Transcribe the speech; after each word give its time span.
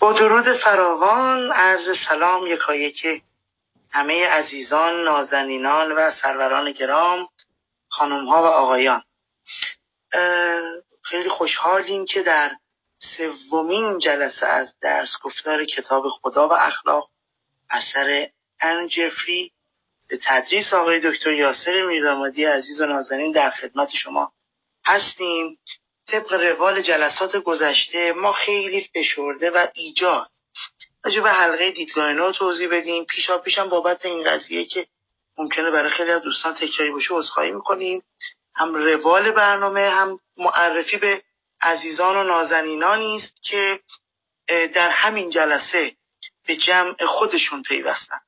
با 0.00 0.12
درود 0.12 0.56
فراوان 0.56 1.52
عرض 1.52 1.98
سلام 2.08 2.46
یکایک 2.46 3.22
همه 3.90 4.26
عزیزان 4.26 5.04
نازنینان 5.04 5.92
و 5.92 6.10
سروران 6.22 6.72
گرام 6.72 7.28
خانم 7.88 8.26
ها 8.26 8.42
و 8.42 8.46
آقایان. 8.46 9.02
خیلی 11.02 11.28
خوشحالیم 11.28 12.04
که 12.06 12.22
در 12.22 12.56
سومین 13.16 13.98
جلسه 13.98 14.46
از 14.46 14.74
درس 14.80 15.10
گفتار 15.22 15.64
کتاب 15.64 16.04
خدا 16.08 16.48
و 16.48 16.52
اخلاق 16.52 17.10
اثر 17.70 18.28
ان 18.60 18.88
جفری 18.88 19.52
به 20.08 20.18
تدریس 20.24 20.74
آقای 20.74 21.00
دکتر 21.00 21.32
یاسر 21.32 21.82
میردامادی 21.86 22.44
عزیز 22.44 22.80
و 22.80 22.86
نازنین 22.86 23.32
در 23.32 23.50
خدمت 23.50 23.88
شما 23.90 24.32
هستیم. 24.84 25.58
طبق 26.08 26.32
روال 26.32 26.82
جلسات 26.82 27.36
گذشته 27.36 28.12
ما 28.12 28.32
خیلی 28.32 28.90
فشرده 28.94 29.50
و 29.50 29.66
ایجاد. 29.74 30.30
راجع 31.04 31.20
به 31.20 31.30
حلقه 31.30 31.70
دیدگاه 31.70 32.12
نو 32.12 32.32
توضیح 32.32 32.68
بدیم. 32.68 33.04
پیشا 33.04 33.38
پیشم 33.38 33.68
بابت 33.68 34.06
این 34.06 34.24
قضیه 34.24 34.64
که 34.64 34.86
ممکنه 35.38 35.70
برای 35.70 35.90
خیلی 35.90 36.10
از 36.10 36.22
دوستان 36.22 36.54
تکراری 36.54 36.92
باشه 36.92 37.14
عذرخواهی 37.14 37.52
می‌کنیم. 37.52 38.02
هم 38.54 38.74
روال 38.74 39.30
برنامه 39.30 39.90
هم 39.90 40.20
معرفی 40.36 40.96
به 40.96 41.22
عزیزان 41.60 42.16
و 42.16 42.22
نازنینانی 42.22 43.16
است 43.16 43.42
که 43.42 43.80
در 44.48 44.90
همین 44.90 45.30
جلسه 45.30 45.92
به 46.46 46.56
جمع 46.56 47.06
خودشون 47.06 47.62
پیوستن. 47.62 48.18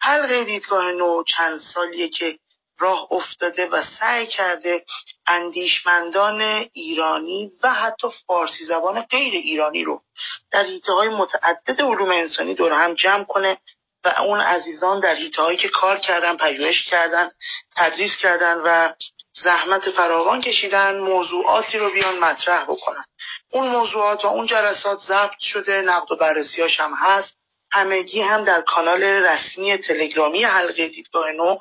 حلقه 0.00 0.44
دیدگاه 0.44 0.92
نو 0.92 1.24
چند 1.24 1.60
سالیه 1.74 2.08
که 2.08 2.38
راه 2.82 3.12
افتاده 3.12 3.66
و 3.66 3.82
سعی 4.00 4.26
کرده 4.26 4.84
اندیشمندان 5.26 6.40
ایرانی 6.72 7.52
و 7.62 7.74
حتی 7.74 8.08
فارسی 8.26 8.64
زبان 8.64 9.02
غیر 9.02 9.34
ایرانی 9.34 9.84
رو 9.84 10.02
در 10.50 10.64
حیطه 10.64 10.92
های 10.92 11.08
متعدد 11.08 11.82
علوم 11.82 12.10
انسانی 12.10 12.54
دور 12.54 12.72
هم 12.72 12.94
جمع 12.94 13.24
کنه 13.24 13.58
و 14.04 14.08
اون 14.08 14.40
عزیزان 14.40 15.00
در 15.00 15.14
حیطه 15.14 15.42
هایی 15.42 15.58
که 15.58 15.68
کار 15.68 15.98
کردن 15.98 16.36
پژوهش 16.36 16.84
کردن 16.84 17.30
تدریس 17.76 18.16
کردن 18.16 18.60
و 18.64 18.92
زحمت 19.34 19.90
فراوان 19.90 20.40
کشیدن 20.40 20.98
موضوعاتی 20.98 21.78
رو 21.78 21.90
بیان 21.90 22.18
مطرح 22.18 22.64
بکنن. 22.64 23.04
اون 23.50 23.68
موضوعات 23.68 24.24
و 24.24 24.28
اون 24.28 24.46
جلسات 24.46 24.98
ضبط 24.98 25.38
شده 25.40 25.82
نقد 25.82 26.12
و 26.12 26.16
بررسیاش 26.16 26.80
هم 26.80 26.94
هست. 26.94 27.41
همگی 27.72 28.22
هم 28.22 28.44
در 28.44 28.60
کانال 28.60 29.02
رسمی 29.02 29.78
تلگرامی 29.78 30.44
حلقه 30.44 30.88
دیدگاه 30.88 31.32
نو 31.32 31.56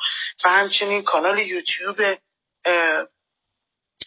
و 0.45 0.49
همچنین 0.49 1.03
کانال 1.03 1.39
یوتیوب 1.39 2.17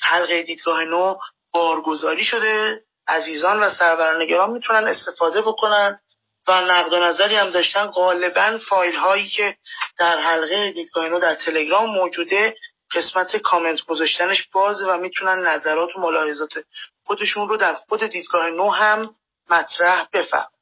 حلقه 0.02 0.42
دیدگاه 0.42 0.84
نو 0.84 1.16
بارگذاری 1.52 2.24
شده. 2.24 2.80
عزیزان 3.08 3.60
و 3.60 3.70
سروران 3.70 4.26
گرام 4.26 4.52
می‌تونن 4.52 4.88
استفاده 4.88 5.42
بکنن 5.42 6.00
و 6.48 6.60
نقد 6.60 6.92
و 6.92 6.98
نظری 6.98 7.36
هم 7.36 7.50
داشتن. 7.50 7.86
غالبا 7.86 8.58
فایل 8.68 8.96
هایی 8.96 9.28
که 9.28 9.56
در 9.98 10.20
حلقه 10.20 10.70
دیدگاه 10.70 11.08
نو 11.08 11.18
در 11.18 11.34
تلگرام 11.34 11.90
موجوده 11.90 12.56
قسمت 12.94 13.36
کامنت 13.36 13.80
گذاشتنش 13.80 14.48
بازه 14.52 14.86
و 14.86 14.98
می‌تونن 14.98 15.46
نظرات 15.46 15.96
و 15.96 16.00
ملاحظات 16.00 16.52
خودشون 17.06 17.48
رو 17.48 17.56
در 17.56 17.74
خود 17.74 18.06
دیدگاه 18.06 18.50
نو 18.50 18.70
هم 18.70 19.14
مطرح 19.50 20.08
بفهم 20.12 20.53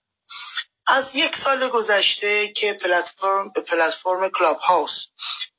از 0.87 1.05
یک 1.15 1.37
سال 1.45 1.69
گذشته 1.69 2.53
که 2.53 2.73
پلتفرم 2.73 3.53
پلتفرم 3.53 4.31
کلاب 4.31 4.57
هاوس 4.57 5.07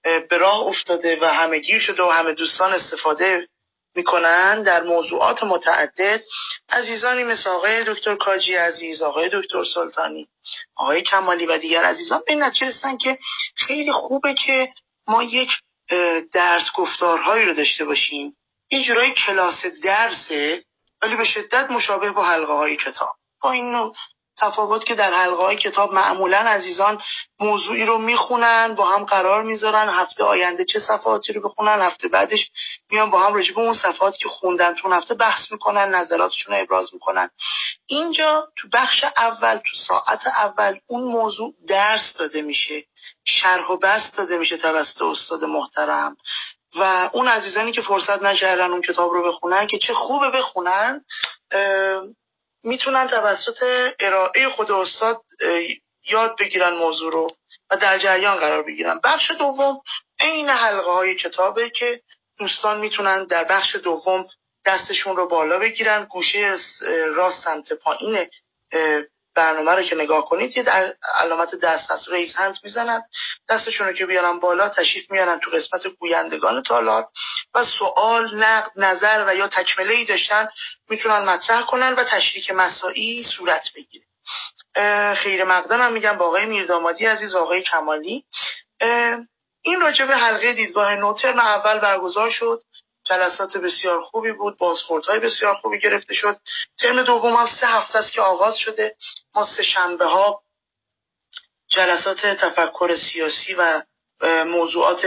به 0.04 0.38
راه 0.38 0.60
افتاده 0.60 1.20
و 1.22 1.26
همه 1.26 1.60
گیر 1.60 1.80
شده 1.80 2.04
و 2.04 2.10
همه 2.10 2.34
دوستان 2.34 2.74
استفاده 2.74 3.48
می‌کنن 3.96 4.64
در 4.64 4.84
موضوعات 4.84 5.44
متعدد. 5.44 6.22
عزیزانی 6.70 7.24
مثل 7.24 7.50
آقای 7.50 7.84
دکتر 7.84 8.16
کاجی 8.16 8.54
عزیز 8.54 9.02
آقای 9.02 9.30
دکتر 9.34 9.64
سلطانی 9.74 10.28
آقای 10.76 11.02
کمالی 11.02 11.46
و 11.46 11.58
دیگر 11.58 11.84
عزیزان 11.84 12.24
به 12.28 12.36
نتیجه 12.36 12.68
رسیدن 12.68 12.98
که 12.98 13.20
خیلی 13.56 13.92
خوبه 13.92 14.34
که 14.34 14.74
ما 15.08 15.24
یک 15.24 15.50
درس 16.33 16.72
گفتارهایی 16.76 17.45
رو 17.45 17.54
داشته 17.54 17.86
باشیم. 17.86 18.36
یه 18.72 18.83
جورایی 18.83 19.14
کلاس 19.14 19.66
درسه 19.83 20.64
ولی 21.02 21.16
به 21.16 21.26
شدت 21.26 21.72
مشابه 21.72 22.12
با 22.12 22.23
حلقه 22.23 22.54
های 22.54 22.76
کتاب. 22.76 23.16
با 23.42 23.52
این 23.52 23.92
تفاوت 24.38 24.86
که 24.86 24.95
در 24.95 25.14
حلقه 25.14 25.44
های 25.44 25.58
کتاب 25.58 25.94
معمولا 25.94 26.38
عزیزان 26.38 27.02
موضوعی 27.39 27.86
رو 27.86 27.98
می‌خونن 27.98 28.76
با 28.76 28.86
هم 28.86 29.04
قرار 29.04 29.44
می‌ذارن 29.44 29.89
هفته 29.89 30.23
آینده 30.23 30.66
چه 30.66 30.80
صفحاتی 30.80 31.33
رو 31.33 31.49
بخونن 31.49 31.82
هفته 31.82 32.08
بعدش 32.08 32.49
میان 32.92 33.10
با 33.10 33.20
هم 33.20 33.33
راجع 33.33 33.54
به 33.54 33.61
اون 33.61 33.73
صفحاتی 33.73 34.17
که 34.17 34.30
خوندن 34.30 34.76
تو 34.76 34.94
هفته 34.94 35.14
بحث 35.14 35.52
می‌کنن 35.52 35.95
نظراتشون 35.95 36.55
رو 36.55 36.61
ابراز 36.61 36.94
می‌کنن. 36.94 37.30
اینجا 37.88 38.48
تو 38.58 38.67
بخش 38.73 39.04
اول 39.17 39.58
تو 39.58 39.77
ساعت 39.88 40.27
اول 40.27 40.80
اون 40.88 41.04
موضوع 41.04 41.54
درس 41.67 42.14
داده 42.14 42.42
میشه 42.42 42.83
شرح 43.26 43.67
و 43.67 43.77
بست 43.77 44.17
داده 44.17 44.38
میشه 44.38 44.58
توسط 44.58 45.02
استاد 45.02 45.44
محترم. 45.44 46.17
و 46.76 47.10
اون 47.14 47.27
عزیزانی 47.27 47.71
که 47.71 47.82
فرصت 47.82 48.21
نکردن 48.21 48.71
اون 48.71 48.82
کتاب 48.82 49.11
رو 49.11 49.27
بخونن 49.27 49.67
که 49.67 49.77
چه 49.77 49.94
خوبه 49.94 50.32
بخونن 50.32 51.02
می‌تونن 52.64 53.08
توسط 53.08 53.64
ارائه 54.00 54.50
خود 54.50 54.72
استاد 54.72 55.22
یاد 56.06 56.36
بگیرن 56.40 56.74
موضوع 56.74 57.12
رو 57.12 57.36
و 57.72 57.78
در 57.78 57.98
جریان 57.98 58.38
قرار 58.38 58.64
بگیرن. 58.64 59.00
بخش 59.04 59.32
دوم 59.32 59.82
عین 60.20 60.50
حلقه 60.50 60.92
های 60.92 61.16
کتابه 61.16 61.70
که 61.70 62.02
دوستان 62.40 62.80
می‌تونن 62.80 63.26
در 63.26 63.44
بخش 63.44 63.76
دوم 63.76 64.28
دستشون 64.66 65.16
رو 65.16 65.28
بالا 65.28 65.60
بگیرن. 65.60 66.04
گوشه 66.04 66.58
راست 67.16 67.44
سمت 67.44 67.74
پایین 67.74 68.28
برنامه 69.36 69.71
رو 69.71 69.83
که 69.83 69.95
نگاه 69.95 70.26
کنید 70.26 70.58
یه 70.58 70.64
در 70.64 70.94
علامت 71.20 71.55
دست 71.55 71.92
هست 71.92 72.10
ریز 72.10 72.36
هند 72.36 72.58
می‌زنن. 72.64 73.02
دستشون 73.49 73.88
رو 73.88 73.94
که 73.94 74.05
بیارن 74.05 74.39
بالا 74.39 74.70
تشریف 74.70 75.11
میارن 75.11 75.39
تو 75.39 75.52
قسمت 75.52 75.88
گویندگان 75.88 76.64
تالار 76.64 77.08
و 77.55 77.66
سوال 77.66 78.36
نقد 78.36 78.71
نظر 78.76 79.26
و 79.27 79.36
یا 79.36 79.48
تکمله 79.48 79.94
ای 79.94 80.05
داشتن 80.05 80.48
می‌تونن 80.89 81.20
مطرح 81.20 81.61
کنن 81.61 81.94
و 81.94 82.04
تشریک 82.04 82.52
مساعی 82.52 83.23
صورت 83.23 83.70
بگیره. 83.76 84.05
خیر 85.16 85.44
مقدم 85.44 85.82
هم 85.82 85.94
میگم 85.94 86.17
با 86.17 86.26
آقای 86.26 86.45
میردامادی 86.45 87.05
عزیز 87.05 87.36
آقای 87.36 87.61
کمالی. 87.61 88.26
این 89.61 89.82
راجع 89.82 90.05
به 90.05 90.15
حلقه 90.15 90.54
دیدگاه 90.54 90.95
نوترن 90.95 91.39
اول 91.39 91.80
برگزار 91.80 92.30
شد. 92.30 92.61
جلسات 93.05 93.58
بسیار 93.58 94.02
خوبی 94.02 94.31
بود 94.31 94.58
بازخوردهای 94.58 95.19
بسیار 95.19 95.55
خوبی 95.55 95.80
گرفته 95.80 96.14
شد. 96.14 96.39
ترم 96.80 97.03
دوم 97.03 97.36
هم 97.36 97.47
سه 97.59 97.67
هفته 97.67 97.97
است 97.97 98.11
که 98.11 98.21
آغاز 98.21 98.58
شده. 98.58 98.95
ما 99.36 99.45
سه 99.45 99.64
شنبه 99.64 100.05
ها 100.05 100.41
جلسات 101.69 102.17
تفکر 102.25 102.95
سیاسی 102.95 103.53
و 103.53 103.83
موضوعات 104.45 105.05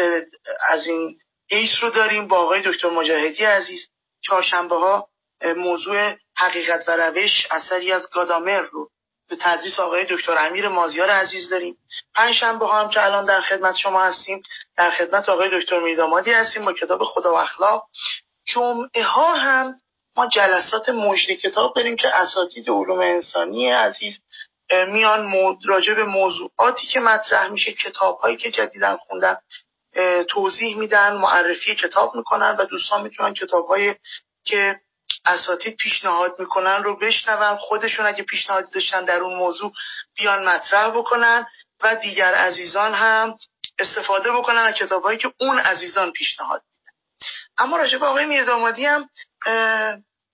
از 0.68 0.86
این 0.86 1.18
ایس 1.46 1.70
رو 1.82 1.90
داریم 1.90 2.28
با 2.28 2.36
آقای 2.36 2.62
دکتر 2.62 2.90
مجاهدی 2.90 3.44
عزیز. 3.44 3.88
چهارشنبه 4.20 4.76
ها 4.76 5.08
موضوع 5.56 6.16
حقیقت 6.36 6.88
و 6.88 6.96
روش 6.96 7.46
اثری 7.50 7.92
از 7.92 8.10
گادامر 8.10 8.60
رو 8.60 8.90
به 9.28 9.36
تدریس 9.40 9.80
آقای 9.80 10.06
دکتر 10.10 10.36
امیر 10.38 10.68
مازیار 10.68 11.10
عزیز 11.10 11.50
داریم. 11.50 11.76
پنج 12.14 12.34
شنبه 12.34 12.66
ها 12.66 12.80
هم 12.80 12.88
که 12.88 13.04
الان 13.04 13.24
در 13.24 13.40
خدمت 13.40 13.76
شما 13.76 14.04
هستیم 14.04 14.42
در 14.76 14.90
خدمت 14.90 15.28
آقای 15.28 15.60
دکتر 15.60 15.80
میردامادی 15.80 16.32
هستیم 16.32 16.64
با 16.64 16.72
کتاب 16.72 17.04
خدا 17.04 17.32
و 17.32 17.36
اخلاق. 17.36 17.86
جمعه 18.44 19.02
ها 19.02 19.34
هم 19.34 19.80
ما 20.16 20.26
جلسات 20.26 20.88
مجد 20.88 21.30
کتاب 21.30 21.72
داریم 21.76 21.96
که 21.96 22.08
اساتید 22.14 22.70
علوم 22.70 23.00
انسانی 23.00 23.70
عزیز 23.70 24.18
میان 24.88 25.32
راجع 25.64 25.94
به 25.94 26.04
موضوعاتی 26.04 26.86
که 26.86 27.00
مطرح 27.00 27.48
میشه 27.48 27.72
کتاب 27.72 28.18
هایی 28.18 28.36
که 28.36 28.50
جدیدن 28.50 28.96
خوندن 28.96 29.36
توضیح 30.28 30.76
میدن 30.76 31.16
معرفی 31.16 31.74
کتاب 31.74 32.14
می‌کنن 32.14 32.56
و 32.58 32.64
دوستان 32.64 33.02
می‌تونن 33.02 33.34
کتاب 33.34 33.66
های 33.66 33.94
که 34.44 34.80
اساتید 35.24 35.76
پیشنهاد 35.76 36.40
می‌کنن 36.40 36.82
رو 36.82 36.98
بشنون. 36.98 37.56
خودشون 37.56 38.06
اگه 38.06 38.22
پیشنهادی 38.22 38.70
داشتن 38.74 39.04
در 39.04 39.18
اون 39.18 39.34
موضوع 39.34 39.72
بیان 40.16 40.48
مطرح 40.48 40.90
بکنن 40.90 41.46
و 41.82 41.96
دیگر 41.96 42.34
عزیزان 42.34 42.94
هم 42.94 43.38
استفاده 43.78 44.32
بکنن 44.32 44.58
از 44.58 44.74
کتابهایی 44.74 45.18
که 45.18 45.32
اون 45.40 45.58
عزیزان 45.58 46.12
پیشنهاد 46.12 46.62
میدن. 46.62 46.92
اما 47.58 47.76
راجع 47.76 47.98
به 47.98 48.06
آقای 48.06 48.24
میردامادی 48.24 48.86
هم 48.86 49.08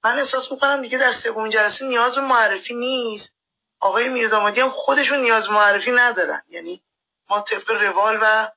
من 0.05 0.19
احساس 0.19 0.53
می‌کنم 0.53 0.83
دیگه 0.83 0.99
در 0.99 1.13
سومین 1.13 1.51
جلسه 1.51 1.85
نیاز 1.85 2.15
به 2.15 2.21
معرفی 2.21 2.75
نیست. 2.75 3.33
آقای 3.81 4.09
میردامادی 4.09 4.61
هم 4.61 4.71
خودشون 4.71 5.21
نیاز 5.21 5.51
معرفی 5.51 5.91
ندارن. 5.91 6.43
یعنی 6.49 6.83
ما 7.31 7.41
طبق 7.41 7.71
روال 7.71 8.19
و 8.23 8.49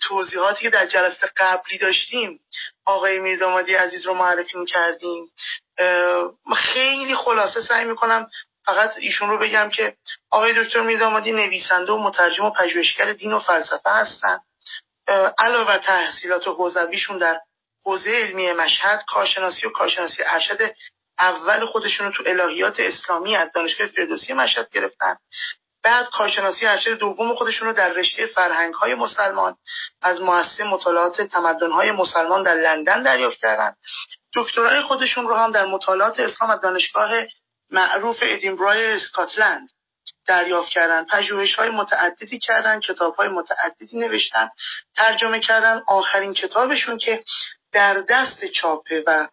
توضیحاتی 0.00 0.62
که 0.62 0.70
در 0.70 0.86
جلسه 0.86 1.30
قبلی 1.36 1.78
داشتیم 1.78 2.40
آقای 2.84 3.18
میردامادی 3.18 3.74
عزیز 3.74 4.06
رو 4.06 4.14
معرفی 4.14 4.58
می‌کردیم. 4.58 5.30
خیلی 6.56 7.14
خلاصه 7.14 7.62
سعی 7.62 7.84
می‌کنم 7.84 8.30
فقط 8.64 8.94
ایشون 8.98 9.28
رو 9.28 9.38
بگم 9.38 9.68
که 9.68 9.96
آقای 10.30 10.64
دکتر 10.64 10.80
میردامادی 10.80 11.32
نویسنده 11.32 11.92
و 11.92 11.98
مترجم 11.98 12.44
و 12.44 12.50
پژوهشگر 12.50 13.12
دین 13.12 13.32
و 13.32 13.38
فلسفه 13.38 13.90
هستن. 13.90 14.38
علاوه 15.38 15.78
تحصیلات 15.78 16.48
حوزویشون 16.48 17.18
در 17.18 17.40
حوزه 17.84 18.10
علمی 18.10 18.52
مشهد 18.52 19.04
کارشناسی 19.08 19.66
و 19.66 19.70
کارشناسی 19.70 20.22
ارشد 20.26 20.74
اول 21.18 21.66
خودشون 21.66 22.06
رو 22.06 22.12
تو 22.12 22.22
الهیات 22.26 22.80
اسلامی 22.80 23.36
از 23.36 23.52
دانشگاه 23.54 23.86
فردوسی 23.86 24.32
مشهد 24.32 24.70
گرفتن. 24.72 25.16
بعد 25.82 26.06
کارشناسی 26.10 26.66
ارشد 26.66 26.98
دوم 26.98 27.34
خودشون 27.34 27.68
رو 27.68 27.74
در 27.74 27.92
رشته 27.92 28.26
فرهنگ 28.26 28.74
های 28.74 28.94
مسلمان 28.94 29.56
از 30.02 30.20
مؤسسه 30.20 30.64
مطالعات 30.64 31.22
تمدن 31.22 31.70
های 31.70 31.90
مسلمان 31.90 32.42
در 32.42 32.54
لندن 32.54 33.02
دریافت 33.02 33.38
کردن. 33.38 33.74
دکترای 34.34 34.82
خودشون 34.82 35.28
رو 35.28 35.34
هم 35.34 35.52
در 35.52 35.66
مطالعات 35.66 36.20
اسلام 36.20 36.50
از 36.50 36.60
دانشگاه 36.60 37.10
معروف 37.70 38.18
ادینبرای 38.22 38.92
اسکاتلند 38.92 39.68
دریافت 40.26 40.70
کردن. 40.70 41.04
پژوهش 41.04 41.54
های 41.54 41.70
متعددی 41.70 42.38
کردن 42.38 42.80
کتاب 42.80 43.14
های 43.14 43.28
متعددی 43.28 43.98
نوشتن 43.98 44.48
ترجمه 44.96 45.40
کردن. 45.40 45.82
آخرین 45.86 46.34
کتابشون 46.34 46.98
که 46.98 47.24
در 47.72 48.00
دست 48.08 48.44
چاپه 48.44 49.04
و 49.06 49.28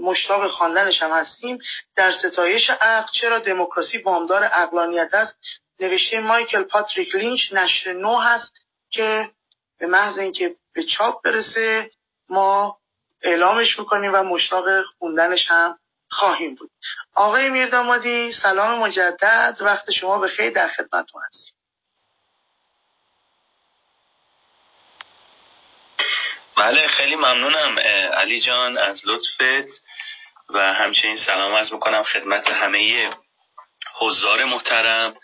مشتاق 0.00 0.50
خواندنش 0.50 1.02
هم 1.02 1.10
هستیم. 1.10 1.58
در 1.96 2.12
ستایش 2.12 2.70
عقل 2.70 3.08
چرا 3.12 3.38
دموکراسی 3.38 3.98
بامدار 3.98 4.50
اقلانیت 4.52 5.14
است؟ 5.14 5.38
نوشته 5.80 6.20
مایکل 6.20 6.62
پاتریک 6.62 7.14
لینچ 7.14 7.52
نشر 7.52 7.92
نو 7.92 8.16
هست 8.16 8.52
که 8.90 9.30
به 9.78 9.86
محض 9.86 10.18
اینکه 10.18 10.56
به 10.74 10.84
چاپ 10.84 11.24
برسه 11.24 11.90
ما 12.28 12.78
اعلامش 13.22 13.78
می‌کنیم 13.78 14.10
و 14.14 14.22
مشتاق 14.22 14.64
خوندنش 14.98 15.50
هم 15.50 15.78
خواهیم 16.10 16.54
بود. 16.54 16.70
آقای 17.14 17.48
میردامادی 17.48 18.32
سلام 18.32 18.78
مجدد. 18.78 19.56
وقت 19.60 19.90
شما 19.90 20.18
به 20.18 20.28
خیلی 20.28 20.50
در 20.50 20.68
خدمتتون 20.68 21.22
هستیم. 21.28 21.55
بله 26.56 26.88
خیلی 26.88 27.16
ممنونم 27.16 27.78
علی 28.12 28.40
جان 28.40 28.78
از 28.78 29.02
لطفت 29.04 29.82
و 30.48 30.74
همچنین 30.74 31.16
سلام 31.16 31.54
از 31.54 31.72
می‌کنم 31.72 32.02
خدمت 32.02 32.48
همه 32.48 33.10
حضار 33.98 34.44
محترم 34.44 35.16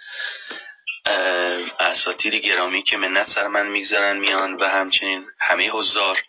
اساتیر 1.80 2.38
گرامی 2.38 2.82
که 2.82 2.96
منت 2.96 3.28
سر 3.28 3.46
من 3.46 3.66
می‌گذارن 3.66 4.16
میان 4.16 4.54
و 4.54 4.64
همچنین 4.64 5.26
همه 5.40 5.70
حضار. 5.70 6.22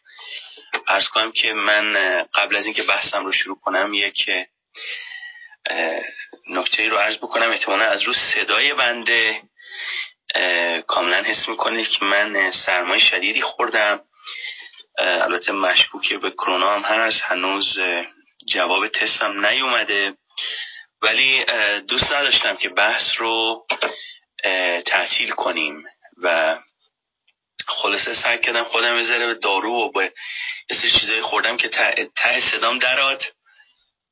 ارز 0.88 1.08
کنم 1.08 1.32
که 1.32 1.54
من 1.54 1.94
قبل 2.34 2.56
از 2.56 2.66
اینکه 2.66 2.84
بحثم 2.84 3.26
رو 3.26 3.32
شروع 3.32 3.60
کنم 3.60 3.94
یک 3.94 4.30
نکته 6.50 6.90
رو 6.90 6.98
عرض 6.98 7.18
بکنم. 7.18 7.52
احتمالا 7.52 7.86
از 7.86 8.02
رو 8.02 8.14
صدای 8.14 8.74
بنده 8.74 9.42
کاملا 10.88 11.24
حس 11.24 11.48
می‌کنید 11.48 11.88
که 11.88 12.06
من 12.06 12.52
سرمایه 12.52 13.02
شدیدی 13.02 13.42
خوردم. 13.42 14.00
البته 15.00 15.52
مشکوک 15.52 16.14
به 16.14 16.32
کرونا 16.32 16.76
هم 16.76 16.82
هست 16.82 17.22
هنوز 17.22 17.80
جواب 18.48 18.88
تستم 18.88 19.46
نیومده. 19.46 20.14
ولی 21.02 21.46
دوست 21.88 22.12
نداشتم 22.12 22.56
که 22.56 22.70
بحث 22.70 23.04
رو 23.18 23.66
تعطیل 24.86 25.32
کنیم 25.32 25.84
و 26.24 26.58
خلاصه 27.68 28.14
سعی 28.14 28.38
کردم 28.38 28.64
خودم 28.64 28.98
بذاره 28.98 29.28
به 29.28 29.34
دارو 29.34 29.72
و 29.72 29.92
به 29.92 30.14
یه 30.84 30.92
چیزایی 31.00 31.22
خوردم 31.22 31.58
که 31.58 31.70
ته 32.16 32.52
صدام 32.52 32.80
درات 32.80 33.24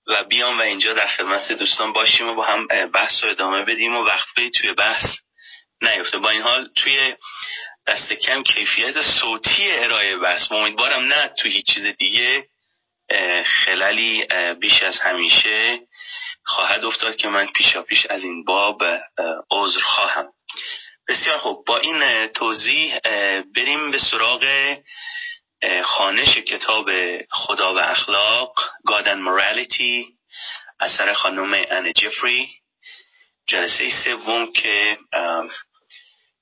و 0.07 0.23
بیام 0.23 0.59
و 0.59 0.61
اینجا 0.61 0.93
در 0.93 1.07
خدمت 1.07 1.51
دوستان 1.51 1.93
باشیم 1.93 2.29
و 2.29 2.35
با 2.35 2.45
هم 2.45 2.67
بحث 2.93 3.23
رو 3.23 3.29
ادامه 3.29 3.65
بدیم 3.65 3.95
و 3.95 4.03
وقفه 4.03 4.49
توی 4.49 4.73
بحث 4.73 5.05
نیفته. 5.81 6.17
با 6.17 6.29
این 6.29 6.41
حال 6.41 6.69
توی 6.75 7.15
دست 7.87 8.13
کم 8.13 8.43
کیفیت 8.43 9.01
صوتی 9.01 9.71
ارائه 9.71 10.17
بحث 10.17 10.51
امیدوارم 10.51 11.03
نه 11.03 11.27
تو 11.27 11.49
هیچ 11.49 11.65
چیز 11.73 11.85
دیگه 11.85 12.45
خلالی 13.65 14.25
بیش 14.59 14.83
از 14.83 14.97
همیشه 14.97 15.79
خواهد 16.45 16.85
افتاد 16.85 17.15
که 17.15 17.27
من 17.27 17.47
پیشا 17.47 17.81
پیش 17.81 18.05
از 18.05 18.23
این 18.23 18.43
باب 18.43 18.83
عذر 19.51 19.79
خواهم. 19.81 20.25
بسیار 21.07 21.37
خوب. 21.37 21.65
با 21.65 21.77
این 21.77 22.27
توضیح 22.27 22.99
بریم 23.55 23.91
به 23.91 23.97
سراغ 24.11 24.75
خانش 25.83 26.37
کتاب 26.37 26.89
خدا 27.31 27.73
و 27.73 27.77
اخلاق 27.77 28.53
God 28.87 29.05
and 29.05 29.93
اثر 30.79 31.13
خانم 31.13 31.53
ان 31.53 31.93
جفری 31.93 32.49
جلسه 33.47 34.03
سوم 34.03 34.51
که 34.53 34.97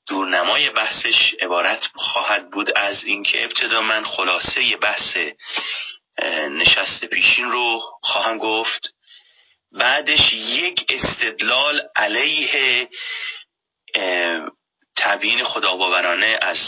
دورنمای 0.10 0.70
بحثش 0.70 1.34
عبارت 1.42 1.86
خواهد 1.96 2.52
بود 2.52 2.78
از 2.78 3.04
اینکه 3.04 3.44
ابتدا 3.44 3.82
من 3.82 4.06
خلاصه 4.06 4.78
بحث 4.78 5.18
نشست 6.50 7.06
پیشین 7.06 7.52
رو 7.52 7.80
خواهم 8.02 8.38
گفت. 8.38 8.90
بعدش 9.72 10.34
یک 10.34 10.86
استدلال 10.90 11.82
علیه 11.96 12.90
تبیین 14.98 15.44
خداباورانه 15.44 16.40
از 16.42 16.60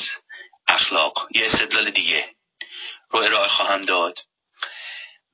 اخلاق. 0.68 1.28
یه 1.32 1.46
استدلال 1.46 1.90
دیگه 1.90 2.30
رو 3.10 3.20
ارائه 3.20 3.48
خواهم 3.48 3.82
داد. 3.82 4.20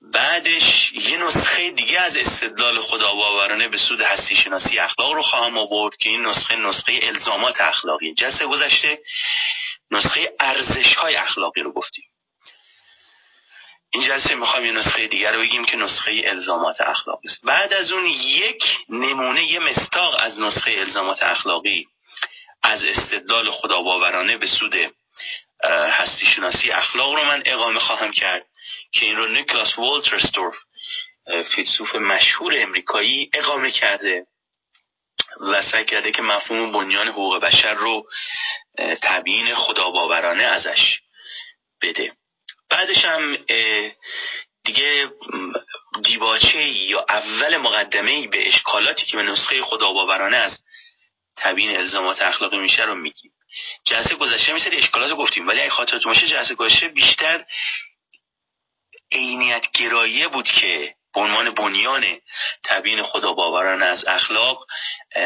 بعدش 0.01 0.91
یه 0.93 1.17
نسخه 1.17 1.71
دیگه 1.71 1.99
از 1.99 2.17
استدلال 2.17 2.81
خداباورانه 2.81 3.67
به 3.67 3.77
سود 3.77 4.01
هستی 4.01 4.35
شناسی 4.35 4.79
اخلاق 4.79 5.11
رو 5.13 5.21
خواهم 5.21 5.57
آورد 5.57 5.97
که 5.97 6.09
این 6.09 6.25
نسخه 6.25 6.55
نسخه 6.55 6.99
الزامات 7.03 7.61
اخلاقی 7.61 8.13
جلسه 8.13 8.45
گذشته 8.45 8.99
نسخه 9.91 10.33
ارزش 10.39 10.95
های 10.95 11.15
اخلاقی 11.15 11.61
رو 11.61 11.73
گفتیم. 11.73 12.03
این 13.93 14.07
جلسه 14.07 14.35
می‌خوام 14.35 14.65
یه 14.65 14.71
نسخه 14.71 15.07
دیگر 15.07 15.31
رو 15.31 15.39
بگیم 15.39 15.65
که 15.65 15.77
نسخه 15.77 16.21
الزامات 16.25 16.81
اخلاقی 16.81 17.27
است. 17.27 17.45
بعد 17.45 17.73
از 17.73 17.91
اون 17.91 18.05
یک 18.05 18.63
نمونه 18.89 19.43
یه 19.43 19.59
مستاق 19.59 20.15
از 20.19 20.39
نسخه 20.39 20.71
الزامات 20.71 21.23
اخلاقی 21.23 21.85
از 22.63 22.83
استدلال 22.83 23.51
خداباورانه 23.51 24.37
به 24.37 24.47
سود 24.47 24.75
هستی 25.89 26.25
شناسی 26.25 26.71
اخلاق 26.71 27.13
رو 27.13 27.23
من 27.23 27.43
اقامه 27.45 27.79
خواهم 27.79 28.11
کرد. 28.11 28.45
که 28.93 29.05
این 29.05 29.17
رو 29.17 29.27
نیکلاس 29.27 29.79
والترستورف 29.79 30.55
فیلسوف 31.55 31.95
مشهور 31.95 32.53
امریکایی 32.61 33.29
اقامه 33.33 33.71
کرده 33.71 34.25
و 35.39 35.61
سعی 35.61 35.85
کرده 35.85 36.11
که 36.11 36.21
مفهوم 36.21 36.71
بنیان 36.71 37.07
حقوق 37.07 37.39
بشر 37.39 37.73
رو 37.73 38.09
تبیین 39.01 39.55
خداباورانه 39.55 40.43
ازش 40.43 40.99
بده. 41.81 42.11
بعدش 42.69 43.05
هم 43.05 43.37
دیگه 44.63 45.11
دیباچه 46.03 46.63
یا 46.63 47.05
اول 47.09 47.57
مقدمه 47.57 48.27
به 48.27 48.47
اشکالاتی 48.47 49.05
که 49.05 49.17
به 49.17 49.23
نسخه 49.23 49.61
خداباورانه 49.61 50.37
از 50.37 50.63
تبیین 51.37 51.77
الزامات 51.77 52.21
اخلاقی 52.21 52.57
میشه 52.57 52.83
رو 52.83 52.95
میگیم. 52.95 53.31
جلسه 53.85 54.15
گذشته 54.15 54.53
میشه 54.53 54.69
اشکالات 54.73 55.09
رو 55.09 55.17
گفتیم 55.17 55.47
ولی 55.47 55.61
اگه 55.61 55.69
خاطرتون 55.69 56.13
باشه 56.13 56.27
جلسه 56.27 56.55
گذشته 56.55 56.87
بیشتر 56.87 57.45
عینیت 59.11 59.71
گرایه 59.71 60.27
بود 60.27 60.47
که 60.47 60.95
به 61.13 61.21
عنوان 61.21 61.53
بنیان 61.53 62.19
تبیین 62.63 63.03
خدا 63.03 63.33
باوران 63.33 63.83
از 63.83 64.05
اخلاق 64.07 64.67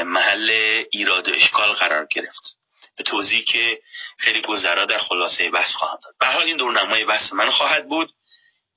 محل 0.06 0.50
ایراد 0.92 1.30
و 1.30 1.34
اشکال 1.34 1.74
قرار 1.74 2.08
گرفت. 2.12 2.58
به 2.98 3.04
توضیحی 3.04 3.44
که 3.44 3.80
خیلی 4.18 4.42
گذرا 4.42 4.86
در 4.86 5.00
خلاصه 5.00 5.50
بحث 5.50 5.74
خواهم 5.74 6.00
داد. 6.04 6.14
به 6.20 6.26
حال 6.26 6.44
این 6.44 6.58
دورنمای 6.58 7.06
بحث 7.06 7.34
من 7.34 7.50
خواهد 7.50 7.88
بود 7.88 8.14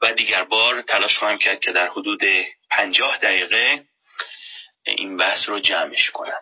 و 0.00 0.12
دیگر 0.12 0.44
بار 0.44 0.82
تلاش 0.82 1.18
خواهم 1.18 1.38
کرد 1.38 1.60
که 1.60 1.72
در 1.72 1.88
حدود 1.88 2.20
پنجاه 2.70 3.18
دقیقه 3.18 3.84
این 4.86 5.16
بحث 5.16 5.48
رو 5.48 5.60
جمعش 5.60 6.10
کنم. 6.10 6.40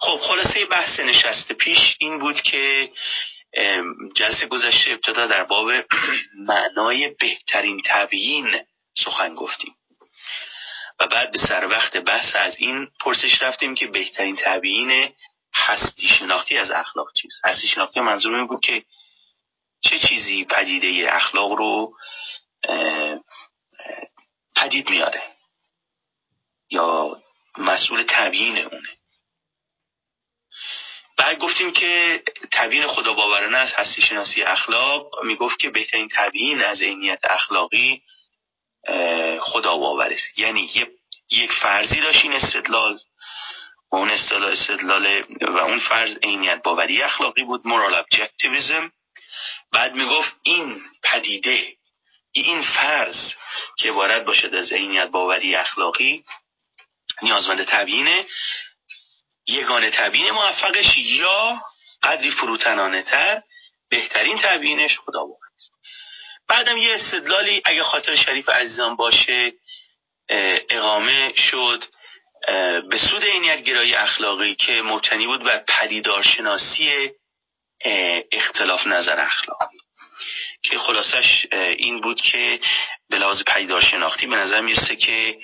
خب 0.00 0.20
خلاصه 0.22 0.64
بحث 0.64 1.00
نشسته 1.00 1.54
پیش 1.54 1.96
این 1.98 2.18
بود 2.18 2.40
که 2.40 2.90
جلسه 4.14 4.46
گذشته 4.46 4.90
ابتدا 4.90 5.26
در 5.26 5.44
باب 5.44 5.70
معنای 6.48 7.08
بهترین 7.08 7.80
تبیین 7.86 8.60
سخن 9.04 9.34
گفتیم. 9.34 9.74
و 11.00 11.06
بعد 11.06 11.32
به 11.32 11.38
سر 11.38 11.66
وقت 11.66 11.96
بحث 11.96 12.36
از 12.36 12.56
این 12.58 12.88
پرسش 13.00 13.42
رفتیم 13.42 13.74
که 13.74 13.86
بهترین 13.86 14.36
تبیین 14.36 15.14
هستی 15.54 16.08
شناختی 16.08 16.58
از 16.58 16.70
اخلاق 16.70 17.12
چیست؟ 17.12 17.44
هستی 17.44 17.68
شناختی 17.68 18.00
منظور 18.00 18.34
این 18.34 18.46
بود 18.46 18.60
که 18.60 18.82
چه 19.80 19.98
چیزی 19.98 20.44
پدیده 20.44 21.06
اخلاق 21.16 21.52
رو 21.52 21.92
پدید 24.56 24.90
میاره؟ 24.90 25.22
یا 26.70 27.22
مسئول 27.58 28.04
تبیین 28.08 28.58
اونه؟ 28.58 28.88
بعد 31.16 31.38
گفتیم 31.38 31.72
که 31.72 32.22
تبیین 32.52 32.86
خدا 32.86 33.12
باورانه 33.12 33.58
از 33.58 33.72
هستی 33.72 34.02
شناسی 34.02 34.42
اخلاق 34.42 35.24
می‌گفت 35.24 35.58
که 35.58 35.70
بهترین 35.70 36.08
تبیین 36.16 36.62
از 36.62 36.82
عینیت 36.82 37.20
اخلاقی 37.30 38.02
خدا 39.40 39.76
باور 39.76 40.12
است. 40.12 40.38
یعنی 40.38 40.70
یک 41.30 41.52
فرضی 41.52 42.00
داشت 42.00 42.22
این 42.22 42.32
استدلال 42.32 42.98
و 43.92 43.96
اون 43.96 44.10
استدلال 44.10 44.52
استدلال 44.52 45.22
و 45.40 45.58
اون 45.58 45.80
فرض 45.80 46.16
عینیت 46.22 46.62
باوری 46.62 47.02
اخلاقی 47.02 47.44
بود 47.44 47.66
مورال 47.66 47.94
ابجکتیویزم 47.94 48.92
بعد 49.72 49.94
می‌گفت 49.94 50.36
این 50.42 50.80
پدیده 51.02 51.76
این 52.32 52.62
فرض 52.62 53.32
که 53.78 53.90
عبارت 53.90 54.24
باشد 54.24 54.54
از 54.54 54.72
عینیت 54.72 55.08
باوری 55.08 55.56
اخلاقی 55.56 56.24
نیازمند 57.22 57.64
تبیینه. 57.64 58.26
یگانه 59.46 59.90
تبیین 59.90 60.30
موفقش 60.30 60.98
یا 60.98 61.62
قدری 62.02 62.30
فروتنانه 62.30 63.02
تر 63.02 63.42
بهترین 63.90 64.38
تبیینش 64.38 64.98
خدا 64.98 65.24
بود 65.24 65.38
بعدم 66.48 66.76
یه 66.76 66.94
استدلالی 66.94 67.62
اگه 67.64 67.82
خاطر 67.82 68.16
شریف 68.16 68.48
عزیزان 68.48 68.96
باشه 68.96 69.52
اقامه 70.70 71.32
شد 71.36 71.84
به 72.90 72.98
سود 73.10 73.24
عینیت 73.24 73.62
گرایی 73.62 73.94
اخلاقی 73.94 74.54
که 74.54 74.82
مبتنی 74.82 75.26
بود 75.26 75.44
بر 75.44 75.58
پدیدارشناسی 75.68 77.10
اختلاف 78.32 78.86
نظر 78.86 79.20
اخلاقی 79.20 79.78
که 80.62 80.78
خلاصش 80.78 81.46
این 81.52 82.00
بود 82.00 82.20
که 82.20 82.60
به 83.10 83.18
لحاظ 83.18 83.42
پدیدار 83.46 83.80
شناختی 83.80 84.26
به 84.26 84.36
نظر 84.36 84.60
می‌رسه 84.60 84.96
که 84.96 85.38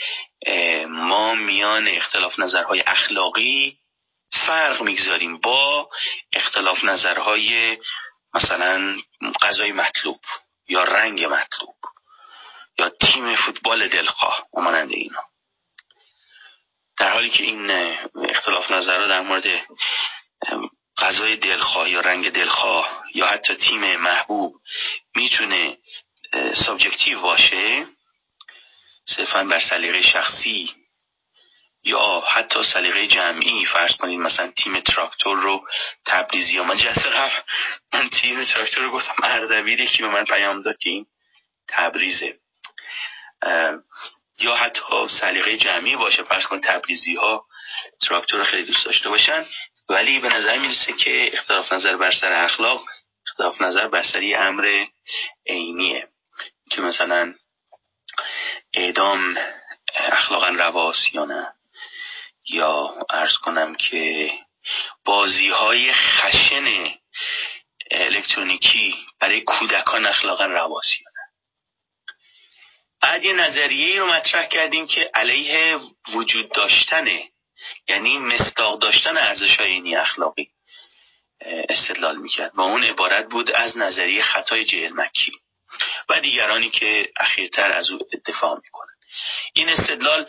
ما 0.89 1.35
میان 1.35 1.89
اختلاف 1.89 2.39
نظرهای 2.39 2.83
اخلاقی 2.87 3.79
فرق 4.33 4.83
می‌گذاریم 4.83 5.39
با 5.39 5.91
اختلاف 6.33 6.85
نظرهای 6.85 7.79
مثلا 8.35 8.99
غذای 9.43 9.73
مطلوب 9.73 10.21
یا 10.69 10.85
رنگ 10.85 11.25
مطلوب 11.25 11.75
یا 12.79 12.89
تیم 12.89 13.37
فوتبال 13.37 13.89
دلخواه 13.89 14.47
مانند 14.55 14.91
اینا. 14.91 15.25
در 16.99 17.12
حالی 17.12 17.31
که 17.31 17.43
این 17.43 17.71
اختلاف 18.29 18.71
نظرها 18.71 19.07
در 19.07 19.21
مورد 19.21 19.67
غذای 20.99 21.37
دلخواه 21.37 21.91
یا 21.91 22.01
رنگ 22.01 22.31
دلخواه 22.31 23.05
یا 23.15 23.27
حتی 23.27 23.55
تیم 23.55 23.97
محبوب 23.97 24.55
می‌تونه 25.15 25.79
subjective 26.67 27.21
باشه 27.21 27.87
صرفا 29.17 29.45
بر 29.45 29.61
سلیقه 29.61 30.03
شخصی 30.03 30.82
یا 31.85 32.25
حتی 32.29 32.65
سلیقه 32.65 33.07
جمعی 33.07 33.65
فرض 33.65 33.97
کنید 33.97 34.21
مثلا 34.21 34.53
تیم 34.57 34.81
تراکتور 34.81 35.39
رو 35.39 35.69
تبریزی 36.07 36.53
یا 36.53 36.65
من 36.65 36.77
جلسه 36.77 37.11
قبل 37.11 37.33
من 37.93 38.09
تیم 38.09 38.45
تراکتور 38.45 38.85
رو 38.85 38.91
گفتم 38.91 39.15
اردبیلی 39.23 39.87
که 39.87 40.03
به 40.03 40.09
من 40.09 40.25
پیام 40.25 40.62
داد 40.62 40.79
که 40.79 40.91
این 40.91 41.07
تبریزه. 41.69 42.35
یا 44.39 44.57
حتی 44.57 45.09
سلیقه 45.21 45.57
جمعی 45.57 45.97
باشه 45.97 46.23
فرض 46.23 46.47
کن 46.47 46.61
تبریزی 46.61 47.15
ها 47.15 47.45
تراکتور 48.09 48.41
رو 48.41 48.47
خیلی 48.47 48.65
دوست 48.65 48.87
داشته 48.87 49.09
باشن 49.09 49.47
ولی 49.89 50.19
به 50.19 50.29
نظر 50.29 50.59
می‌رسه 50.59 50.93
که 50.93 51.31
اختلاف 51.33 51.73
نظر 51.73 51.97
بر 51.97 52.12
سر 52.12 52.33
اخلاق 52.33 52.85
اختلاف 53.27 53.62
نظر 53.62 53.89
بر 53.89 54.03
سری 54.03 54.35
امر 54.35 54.85
عینیه. 55.47 56.09
که 56.71 56.81
مثلا 56.81 57.35
اعدام 58.75 59.37
اخلاقا 59.95 60.49
رواست 60.49 61.15
یا 61.15 61.25
نه. 61.25 61.53
یا 62.51 62.95
ارز 63.11 63.37
کنم 63.37 63.75
که 63.75 64.33
بازی 65.05 65.49
های 65.49 65.93
خشن 65.93 66.95
الکترونیکی 67.91 68.95
برای 69.21 69.41
کودکان 69.41 70.07
اخلاقا 70.07 70.47
نه 70.47 70.69
بعد 73.03 73.25
یه 73.25 73.33
نظریه 73.33 74.01
رو 74.01 74.07
مطرح 74.07 74.47
کردیم 74.47 74.87
که 74.87 75.11
علیه 75.15 75.79
وجود 76.15 76.53
داشتنه 76.53 77.29
یعنی 77.89 78.19
مستاق 78.19 78.79
داشتن 78.79 79.17
ارزش 79.17 79.57
های 79.57 79.97
اخلاقی 79.97 80.49
استدلال 81.69 82.17
می‌کرد. 82.17 82.51
و 82.55 82.61
اون 82.61 82.85
عبارت 82.85 83.29
بود 83.29 83.51
از 83.51 83.77
نظریه 83.79 84.23
خطای 84.23 84.65
جیل 84.65 84.93
مکی 84.93 85.33
و 86.09 86.21
دیگرانی 86.21 86.71
که 86.71 87.13
اخیرتر 87.17 87.73
از 87.73 87.91
او 87.91 87.99
اتفاق 88.13 88.61
می‌کنن 88.65 88.92
این 89.54 89.69
استدلال 89.69 90.26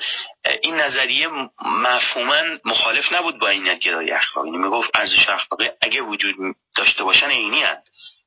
این 0.62 0.76
نظریه 0.76 1.28
مفهوما 1.66 2.42
مخالف 2.66 3.14
نبود 3.14 3.40
با 3.40 3.50
این 3.50 3.74
گرای 3.76 4.12
اخلاقی. 4.12 4.50
یعنی 4.50 4.64
می‌گفت 4.64 4.90
ارزش 4.96 5.30
اخلاقی 5.30 5.70
اگه 5.82 6.02
وجود 6.02 6.36
داشته 6.76 7.04
باشن 7.04 7.30
عینی 7.30 7.64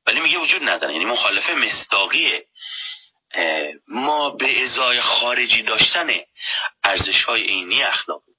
ولی 0.07 0.19
میگه 0.19 0.37
وجود 0.37 0.69
ندارن 0.69 0.93
یعنی 0.93 1.05
مخالف 1.05 1.49
مستاقی 1.49 2.39
ما 3.87 4.29
به 4.29 4.63
ازای 4.63 5.01
خارجی 5.01 5.63
داشتن 5.63 6.09
ارزش 6.83 7.23
های 7.23 7.41
عینی 7.41 7.83
اخلاقی 7.83 8.31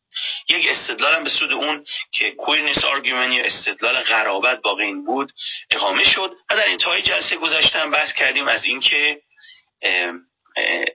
یک 0.49 0.67
استدلال 0.69 1.15
هم 1.15 1.25
به 1.25 1.31
سود 1.31 1.53
اون 1.53 1.85
که 2.13 2.31
کویرنس 2.31 2.85
آرگومنت 2.85 3.33
یا 3.33 3.45
استدلال 3.45 4.03
قرابت 4.03 4.61
باقی 4.61 4.85
این 4.85 5.05
بود 5.05 5.33
اقامه 5.71 6.05
شد. 6.05 6.33
و 6.51 6.57
در 6.57 6.69
انتهای 6.69 7.03
جلسه 7.03 7.37
گذاشتن 7.37 7.91
بحث 7.91 8.13
کردیم 8.13 8.49
از 8.49 8.65
اینکه 8.65 9.21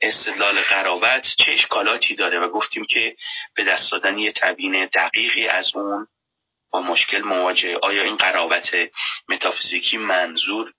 استدلال 0.01 0.61
قرابت 0.61 1.25
چه 1.45 1.51
اشکالاتی 1.51 2.15
داره 2.15 2.39
و 2.39 2.49
گفتیم 2.49 2.85
که 2.85 3.15
به 3.55 3.63
دست 3.63 3.91
دادن 3.91 4.17
یه 4.17 4.31
تبیین 4.31 4.85
دقیقی 4.85 5.47
از 5.47 5.75
اون 5.75 6.07
با 6.71 6.81
مشکل 6.81 7.21
مواجه 7.21 7.77
آیا 7.81 8.03
این 8.03 8.15
قرابت 8.15 8.69
متافیزیکی 9.29 9.97
منظور 9.97 10.73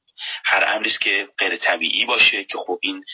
هر 0.45 0.65
امریست 0.77 1.01
که 1.01 1.29
غیر 1.39 1.57
طبیعی 1.57 2.05
باشه 2.05 2.45
که 2.45 2.59
خب 2.59 2.79
این 2.83 3.05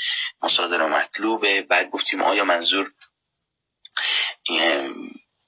مصادره 0.42 0.86
مطلوبه؟ 0.86 1.62
بعد 1.62 1.90
گفتیم 1.90 2.22
آیا 2.22 2.44
منظور 2.44 2.90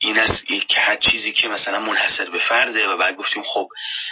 این 0.04 0.18
است 0.18 0.47
که 0.47 0.80
هر 0.80 0.97
چیزی 0.97 1.32
که 1.32 1.49
مثلا 1.49 1.80
منحصر 1.80 2.30
به 2.30 2.38
فرده 2.38 2.88
و 2.88 2.97
بعد 2.97 3.16
گفتیم 3.16 3.42
خب 3.42 3.68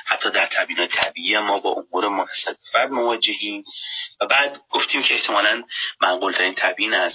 حتی 0.07 0.31
در 0.31 0.47
تبیین 0.47 0.87
طبیعی 0.87 1.39
ما 1.39 1.59
با 1.59 1.71
امور 1.71 2.09
منحصر 2.09 2.53
به 2.53 2.59
فرد 2.73 2.91
مواجهیم. 2.91 3.65
و 4.21 4.27
بعد 4.27 4.61
گفتیم 4.71 5.03
که 5.03 5.15
احتمالا 5.15 5.63
معقول 6.01 6.33
ترین 6.33 6.55
تبیین 6.55 6.95
از 6.95 7.13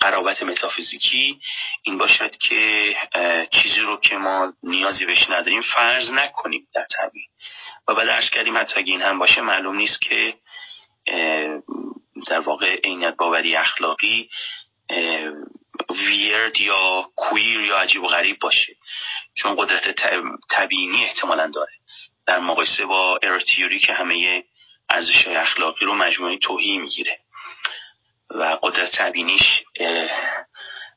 قرابت 0.00 0.42
متافیزیکی 0.42 1.40
این 1.82 1.98
باشد 1.98 2.36
که 2.36 2.94
چیزی 3.50 3.80
رو 3.80 4.00
که 4.00 4.16
ما 4.16 4.52
نیازی 4.62 5.06
بهش 5.06 5.30
نداریم 5.30 5.62
فرض 5.62 6.10
نکنیم 6.10 6.68
در 6.74 6.86
طبیعی 6.96 7.26
و 7.88 7.94
بعد 7.94 8.08
ارز 8.08 8.30
کردیم 8.30 8.58
حتی 8.58 8.74
اگه 8.76 8.92
این 8.92 9.02
هم 9.02 9.18
باشه 9.18 9.40
معلوم 9.40 9.76
نیست 9.76 10.00
که 10.00 10.34
در 12.26 12.40
واقع 12.40 12.80
عینیت 12.84 13.14
باوری 13.16 13.56
اخلاقی 13.56 14.30
ویرد 15.90 16.60
یا 16.60 17.10
کویر 17.16 17.60
یا 17.60 17.78
عجیب 17.78 18.02
و 18.02 18.06
غریب 18.06 18.38
باشه. 18.38 18.76
چون 19.34 19.56
قدرت 19.58 20.04
تبیینی 20.50 21.04
احتمالا 21.04 21.50
داره. 21.54 21.72
در 22.26 22.38
مقایسه 22.38 22.84
با 22.84 23.18
ارتیوری 23.22 23.80
که 23.80 23.92
همه 23.92 24.44
ارزش 24.90 25.28
اخلاقی 25.28 25.84
رو 25.84 25.94
مجموعی 25.94 26.38
توهی 26.38 26.78
می‌گیره. 26.78 27.18
و 28.30 28.58
قدرت 28.62 28.90
تبیینیش 28.96 29.62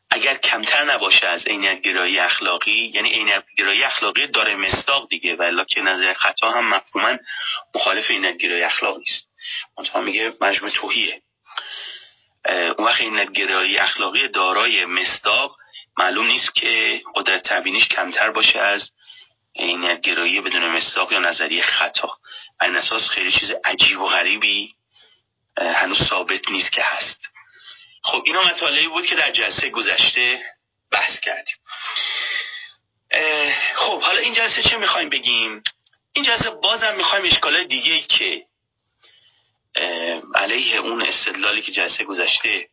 اگر 0.10 0.38
کمتر 0.38 0.84
نباشه 0.84 1.28
از 1.28 1.46
عینیت 1.46 1.82
گرایی 1.82 2.20
اخلاقی 2.20 2.92
یعنی 2.94 3.10
عینیت 3.10 3.44
گرایی 3.58 3.84
اخلاقی 3.84 4.28
داره 4.28 4.56
مستاق 4.56 5.10
دیگه 5.10 5.36
ولی 5.36 5.66
که 5.70 5.82
نظر 5.82 6.14
خطا 6.14 6.52
هم 6.52 6.70
مفهوما 6.70 7.18
مخالف 7.76 8.12
عینیت 8.12 8.38
گرایی 8.38 8.64
اخلاق 8.64 8.98
نیست 8.98 9.30
منتها 9.78 10.02
میگه 10.02 10.34
مجموع 10.42 10.72
توهیه. 10.72 11.22
اون 12.46 12.88
وقت 12.88 13.02
این 13.02 13.26
گرایی 13.26 13.78
اخلاقی 13.78 14.28
دارای 14.28 14.86
مستاق 14.86 15.58
معلوم 15.98 16.28
نیست 16.28 16.56
که 16.56 17.02
قدرت 17.16 17.44
تبینیش 17.44 17.88
کمتر 17.88 18.32
باشه 18.32 18.60
از 18.60 18.92
این 19.54 19.96
گرایی 19.96 20.42
بدون 20.42 20.68
مستاق 20.68 21.12
یا 21.12 21.20
نظریه 21.20 21.64
خطا. 21.64 22.18
این 22.62 22.76
اساس 22.76 23.10
خیلی 23.10 23.32
چیز 23.32 23.52
عجیب 23.66 24.00
و 24.00 24.08
غریبی 24.08 24.74
هنوز 25.58 25.98
ثابت 26.10 26.50
نیست 26.50 26.72
که 26.72 26.84
هست. 26.84 27.28
خب 28.04 28.24
اینا 28.26 28.44
مطالعی 28.44 28.88
بود 28.88 29.06
که 29.06 29.16
در 29.16 29.32
جلسه 29.32 29.70
گذشته 29.70 30.44
بحث 30.92 31.20
کردیم. 31.20 31.56
خب 33.76 34.02
حالا 34.02 34.20
این 34.20 34.34
جلسه 34.34 34.64
چه 34.64 34.78
می‌خوایم 34.78 35.10
بگیم؟ 35.10 35.64
این 36.14 36.26
جلسه 36.26 36.50
بازم 36.50 36.96
می‌خوایم 36.96 37.26
اشکالات 37.26 37.68
دیگه 37.68 38.00
که 38.00 38.44
علیه 40.36 40.78
اون 40.78 41.02
استدلالی 41.02 41.62
که 41.62 41.72
جلسه 41.72 42.04
گذشته 42.04 42.68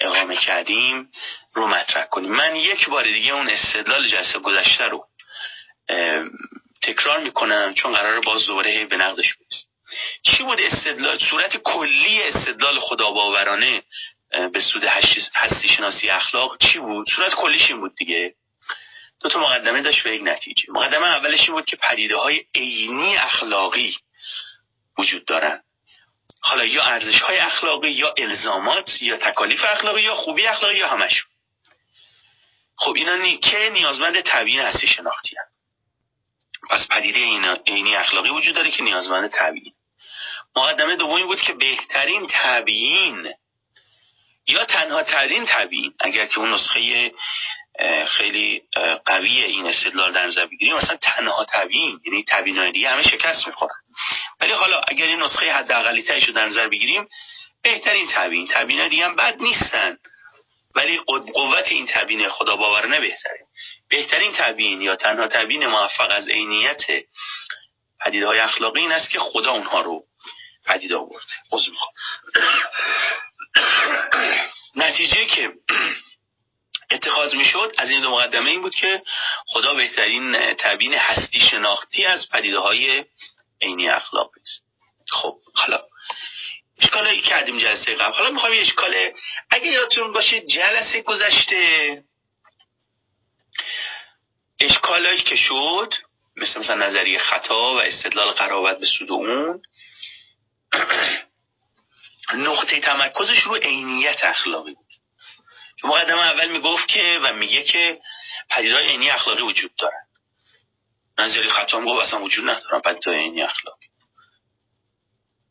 اقامه 0.00 0.36
کردیم 0.36 1.08
رو 1.54 1.66
مطرح 1.66 2.04
کنیم. 2.04 2.32
من 2.32 2.56
یک 2.56 2.88
بار 2.88 3.04
دیگه 3.04 3.32
اون 3.32 3.48
استدلال 3.48 4.08
جلسه 4.08 4.38
گذشته 4.38 4.84
رو 4.84 5.06
تکرار 6.82 7.20
می‌کنم 7.20 7.74
چون 7.74 7.92
قرار 7.92 8.20
باز 8.20 8.46
دوباره 8.46 8.86
به 8.86 8.96
نقدش 8.96 9.34
برسیم. 9.34 9.68
چی 10.22 10.42
بود 10.42 10.60
استدلال؟ 10.60 11.18
صورت 11.18 11.56
کلی 11.56 12.22
استدلال 12.22 12.80
خداباورانه 12.80 13.82
به 14.52 14.60
سود 14.60 14.84
هستی 15.34 15.68
شناسی 15.68 16.10
اخلاق 16.10 16.58
چی 16.58 16.78
بود؟ 16.78 17.10
صورت 17.16 17.34
کلیش 17.34 17.70
این 17.70 17.80
بود 17.80 17.94
دیگه. 17.96 18.34
دو 19.20 19.28
تا 19.28 19.40
مقدمه 19.40 19.82
داشت 19.82 20.02
به 20.02 20.16
یک 20.16 20.22
نتیجه. 20.24 20.64
مقدمه 20.68 21.06
اولش 21.06 21.40
این 21.40 21.52
بود 21.52 21.64
که 21.64 21.76
پدیده 21.76 22.16
های 22.16 22.44
عینی 22.54 23.16
اخلاقی 23.16 23.96
وجود 24.98 25.24
دارن. 25.24 25.62
حالا 26.44 26.64
یا 26.64 26.82
ارزش 26.82 27.20
های 27.20 27.38
اخلاقی 27.38 27.90
یا 27.90 28.14
الزامات 28.18 29.02
یا 29.02 29.16
تکالیف 29.16 29.64
اخلاقی 29.64 30.02
یا 30.02 30.14
خوبی 30.14 30.46
اخلاقی 30.46 30.76
یا 30.76 30.88
همشون 30.88 31.30
خب 32.76 32.92
اینا 32.96 33.16
نی... 33.16 33.38
که 33.38 33.70
نیازمند 33.72 34.20
تبیین 34.20 34.60
هستی 34.60 34.86
شناختی 34.86 35.36
هم. 35.36 35.44
پس 36.70 36.88
پدیده 36.90 37.18
عینی 37.66 37.96
اخلاقی 37.96 38.28
وجود 38.28 38.54
داره 38.54 38.70
که 38.70 38.82
نیازمند 38.82 39.30
تبیین. 39.34 39.72
مقدمه 40.56 40.96
دومی 40.96 41.24
بود 41.24 41.40
که 41.40 41.52
بهترین 41.52 42.26
تبیین 42.30 43.34
یا 44.46 44.64
تنها 44.64 45.02
ترین 45.02 45.46
تبیین. 45.46 45.94
اگر 46.00 46.26
که 46.26 46.38
اون 46.38 46.54
نسخه 46.54 47.12
خیلی 48.08 48.62
قوی 49.06 49.42
این 49.42 49.66
استدلال 49.66 50.12
در 50.12 50.26
نظر 50.26 50.46
بگیریم 50.46 50.76
مثلا 50.76 50.96
تنها 50.96 51.46
تبیین 51.52 52.00
یعنی 52.04 52.24
تبیین 52.28 52.58
همه 52.86 53.02
شکست 53.02 53.46
می‌خورن. 53.46 53.81
ولی 54.40 54.52
حالا 54.52 54.80
اگر 54.80 55.06
این 55.06 55.22
نسخه 55.22 55.52
حداقلی 55.52 56.02
ترش 56.02 56.24
رو 56.24 56.34
در 56.34 56.46
نظر 56.46 56.68
بگیریم 56.68 57.08
بهترین 57.62 58.08
تبیین. 58.12 58.48
تبیین 58.50 58.88
دیگه 58.88 59.04
هم 59.04 59.16
بد 59.16 59.42
نیستن. 59.42 59.98
ولی 60.74 60.98
قوت 61.34 61.72
این 61.72 61.86
تبیین 61.86 62.28
خدا 62.28 62.56
باورنه 62.56 63.00
بهتره. 63.00 63.40
بهترین 63.90 64.32
تبیین 64.32 64.82
یا 64.82 64.96
تنها 64.96 65.26
تبیین 65.26 65.66
موفق 65.66 66.08
از 66.10 66.28
عینیت 66.28 66.82
پدیدهای 68.00 68.38
اخلاقی 68.38 68.80
این 68.80 68.92
است 68.92 69.10
که 69.10 69.18
خدا 69.18 69.52
اونها 69.52 69.80
رو 69.80 70.04
پدید 70.66 70.92
آورده. 70.92 71.32
نتیجه 74.76 75.24
که 75.24 75.52
اتخاذ 76.90 77.34
می‌شد 77.34 77.74
از 77.78 77.90
این 77.90 78.00
دو 78.00 78.10
مقدمه 78.10 78.50
این 78.50 78.62
بود 78.62 78.74
که 78.74 79.02
خدا 79.46 79.74
بهترین 79.74 80.54
تبیین 80.54 80.94
هستی 80.94 81.40
شناختی 81.40 82.04
از 82.04 82.28
پدیده 82.28 82.58
های 82.58 83.04
عینی 83.62 83.88
اخلاقی 83.88 84.40
است. 84.40 84.64
خب 85.10 85.38
حالا 85.54 85.80
اشکال 86.78 87.20
کردیم 87.20 87.58
جلسه 87.58 87.94
قبل. 87.94 88.12
حالا 88.12 88.30
می‌خوایم 88.30 88.62
اشکال 88.62 89.12
اگه 89.50 89.66
یادتون 89.66 90.12
باشه 90.12 90.40
جلسه 90.40 91.02
گذشته 91.02 92.02
اشکالایی 94.60 95.22
که 95.22 95.36
شد 95.36 95.94
مثل 96.36 96.60
مثلا 96.60 96.86
نظریه 96.86 97.18
خطا 97.18 97.74
و 97.74 97.82
استدلال 97.82 98.32
قرابت 98.32 98.78
به 98.78 98.86
سود 98.86 99.10
اون 99.10 99.62
نقطه 102.34 102.80
تمرکزش 102.80 103.38
رو 103.38 103.54
عینیت 103.54 104.24
اخلاقی 104.24 104.74
بود. 104.74 104.86
مقدمه 105.84 106.20
اول 106.20 106.50
می‌گفت 106.50 106.88
که 106.88 107.20
و 107.22 107.32
میگه 107.32 107.62
که 107.62 108.00
پدیدهای 108.50 108.88
عینی 108.88 109.10
اخلاقی 109.10 109.42
وجود 109.42 109.74
دارن. 109.78 110.06
نظریه 111.22 111.50
خطا 111.50 111.78
هم 111.78 111.84
گفت 111.84 112.02
اصلا 112.06 112.22
وجود 112.22 112.50
ندارن 112.50 112.80
پدیدهای 112.80 113.18
عینی 113.18 113.42
اخلاقی 113.42 113.86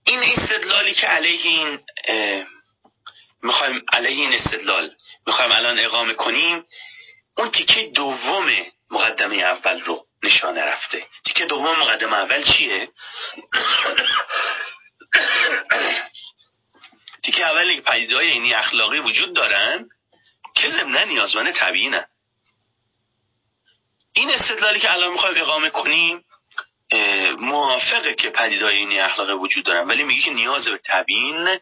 این 0.05 0.19
استدلالی 0.23 0.93
که 0.93 1.07
علیه 1.07 1.41
این 1.41 1.79
می‌خوایم 3.43 3.85
علیه 3.93 4.21
این 4.21 4.33
استدلال 4.33 4.95
می‌خوایم 5.27 5.51
الان 5.51 5.79
اقامه 5.79 6.13
کنیم 6.13 6.65
اون 7.37 7.51
تیکه 7.51 7.91
دوم 7.95 8.55
مقدمه 8.91 9.35
اول 9.35 9.81
رو 9.81 10.05
نشانه 10.23 10.61
رفته. 10.61 11.07
تیکه 11.25 11.45
دوم 11.45 11.79
مقدمه 11.79 12.17
اول 12.17 12.43
چیه؟ 12.43 12.89
تیکه 17.23 17.45
اول 17.45 17.75
که 17.75 17.81
پدیده 17.81 18.15
های 18.15 18.31
اینی 18.31 18.53
اخلاقی 18.53 18.99
وجود 18.99 19.35
دارن 19.35 19.89
که 20.55 20.69
ضمنا 20.69 21.03
نیازمند 21.03 21.51
طبیعینن 21.51 22.05
این 24.13 24.31
استدلالی 24.31 24.79
که 24.79 24.91
الان 24.91 25.11
می‌خوایم 25.11 25.41
اقامه 25.41 25.69
کنیم 25.69 26.25
موافقه 27.39 28.13
که 28.13 28.29
پدیدهای 28.29 28.77
اینی 28.77 28.99
اخلاقی 28.99 29.33
وجود 29.33 29.65
دارن 29.65 29.87
ولی 29.87 30.03
میگه 30.03 30.21
که 30.21 30.31
نیاز 30.31 30.67
به 30.67 30.79
تبیین 30.85 31.59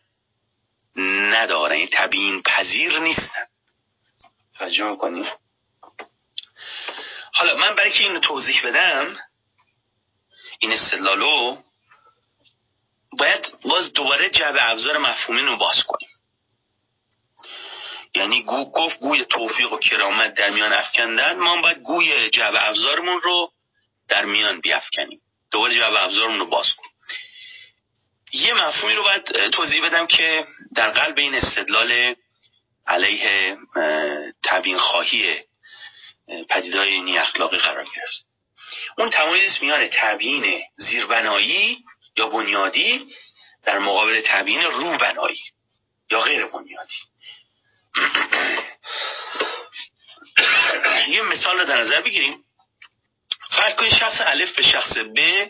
ندارن 1.31 1.71
این 1.71 1.89
تبیین 1.93 2.41
پذیر 2.41 2.99
نیستن. 2.99 3.45
توجه 4.57 4.83
می‌کنیم 4.83 5.25
حالا 7.33 7.55
من 7.55 7.75
برای 7.75 7.91
که 7.91 8.03
اینو 8.03 8.19
توضیح 8.19 8.67
بدم 8.67 9.17
این 10.59 10.71
استدلالو 10.73 11.57
باید 13.11 13.59
باز 13.61 13.93
دوباره 13.93 14.29
جبه 14.29 14.69
ابزار 14.69 14.97
مفهومی 14.97 15.41
رو 15.41 15.57
باز 15.57 15.83
کنیم. 15.83 16.09
یعنی 18.13 18.43
گو 18.43 18.71
گفت 18.71 18.99
گوی 18.99 19.25
توفیق 19.25 19.73
و 19.73 19.77
کرامت 19.77 20.33
در 20.33 20.49
میان 20.49 20.73
افکندن 20.73 21.39
ما 21.39 21.61
باید 21.61 21.77
گوی 21.77 22.29
جبه 22.29 22.67
ابزارمون 22.67 23.21
رو 23.21 23.51
در 24.07 24.25
میان 24.25 24.59
بیافکنیم. 24.61 25.21
دوباره 25.51 25.75
جبه 25.75 26.03
ابزارمون 26.03 26.39
رو 26.39 26.45
باز 26.45 26.73
کنیم. 26.73 26.91
یه 28.31 28.53
مفهومی 28.53 28.93
رو 28.93 29.03
باید 29.03 29.49
توضیح 29.49 29.85
بدم 29.85 30.07
که 30.07 30.45
در 30.75 30.89
قلب 30.89 31.17
این 31.17 31.35
استدلال 31.35 32.15
علیه 32.87 33.57
تبیین 34.43 34.77
خواهی 34.77 35.35
پدیدهای 36.49 36.89
اینی 36.93 37.17
اخلاقی 37.17 37.57
قرار 37.57 37.83
گرفت. 37.83 38.25
اون 38.97 39.09
تمایز 39.09 39.57
میان 39.61 39.87
تبیین 39.93 40.61
زیربنایی 40.75 41.77
یا 42.17 42.27
بنیادی 42.27 43.07
در 43.63 43.79
مقابل 43.79 44.21
تبیین 44.25 44.61
روبنایی 44.61 45.41
یا 46.11 46.21
غیر 46.21 46.45
بنیادی 46.45 46.95
یه 51.07 51.21
مثال 51.21 51.59
رو 51.59 51.65
در 51.65 51.77
نظر 51.77 52.01
بگیریم. 52.01 52.43
فرض 53.49 53.75
کنید 53.75 53.93
شخص 53.93 54.21
الف 54.21 54.55
به 54.55 54.63
شخص 54.63 54.97
ب 54.97 55.47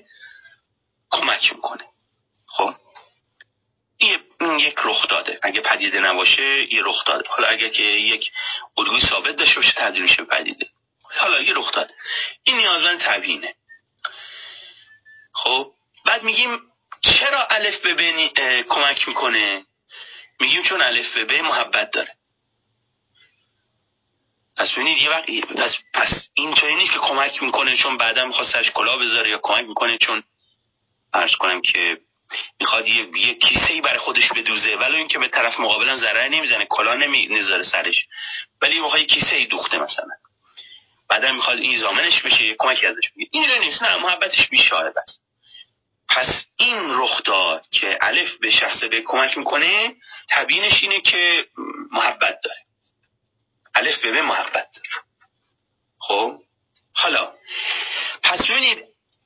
کمک 1.11 1.53
می‌کنه. 1.53 1.83
خب؟ 2.47 2.75
این 3.97 4.59
یک 4.59 4.75
رخ 4.83 5.07
داده. 5.07 5.39
اگه 5.41 5.61
پدیده 5.61 5.99
نباشه 5.99 6.73
یه 6.73 6.81
رخ 6.85 7.03
داده. 7.05 7.29
حالا 7.29 7.47
اگه 7.47 7.69
که 7.69 7.83
یک 7.83 8.31
الگوی 8.77 9.01
ثابت 9.01 9.35
داشته 9.35 9.55
باشه 9.55 9.71
تبدیل 9.71 10.01
میشه 10.01 10.23
پدیده. 10.23 10.67
حالا 11.03 11.41
یه 11.41 11.53
رخ 11.55 11.71
داده. 11.71 11.93
این 12.43 12.57
نیازمند 12.57 12.99
تبیینه. 12.99 13.55
خب؟ 15.33 15.71
بعد 16.05 16.23
میگیم 16.23 16.59
چرا 17.01 17.45
الف 17.45 17.77
به 17.81 17.93
ب 17.93 18.27
کمک 18.63 19.07
می‌کنه؟ 19.07 19.65
میگیم 20.39 20.63
چون 20.63 20.81
الف 20.81 21.13
به 21.13 21.25
ب 21.25 21.31
محبت 21.31 21.91
داره. 21.91 22.18
پس 24.59 24.71
ببینید 24.71 24.97
یه 24.97 25.09
وقت 25.09 25.29
پس, 25.57 25.77
پس 25.93 26.29
این 26.33 26.55
نیست 26.77 26.93
که 26.93 26.99
کمک 26.99 27.43
می‌کنه 27.43 27.77
چون 27.77 27.97
بعدا 27.97 28.25
می‌خواد 28.25 28.47
سرش 28.47 28.71
کلا 28.71 28.97
بذاره 28.97 29.29
یا 29.29 29.39
کمک 29.43 29.65
می‌کنه 29.67 29.97
چون 29.97 30.23
عرض 31.13 31.35
کنم 31.35 31.61
که 31.61 31.97
می‌خواد 32.59 32.87
یه, 32.87 33.07
یه 33.17 33.33
کیسه 33.33 33.73
ای 33.73 33.81
برای 33.81 33.99
خودش 33.99 34.29
بدوزه. 34.29 34.75
ولی 34.75 34.95
اینکه 34.95 35.19
به 35.19 35.27
طرف 35.27 35.59
مقابلم 35.59 35.95
ضرر 35.95 36.27
نمی‌زنه 36.27 36.65
کلا 36.65 36.93
نمی‌ذاره 36.93 37.63
سرش. 37.63 38.05
ولی 38.61 38.79
می‌خواد 38.79 38.99
یه 39.01 39.07
کیسه 39.07 39.35
ای 39.35 39.45
دوخته 39.45 39.79
مثلا. 39.79 40.15
بعدا 41.09 41.31
می‌خواد 41.31 41.57
این 41.57 41.77
زامنش 41.77 42.21
بشه 42.21 42.55
کمک 42.59 42.83
ازش 42.83 43.09
بگیر 43.15 43.27
اینجوری 43.31 43.59
نیست 43.59 43.83
نه 43.83 43.95
محبتش 43.97 44.47
بیشاره 44.49 44.89
بس. 44.89 45.19
پس 46.09 46.45
این 46.57 46.77
رخ 46.89 47.23
داد 47.23 47.65
که 47.71 47.97
الف 48.01 48.37
به 48.37 48.51
شخص 48.51 48.83
به 48.83 49.01
کمک 49.01 49.37
می‌کنه 49.37 49.95
تبیینش 50.29 50.83
اینه 50.83 51.01
که 51.01 51.45
محبت 51.91 52.39
داره. 52.43 52.68
الف 53.75 54.01
به 54.01 54.21
محبت. 54.21 54.67
خب؟ 55.99 56.39
حالا 56.93 57.33
پس 58.23 58.41
ببینید 58.41 58.83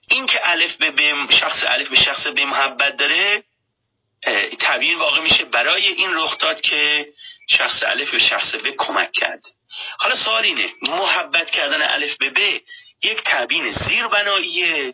این 0.07 0.25
که 0.25 0.49
الف 0.49 0.75
به 0.75 1.27
شخص 1.29 1.63
الف 1.67 1.87
به 1.87 1.95
شخص 1.95 2.27
به 2.27 2.45
محبت 2.45 2.97
داره 2.97 3.43
تبیین 4.59 4.99
واقع 4.99 5.21
میشه 5.21 5.45
برای 5.45 5.87
این 5.87 6.15
رخ 6.15 6.37
داد 6.37 6.61
که 6.61 7.07
شخص 7.49 7.83
الف 7.83 8.11
به 8.11 8.19
شخص 8.19 8.55
به 8.55 8.71
کمک 8.77 9.11
کرده 9.11 9.49
حالا 9.99 10.15
سوال 10.15 10.43
اینه 10.43 10.69
محبت 10.81 11.49
کردن 11.49 11.81
الف 11.81 12.17
به 12.17 12.29
به 12.29 12.61
یک 13.03 13.21
تبیین 13.25 13.71
زیر 13.71 14.07
بناییه 14.07 14.93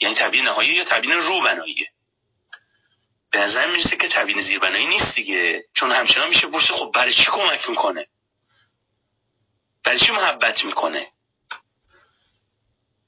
یعنی 0.00 0.14
تبیین 0.14 0.44
نهایی 0.44 0.70
یا 0.70 0.84
تبیین 0.84 1.18
روبناییه 1.18 1.86
به 3.34 3.40
نظر 3.40 3.66
می‌رسه 3.66 3.96
که 3.96 4.08
تبیین 4.08 4.40
زیر 4.40 4.58
بنایی 4.58 4.86
نیست 4.86 5.14
دیگه. 5.14 5.64
چون 5.74 5.92
همچنان 5.92 6.28
میشه 6.28 6.46
پرسه 6.46 6.74
خب 6.74 6.90
برای 6.94 7.14
چی 7.14 7.24
کمک 7.24 7.68
می‌کنه؟ 7.68 8.06
برای 9.84 9.98
چی 9.98 10.12
محبت 10.12 10.64
می‌کنه؟ 10.64 11.06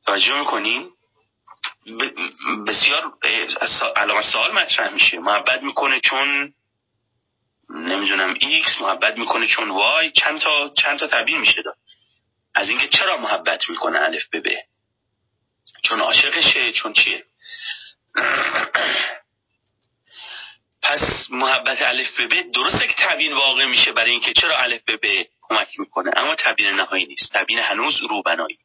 توجه 0.07 0.39
می‌کنین 0.39 0.91
بسیار 2.67 3.13
علامت 3.97 4.25
سوال 4.25 4.53
مطرح 4.53 4.95
میشه. 4.95 5.19
محبت 5.19 5.63
می‌کنه 5.63 6.01
چون 6.01 6.55
نمی‌دونم 7.71 8.35
X 8.41 8.81
محبت 8.81 9.19
می‌کنه 9.19 9.47
چون 9.47 9.71
وای 9.71 10.11
چند 10.11 10.41
تا 10.41 10.73
چند 10.83 10.99
تا 10.99 11.07
تبیین 11.07 11.41
میشه 11.41 11.63
داد. 11.63 11.77
از 12.55 12.69
اینکه 12.69 12.89
چرا 12.89 13.17
محبت 13.17 13.71
می‌کنه 13.71 13.99
الف 13.99 14.29
به 14.29 14.65
چون 15.85 16.01
عاشقشه 16.01 16.73
چون 16.73 16.93
چیه؟ 16.93 17.25
پس 20.87 21.31
محبت 21.31 21.83
الف 21.83 22.17
به 22.17 22.27
به 22.27 22.43
درسته 22.43 22.87
که 22.87 22.95
تبیین 22.99 23.33
واقع 23.33 23.65
میشه 23.65 23.93
برای 23.93 24.11
اینکه 24.11 24.33
چرا 24.33 24.59
الف 24.59 24.83
به 24.85 24.97
به 24.97 25.29
کمک 25.43 25.79
می‌کنه 25.79 26.11
اما 26.17 26.35
تبیین 26.35 26.75
نهایی 26.75 27.07
نیست. 27.07 27.33
تبیین 27.33 27.59
هنوز 27.59 28.03
روبنایی. 28.11 28.59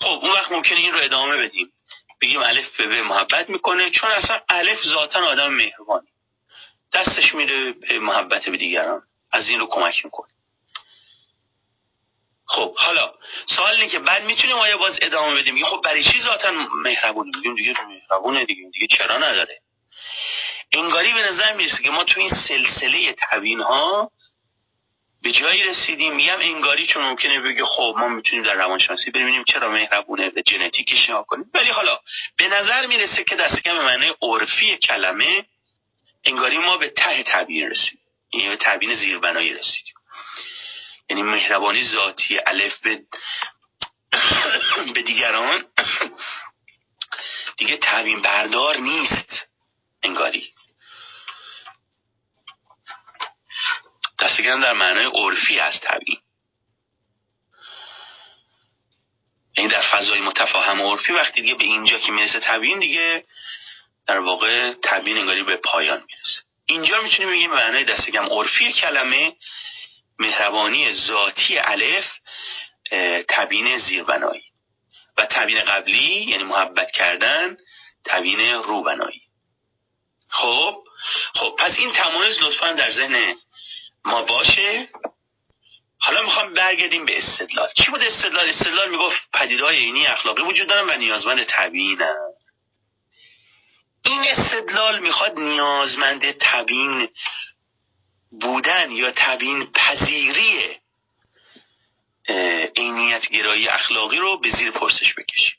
خب 0.00 0.18
اون 0.22 0.30
وقت 0.30 0.52
ممکنه 0.52 0.78
این 0.78 0.92
رو 0.92 0.98
ادامه 1.02 1.36
بدیم. 1.36 1.72
بگیم 2.22 2.40
الف 2.40 2.76
به 2.76 2.86
به 2.86 3.02
محبت 3.02 3.50
می‌کنه 3.50 3.90
چون 3.90 4.10
اصلا 4.10 4.40
الف 4.48 4.78
ذاتا 4.82 5.26
آدم 5.26 5.52
مهربانی. 5.52 6.08
دستش 6.92 7.34
میره 7.34 7.72
به 7.72 7.98
محبت 7.98 8.48
به 8.48 8.56
دیگران. 8.56 9.02
از 9.32 9.48
این 9.48 9.60
رو 9.60 9.66
کمک 9.70 10.04
می‌کنه. 10.04 10.30
خب 12.46 12.76
حالا 12.76 13.14
سوال 13.56 13.74
اینه 13.74 13.88
که 13.88 13.98
بعد 13.98 14.24
می‌تونیم 14.24 14.56
آیا 14.56 14.78
باز 14.78 14.98
ادامه 15.02 15.40
بدیم؟ 15.40 15.64
خب 15.64 15.80
برای 15.84 16.04
چی 16.04 16.20
ذاتا 16.20 16.50
مهربونه 16.84 17.30
میگیم 17.36 17.54
دیگه 17.54 17.74
مهربونه 17.88 18.44
دیگه. 18.44 18.70
دیگه 18.70 18.86
چرا 18.98 19.18
نداره؟ 19.18 19.63
انگاری 20.74 21.12
به 21.12 21.22
نظر 21.22 21.52
می‌رسه 21.54 21.82
که 21.82 21.90
ما 21.90 22.04
تو 22.04 22.20
این 22.20 22.30
سلسله 22.48 23.14
تبیین 23.18 23.60
ها 23.60 24.10
به 25.22 25.32
جایی 25.32 25.62
رسیدیم 25.62 26.14
میگم 26.14 26.38
انگاری 26.40 26.86
چون 26.86 27.02
ممکنه 27.02 27.40
بگه 27.40 27.64
خب 27.64 27.94
ما 27.98 28.08
می‌تونیم 28.08 28.44
در 28.44 28.54
روانشناسی 28.54 29.10
ببینیم 29.10 29.44
چرا 29.44 29.68
مهربونه 29.68 30.30
به 30.30 30.42
ژنتیکش 30.50 31.10
نگاه 31.10 31.26
کنیم. 31.26 31.50
ولی 31.54 31.70
حالا 31.70 31.98
به 32.36 32.48
نظر 32.48 32.86
می‌رسه 32.86 33.24
که 33.24 33.36
دست 33.36 33.62
کم 33.62 33.72
معنی 33.72 34.12
عرفی 34.22 34.76
کلمه 34.76 35.44
انگاری 36.24 36.58
ما 36.58 36.76
به 36.76 36.88
ته 36.88 37.22
تبیین 37.22 37.70
رسیدیم. 37.70 38.00
یعنی 38.32 38.48
به 38.48 38.56
تبیین 38.56 38.94
زیربنایی 38.94 39.54
رسیدیم. 39.54 39.94
یعنی 41.10 41.22
مهربانی 41.22 41.82
ذاتی 41.82 42.40
الف 42.46 42.80
به 42.80 43.00
به 44.94 45.02
دیگران 45.02 45.64
دیگه 47.58 47.78
تبیین 47.82 48.22
بردار 48.22 48.76
نیست 48.76 49.46
انگاری. 50.02 50.53
دستگرم 54.18 54.60
در 54.60 54.72
معنای 54.72 55.04
عرفی 55.04 55.58
از 55.58 55.80
تبیین 55.80 56.18
این 59.56 59.68
در 59.68 59.82
فضای 59.82 60.20
متفاهم 60.20 60.82
عرفی 60.82 61.12
وقتی 61.12 61.42
دیگه 61.42 61.54
به 61.54 61.64
اینجا 61.64 61.98
که 61.98 62.12
می‌رسه 62.12 62.40
تبیین 62.40 62.78
دیگه 62.78 63.24
در 64.06 64.18
واقع 64.18 64.74
تبیین 64.82 65.18
انگاری 65.18 65.42
به 65.42 65.56
پایان 65.56 65.96
می‌رسه. 65.96 66.42
اینجا 66.66 67.02
می‌تونیم 67.02 67.32
بگیم 67.32 67.50
به 67.50 67.56
معنای 67.56 67.84
دستگم 67.84 68.24
عرفی 68.24 68.72
کلمه 68.72 69.32
مهربانی 70.18 70.92
ذاتی 70.92 71.58
الف 71.58 72.06
تبیین 73.28 73.78
زیربنایی. 73.78 74.44
و 75.16 75.26
تبیین 75.26 75.60
قبلی 75.60 76.24
یعنی 76.24 76.44
محبت 76.44 76.90
کردن 76.90 77.56
تبیین 78.04 78.40
روبنایی. 78.40 79.20
خب؟ 80.28 80.84
خب 81.34 81.56
پس 81.58 81.78
این 81.78 81.92
تمایز 81.92 82.42
لطفا 82.42 82.72
در 82.72 82.90
ذهن 82.90 83.34
ما 84.04 84.22
باشه؟ 84.22 84.88
حالا 85.98 86.22
می‌خوام 86.22 86.54
برگردیم 86.54 87.04
به 87.04 87.18
استدلال. 87.18 87.68
چی 87.84 87.90
بود 87.90 88.02
استدلال؟ 88.02 88.48
استدلال 88.48 88.90
می‌گفت 88.90 89.30
پدیدهای 89.32 89.76
عینی 89.76 90.06
اخلاقی 90.06 90.42
وجود 90.42 90.68
دارن 90.68 90.90
و 90.90 90.98
نیازمند 90.98 91.44
تبیینن 91.48 92.30
این 94.04 94.20
استدلال 94.20 94.98
می‌خواد 94.98 95.38
نیازمند 95.38 96.30
تبیین 96.40 97.08
بودن 98.40 98.90
یا 98.90 99.12
تبیین 99.16 99.72
پذیری 99.74 100.80
عینیت 102.76 103.28
گرایی 103.28 103.68
اخلاقی 103.68 104.16
رو 104.16 104.38
به 104.38 104.50
زیر 104.50 104.70
پرسش 104.70 105.14
بکشیم 105.14 105.58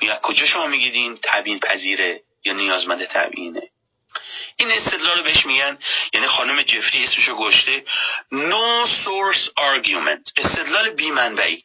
یا 0.00 0.20
کجا 0.22 0.46
شما 0.46 0.66
میگید 0.66 0.94
این 0.94 1.18
تبیین 1.22 1.60
پذیره 1.60 2.22
یا 2.44 2.52
نیازمند 2.52 3.04
تبیینه؟ 3.04 3.70
این 4.56 4.70
استدلال 4.70 5.18
رو 5.18 5.24
بهش 5.24 5.46
میگن. 5.46 5.78
یعنی 6.12 6.26
خانم 6.26 6.62
جفری 6.62 7.04
اسمشو 7.04 7.36
گشته. 7.36 7.84
No 8.32 8.88
source 8.88 9.50
argument. 9.58 10.32
استدلال 10.36 10.90
بیمنبعی. 10.90 11.62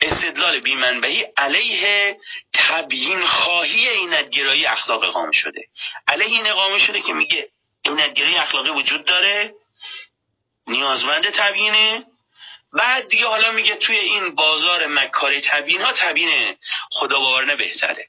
استدلال 0.00 0.60
بیمنبعی 0.60 1.24
علیه 1.36 2.16
تبیین 2.54 3.26
خواهی 3.26 3.88
اینتگرایی 3.88 4.66
اخلاق 4.66 5.04
اقامه 5.04 5.32
شده. 5.32 5.64
علیه 6.08 6.26
این 6.26 6.46
اقامه 6.46 6.78
شده 6.78 7.00
که 7.00 7.12
میگه 7.12 7.48
اینتگرایی 7.84 8.36
اخلاقی 8.36 8.70
وجود 8.70 9.04
داره 9.04 9.54
نیازمند 10.66 11.30
تبیینه. 11.30 12.04
بعد 12.72 13.08
دیگه 13.08 13.26
حالا 13.26 13.52
میگه 13.52 13.74
توی 13.74 13.96
این 13.96 14.34
بازار 14.34 14.86
مکاری 14.86 15.40
تبیین 15.40 15.82
ها 15.82 15.92
تبیین 15.92 16.56
خدا 16.90 17.20
باورنه 17.20 17.56
بهتره. 17.56 18.06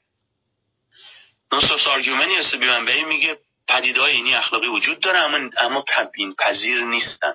نصف 1.52 1.86
آرگومنی 1.86 2.36
هست 2.36 2.54
بیمنبعی 2.54 3.04
میگه 3.04 3.38
پدیدهای 3.68 4.12
اینی 4.12 4.34
اخلاقی 4.34 4.66
وجود 4.66 5.00
داره 5.00 5.18
اما 5.18 5.50
اما 5.58 5.84
تبیین 5.88 6.34
پذیر 6.34 6.80
نیستن. 6.80 7.34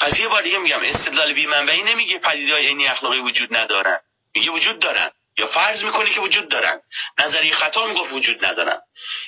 پس 0.00 0.18
یه 0.18 0.28
بار 0.28 0.42
دیگه 0.42 0.58
میگم 0.58 0.80
استدلال 0.82 1.32
بی 1.32 1.46
منبعی 1.46 1.82
نمیگه 1.82 2.18
پدیدهای 2.18 2.66
اینی 2.66 2.86
اخلاقی 2.86 3.18
وجود 3.18 3.56
ندارن. 3.56 3.98
میگه 4.34 4.50
وجود 4.50 4.78
دارن. 4.78 5.10
یا 5.38 5.46
فرض 5.46 5.82
می‌کنه 5.84 6.14
که 6.14 6.20
وجود 6.20 6.48
دارن. 6.48 6.80
نظری 7.18 7.50
خطا 7.50 7.86
می‌گفت 7.86 8.12
وجود 8.12 8.44
ندارن. 8.44 8.78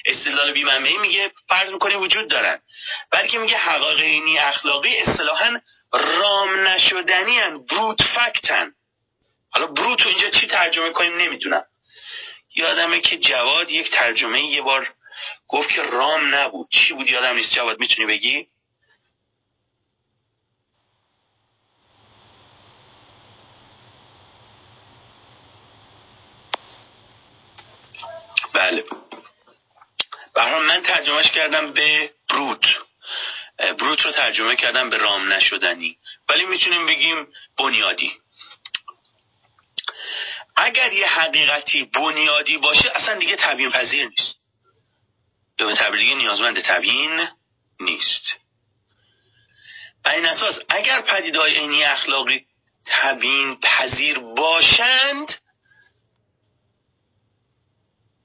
استدلال 0.07 0.53
بی 0.53 0.65
منبعی 0.65 0.99
میگه 0.99 1.33
فرض 1.49 1.73
می‌کنه 1.73 1.97
وجود 1.97 2.31
دارن. 2.31 2.59
بلکه 3.11 3.39
میگه 3.39 3.59
حقایق 3.59 3.99
اینی 3.99 4.39
اخلاقی 4.39 4.97
اصطلاحا 4.97 5.61
رام 5.93 6.67
نشدنی 6.67 7.39
هن 7.39 7.67
بروت 7.67 7.99
فکتن 8.03 8.73
حالا 9.51 9.67
بروت 9.67 10.07
اینجا 10.07 10.31
چی 10.31 10.47
ترجمه 10.47 10.91
کنیم؟ 10.91 11.17
نمی‌دونم. 11.17 11.65
یادمه 12.55 13.01
که 13.01 13.19
جواد 13.19 13.71
یک 13.71 13.91
ترجمه 13.91 14.43
یه 14.45 14.63
بار 14.63 14.95
گفت 15.49 15.71
که 15.71 15.83
رام 15.83 16.35
نبود. 16.35 16.69
چی 16.71 16.95
بود؟ 16.95 17.11
یادم 17.11 17.37
نیست. 17.37 17.55
جواد 17.55 17.81
می‌تونی 17.81 18.07
بگی؟ 18.07 18.49
بله. 28.53 28.85
برحال 30.35 30.65
من 30.65 30.83
ترجمهش 30.83 31.31
کردم 31.31 31.73
به 31.73 32.11
بروت 32.29 32.65
بروت 33.79 34.01
رو 34.01 34.13
ترجمه 34.13 34.57
کردم 34.57 34.91
به 34.91 34.97
رام 34.97 35.33
نشدنی. 35.33 35.99
ولی 36.29 36.45
می‌تونیم 36.45 36.87
بگیم 36.87 37.27
بنیادی. 37.59 38.22
اگر 40.57 40.93
یه 40.93 41.07
حقیقتی 41.07 41.85
بنیادی 41.85 42.57
باشه 42.57 42.93
اصلا 42.95 43.19
دیگه 43.19 43.37
تبیین 43.37 43.71
پذیر 43.71 44.09
نیست. 44.09 44.43
یا 45.59 45.67
به 45.91 45.99
دیگه 45.99 46.15
نیازمند 46.15 46.61
تبیین 46.61 47.29
نیست. 47.81 48.43
و 50.05 50.09
این 50.09 50.27
اساس 50.27 50.59
اگر 50.69 51.01
پدیدهای 51.01 51.59
عینی 51.59 51.85
اخلاقی 51.85 52.47
تبیین 52.87 53.61
پذیر 53.61 54.19
باشند 54.19 55.35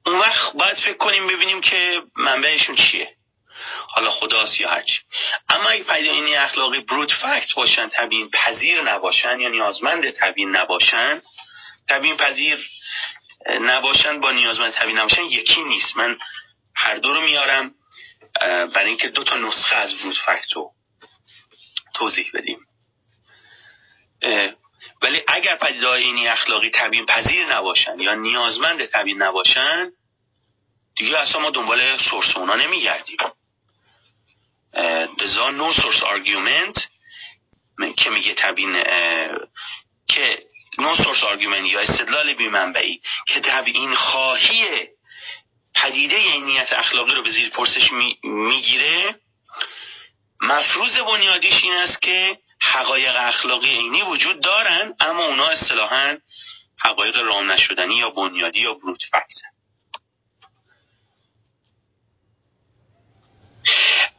اون 0.06 0.20
وقت 0.20 0.54
باید 0.54 0.78
فکر 0.78 0.98
کنیم 0.98 1.28
ببینیم 1.28 1.62
که 1.62 2.02
منبعشون 2.16 2.76
چیه. 2.76 3.14
حالا 3.88 4.12
خداست 4.12 4.60
یا 4.60 4.70
هرچی. 4.70 5.00
اما 5.50 5.70
اگه 5.70 6.12
عینی 6.12 6.36
اخلاقی 6.36 6.80
برود 6.80 7.12
فکت 7.14 7.54
باشن 7.56 7.90
تبیین 7.90 8.30
پذیر 8.30 8.82
نباشن 8.82 9.40
یا 9.40 9.50
نیازمند 9.50 10.10
تبیین 10.10 10.56
نباشن 10.56 11.22
تبیین 11.90 12.18
پذیر 12.18 12.70
نباشن 13.62 14.20
با 14.20 14.32
نیازمند 14.32 14.74
تبیین 14.74 14.98
نباشن 14.98 15.24
یکی 15.24 15.64
نیست. 15.64 15.98
من 15.98 16.18
هر 16.76 16.96
دو 16.96 17.14
رو 17.14 17.22
میارم 17.22 17.74
برای 18.42 18.88
اینکه 18.88 19.10
دو 19.10 19.24
تا 19.24 19.36
نسخه 19.36 19.76
از 19.76 19.96
برود 19.96 20.18
فکت 20.26 20.54
رو 20.56 20.72
توضیح 21.94 22.32
بدیم. 22.34 22.60
ولی 25.02 25.22
اگر 25.28 25.56
پدیدهای 25.56 26.04
اینی 26.04 26.28
اخلاقی 26.28 26.70
تبیین 26.70 27.06
پذیر 27.06 27.46
نباشن 27.46 28.00
یا 28.00 28.14
نیازمند 28.14 28.86
تبیین 28.86 29.22
نباشن 29.22 29.92
دیگه 30.96 31.18
اصلا 31.18 31.42
ما 31.42 31.50
دنبال 31.50 31.98
source 31.98 32.38
اونا 32.38 32.56
نمیگردیم. 32.56 33.18
the 35.20 35.52
no 35.52 35.74
source 35.74 36.04
argument 36.04 36.88
که 37.98 38.10
میگه 38.10 38.34
تبیین 38.34 38.84
که 40.08 40.44
no 40.78 40.96
source 40.96 41.24
argument 41.24 41.66
یا 41.66 41.80
استدلال 41.80 42.34
بی 42.34 42.48
منبعی 42.48 43.02
که 43.28 43.40
تبیین 43.40 43.96
خواهی 43.96 44.88
پدیده 45.76 46.18
عینیت 46.18 46.74
اخلاقی 46.74 47.16
رو 47.16 47.22
به 47.22 47.32
زیر 47.32 47.50
پرسش 47.50 47.92
می‌گیره 48.24 49.16
مفروض 50.42 50.98
بنیادیش 50.98 51.64
این 51.64 51.74
است 51.74 52.02
که 52.02 52.38
حقایق 52.62 53.16
اخلاقی 53.16 53.70
عینی 53.70 54.02
وجود 54.02 54.44
دارن 54.44 54.94
اما 55.00 55.26
اونا 55.26 55.48
اصطلاحا 55.48 56.18
حقایق 56.84 57.18
رام 57.18 57.52
نشدنی 57.52 57.96
یا 57.96 58.10
بنیادی 58.10 58.60
یا 58.60 58.74
brute 58.74 59.04
fact 59.04 59.41
ن 59.41 59.50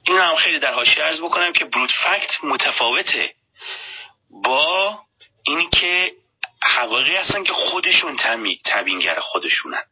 این 0.04 0.18
هم 0.18 0.36
خیلی 0.36 0.58
در 0.58 0.74
حاشیه 0.74 1.04
عرض 1.04 1.20
بکنم 1.20 1.52
که 1.52 1.64
brute 1.64 1.90
fact 1.90 2.44
متفاوته 2.44 3.34
با 4.30 4.98
اینی 5.42 5.68
که 5.68 6.12
حقایقی 6.62 7.16
هستن 7.16 7.44
که 7.44 7.52
خودشون 7.52 8.16
تبینگر 8.64 9.20
خودشونن. 9.20 9.84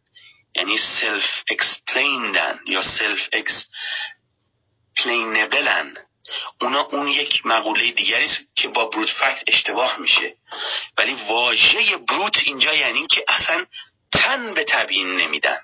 یعنی 0.55 0.79
self-explained 1.00 1.24
ن 1.48 2.61
یا 2.66 2.83
self-explainable 2.82 3.28
ن 4.96 5.96
اونا 6.61 6.81
اون 6.81 7.09
یک 7.09 7.46
مقوله 7.46 7.90
دیگری 7.90 8.24
است 8.24 8.38
که 8.55 8.68
با 8.68 8.85
brute 8.85 9.11
fact 9.11 9.42
اشتباه 9.46 9.98
میشه. 9.98 10.35
ولی 10.98 11.14
واژه 11.14 11.96
بروت 11.96 12.38
اینجا 12.44 12.74
یعنی 12.74 13.07
که 13.07 13.24
اصلا 13.29 13.66
تن 14.12 14.55
به 14.55 14.64
تبیین 14.64 15.16
نمیدن. 15.16 15.61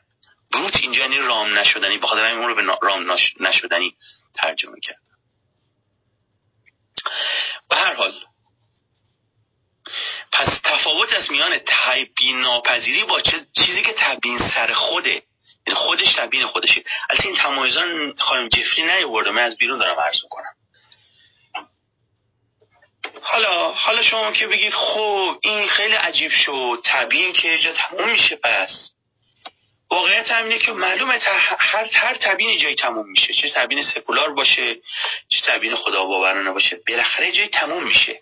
بروت 0.52 0.76
اینجا 0.76 1.00
یعنی 1.00 1.18
رام 1.18 1.58
نشدنی. 1.58 1.98
بخاطر 1.98 2.26
همین 2.26 2.38
اون 2.38 2.48
رو 2.48 2.54
به 2.54 2.78
رام 2.82 3.18
نشدنی 3.40 3.96
ترجمه 4.34 4.80
کرد 4.82 5.02
به 7.68 7.76
هر 7.76 7.94
حال 7.94 8.14
پس 10.32 10.60
تفاوت 10.64 11.12
از 11.12 11.30
میان 11.30 11.60
تبیین 11.66 12.40
ناپذیری 12.40 13.04
با 13.04 13.20
چیزی 13.56 13.82
که 13.82 13.92
تبیین 13.96 14.38
سر 14.38 14.72
خوده؟ 14.72 15.22
یعنی 15.66 15.78
خودش 15.78 16.14
تبیین 16.14 16.46
خودشه. 16.46 16.82
البته 17.10 17.28
این 17.28 17.36
تمایزان 17.36 18.14
خانم 18.18 18.48
جفری 18.48 18.82
نیورده 18.82 19.30
من 19.30 19.42
از 19.42 19.58
بیرون 19.58 19.78
دارم 19.78 20.00
عرض 20.00 20.20
کنم 20.30 20.54
حالا 23.22 23.72
حالا 23.72 24.02
شما 24.02 24.32
که 24.32 24.46
بگید 24.46 24.74
خب 24.74 25.38
این 25.42 25.68
خیلی 25.68 25.94
عجیب 25.94 26.30
شد. 26.30 26.80
تبیین 26.84 27.32
که 27.32 27.58
جا 27.58 27.72
تموم 27.72 28.10
میشه 28.10 28.36
پس. 28.36 28.92
واقعیت 29.90 30.30
همینه 30.30 30.58
که 30.58 30.72
معلومه 30.72 31.18
هر 31.58 31.88
هر 31.94 32.14
تبیین 32.14 32.58
جایی 32.58 32.74
تموم 32.74 33.10
میشه. 33.10 33.34
چه 33.34 33.50
تبیین 33.50 33.82
سکولار 33.82 34.34
باشه 34.34 34.74
چه 35.28 35.40
تبیین 35.46 35.76
خدا 35.76 36.04
باورانه 36.04 36.52
باشه 36.52 36.78
بالاخره 36.88 37.32
جایی 37.32 37.48
تموم 37.48 37.84
میشه. 37.84 38.20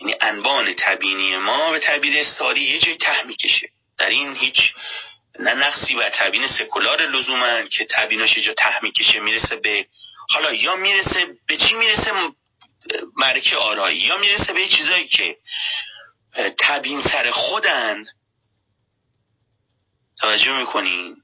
یعنی 0.00 0.14
انبان 0.20 0.74
تبیینی 0.74 1.36
ما 1.36 1.70
به 1.70 1.78
تعبیر 1.78 2.18
استاری 2.18 2.60
یه 2.60 2.78
جای 2.78 2.96
ته 2.96 3.22
می‌کشه. 3.22 3.68
در 3.98 4.08
این 4.08 4.36
هیچ 4.36 4.72
نه 5.38 5.54
نقصی 5.54 5.94
بر 5.94 6.10
تبیین 6.10 6.46
سکولار 6.46 7.06
لزوما 7.06 7.62
که 7.62 7.86
تبییناش 7.90 8.38
جا 8.38 8.54
ته 8.54 8.82
می‌کشه 8.82 9.20
می‌رسه 9.20 9.56
به 9.56 9.86
حالا 10.30 10.52
یا 10.52 10.76
می‌رسه 10.76 11.26
به 11.46 11.56
چی 11.56 11.74
می‌رسه؟ 11.74 12.12
مرکه 13.16 13.56
آرایی. 13.56 13.98
یا 13.98 14.18
می‌رسه 14.18 14.52
به 14.52 14.68
چیزایی 14.68 15.08
که 15.08 15.36
تبیین 16.58 17.02
سر 17.02 17.30
خودن 17.30 18.04
توجه 20.20 20.52
می‌کنین؟ 20.58 21.16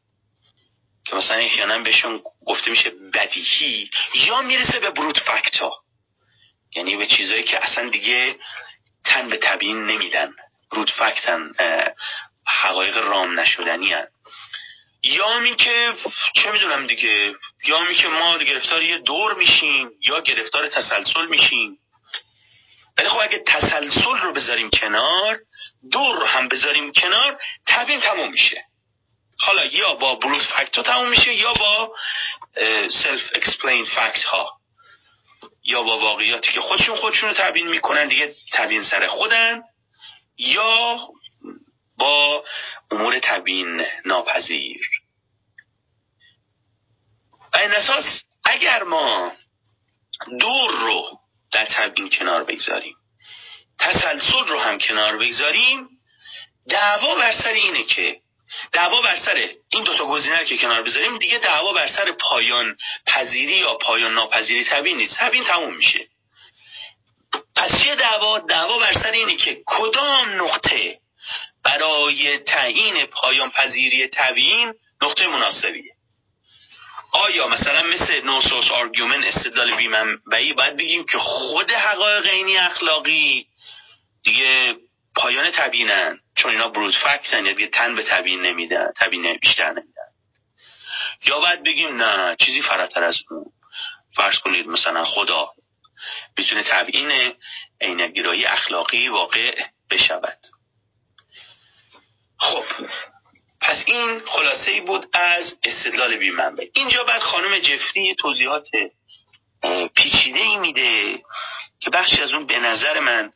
که 1.07 1.17
مثلا 1.17 1.37
احیانا 1.37 1.79
بهشون 1.79 2.23
گفته 2.47 2.71
میشه 2.71 2.91
بدیهی. 3.15 3.91
یا 4.15 4.43
می‌رسه 4.43 4.79
به 4.79 4.91
بروت 4.91 5.21
فکتا 5.21 5.73
یعنی 6.77 6.97
به 6.97 7.07
چیزایی 7.07 7.43
که 7.43 7.65
اصلا 7.65 7.89
دیگه 7.89 8.37
تن 9.07 9.29
به 9.29 9.37
تبیین 9.37 9.87
نمیدن. 9.87 10.35
بروت 10.73 10.91
فکتن 10.91 11.53
حقایق 12.47 12.97
رام 12.97 13.41
نشدنی 13.41 13.93
هن. 13.93 14.07
یا 15.03 15.39
می 15.39 15.57
که 15.57 15.95
چه 16.35 16.53
می‌دونم 16.53 16.87
دیگه 16.87 17.35
یا 17.65 17.81
می 17.81 17.97
که 17.97 18.09
ما 18.09 18.39
گرفتار 18.39 18.83
یه 18.83 18.99
دور 18.99 19.35
میشیم 19.35 19.91
یا 20.07 20.21
گرفتار 20.21 20.69
تسلسل 20.69 21.27
میشیم. 21.27 21.79
ولی 22.99 23.09
خب 23.09 23.19
اگه 23.19 23.43
تسلسل 23.47 24.19
رو 24.23 24.33
بذاریم 24.33 24.71
کنار 24.71 25.39
دور 25.93 26.17
رو 26.17 26.27
هم 26.27 26.49
بذاریم 26.49 26.93
کنار 26.93 27.39
تبیین 27.67 28.01
تموم 28.01 28.31
میشه. 28.31 28.65
حالا 29.39 29.65
یا 29.65 29.95
با 29.95 30.15
brute 30.15 30.43
fact 30.43 30.81
تموم 30.81 31.09
میشه 31.09 31.35
یا 31.35 31.53
با 31.53 31.95
self-explained 32.89 33.85
fact 33.85 34.25
ها. 34.25 34.56
یا 35.67 35.83
با 35.83 35.99
واقعیاتی 35.99 36.53
که 36.53 36.61
خودشون 36.61 36.97
خودشون 36.97 37.29
رو 37.29 37.35
تبیین 37.35 37.69
می‌کنن 37.69 38.09
دیگه 38.09 38.35
تبیین 38.53 38.83
سر 38.83 39.07
خودن 39.07 39.63
یا 40.39 40.99
با 41.99 42.45
امور 42.91 43.19
تبیین 43.19 43.87
ناپذیر. 44.05 44.81
این 47.55 47.73
اساس 47.73 48.05
اگر 48.45 48.83
ما 48.83 49.33
دور 50.41 50.71
رو 50.71 51.19
در 51.53 51.67
تبیین 51.67 52.11
کنار 52.11 52.45
بگذاریم 52.45 52.97
تسلسل 53.79 54.47
رو 54.49 54.59
هم 54.61 54.79
کنار 54.79 55.19
بگذاریم 55.19 55.89
دعوا 56.69 57.15
بر 57.15 57.33
سر 57.33 57.51
اینه 57.51 57.85
که 57.85 58.21
دعوا 58.73 59.01
بر 59.01 59.17
سر 59.17 59.49
این 59.69 59.85
دوتا 59.85 60.07
گزینه 60.07 60.45
که 60.45 60.59
کنار 60.59 60.83
بذاریم 60.83 61.19
دیگه 61.19 61.39
دعوا 61.39 61.73
بر 61.73 61.89
سر 61.89 62.13
پایان 62.13 62.77
پذیری 63.07 63.53
یا 63.53 63.75
پایان 63.75 64.15
ناپذیری 64.15 64.65
تبیین 64.65 64.97
نیست. 64.97 65.17
تبیین 65.19 65.45
تموم 65.45 65.77
میشه. 65.77 66.07
پس 67.57 67.85
چه 67.85 67.95
دعوا؟ 67.95 68.39
دعوا 68.39 68.79
بر 68.79 68.93
سر 68.93 69.11
اینه 69.11 69.37
که 69.37 69.63
کدام 69.67 70.43
نقطه 70.43 70.99
برای 71.65 72.39
تعیین 72.39 73.07
پایان 73.07 73.51
پذیری 73.51 74.09
تبیین 74.09 74.75
نقطه 75.03 75.27
مناسبیه؟ 75.27 75.93
آیا 77.13 77.49
مثلا 77.49 77.83
مثل 77.83 78.21
نوسوس 78.25 78.71
آرگومن 78.71 79.25
استدلال 79.25 79.77
بیمنبعی 79.77 80.53
باید 80.53 80.77
بگیم 80.77 81.07
که 81.07 81.19
خود 81.19 81.71
حقایق 81.71 82.27
عینی 82.27 82.57
اخلاقی 82.57 83.47
دیگه 84.25 84.77
پایان 85.17 85.51
تبیینن. 85.51 86.19
چون 86.37 86.51
اینا 86.51 86.69
بروت 86.69 86.95
فکتن 86.95 87.47
یا 87.47 87.67
تن 87.67 87.95
به 87.97 88.03
تبیین 88.03 88.43
نمیدن 88.43 88.93
تبیین 88.97 89.37
بیشتر 89.37 89.71
نمیدن. 89.71 90.07
یا 91.25 91.41
باید 91.41 91.63
بگیم 91.63 92.03
نه 92.03 92.37
چیزی 92.37 92.63
فراتر 92.63 93.05
از 93.05 93.19
اون. 93.31 93.45
فرض 94.17 94.39
کنید 94.39 94.67
مثلا 94.67 95.05
خدا 95.05 95.51
بتونه 96.37 96.63
تبیین 96.63 97.35
عینگیرایی 97.81 98.45
اخلاقی 98.45 99.09
واقع 99.09 99.63
بشود. 99.91 100.39
خب 102.39 102.65
پس 103.61 103.83
این 103.87 104.21
خلاصه 104.27 104.71
ای 104.71 104.81
بود 104.81 105.09
از 105.13 105.59
استدلال 105.63 106.17
بی 106.17 106.31
منبع 106.31 106.67
اینجا 106.75 107.05
بعد 107.05 107.23
خانم 107.23 107.59
جفری 107.59 108.15
توضیحات 108.15 108.69
پیچیده 109.97 110.41
ای 110.41 110.57
میده 110.57 111.19
که 111.81 111.91
بخشی 111.91 112.23
از 112.23 112.33
اون 112.33 112.47
به 112.47 112.59
نظر 112.59 113.01
من 113.01 113.33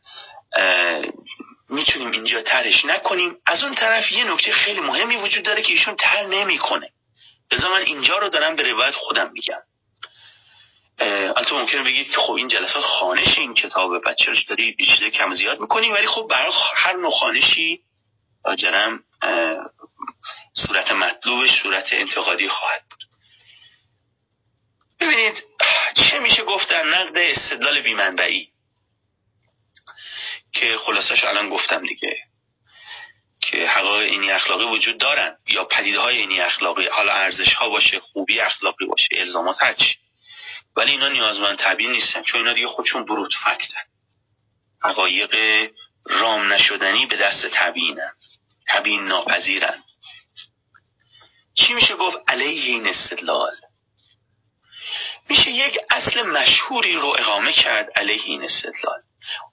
می‌تونیم 1.71 2.11
اینجا 2.11 2.43
ترش 2.43 2.85
نکنیم. 2.85 3.37
از 3.47 3.63
اون 3.63 3.75
طرف 3.75 4.13
یه 4.13 4.25
نکته 4.25 4.53
خیلی 4.53 4.81
مهمی 4.81 5.17
وجود 5.17 5.45
داره 5.45 5.63
که 5.63 5.73
ایشون 5.73 5.97
تر 5.97 6.23
نمی‌کنه. 6.23 6.91
لذا 7.53 7.69
من 7.69 7.81
اینجا 7.81 8.19
رو 8.19 8.29
دارم 8.29 8.57
به 8.57 8.63
روایت 8.63 8.95
خودم 8.95 9.31
میگم. 9.33 9.61
البته 11.37 11.53
ممکنه 11.53 11.83
بگید 11.83 12.17
خب 12.17 12.33
این 12.33 12.49
جلسات 12.49 12.85
خانش 12.85 13.39
این 13.39 13.55
کتاب 13.55 14.05
بچه 14.05 14.33
داری 14.49 14.73
بیشتر 14.73 15.11
کم 15.11 15.35
زیاد 15.35 15.61
می‌کنیم 15.61 15.93
ولی 15.93 16.07
خب 16.07 16.27
برای 16.31 16.53
هر 16.75 16.97
نوع 16.97 17.11
خانشی 17.11 17.81
جرم 18.59 19.05
صورت 20.67 20.93
مطلوبش 20.93 21.63
صورت 21.63 21.93
انتقادی 21.93 22.49
خواهد 22.49 22.83
بود. 22.91 23.01
ببینید 25.01 25.45
چه 26.11 26.19
میشه 26.19 26.43
گفت 26.43 26.69
در 26.69 26.85
نقد 26.85 27.17
استدلال 27.17 27.81
بیمنبعی. 27.81 28.49
که 30.53 30.77
خلاصش 30.77 31.25
الان 31.25 31.49
گفتم 31.51 31.87
دیگه. 31.87 32.17
که 33.41 33.69
حقایق 33.69 34.11
اینی 34.11 34.31
اخلاقی 34.31 34.65
وجود 34.65 34.99
دارن 34.99 35.37
یا 35.47 35.65
پدیده 35.65 36.01
های 36.01 36.17
اینی 36.17 36.41
اخلاقی 36.41 36.87
حالا 36.87 37.13
ارزش 37.13 37.55
ها 37.55 37.69
باشه 37.69 38.01
خوبی 38.01 38.41
اخلاقی 38.41 38.87
باشه 38.87 39.09
الزامات 39.13 39.63
هرچی. 39.63 39.95
ولی 40.77 40.91
اینا 40.91 41.09
نیازمند 41.09 41.59
تبیین 41.59 41.91
نیستن 41.91 42.23
چون 42.23 42.41
اینا 42.41 42.53
دیگه 42.53 42.69
خودشون 42.69 43.05
بروت 43.05 43.33
فکتن. 43.45 43.83
حقایق 44.83 45.35
رام 46.05 46.53
نشدنی 46.53 47.07
به 47.07 47.17
دست 47.17 47.47
تبیینن. 47.53 48.13
تبیین 48.69 49.09
ناپذیرن. 49.09 49.83
چی 51.55 51.75
میشه 51.75 51.97
گفت؟ 51.97 52.17
علیه 52.29 52.65
این 52.65 52.87
استدلال 52.87 53.57
میشه 55.31 55.51
یک 55.51 55.79
اصل 55.91 56.23
مشهوری 56.23 56.95
رو 56.95 57.17
اقامه 57.19 57.53
کرد 57.53 57.91
علیه 57.97 58.23
این 58.25 58.45
استدلال 58.45 59.03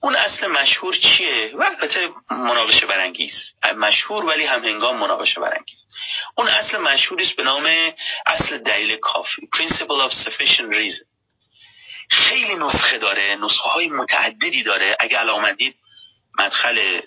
اون 0.01 0.15
اصل 0.15 0.47
مشهور 0.47 0.95
چیه؟ 0.95 1.51
و 1.55 1.63
البته 1.63 2.09
مناقشه 2.31 2.85
برانگیز. 2.85 3.33
مشهور 3.77 4.25
ولی 4.25 4.45
هم 4.45 4.63
هنگام 4.63 4.97
مناقشه 4.97 5.39
برانگیز. 5.41 5.77
اون 6.37 6.47
اصل 6.47 6.77
مشهوری 6.77 7.23
است 7.23 7.35
به 7.35 7.43
نام 7.43 7.93
اصل 8.25 8.57
دلیل 8.57 8.97
کافی 8.97 9.49
principle 9.55 10.09
of 10.09 10.13
sufficient 10.13 10.73
reason. 10.73 11.05
خیلی 12.09 12.55
نسخه 12.55 12.97
داره 12.97 13.37
نسخه 13.41 13.69
های 13.69 13.87
متعددی 13.87 14.63
داره. 14.63 14.97
اگه 14.99 15.17
علامدید 15.17 15.75
مدخل 16.39 16.99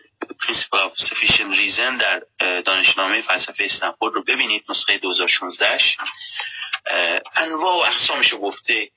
principle 0.43 0.91
of 0.91 1.03
sufficient 1.09 1.57
reason 1.57 2.01
در 2.01 2.23
دانشنامه 2.61 3.21
فلسفه 3.21 3.65
استنفورد 3.65 4.15
رو 4.15 4.25
ببینید 4.25 4.65
نسخه 4.69 4.99
2016 4.99 5.79
انواع 7.35 7.77
و 7.77 7.93
اقسامش 7.93 8.35
گفته. 8.43 8.89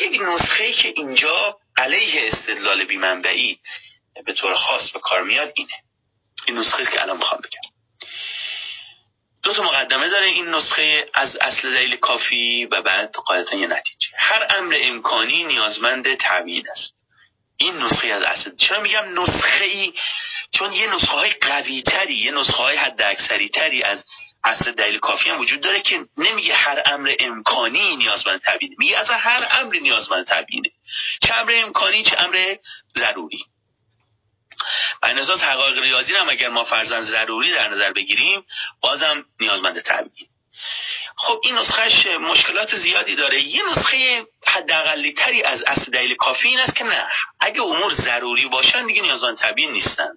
یک 0.00 0.22
نسخه 0.22 0.72
که 0.72 0.92
اینجا 0.96 1.58
علیه 1.76 2.26
استدلال 2.26 2.84
بیمنبعی 2.84 3.58
به 4.26 4.32
طور 4.32 4.54
خاص 4.54 4.90
به 4.90 5.00
کار 5.00 5.22
میاد 5.22 5.52
اینه. 5.56 5.74
این 6.46 6.58
نسخه 6.58 6.86
که 6.86 7.02
الان 7.02 7.16
می‌خوام 7.16 7.40
بگم. 7.40 7.70
دو 9.42 9.54
تا 9.54 9.62
مقدمه 9.62 10.08
داره 10.08 10.26
این 10.26 10.48
نسخه 10.48 11.08
از 11.14 11.36
اصل 11.36 11.74
دلیل 11.74 11.96
کافی 11.96 12.64
و 12.64 12.82
بعد 12.82 13.12
قاعدتا 13.12 13.56
یه 13.56 13.66
نتیجه. 13.66 14.08
هر 14.18 14.46
امر 14.58 14.78
امکانی 14.82 15.44
نیازمند 15.44 16.14
تعبیر 16.14 16.64
است. 16.70 16.94
این 17.56 17.76
نسخه 17.76 18.08
از 18.08 18.22
اصل. 18.22 18.56
چرا 18.56 18.80
میگم 18.80 19.22
نسخه 19.22 19.64
ای 19.64 19.92
چون 20.50 20.72
یه 20.72 20.94
نسخه 20.94 21.12
های 21.12 21.30
قوی 21.30 21.82
تری 21.82 22.14
یه 22.14 22.30
نسخه 22.30 22.56
های 22.56 22.76
حد 22.76 23.02
اکثری 23.02 23.48
تری 23.48 23.82
از 23.82 24.04
اصل 24.44 24.72
دلیل 24.72 24.98
کافی 24.98 25.30
هم 25.30 25.40
وجود 25.40 25.60
داره 25.60 25.80
که 25.80 26.04
نمیگه 26.16 26.54
هر 26.54 26.82
امر 26.86 27.14
امکانی 27.18 27.96
نیازمند 27.96 28.40
تبیینه. 28.40 28.74
میگه 28.78 28.98
از 28.98 29.10
هر 29.10 29.48
امر 29.50 29.76
نیازمند 29.76 30.26
تبیینه. 30.26 30.70
چه 31.22 31.34
امر 31.34 31.52
امکانی 31.64 32.04
چه 32.04 32.16
امر 32.18 32.56
ضروری. 32.94 33.44
این 35.04 35.18
اساس 35.18 35.42
حقایق 35.42 35.78
ریاضی 35.78 36.14
هم 36.14 36.28
اگر 36.28 36.48
ما 36.48 36.64
فرزن 36.64 37.02
ضروری 37.02 37.52
در 37.52 37.68
نظر 37.68 37.92
بگیریم 37.92 38.44
بازم 38.80 39.24
نیازمند 39.40 39.80
تبیین. 39.80 40.28
خب 41.16 41.40
این 41.44 41.54
نسخهش 41.54 42.06
مشکلات 42.06 42.76
زیادی 42.76 43.16
داره. 43.16 43.42
یه 43.42 43.62
نسخه 43.70 44.26
حداقلی 44.46 45.12
تری 45.12 45.42
از 45.42 45.62
اصل 45.66 45.90
دلیل 45.92 46.14
کافی 46.14 46.48
این 46.48 46.60
است 46.60 46.76
که 46.76 46.84
نه. 46.84 47.08
اگه 47.40 47.62
امور 47.62 47.94
ضروری 47.94 48.46
باشن 48.46 48.86
دیگه 48.86 49.02
نیازمند 49.02 49.38
تبیین 49.38 49.72
نیستن. 49.72 50.10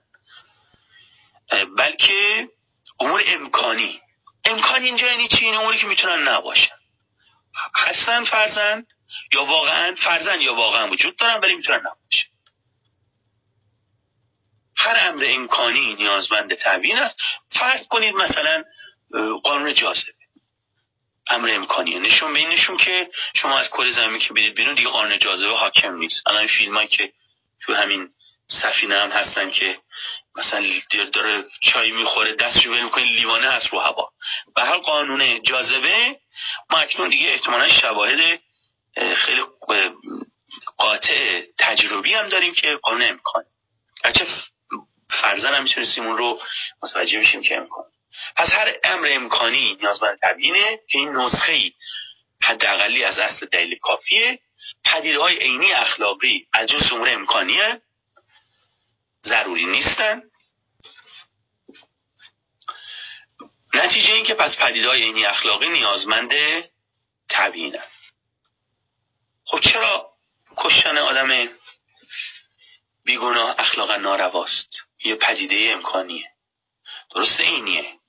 بلکه 1.77 2.47
امور 2.99 3.23
امکانی. 3.27 4.01
امکان 4.49 4.83
اینجا 4.83 5.07
یعنی 5.07 5.27
چی؟ 5.27 5.45
این 5.45 5.55
اموری 5.55 5.77
که 5.77 5.85
می‌تونن 5.85 6.27
نباشن. 6.27 6.75
هستن 7.75 8.23
فرزن 8.23 8.85
یا 9.33 9.45
واقعا 9.45 9.95
فرزن 9.95 10.41
یا 10.41 10.55
واقعا 10.55 10.89
وجود 10.89 11.15
دارن 11.15 11.39
ولی 11.39 11.55
می‌تونن 11.55 11.79
نباشن. 11.79 12.29
هر 14.77 15.09
امر 15.09 15.25
امکانی 15.27 15.95
نیازمند 15.95 16.53
تبیین 16.53 16.97
است. 16.97 17.19
فرض 17.49 17.87
کنید 17.87 18.15
مثلا 18.15 18.63
قانون 19.43 19.73
جاذبه. 19.73 20.13
امر 21.27 21.51
امکانی 21.51 21.99
نشون 21.99 22.33
به 22.33 22.43
نشون 22.43 22.77
که 22.77 23.09
شما 23.35 23.59
از 23.59 23.69
کل 23.69 23.91
زمین 23.91 24.19
که 24.19 24.33
برید 24.33 24.55
بیرون 24.55 24.75
دیگه 24.75 24.89
قانون 24.89 25.19
جاذبه 25.19 25.55
حاکم 25.57 25.95
نیست. 25.95 26.27
الان 26.27 26.47
فیلم 26.47 26.87
که 26.87 27.13
تو 27.61 27.73
همین 27.73 28.09
سفینه 28.47 28.99
هم 28.99 29.11
هستن 29.11 29.51
که 29.51 29.79
مثلا 30.37 30.63
داره 31.13 31.43
چای 31.61 31.91
می‌خوره 31.91 32.33
دستشو 32.35 32.69
ول 32.71 32.83
می‌کنه 32.83 33.03
لیوانه 33.03 33.49
هست 33.49 33.67
رو 33.67 33.79
هوا. 33.79 34.09
به 34.55 34.61
هر 34.61 34.77
قانون 34.77 35.41
جاذبه 35.43 36.15
ما 36.69 36.77
اکنون 36.77 37.09
دیگه 37.09 37.29
احتمالا 37.29 37.69
شواهد 37.69 38.39
خیلی 39.15 39.41
قاطع 40.77 41.41
تجربی 41.59 42.13
هم 42.13 42.29
داریم 42.29 42.53
که 42.53 42.75
قانون 42.75 43.01
امکان 43.01 43.43
گرچه 44.03 44.25
فرزن 45.21 45.53
هم 45.53 45.63
می‌تونستیم 45.63 46.05
اون 46.05 46.17
رو 46.17 46.39
متوجه 46.83 47.19
بشیم 47.19 47.41
که 47.41 47.57
امکان. 47.57 47.85
پس 48.35 48.49
هر 48.51 48.73
امر 48.83 49.07
امکانی 49.11 49.77
نیازمند 49.81 50.17
تبیینه 50.23 50.79
که 50.89 50.97
این 50.97 51.09
نسخه 51.09 51.51
ای 51.51 51.73
حداقلی 52.41 53.03
از 53.03 53.19
اصل 53.19 53.45
دلیل 53.45 53.77
کافیه. 53.77 54.39
پدیده 54.85 55.19
های 55.19 55.37
عینی 55.37 55.71
اخلاقی 55.71 56.47
از 56.53 56.67
جنس 56.67 56.91
امور 56.91 57.09
امکانیه. 57.09 57.81
ضروری 59.25 59.65
نیستن. 59.65 60.21
نتیجه 63.73 64.13
این 64.13 64.25
که 64.25 64.33
پس 64.33 64.55
پدیدهای 64.55 65.03
عینی 65.03 65.25
اخلاقی 65.25 65.69
نیازمند 65.69 66.31
تبیینن 67.29 67.83
خب 69.45 69.59
چرا 69.59 70.09
کشتن 70.57 70.97
آدم 70.97 71.49
بیگناه 73.05 73.55
اخلاقا 73.59 73.95
نارواست؟ 73.95 74.69
یه 75.05 75.15
پدیده 75.15 75.71
امکانیه. 75.73 76.25
درسته 77.15 77.43
اینیه. 77.43 77.99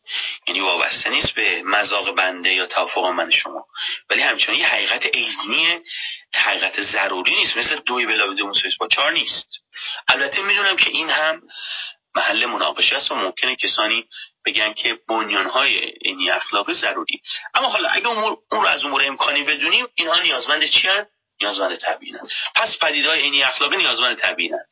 یعنی 0.47 0.61
وابسته 0.61 1.11
نیست 1.11 1.35
به 1.35 1.63
مذاق 1.63 2.15
بنده 2.15 2.55
یا 2.55 2.67
توافق 2.67 3.05
من 3.07 3.31
شما. 3.31 3.67
ولی 4.11 4.23
همچنان 4.23 4.59
یه 4.59 4.67
حقیقت 4.67 5.07
عینیه 5.07 5.83
حقیقت 6.35 6.81
ضروری 6.81 7.35
نیست. 7.35 7.57
مثل 7.57 7.77
دوی 7.87 8.07
بلا 8.07 8.27
بدون 8.27 8.53
با 8.81 8.89
چار 8.89 9.13
نیست. 9.13 9.49
البته 10.09 10.43
می‌دونم 10.43 10.77
که 10.77 10.91
این 10.91 11.11
هم 11.11 11.43
محل 12.15 12.47
مناقشه 12.47 12.97
است 12.97 13.11
و 13.11 13.15
ممکنه 13.15 13.57
کسانی 13.57 14.05
بگن 14.47 14.73
که 14.73 14.99
بنیانهای 15.09 15.93
اینی 16.01 16.31
اخلاقی 16.31 16.75
ضروری. 16.75 17.23
اما 17.55 17.69
حالا 17.69 17.89
اگه 17.89 18.07
اون 18.07 18.37
رو 18.51 18.67
از 18.67 18.85
امور 18.85 19.07
امکانی 19.07 19.43
بدونیم 19.43 19.89
اینها 19.95 20.21
نیازمند 20.23 20.65
چی 20.65 20.89
هن؟ 20.89 21.07
نیازمند 21.41 21.79
تبیینن 21.79 22.21
پس 22.55 22.79
پدیدهای 22.79 23.23
اینی 23.23 23.43
اخلاقی 23.43 23.77
نیازمند 23.77 24.19
تبیینن 24.19 24.65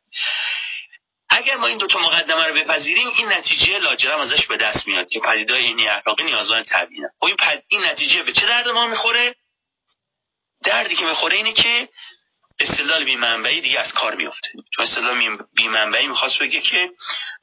اگر 1.29 1.55
ما 1.55 1.67
این 1.67 1.77
دوتا 1.77 1.99
مقدمه 1.99 2.45
رو 2.47 2.53
بپذیریم 2.53 3.07
این 3.17 3.27
نتیجه 3.27 3.79
لاجرم 3.79 4.19
ازش 4.19 4.47
به 4.47 4.57
دست 4.57 4.87
میاد 4.87 5.09
که 5.09 5.19
پدیدهای 5.19 5.65
اینی 5.65 5.87
اخلاقی 5.87 6.23
نیازمند 6.23 6.65
تبیینن 6.65 7.09
خب 7.19 7.25
این, 7.25 7.35
پد... 7.35 7.63
این 7.67 7.85
نتیجه 7.85 8.23
به 8.23 8.33
چه 8.33 8.45
درد 8.45 8.67
ما 8.67 8.87
می‌خوره؟ 8.87 9.35
دردی 10.65 10.95
که 10.95 11.05
می‌خوره 11.05 11.35
اینه 11.35 11.53
که 11.53 11.89
استدلال 12.59 13.05
بی 13.05 13.15
منبعی 13.15 13.61
دیگه 13.61 13.79
از 13.79 13.93
کار 13.93 14.15
میفته 14.15 14.49
چون 14.75 14.85
استدلال 14.85 15.37
بی 15.55 15.67
منبعی 15.67 16.07
می‌خواست 16.07 16.39
بگه 16.39 16.61
که 16.61 16.89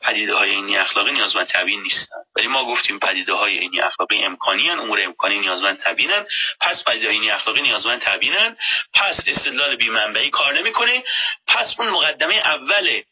پدیده 0.01 0.35
های 0.35 0.51
اینی 0.51 0.77
اخلاقی 0.77 1.13
نیازمند 1.13 1.47
تبیین 1.47 1.83
نیستن. 1.83 2.17
ولی 2.37 2.47
ما 2.47 2.65
گفتیم 2.65 2.99
پدیده 2.99 3.33
های 3.33 3.59
اینی 3.59 3.81
اخلاقی 3.81 4.25
امکانی 4.25 4.69
هن. 4.69 4.79
امور 4.79 5.01
امکانی 5.03 5.39
نیازمند 5.39 5.79
تبیینن. 5.79 6.27
پس 6.61 6.85
پدیده 6.85 7.09
اینی 7.09 7.31
اخلاقی 7.31 7.63
نیازمند 7.63 8.01
تبیینن. 8.01 8.57
پس 8.95 9.21
استدلال 9.27 9.77
بی 9.77 9.89
منبعی 9.89 10.31
کار 10.31 10.59
نمی‌کنه. 10.59 11.03
پس 11.47 11.75
اون 11.79 11.89
مقدمه 11.89 12.35
اول 12.35 13.03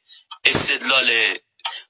استدلال 0.45 1.39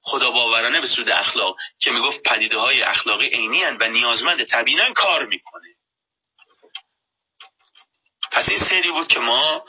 خدا 0.01 0.31
باورانه 0.31 0.81
به 0.81 0.87
سود 0.87 1.09
اخلاق 1.09 1.55
که 1.79 1.91
می‌گفت 1.91 2.23
پدیده 2.23 2.57
های 2.57 2.81
اخلاقی 2.81 3.27
عینی 3.27 3.63
و 3.63 3.87
نیازمند 3.87 4.43
تبیینن 4.43 4.93
کار 4.93 5.25
می‌کنه. 5.25 5.74
پس 8.35 8.49
این 8.49 8.59
سری 8.59 8.91
بود 8.91 9.07
که 9.07 9.19
ما 9.19 9.65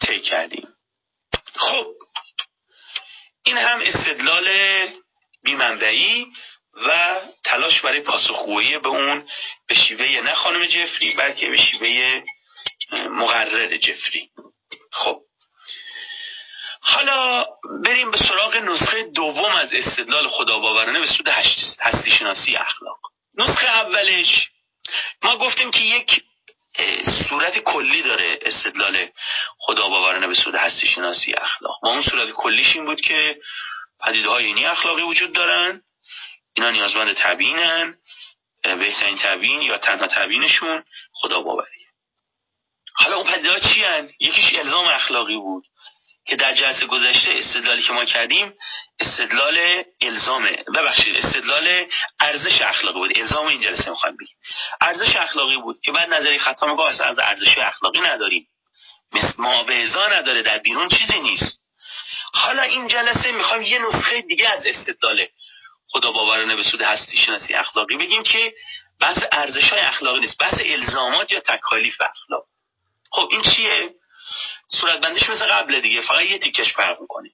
طی 0.00 0.20
کردیم. 0.20 0.68
خب 1.56 1.86
این 3.44 3.58
هم 3.58 3.80
استدلال 3.80 4.48
بیمنبعی 5.44 6.26
و 6.74 7.20
تلاش 7.44 7.80
برای 7.80 8.00
پاسخگویی 8.00 8.78
به 8.78 8.88
اون 8.88 9.28
به 9.68 9.74
شیوه 9.74 10.20
نه 10.20 10.34
خانم 10.34 10.66
جفری 10.66 11.14
بلکه 11.14 11.48
به 11.48 11.56
شیوه 11.56 12.22
مقرر 13.10 13.76
جفری. 13.76 14.30
خب. 14.92 15.20
حالا 16.80 17.46
بریم 17.84 18.10
به 18.10 18.18
سراغ 18.18 18.56
نسخه 18.56 19.02
دوم 19.02 19.54
از 19.54 19.72
استدلال 19.72 20.28
خداباورانه 20.28 21.00
به 21.00 21.06
سود 21.06 21.28
هستی 21.80 22.10
شناسی 22.10 22.56
اخلاق. 22.56 22.98
نسخه 23.34 23.66
اولش 23.66 24.50
ما 25.22 25.36
گفتیم 25.36 25.70
که 25.70 25.80
یک 25.80 26.22
صورت 27.28 27.58
کلی 27.58 28.02
داره 28.02 28.38
استدلال 28.42 29.08
خدا 29.58 29.88
باورانه 29.88 30.26
به 30.26 30.34
سود 30.34 30.54
هستی 30.54 30.86
شناسی 30.86 31.32
اخلاق 31.32 31.84
و 31.84 31.86
اون 31.86 32.02
صورت 32.02 32.30
کلیش 32.30 32.76
این 32.76 32.84
بود 32.84 33.00
که 33.00 33.36
پدیده 34.00 34.28
های 34.28 34.44
اینی 34.44 34.66
اخلاقی 34.66 35.02
وجود 35.02 35.32
دارن 35.32 35.82
اینا 36.54 36.70
نیازمند 36.70 37.16
تبیینن 37.16 37.94
بهترین 38.62 39.18
تبیین 39.18 39.62
یا 39.62 39.78
تنها 39.78 40.06
تبیینشون 40.06 40.84
خدا 41.12 41.42
باوریه 41.42 41.86
حالا 42.94 43.16
اون 43.16 43.32
پدیده 43.32 43.50
ها 43.50 43.58
چی 43.58 43.84
هن؟ 43.84 44.10
یکیش 44.20 44.54
الزام 44.54 44.88
اخلاقی 44.88 45.36
بود 45.36 45.64
که 46.26 46.36
در 46.36 46.54
جلسه 46.54 46.86
گذشته 46.86 47.34
استدلالی 47.34 47.82
که 47.82 47.92
ما 47.92 48.04
کردیم 48.04 48.54
استدلال 49.00 49.84
الزامه. 50.00 50.64
ببخشید 50.74 51.16
استدلال 51.16 51.86
ارزش 52.20 52.62
اخلاقی 52.62 52.98
بود. 52.98 53.18
الزام 53.18 53.46
این 53.46 53.60
جلسه 53.60 53.90
می‌خوایم 53.90 54.16
بگیم 54.16 54.36
ارزش 54.80 55.16
اخلاقی 55.16 55.56
بود 55.56 55.80
که 55.84 55.92
بعد 55.92 56.14
نظری 56.14 56.38
خطا 56.38 56.66
میگه 56.66 57.02
از 57.02 57.18
ارزش 57.18 57.58
اخلاقی 57.58 58.00
نداریم. 58.00 58.46
مثل 59.12 59.32
ما 59.38 59.62
به 59.64 59.74
نداره 60.12 60.42
در 60.42 60.58
بیرون 60.58 60.88
چیزی 60.88 61.20
نیست. 61.20 61.60
حالا 62.34 62.62
این 62.62 62.88
جلسه 62.88 63.32
می‌خوایم 63.32 63.62
یه 63.62 63.78
نسخه 63.78 64.20
دیگه 64.22 64.48
از 64.50 64.62
استدلال 64.66 65.26
خدا 65.90 66.12
باورانه 66.12 66.56
به 66.56 66.62
سود 66.62 66.82
هستی 66.82 67.16
شناسی 67.16 67.54
اخلاقی 67.54 67.96
بگیم 67.96 68.22
که 68.22 68.54
بحث 69.00 69.18
ارزش 69.32 69.70
های 69.70 69.80
اخلاقی 69.80 70.20
نیست. 70.20 70.38
بحث 70.38 70.60
الزامات 70.64 71.32
یا 71.32 71.40
تکالیف 71.40 72.00
اخلاق. 72.00 72.44
خب 73.10 73.28
این 73.32 73.42
چیه؟ 73.42 73.90
صورت 74.70 75.00
بندیش 75.00 75.28
مثل 75.28 75.46
قبل 75.46 75.80
دیگه. 75.80 76.00
فقط 76.00 76.24
یه 76.24 76.38
تیکش 76.38 76.72
فرق 76.72 77.00
می‌کنه. 77.00 77.30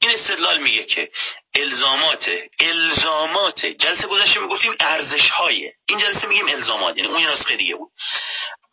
این 0.00 0.10
استدلال 0.10 0.58
میگه 0.58 0.84
که 0.84 1.10
الزامات 1.54 2.30
الزامات. 2.60 3.66
جلسه 3.66 4.06
گذشته 4.06 4.40
می‌گفتیم 4.40 4.74
ارزش 4.80 5.30
های 5.30 5.72
این 5.88 5.98
جلسه 5.98 6.26
میگیم 6.26 6.48
الزامات 6.48 6.96
یعنی 6.96 7.08
اون 7.08 7.26
نسخه 7.26 7.56
دیگه 7.56 7.74
بود. 7.74 7.90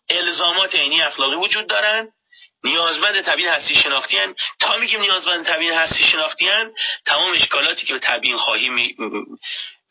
الزامات 0.10 0.76
عینی 0.76 1.02
اخلاقی 1.02 1.36
وجود 1.36 1.68
دارن. 1.68 2.12
نیازمند 2.64 3.22
تبیین 3.22 3.50
هستی 3.50 3.76
شناختی 3.76 4.18
هن. 4.18 4.36
تا 4.60 4.78
میگیم 4.78 5.02
نیازمند 5.02 5.46
تبیین 5.46 5.74
هستی 5.74 6.04
شناختی 6.04 6.48
هن. 6.48 6.72
تمام 7.06 7.34
اشکالاتی 7.34 7.86
که 7.86 7.94
به 7.94 8.00
تبیین 8.00 8.38
خواهی 8.38 8.70
می... 8.70 8.96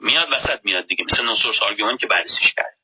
میاد 0.01 0.29
وسط 0.33 0.61
میاد 0.65 0.87
دیگه. 0.87 1.05
مثل 1.05 1.25
no 1.25 1.34
source 1.34 1.63
argument 1.63 2.01
که 2.01 2.07
بررسیش 2.07 2.55
کرد. 2.57 2.75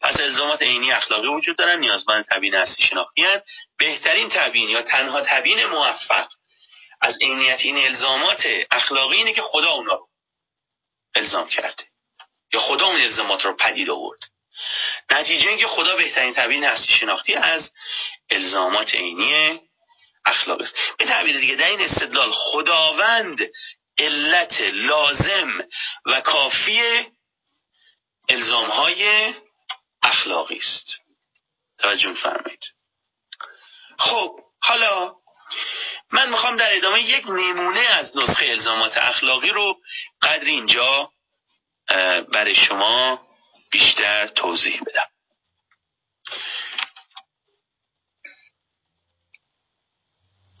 پس 0.00 0.20
الزامات 0.20 0.62
عینی 0.62 0.92
اخلاقی 0.92 1.28
وجود 1.28 1.56
دارن 1.56 1.78
نیازمند 1.78 2.24
تبیین 2.24 2.54
هستی 2.54 2.82
شناختی 2.82 3.24
هن. 3.24 3.42
بهترین 3.78 4.28
تبیین 4.28 4.68
یا 4.68 4.82
تنها 4.82 5.20
تبیین 5.20 5.66
موفق 5.66 6.28
از 7.00 7.18
عینیت 7.20 7.60
این 7.60 7.78
الزامات 7.86 8.46
اخلاقی 8.70 9.16
اینه 9.16 9.32
که 9.32 9.42
خدا 9.42 9.70
اونا 9.70 9.94
رو 9.94 10.08
الزام 11.14 11.48
کرده 11.48 11.84
یا 12.52 12.60
خدا 12.60 12.86
اون 12.86 13.00
الزامات 13.00 13.44
رو 13.44 13.56
پدید 13.56 13.90
آورد 13.90 14.18
نتیجه 15.10 15.48
اینکه 15.48 15.66
خدا 15.66 15.96
بهترین 15.96 16.34
تبیین 16.34 16.64
هستی 16.64 16.92
شناختی 16.92 17.34
از 17.34 17.70
الزامات 18.30 18.94
عینی 18.94 19.60
اخلاق 20.24 20.60
است 20.60 20.74
به 20.98 21.04
تعبیر 21.04 21.40
دیگه 21.40 21.54
در 21.54 21.68
این 21.68 21.80
استدلال 21.80 22.32
خداوند 22.32 23.50
علت 23.98 24.60
لازم 24.60 25.64
و 26.06 26.20
کافی 26.20 27.06
الزام 28.28 28.70
های 28.70 29.34
اخلاقی 30.02 30.56
است. 30.56 31.00
توجه 31.78 32.14
فرمایید. 32.14 32.64
خب 33.98 34.40
حالا 34.62 35.14
من 36.12 36.30
می‌خوام 36.30 36.56
در 36.56 36.76
ادامه 36.76 37.02
یک 37.02 37.26
نمونه 37.26 37.80
از 37.80 38.16
نسخه 38.16 38.46
الزامات 38.46 38.96
اخلاقی 38.96 39.48
رو 39.48 39.76
قدر 40.22 40.44
اینجا 40.44 41.12
برای 42.32 42.54
شما 42.54 43.26
بیشتر 43.70 44.26
توضیح 44.26 44.80
بدم 44.86 45.08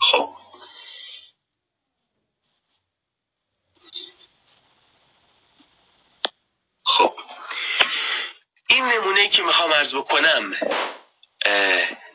خب 0.00 0.36
خب 6.84 7.14
اولین 8.80 8.98
نمونه 8.98 9.28
که 9.28 9.42
می‌خوام 9.42 9.69
ارز 9.80 9.94
بکنم 9.94 10.56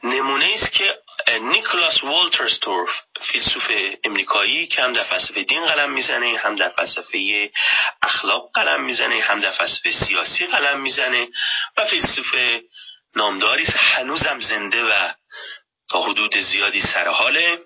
نمونه 0.03 0.51
است 0.53 0.71
که 0.71 0.97
نیکلاس 1.41 2.03
والترستورف 2.03 2.89
فیلسوف 3.31 3.71
امریکایی 4.03 4.67
که 4.67 4.81
هم 4.81 4.93
در 4.93 5.03
فلسفه 5.03 5.43
دین 5.43 5.65
قلم 5.65 5.91
می‌زنه 5.91 6.37
هم 6.37 6.55
در 6.55 6.69
فلسفه 6.69 7.51
اخلاق 8.01 8.51
قلم 8.53 8.83
می‌زنه 8.83 9.21
هم 9.21 9.39
در 9.39 9.51
فلسفه 9.51 9.91
سیاسی 9.91 10.45
قلم 10.45 10.81
می‌زنه 10.81 11.27
و 11.77 11.85
فیلسوف 11.85 12.35
نامداری 13.15 13.65
هنوزم 13.75 14.39
زنده 14.39 14.83
و 14.83 15.11
تا 15.89 16.01
حدود 16.01 16.37
زیادی 16.37 16.81
سرحاله 16.81 17.59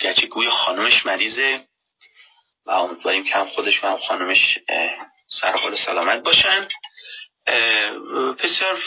گرچه 0.00 0.26
گوی 0.26 0.50
خانمش 0.50 1.06
مریضه 1.06 1.60
و 2.66 2.70
امیدواریم 2.70 3.24
که 3.24 3.34
هم 3.34 3.48
خودش 3.48 3.84
و 3.84 3.86
هم 3.86 3.98
خانمش 3.98 4.58
سرحال 5.40 5.76
سلامت 5.76 6.22
باشن. 6.22 6.68
بسیار 8.38 8.80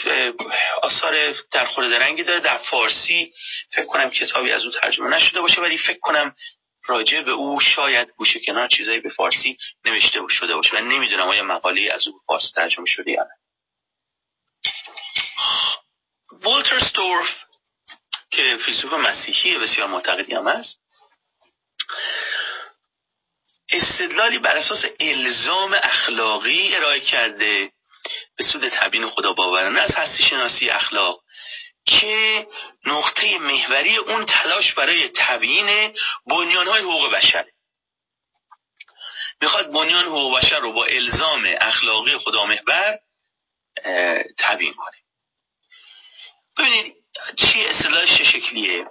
آثار 0.82 1.34
در 1.52 1.66
خورده 1.66 1.98
رنگی 1.98 2.22
داره. 2.22 2.40
در 2.40 2.58
فارسی 2.58 3.34
فکر 3.70 3.86
کنم 3.86 4.10
کتابی 4.10 4.52
از 4.52 4.64
او 4.64 4.70
ترجمه 4.70 5.16
نشده 5.16 5.40
باشه 5.40 5.60
ولی 5.60 5.78
فکر 5.78 5.98
کنم 5.98 6.34
راجع 6.86 7.20
به 7.20 7.30
او 7.30 7.60
شاید 7.60 8.12
گوشه 8.16 8.40
کنار 8.40 8.68
چیزایی 8.68 9.00
به 9.00 9.08
فارسی 9.08 9.58
نوشته 9.84 10.20
شده 10.28 10.54
باشه. 10.54 10.74
من 10.74 10.88
نمی‌دونم 10.88 11.28
آیا 11.28 11.42
مقاله 11.42 11.92
از 11.94 12.06
او 12.06 12.12
به 12.12 12.18
فارسی 12.26 12.52
ترجمه 12.54 12.86
شده 12.86 13.10
یا 13.10 13.22
نه. 13.22 13.30
وولتر 16.44 16.80
ستورف 16.80 17.44
که 18.30 18.58
فیلسوف 18.64 18.92
مسیحی 18.92 19.58
بسیار 19.58 19.88
معتقدی 19.88 20.34
هم 20.34 20.46
است 20.46 20.80
استدلالی 23.70 24.38
بر 24.38 24.56
اساس 24.56 24.84
الزام 25.00 25.74
اخلاقی 25.82 26.76
ارائه 26.76 27.00
کرده. 27.00 27.72
به 28.38 28.44
سود 28.44 28.68
تبیین 28.68 29.06
خدا 29.10 29.32
باورانه 29.32 29.80
از 29.80 29.94
هستی 29.94 30.22
شناسی 30.22 30.70
اخلاق 30.70 31.20
که 31.86 32.46
نقطه 32.86 33.38
محوری 33.38 33.96
اون 33.96 34.26
تلاش 34.26 34.74
برای 34.74 35.08
تبیین 35.08 35.94
بنیانهای 36.26 36.82
حقوق 36.82 37.14
بشر. 37.14 37.44
می‌خواد 39.40 39.72
بنیان 39.72 40.04
حقوق 40.04 40.38
بشر 40.38 40.58
رو 40.58 40.72
با 40.72 40.84
الزام 40.84 41.56
اخلاقی 41.60 42.18
خدا 42.18 42.44
محور 42.44 42.98
تبیین 44.38 44.74
کنه. 44.74 44.96
ببینید 46.58 46.94
چی 47.36 47.64
استدلالش 47.64 48.20
شکلیه؟ 48.22 48.86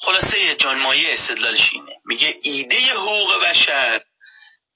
خلاصه 0.00 0.56
جان 0.56 0.78
مایه 0.78 1.12
استدلالش 1.12 1.72
اینه. 1.72 2.00
میگه 2.04 2.38
ایده 2.42 2.92
حقوق 2.92 3.44
بشر 3.44 4.00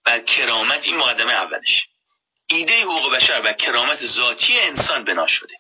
و 0.07 0.19
کرامت 0.19 0.85
این 0.85 0.97
مقدمه 0.97 1.33
اولش 1.33 1.91
ایده 2.53 2.83
حقوق 2.83 3.15
بشر 3.15 3.43
و 3.45 3.53
کرامت 3.53 4.05
ذاتی 4.05 4.61
انسان 4.61 5.05
بنا 5.05 5.27
شده. 5.27 5.55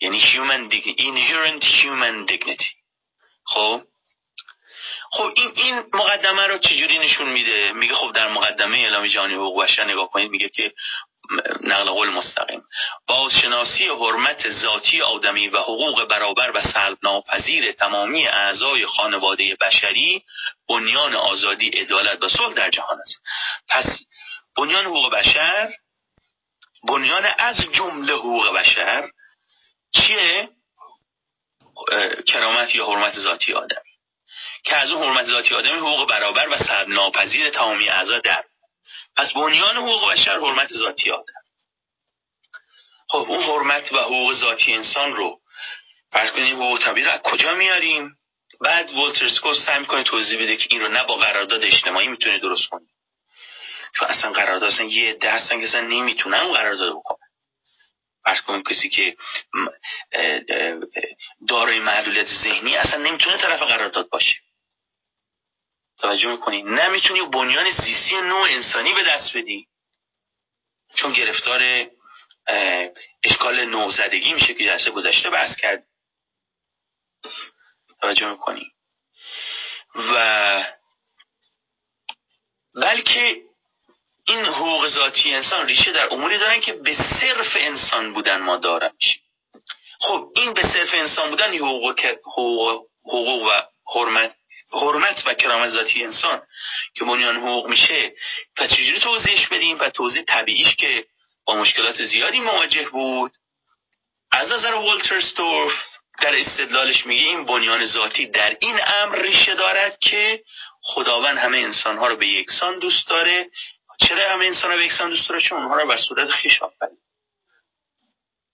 یعنی 0.00 0.20
human 0.20 0.72
dignity 0.72 1.00
inherent 1.00 1.64
human 1.64 2.26
dignity. 2.30 2.74
خب؟ 3.44 3.82
خب 5.10 5.32
این 5.36 5.52
این 5.54 5.82
مقدمه 5.92 6.46
رو 6.46 6.58
چجوری 6.58 6.98
نشون 6.98 7.28
میده؟ 7.28 7.72
میگه 7.72 7.94
خب 7.94 8.12
در 8.12 8.28
مقدمه 8.28 8.78
اعلام 8.78 9.06
جهانی 9.06 9.34
حقوق 9.34 9.62
بشر 9.62 9.84
نگاه 9.84 10.10
کنید 10.10 10.30
میگه 10.30 10.48
که 10.48 10.72
نقل 11.60 11.90
قول 11.90 12.08
مستقیم. 12.08 12.62
بازشناسی 13.06 13.88
حرمت 13.88 14.50
ذاتی 14.50 15.02
آدمی 15.02 15.48
و 15.48 15.58
حقوق 15.58 16.04
برابر 16.04 16.50
و 16.54 16.60
سلب 16.60 16.98
ناپذیر 17.02 17.72
تمامی 17.72 18.26
اعضای 18.26 18.86
خانواده 18.86 19.56
بشری 19.60 20.22
بنیان 20.68 21.14
آزادی 21.14 21.68
عدالت 21.68 22.24
و 22.24 22.28
صلح 22.28 22.54
در 22.54 22.70
جهان 22.70 22.98
است. 23.00 23.20
پس 23.68 23.86
بنیان 24.56 24.84
حقوق 24.86 25.14
بشر 25.14 25.74
بنیان 26.88 27.26
از 27.38 27.56
جمله 27.56 28.14
حقوق 28.14 28.52
بشر 28.52 29.10
چیه؟ 29.90 30.48
کرامت 32.26 32.74
یا 32.74 32.86
حرمت 32.86 33.18
ذاتی 33.18 33.52
آدم. 33.52 33.82
که 34.64 34.76
از 34.76 34.90
اون 34.90 35.02
حرمت 35.02 35.26
ذاتی 35.26 35.54
آدم 35.54 35.76
حقوق 35.78 36.08
برابر 36.08 36.48
و 36.48 36.58
سلب 36.58 36.88
ناپذیر 36.88 37.50
تمامی 37.50 37.88
اعضا 37.88 38.18
در. 38.18 38.44
پس 39.16 39.32
بنیان 39.32 39.76
حقوق 39.76 40.12
بشر 40.12 40.40
حرمت 40.40 40.72
ذاتی 40.72 41.10
آدم. 41.10 41.42
خب 43.08 43.26
اون 43.28 43.42
حرمت 43.42 43.92
و 43.92 43.98
حقوق 43.98 44.32
ذاتی 44.32 44.72
انسان 44.72 45.16
رو 45.16 45.40
فرض 46.12 46.30
کنیم 46.30 46.56
حقوق 46.56 46.84
طبیعی 46.84 47.06
رو 47.06 47.18
کجا 47.18 47.54
میاریم؟ 47.54 48.10
بعد 48.60 48.90
ولتر 48.90 49.28
سعی 49.66 49.78
می‌کنه 49.78 50.04
توضیح 50.04 50.42
بده 50.42 50.56
که 50.56 50.66
این 50.70 50.80
رو 50.80 50.88
نه 50.88 51.04
با 51.04 51.16
قرارداد 51.16 51.64
اجتماعی 51.64 52.08
می‌تونه 52.08 52.38
درست 52.38 52.68
کنی. 52.68 52.86
چون 53.96 54.08
اصلا 54.08 54.32
قرارداد 54.32 54.72
اصلا 54.72 54.86
یه 54.86 55.10
عده 55.10 55.30
هستن 55.30 55.58
که 55.60 55.64
اصلا 55.64 55.80
نمی‌تونن 55.80 56.52
قرارداد 56.52 56.92
بکنن. 56.92 57.28
فرض 58.24 58.40
کنیم 58.40 58.62
کسی 58.62 58.88
که 58.88 59.16
دارای 61.48 61.80
معلولیت 61.80 62.26
ذهنی 62.26 62.76
اصلا 62.76 63.02
نمی‌تونه 63.02 63.38
طرف 63.38 63.62
قرارداد 63.62 64.08
باشه. 64.08 64.36
توجه 65.98 66.28
می‌کنی؟ 66.28 66.62
نمی‌تونی 66.62 67.22
بنیان 67.22 67.70
زیستی 67.70 68.16
نوع 68.16 68.42
انسانی 68.42 68.94
به 68.94 69.02
دست 69.02 69.36
بدی. 69.36 69.68
چون 70.94 71.12
گرفتار 71.12 71.86
اشکال 73.24 73.64
نوزدگی 73.64 74.34
میشه 74.34 74.54
که 74.54 74.64
جلسه 74.64 74.90
گذشته 74.90 75.30
بحث 75.30 75.56
کرد. 75.56 75.86
توجه 78.00 78.30
می‌کنی؟ 78.30 78.72
و 79.94 80.64
بلکه 82.74 83.42
این 84.26 84.44
حقوق 84.44 84.86
ذاتی 84.86 85.34
انسان 85.34 85.66
ریشه 85.66 85.92
در 85.92 86.14
اموری 86.14 86.38
دارن 86.38 86.60
که 86.60 86.72
به 86.72 86.96
صرف 87.20 87.56
انسان 87.56 88.12
بودن 88.12 88.36
ما 88.36 88.56
دارن 88.56 88.90
میشه 89.00 89.20
خب 90.00 90.28
این 90.36 90.54
به 90.54 90.62
صرف 90.62 90.94
انسان 90.94 91.30
بودن 91.30 91.54
حقوق, 91.54 92.00
حقوق, 92.26 92.86
حقوق 93.04 93.42
و 93.42 93.60
حرمت 93.94 94.34
حرمت 94.72 95.22
و 95.26 95.34
کرامت 95.34 95.70
ذاتی 95.70 96.04
انسان 96.04 96.42
که 96.94 97.04
بنیان 97.04 97.36
حقوق 97.36 97.66
میشه. 97.66 98.12
و 98.58 98.66
چجوری 98.66 99.00
توضیحش 99.00 99.48
بدیم؟ 99.48 99.78
و 99.80 99.90
توضیح 99.90 100.22
طبیعیش 100.22 100.76
که 100.76 101.04
با 101.46 101.54
مشکلات 101.54 102.04
زیادی 102.04 102.40
مواجه 102.40 102.88
بود. 102.88 103.32
از 104.32 104.52
نظر 104.52 104.74
والتر 104.74 105.20
ستورف 105.20 105.72
در 106.20 106.36
استدلالش 106.36 107.06
میگه 107.06 107.26
این 107.26 107.44
بنیان 107.44 107.84
ذاتی 107.84 108.26
در 108.26 108.56
این 108.60 108.80
امر 109.02 109.22
ریشه 109.22 109.54
دارد 109.54 109.98
که 109.98 110.42
خداوند 110.82 111.38
همه 111.38 111.58
انسانها 111.58 112.06
رو 112.06 112.16
به 112.16 112.26
یکسان 112.26 112.78
دوست 112.78 113.08
داره 113.08 113.50
چرا 114.00 114.32
همه 114.32 114.44
انسان 114.44 114.70
رو 114.70 114.76
به 114.76 114.84
یکسان 114.84 115.10
دوست 115.10 115.28
داره؟ 115.28 115.40
چون 115.40 115.58
اونها 115.58 115.80
رو 115.80 115.88
بر 115.88 115.98
صورت 115.98 116.30
خیش 116.30 116.62
آفرید 116.62 116.98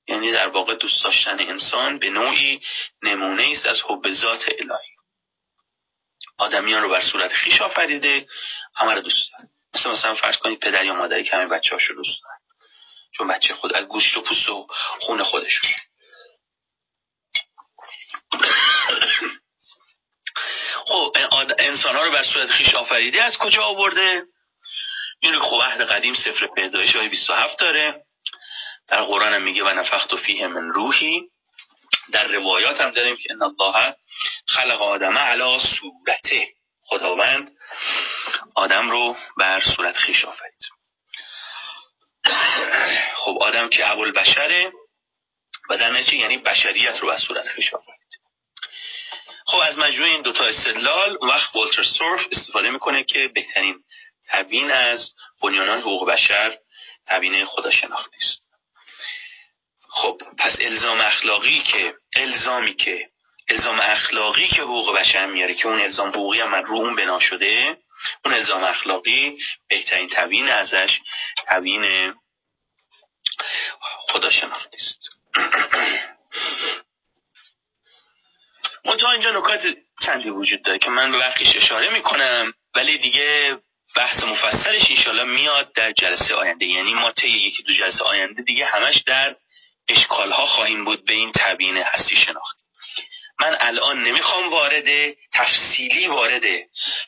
یعنی 0.08 0.32
در 0.32 0.48
واقع 0.48 0.74
دوست 0.74 1.04
داشتن 1.04 1.40
انسان 1.40 1.98
به 1.98 2.10
نوعی 2.10 2.60
نمونه 3.02 3.48
است 3.52 3.66
از 3.66 3.82
حب 3.88 4.12
ذات 4.12 4.48
الهی. 4.48 4.90
آدمیان 6.38 6.82
رو 6.82 6.88
بر 6.88 7.00
صورت 7.00 7.32
خیش 7.32 7.60
آفریده 7.60 8.28
همه 8.76 8.94
رو 8.94 9.00
دوست 9.00 9.32
داره 9.32 9.48
مثل 9.74 9.90
مثلا 9.90 10.14
فرض 10.14 10.36
کنید 10.36 10.60
پدر 10.60 10.84
یا 10.84 10.94
مادری 10.94 11.24
که 11.24 11.36
همه 11.36 11.46
بچه 11.46 11.70
هاشو 11.70 11.94
دوست 11.94 12.22
دارن. 12.22 12.38
چون 13.16 13.28
بچه 13.28 13.54
خود 13.54 13.72
از 13.72 13.84
گوشت 13.86 14.16
و 14.16 14.22
پوست 14.22 14.48
و 14.48 14.66
خون 15.00 15.22
خودشون. 15.22 15.70
خب 20.86 21.16
انسان 21.58 21.96
ها 21.96 22.04
رو 22.04 22.10
بر 22.10 22.24
صورت 22.24 22.50
خیش 22.50 22.74
آفریده 22.74 23.22
از 23.22 23.36
کجا 23.36 23.62
آورده؟ 23.62 24.22
این 25.20 25.38
خب 25.38 25.62
عهد 25.62 25.80
قدیم 25.80 26.14
سفر 26.14 26.46
پیدایش 26.46 26.96
های 26.96 27.08
27 27.08 27.58
داره. 27.58 28.04
در 28.88 29.02
قرآن 29.02 29.34
هم 29.34 29.42
میگه 29.42 29.64
و 29.64 29.68
نفخت 29.68 30.12
و 30.12 30.16
فیه 30.16 30.46
من 30.46 30.68
روحی. 30.68 31.22
در 32.12 32.26
روایات 32.26 32.80
هم 32.80 32.90
داریم 32.90 33.16
که 33.16 33.28
ان 33.30 33.42
الله 33.42 33.94
خلق 34.48 34.82
آدم 34.82 35.18
علا 35.18 35.58
صورته. 35.58 36.48
خداوند 36.82 37.50
آدم 38.54 38.90
رو 38.90 39.16
بر 39.38 39.62
صورت 39.76 39.96
خیش 39.96 40.24
آفرید. 40.24 40.60
خب 43.14 43.38
آدم 43.40 43.68
که 43.68 43.84
اول 43.84 44.12
بشره 44.12 44.72
و 45.70 45.76
در 45.76 45.90
نتیجه 45.90 46.16
یعنی 46.16 46.38
بشریت 46.38 46.98
رو 46.98 47.08
بر 47.08 47.16
صورت 47.16 47.48
خیش 47.48 47.74
آفرید. 47.74 48.00
خب 49.46 49.58
از 49.58 49.78
مجموع 49.78 50.08
این 50.08 50.22
دوتا 50.22 50.44
استدلال 50.44 51.18
وقت 51.22 51.56
والتر 51.56 51.84
استفاده 52.32 52.70
می‌کنه 52.70 53.04
که 53.04 53.28
بهترین 53.34 53.84
تبیین 54.30 54.70
از 54.70 55.12
بنیانان 55.42 55.80
حقوق 55.80 56.10
بشر 56.10 56.58
تبیین 57.06 57.44
خداشناختی 57.44 58.16
است. 58.16 58.50
خب 59.88 60.22
پس 60.38 60.56
الزام 60.60 61.00
اخلاقی 61.00 61.62
که 61.62 61.94
الزامی 62.16 62.74
که 62.74 63.08
الزام 63.48 63.80
اخلاقی 63.80 64.48
که 64.48 64.62
حقوق 64.62 64.96
بشر 64.96 65.26
میاره 65.26 65.54
که 65.54 65.68
اون 65.68 65.80
الزام 65.80 66.08
حقوقی 66.08 66.40
هم 66.40 66.54
رو 66.54 66.76
اون 66.76 66.96
بنا 66.96 67.20
شده 67.20 67.76
اون 68.24 68.34
الزام 68.34 68.64
اخلاقی 68.64 69.38
بهترین 69.68 70.08
تبیین 70.08 70.48
ازش 70.48 71.00
تبیین 71.46 72.14
خداشناختی 73.80 74.76
است. 74.76 75.10
منتها 78.84 79.10
اینجا 79.10 79.30
نکات 79.30 79.62
چندی 80.02 80.30
وجود 80.30 80.62
داره 80.62 80.78
که 80.78 80.90
من 80.90 81.12
به 81.12 81.18
برخیش 81.18 81.56
اشاره 81.56 81.90
می‌کنم 81.90 82.52
ولی 82.74 82.98
دیگه 82.98 83.58
بحث 83.96 84.22
مفصلش 84.22 84.90
انشالله 84.90 85.24
میاد 85.24 85.72
در 85.72 85.92
جلسه 85.92 86.34
آینده. 86.34 86.66
یعنی 86.66 86.94
ما 86.94 87.12
طی 87.12 87.28
یکی 87.28 87.62
دو 87.62 87.72
جلسه 87.72 88.04
آینده 88.04 88.42
دیگه 88.42 88.66
همش 88.66 89.02
در 89.06 89.36
اشکال 89.88 90.32
ها 90.32 90.46
خواهیم 90.46 90.84
بود 90.84 91.04
به 91.04 91.12
این 91.12 91.32
تبیین 91.34 91.76
هستی 91.76 92.16
شناخت. 92.16 92.56
من 93.40 93.56
الان 93.60 94.04
نمی‌خوام 94.04 94.50
وارد 94.50 95.14
تفصیلی 95.32 96.06
وارد 96.06 96.42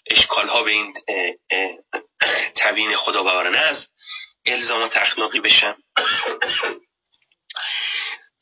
اشکال 0.07 0.49
ها 0.49 0.63
به 0.63 0.71
این 0.71 0.95
تبیین 2.57 2.97
خدا 2.97 3.23
باورانه 3.23 3.59
از 3.59 3.87
الزامات 4.47 4.97
اخلاقی 4.97 5.41
بشم. 5.41 5.77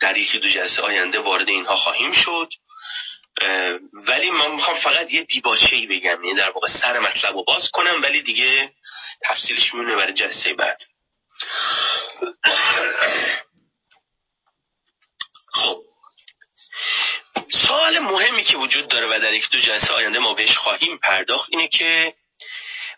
در 0.00 0.16
یکی 0.16 0.38
دو 0.38 0.48
جلسه 0.48 0.82
آینده 0.82 1.18
وارد 1.18 1.48
اینها 1.48 1.76
خواهیم 1.76 2.12
شد. 2.12 2.48
ولی 3.92 4.30
من 4.30 4.50
می‌خوام 4.50 4.80
فقط 4.80 5.12
یه 5.12 5.24
دیباچه 5.24 5.76
ای 5.76 5.86
بگم 5.86 6.24
یعنی 6.24 6.34
در 6.34 6.50
واقع 6.50 6.68
سر 6.80 6.98
مطلب 6.98 7.34
رو 7.34 7.44
باز 7.44 7.70
کنم 7.70 8.02
ولی 8.02 8.22
دیگه 8.22 8.72
تفصیلش 9.22 9.74
میونه 9.74 9.96
برای 9.96 10.12
جلسه 10.12 10.54
بعد. 10.54 10.78
خب. 15.52 15.82
سوال 17.66 17.98
مهمی 17.98 18.44
که 18.44 18.56
وجود 18.56 18.88
داره 18.88 19.06
و 19.06 19.20
در 19.20 19.32
یک 19.32 19.50
دو 19.50 19.58
جلسه 19.60 19.92
آینده 19.92 20.18
ما 20.18 20.34
بهش 20.34 20.56
خواهیم 20.56 20.98
پرداخت 20.98 21.48
اینه 21.52 21.68
که 21.68 22.14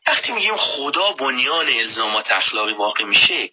وقتی 0.07 0.33
میگیم 0.33 0.57
خدا 0.57 1.13
بنیان 1.13 1.69
الزامات 1.69 2.33
اخلاقی 2.33 2.73
واقع 2.73 3.05
میشه 3.05 3.51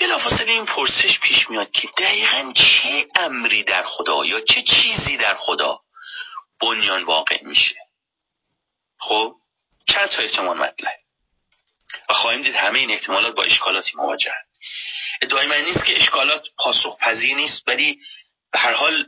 بلافاصله 0.00 0.52
این 0.52 0.66
پرسش 0.66 1.18
پیش 1.18 1.50
میاد 1.50 1.70
که 1.70 1.88
دقیقا 1.98 2.52
چه 2.56 3.06
امری 3.14 3.62
در 3.62 3.82
خدا 3.86 4.24
یا 4.26 4.40
چه 4.40 4.62
چیزی 4.62 5.16
در 5.16 5.34
خدا؟ 5.34 5.80
بنیان 6.60 7.04
واقع 7.04 7.44
میشه. 7.44 7.76
خب؟ 8.98 9.34
چند 9.88 10.08
تا 10.08 10.22
احتمال 10.22 10.58
مطلب؟ 10.58 10.98
و 12.08 12.12
خواهیم 12.12 12.42
دید 12.42 12.54
همه 12.54 12.78
این 12.78 12.90
احتمالات 12.90 13.34
با 13.34 13.42
اشکالاتی 13.42 13.92
مواجه 13.96 14.32
ادعای 15.22 15.46
من 15.46 15.60
نیست 15.60 15.84
که 15.84 15.96
اشکالات 15.96 16.46
پاسخ 16.58 16.98
پذیر 17.00 17.36
نیست 17.36 17.68
ولی 17.68 18.00
به 18.52 18.58
هر 18.58 18.72
حال 18.72 19.06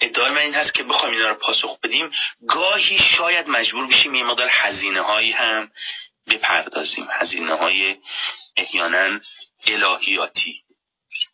ادعای 0.00 0.30
من 0.30 0.38
این 0.38 0.54
هست 0.54 0.74
که 0.74 0.82
بخوایم 0.82 1.14
اینا 1.14 1.28
رو 1.28 1.34
پاسخ 1.34 1.80
بدیم. 1.80 2.10
گاهی 2.48 2.98
شاید 2.98 3.48
مجبور 3.48 3.86
بشیم 3.86 4.14
یه 4.14 4.24
مقدار 4.24 4.48
هزینه 4.50 5.00
هایی 5.00 5.32
هم 5.32 5.70
بپردازیم. 6.26 7.08
هزینه 7.10 7.54
های 7.54 7.96
احیانا 8.56 9.20
الهیاتی. 9.66 10.62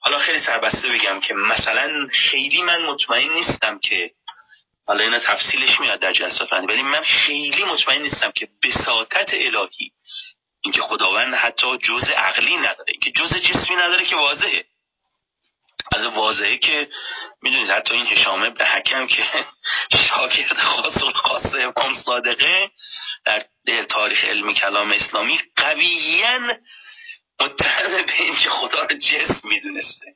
حالا 0.00 0.18
خیلی 0.18 0.40
سربسته 0.40 0.88
بگم 0.88 1.20
که 1.20 1.34
مثلا 1.34 2.08
خیلی 2.12 2.62
من 2.62 2.82
مطمئن 2.82 3.32
نیستم 3.32 3.78
که 3.78 4.10
حالا 4.87 5.05
اینا 5.05 5.18
تفصیلش 5.18 5.80
میاد 5.80 6.01
در 6.01 6.12
جلسات. 6.12 6.53
ولی 6.53 6.82
من 6.82 7.03
خیلی 7.03 7.64
مطمئن 7.64 8.03
نیستم 8.03 8.30
که 8.30 8.49
بساطت 8.62 9.35
الهی 9.35 9.93
اینکه 10.64 10.82
خداوند 10.82 11.35
حتی 11.35 11.78
جز 11.78 12.11
عقلی 12.11 12.57
نداره 12.57 12.87
اینکه 12.89 13.11
جز 13.11 13.35
جسمی 13.35 13.76
نداره 13.76 14.05
که 14.05 14.16
واضحه. 14.16 14.64
از 15.93 16.07
واضحه 16.07 16.57
که 16.57 16.89
می‌دونید 17.43 17.70
حتی 17.70 17.95
این 17.95 18.07
هشامه 18.07 18.51
به 18.51 18.66
حکم 18.66 19.07
که 19.07 19.24
شاگرد 20.09 20.59
خاص 20.59 21.03
و 21.03 21.12
خاص 21.12 21.55
امام 21.55 21.95
صادقه 22.05 22.70
در 23.24 23.82
تاریخ 23.89 24.24
علمی 24.24 24.55
کلام 24.55 24.93
اسلامی 24.93 25.41
قویا 25.57 26.39
متهم 27.41 27.91
به 27.91 28.22
اینکه 28.22 28.51
خدا 28.51 28.82
رو 28.82 28.97
جسم 28.97 29.49
می‌دونسته. 29.49 30.07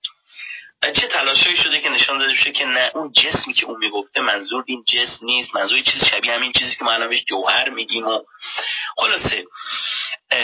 چه 0.83 1.07
تلاشایی 1.07 1.57
شده 1.57 1.81
که 1.81 1.89
نشان 1.89 2.19
داده 2.19 2.35
شده 2.35 2.53
که 2.53 2.65
نه 2.65 2.91
اون 2.95 3.13
جسمی 3.13 3.55
که 3.55 3.67
اون 3.67 3.79
می‌گفته 3.79 4.21
منظور 4.21 4.65
این 4.67 4.85
جسم 4.93 5.27
نیست 5.27 5.55
منظور 5.55 5.83
چیز 5.83 6.05
شبیه 6.05 6.35
همین 6.35 6.53
چیزی 6.53 6.77
که 6.77 6.85
ما 6.85 6.93
الان 6.93 7.09
بهش 7.09 7.25
جوهر 7.25 7.69
میگیم 7.69 8.07
و 8.07 8.23
خلاصه. 8.97 9.45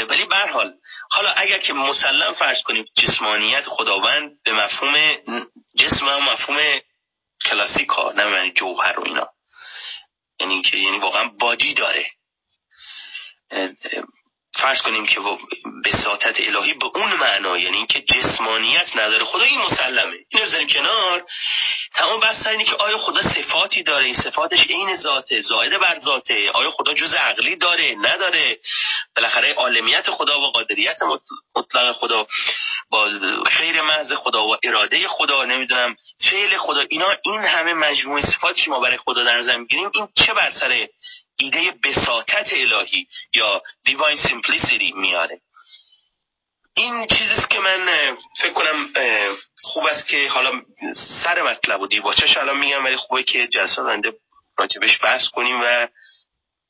ولی 0.08 0.24
به 0.24 0.36
حال 0.36 0.74
حالا 1.10 1.30
اگر 1.30 1.58
که 1.58 1.72
مسلم 1.72 2.34
فرض 2.34 2.62
کنیم 2.62 2.84
جسمانیت 2.96 3.64
خداوند 3.64 4.42
به 4.44 4.52
مفهوم 4.52 5.16
جسم 5.78 6.06
و 6.06 6.20
مفهوم 6.20 6.80
کلاسیک 7.44 7.88
ها 7.88 8.12
نه 8.12 8.30
یعنی 8.30 8.52
جوهر 8.52 9.00
و 9.00 9.04
اینا. 9.04 9.28
یعنی 10.40 10.62
که 10.62 10.76
یعنی 10.76 10.98
واقعا 10.98 11.28
بادی 11.28 11.74
داره. 11.74 12.10
فرض 14.56 14.82
کنیم 14.82 15.06
که 15.06 15.20
بساطت 15.84 16.40
الهی 16.40 16.74
به 16.74 16.86
اون 16.94 17.12
معنا 17.12 17.58
یعنی 17.58 17.76
اینکه 17.76 18.00
جسمانیت 18.00 18.96
نداره. 18.96 19.24
خدا 19.24 19.44
این 19.44 19.60
مسلمه. 19.60 20.16
اینو 20.28 20.44
بزنیم 20.44 20.66
کنار. 20.66 21.24
تمام 21.94 22.20
بحث 22.20 22.46
اینه 22.46 22.64
که 22.64 22.74
آیا 22.76 22.98
خدا 22.98 23.22
صفاتی 23.22 23.82
داره؟ 23.82 24.04
این 24.04 24.14
صفاتش 24.14 24.66
عین 24.70 24.96
ذاته 24.96 25.40
زائد 25.40 25.78
بر 25.78 25.98
ذاته. 25.98 26.50
آیا 26.50 26.70
خدا 26.70 26.94
جز 26.94 27.12
عقلی 27.12 27.56
داره؟ 27.56 27.94
نداره. 28.02 28.58
بالاخره 29.16 29.54
عالمیت 29.54 30.10
خدا 30.10 30.40
و 30.40 30.46
قادریت 30.46 30.98
مطلق 31.56 31.92
خدا 31.92 32.26
با 32.90 33.10
خیر 33.46 33.82
محض 33.82 34.12
خدا 34.12 34.46
و 34.46 34.56
اراده 34.62 35.08
خدا 35.08 35.44
نمی‌دونم. 35.44 35.96
فعل 36.30 36.58
خدا 36.58 36.80
اینا 36.88 37.08
این 37.24 37.40
همه 37.40 37.74
مجموعه 37.74 38.22
صفاتی 38.22 38.62
که 38.62 38.70
ما 38.70 38.80
برای 38.80 38.96
خدا 38.96 39.24
در 39.24 39.38
نظر 39.38 39.56
می‌گیریم 39.56 39.90
این 39.94 40.08
چه 40.26 40.34
بر 40.34 40.50
سر 40.50 40.88
ایده 41.36 41.74
بساطت 41.84 42.52
الهی 42.52 43.06
یا 43.32 43.62
دیواین 43.84 44.16
سیمپلیسیتی 44.16 44.92
میاره. 44.92 45.40
این 46.76 47.06
چیزیست 47.06 47.50
که 47.50 47.58
من 47.58 48.16
فکر 48.40 48.52
کنم 48.52 48.92
خوب 49.62 49.84
است 49.84 50.06
که 50.06 50.28
حالا 50.28 50.62
سر 51.22 51.42
مطلب 51.42 51.80
و 51.80 51.86
دیواچش 51.86 52.36
الان 52.36 52.58
میگم 52.58 52.84
ولی 52.84 52.96
خوبه 52.96 53.22
که 53.22 53.46
جلسه 53.46 53.82
آینده 53.82 54.12
راجبش 54.58 54.98
بحث 55.02 55.28
کنیم 55.28 55.60
و 55.64 55.88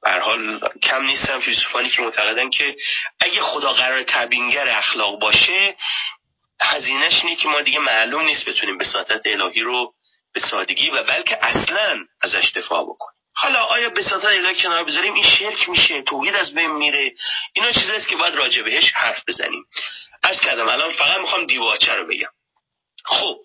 بر 0.02 0.20
حال 0.20 0.68
کم 0.82 1.02
نیستم 1.06 1.40
فیلسوفانی 1.40 1.90
که 1.90 2.02
معتقدن 2.02 2.50
که 2.50 2.76
اگه 3.20 3.42
خدا 3.42 3.72
قرار 3.72 4.02
تبینگر 4.02 4.68
اخلاق 4.68 5.20
باشه 5.20 5.76
هزینهش 6.60 7.24
اینه 7.24 7.36
که 7.36 7.48
ما 7.48 7.60
دیگه 7.60 7.78
معلوم 7.78 8.24
نیست 8.24 8.48
بتونیم 8.48 8.78
بساطت 8.78 9.26
الهی 9.26 9.60
رو 9.60 9.94
به 10.32 10.40
سادگی 10.40 10.90
و 10.90 11.02
بلکه 11.02 11.44
اصلا 11.44 12.04
ازش 12.20 12.52
دفاع 12.56 12.84
بکنیم. 12.84 13.13
حالا 13.36 13.60
آیا 13.60 13.92
سطح 14.02 14.28
الهی 14.28 14.54
کنار 14.54 14.84
بذاریم؟ 14.84 15.14
این 15.14 15.24
شرک 15.24 15.68
میشه 15.68 16.02
توحید 16.02 16.34
از 16.34 16.54
بین 16.54 16.70
میره. 16.70 17.12
اینا 17.52 17.72
چیزاست 17.72 18.08
که 18.08 18.16
باید 18.16 18.34
راجع 18.34 18.62
بهش 18.62 18.92
حرف 18.92 19.22
بزنیم. 19.28 19.64
از 20.22 20.40
کردم 20.40 20.68
الان 20.68 20.92
فقط 20.92 21.20
می‌خوام 21.20 21.46
دیواچه 21.46 21.92
رو 21.94 22.06
بگم. 22.06 22.30
خب 23.04 23.38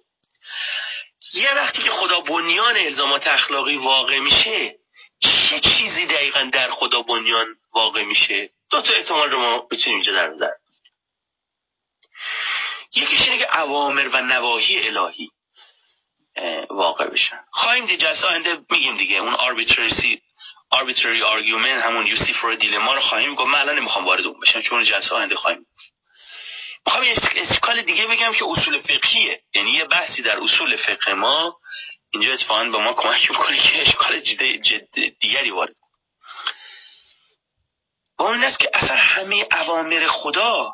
یه 1.34 1.54
وقتی 1.54 1.84
که 1.84 1.92
خدا 1.92 2.22
بنیان 2.22 2.78
الزامات 2.78 3.28
اخلاقی 3.28 3.76
واقع 3.76 4.20
میشه 4.20 4.76
چه 5.20 5.60
چیزی 5.60 6.06
دقیقا 6.06 6.50
در 6.54 6.72
خدا 6.72 7.02
بنیان 7.02 7.56
واقع 7.74 8.04
میشه؟ 8.04 8.50
دو 8.70 8.82
تا 8.82 8.94
احتمال 8.94 9.32
رو 9.32 9.40
ما 9.40 9.58
بتونیم 9.72 9.96
اینجا 9.96 10.14
در 10.14 10.28
نظر. 10.28 10.52
یکیش 12.96 13.22
اینه 13.22 13.38
که 13.38 13.60
اوامر 13.60 14.08
و 14.08 14.22
نواهی 14.22 14.88
الهی. 14.88 15.30
واقع 16.70 17.08
بشن 17.08 17.40
خواهیم 17.52 17.86
دید 17.86 18.00
جلسه 18.00 18.28
آینده 18.28 18.58
میگیم 18.70 18.98
دیگه. 18.98 19.18
اون 19.18 19.36
arbitrary 19.36 20.20
arbitrary 20.74 21.24
argument 21.24 21.84
همون 21.86 22.08
یوسیفور 22.08 22.56
دیلما 22.56 22.94
رو 22.94 23.02
خواهیم 23.02 23.36
گفت. 23.36 23.48
من 23.48 23.60
الان 23.60 23.80
نمی‌خوام 23.80 24.06
وارد 24.06 24.26
اون 24.26 24.40
بشم 24.40 24.62
چون 24.62 24.84
جلسه 24.84 25.16
آینده 25.16 25.36
خواهیم 25.36 25.66
می‌خوام 26.86 27.04
یه 27.04 27.16
اسکال 27.36 27.82
دیگه 27.82 28.08
بگم 28.08 28.34
که 28.34 28.46
اصول 28.46 28.80
فقهیه. 28.80 29.42
یعنی 29.56 29.72
یه 29.72 29.86
بحثی 29.86 30.22
در 30.22 30.40
اصول 30.40 30.76
فقه 30.76 31.14
ما 31.14 31.58
اینجا 32.14 32.34
اتفاقا 32.34 32.64
به 32.64 32.78
ما 32.78 32.94
کمک 32.94 33.32
می‌کنه 33.32 33.58
که 33.58 33.82
اشکال 33.82 34.20
جد 34.20 35.18
دیگری 35.20 35.52
وارد 35.52 35.76
و 38.20 38.24
اون 38.24 38.44
است 38.44 38.60
که 38.60 38.70
اصلا 38.74 38.96
همه 38.96 39.48
اوامر 39.52 40.08
خدا 40.08 40.74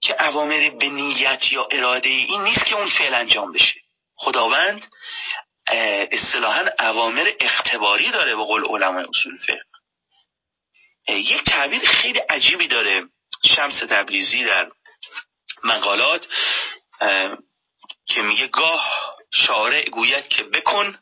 که 0.00 0.22
اوامر 0.22 0.70
به 0.70 0.88
نیت 0.88 1.52
یا 1.52 1.68
اراده 1.72 2.08
این 2.08 2.42
نیست 2.42 2.66
که 2.66 2.74
اون 2.74 2.88
فعل 2.88 3.14
انجام 3.14 3.52
بشه. 3.52 3.83
خداوند 4.16 4.86
اصطلاحا 6.12 6.68
اوامر 6.78 7.32
اختباری 7.40 8.10
داره 8.10 8.36
به 8.36 8.42
قول 8.42 8.64
علمای 8.64 9.04
اصول 9.04 9.36
فقه. 9.46 9.64
یک 11.08 11.44
تعبیر 11.44 11.86
خیلی 11.86 12.18
عجیبی 12.18 12.68
داره. 12.68 13.04
شمس 13.56 13.80
تبریزی 13.90 14.44
در 14.44 14.70
مقالات 15.64 16.28
که 18.06 18.22
میگه 18.22 18.46
گاه 18.46 19.14
شارع 19.32 19.88
گوید 19.88 20.28
که 20.28 20.42
بکن 20.42 20.98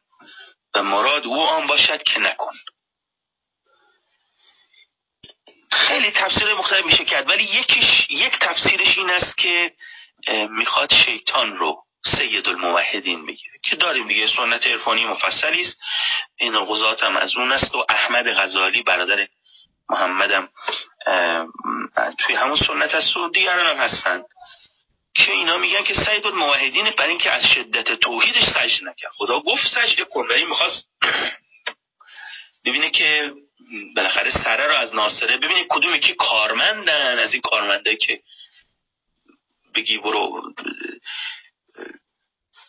و 0.74 0.82
مراد 0.82 1.26
او 1.26 1.42
آن 1.42 1.66
باشد 1.66 2.02
که 2.02 2.18
نکن. 2.18 2.52
خیلی 5.70 6.10
تفسیر 6.10 6.54
مختلف 6.54 6.84
میشه 6.84 7.04
کرد 7.04 7.28
ولی 7.28 7.44
یکیش 7.44 8.10
یک 8.10 8.32
تفسیرش 8.40 8.98
این 8.98 9.10
است 9.10 9.36
که 9.36 9.74
می‌خواد 10.50 10.94
شیطان 10.94 11.56
رو 11.56 11.84
سید 12.04 12.48
الموحدین 12.48 13.26
بگیره 13.26 13.58
که 13.62 13.76
داریم 13.76 14.08
دیگه 14.08 14.26
سنت 14.36 14.66
عرفانی 14.66 15.04
مفصلی 15.04 15.60
است. 15.60 15.80
این 16.36 16.58
غزات 16.58 17.02
هم 17.02 17.16
از 17.16 17.36
اون 17.36 17.52
است 17.52 17.74
و 17.74 17.84
احمد 17.88 18.32
غزالی 18.32 18.82
برادر 18.82 19.28
محمدم 19.88 20.48
توی 22.18 22.34
همون 22.34 22.56
سنت 22.56 22.94
از 22.94 23.16
و 23.16 23.28
دیگران 23.28 23.66
هم 23.66 23.76
هستن. 23.76 24.22
که 25.14 25.32
اینا 25.32 25.56
میگن 25.56 25.82
که 25.82 25.94
سید 25.94 26.26
الموحدین 26.26 26.90
برای 26.90 27.10
اینکه 27.10 27.30
از 27.30 27.42
شدت 27.54 27.92
توحیدش 27.92 28.44
سجده 28.44 28.90
نکرد. 28.90 29.12
خدا 29.12 29.40
گفت 29.40 29.62
سجده 29.74 30.04
کن 30.04 30.26
ولی 30.28 30.44
می‌خواست 30.44 30.88
ببینه 32.64 32.90
که 32.90 33.32
بالاخره 33.96 34.30
سره 34.30 34.66
رو 34.66 34.74
از 34.74 34.94
ناصره 34.94 35.36
ببینید 35.36 35.66
کدومی 35.70 36.00
که 36.00 36.14
کارمندن. 36.14 37.18
از 37.18 37.32
این 37.32 37.42
کارمنده 37.42 37.96
که 37.96 38.20
بگی 39.74 39.98
برو 39.98 40.42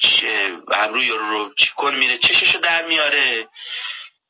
چه 0.03 0.57
ابروی 0.71 1.09
رو 1.09 1.53
کن 1.75 1.95
میره 1.95 2.17
چششو 2.17 2.59
در 2.59 2.85
میاره. 2.85 3.47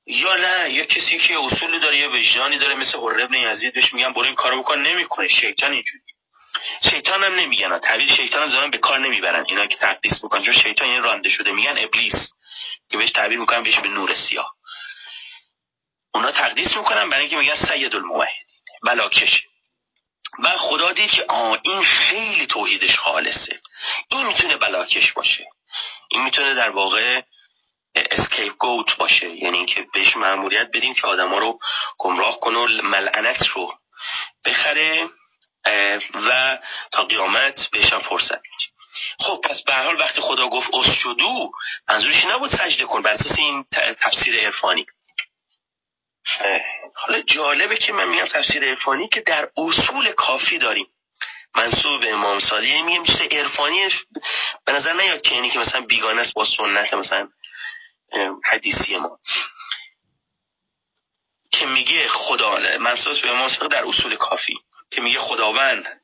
یا 0.08 0.36
نه 0.36 0.74
یا 0.74 0.86
کسی 0.86 1.18
که 1.18 1.40
اصولی 1.40 1.80
داره 1.80 1.98
یه 1.98 2.08
وجدانی 2.08 2.58
داره 2.58 2.76
مثل 2.76 2.98
قرب 2.98 3.20
ابن 3.20 3.34
یزید 3.34 3.74
بهش 3.74 3.94
میگن 3.94 4.14
برو 4.14 4.26
این 4.26 4.36
کارو 4.36 4.60
بکن. 4.60 4.80
نمی‌کنه. 4.80 5.28
شیطان 5.28 5.72
اینجوری 5.72 6.04
شیطان 6.90 7.24
هم 7.24 7.36
نمیگن 7.36 7.80
تعبیر 7.80 8.16
شیطان 8.16 8.50
زمان 8.50 8.72
به 8.72 8.78
کار 8.78 9.00
نمی‌برن. 9.00 9.46
اینا 9.50 9.66
که 9.66 9.78
تقدیس 9.78 10.24
می‌کنن 10.24 10.44
چون 10.44 10.54
شیطان 10.54 10.88
یه 10.88 11.00
رانده 11.00 11.30
شده. 11.30 11.52
میگن 11.52 11.78
ابلیس 11.78 12.30
که 12.92 12.98
بهش 12.98 13.12
تعبیر 13.12 13.40
می‌کنن 13.40 13.64
بهش 13.64 13.80
به 13.80 13.88
نور 13.88 14.14
سیاه. 14.14 14.52
اونا 16.14 16.32
تقدیس 16.32 16.78
می‌کنن 16.78 17.10
برای 17.10 17.22
اینکه 17.22 17.38
میگن 17.38 17.56
سید 17.56 17.96
الموحدین. 17.96 18.36
بلاکش 18.84 19.44
و 20.44 20.58
خدا 20.58 20.92
دید 20.92 21.12
که 21.12 21.26
آه 21.28 21.60
این 21.64 21.86
خیلی 21.86 22.48
توحیدش 22.48 22.98
خالصه. 22.98 23.62
این 24.08 24.28
می‌تونه 24.28 24.58
بلاکش 24.58 25.12
باشه. 25.12 25.46
این 26.14 26.24
می‌تونه 26.24 26.54
در 26.54 26.70
واقع 26.70 27.22
اسکیپ 27.96 28.54
گوت 28.58 28.98
باشه. 28.98 29.30
یعنی 29.30 29.58
اینکه 29.58 29.86
بهش 29.94 30.18
معمولیت 30.18 30.68
بدیم 30.74 30.94
که 30.94 31.08
آدما 31.08 31.38
رو 31.38 31.60
گمراه 31.98 32.40
کنه 32.40 32.58
و 32.58 32.68
ملعنت 32.68 33.48
رو 33.48 33.74
بخره 34.46 35.10
و 36.16 36.58
تا 36.92 37.04
قیامت 37.04 37.68
بهشم 37.72 38.00
فرصت 38.00 38.32
میدیم. 38.32 38.70
خب 39.20 39.42
پس 39.44 39.64
به 39.64 39.76
حال 39.76 40.00
وقتی 40.00 40.22
خدا 40.22 40.48
گفت 40.48 40.68
اسجدو 40.74 41.52
منظورش 41.88 42.26
نبود 42.26 42.56
سجده 42.56 42.86
کن 42.86 43.02
بر 43.02 43.14
اساس 43.14 43.40
این 43.40 43.66
تفسیر 43.74 44.40
عرفانی. 44.40 44.86
حالا 46.96 47.22
جالبه 47.22 47.78
که 47.78 47.94
من 47.94 48.10
میگم 48.10 48.26
تفسیر 48.26 48.64
عرفانی 48.64 49.08
که 49.08 49.22
در 49.22 49.50
اصول 49.58 50.12
کافی 50.12 50.58
داریم. 50.58 50.88
منصوب 51.56 52.02
به 52.02 52.14
امام 52.14 52.40
صادق 52.40 52.64
یعنی 52.64 52.82
میگم 52.82 53.06
چیز 53.06 53.22
عرفانی 53.22 53.90
به 54.66 54.72
نظر 54.72 54.94
نیاد 54.94 55.22
که 55.22 55.36
یعنی 55.36 55.50
که 55.50 55.60
مثلا 55.60 55.82
بیگانه 55.82 56.22
است 56.22 56.34
با 56.34 56.46
سنت 56.58 56.94
مثلا 56.94 57.30
حدیثی 58.46 58.98
ما. 58.98 59.20
که 61.52 61.66
میگه 61.66 62.08
خدا 62.08 62.78
منصوب 62.78 63.22
به 63.22 63.30
امام 63.30 63.50
صادق 63.50 63.68
در 63.68 63.86
اصول 63.88 64.16
کافی. 64.16 64.60
که 64.92 65.02
میگه 65.02 65.20
خداوند 65.20 66.02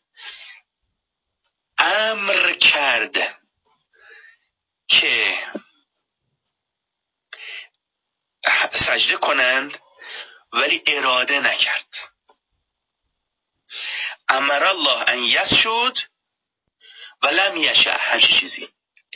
امر 1.78 2.54
کرد 2.54 3.40
که 4.88 5.38
سجده 8.88 9.18
کنند 9.18 9.78
ولی 10.54 10.84
اراده 10.88 11.40
نکرد. 11.40 12.09
امر 14.30 14.64
الله 14.64 15.10
ان 15.10 15.24
یسجد 15.24 15.98
و 17.22 17.28
لم 17.28 17.58
یشع 17.58 17.98
هر 18.00 18.20
چیزی. 18.40 18.70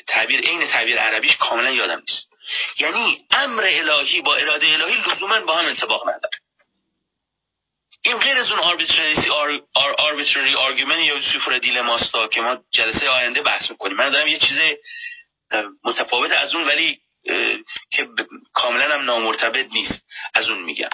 تعبیر 0.08 0.40
عین 0.40 0.68
تعبیر 0.68 1.00
عربیش 1.00 1.36
کاملا 1.38 1.72
یادم 1.72 2.00
نیست. 2.00 2.30
یعنی 2.80 3.26
امر 3.32 3.64
الهی 3.66 4.22
با 4.22 4.36
اراده 4.36 4.68
الهی 4.68 4.96
لزوما 4.96 5.40
با 5.40 5.56
هم 5.56 5.66
انطباق 5.66 6.10
نداره. 6.10 6.38
این 8.06 8.18
غیر 8.18 8.38
از 8.38 8.52
اون 8.52 8.60
arbitrary 9.98 10.56
argument 10.56 11.00
یا 11.00 11.58
dilemma 11.58 11.82
ستا 11.82 12.28
که 12.28 12.42
ما 12.42 12.58
جلسه 12.72 13.10
آینده 13.10 13.42
بحث 13.42 13.72
می‌کنیم. 13.72 13.98
من 13.98 14.10
دارم 14.10 14.28
یه 14.28 14.40
چیز 14.40 14.78
متفاوت 15.84 16.32
از 16.32 16.56
اون 16.56 16.68
ولی 16.68 17.00
که 17.92 18.08
کاملا 18.54 18.94
هم 18.94 19.06
نامرتبط 19.06 19.68
نیست 19.72 20.06
از 20.34 20.50
اون 20.50 20.60
میگم. 20.60 20.90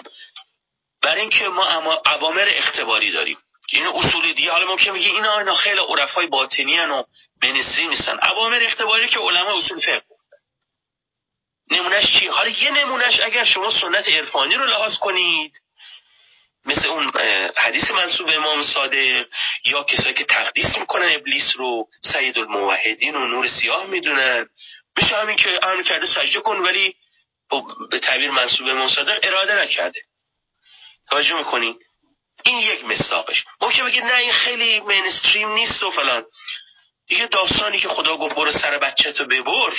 برای 1.02 1.20
اینکه 1.20 1.48
ما 1.48 1.66
اما 1.66 2.02
اوامر 2.06 2.48
اختباری 2.48 3.10
داریم. 3.10 3.38
این 3.72 3.86
اصول 3.86 4.32
دیگه 4.32 4.52
حالا 4.52 4.66
ممکن 4.66 4.90
میگه 4.90 5.06
اینا 5.06 5.38
اینا 5.38 5.54
خیلی 5.54 5.80
عرفای 5.80 6.26
باطنی 6.26 6.78
و 6.78 7.04
منسری 7.42 7.88
نیستن. 7.88 8.18
اوامر 8.18 8.62
اختباری 8.62 9.08
که 9.08 9.18
علما 9.18 9.58
اصول 9.58 9.80
فقه 9.80 10.02
نمونهش 11.70 12.18
چی؟ 12.18 12.26
حالا 12.26 12.48
یه 12.48 12.70
نمونهش 12.70 13.20
اگر 13.20 13.44
شما 13.44 13.70
سنت 13.80 14.08
عرفانی 14.08 14.54
رو 14.54 14.66
لحاظ 14.66 14.98
کنید 14.98 15.52
مثل 16.66 16.88
اون 16.88 17.12
حدیث 17.56 17.90
منصوب 17.90 18.28
امام 18.28 18.62
صادق 18.62 19.26
یا 19.64 19.82
کسایی 19.82 20.14
که 20.14 20.24
تقدیس 20.24 20.78
می‌کنن 20.78 21.14
ابلیس 21.14 21.52
رو 21.56 21.88
سید 22.12 22.38
الموحدین 22.38 23.16
و 23.16 23.26
نور 23.26 23.48
سیاه 23.48 23.86
می‌دونن. 23.86 24.46
بشه 24.96 25.16
همین 25.16 25.36
که 25.36 25.60
امر 25.62 25.82
کرده 25.82 26.06
سجده 26.06 26.40
کن 26.40 26.56
ولی 26.56 26.94
به 27.90 27.98
تعبیر 27.98 28.30
منصوب 28.30 28.68
امام 28.68 28.88
صادق 28.88 29.18
اراده 29.22 29.54
نکرده. 29.54 30.00
توجه 31.10 31.36
می‌کنین 31.36 31.78
این 32.44 32.58
یک 32.58 32.84
مساقش 32.84 33.44
ممکن 33.60 33.84
بگید 33.84 34.04
نه 34.04 34.16
این 34.16 34.32
خیلی 34.32 34.80
مینستریم 34.80 35.52
نیست 35.52 35.82
و 35.82 35.90
فلان. 35.90 36.24
دیگه 37.08 37.26
داستانی 37.26 37.78
که 37.78 37.88
خدا 37.88 38.16
گفت 38.16 38.34
برو 38.34 38.52
سر 38.52 38.78
بچه 38.78 39.12
تو 39.12 39.24
ببر 39.24 39.74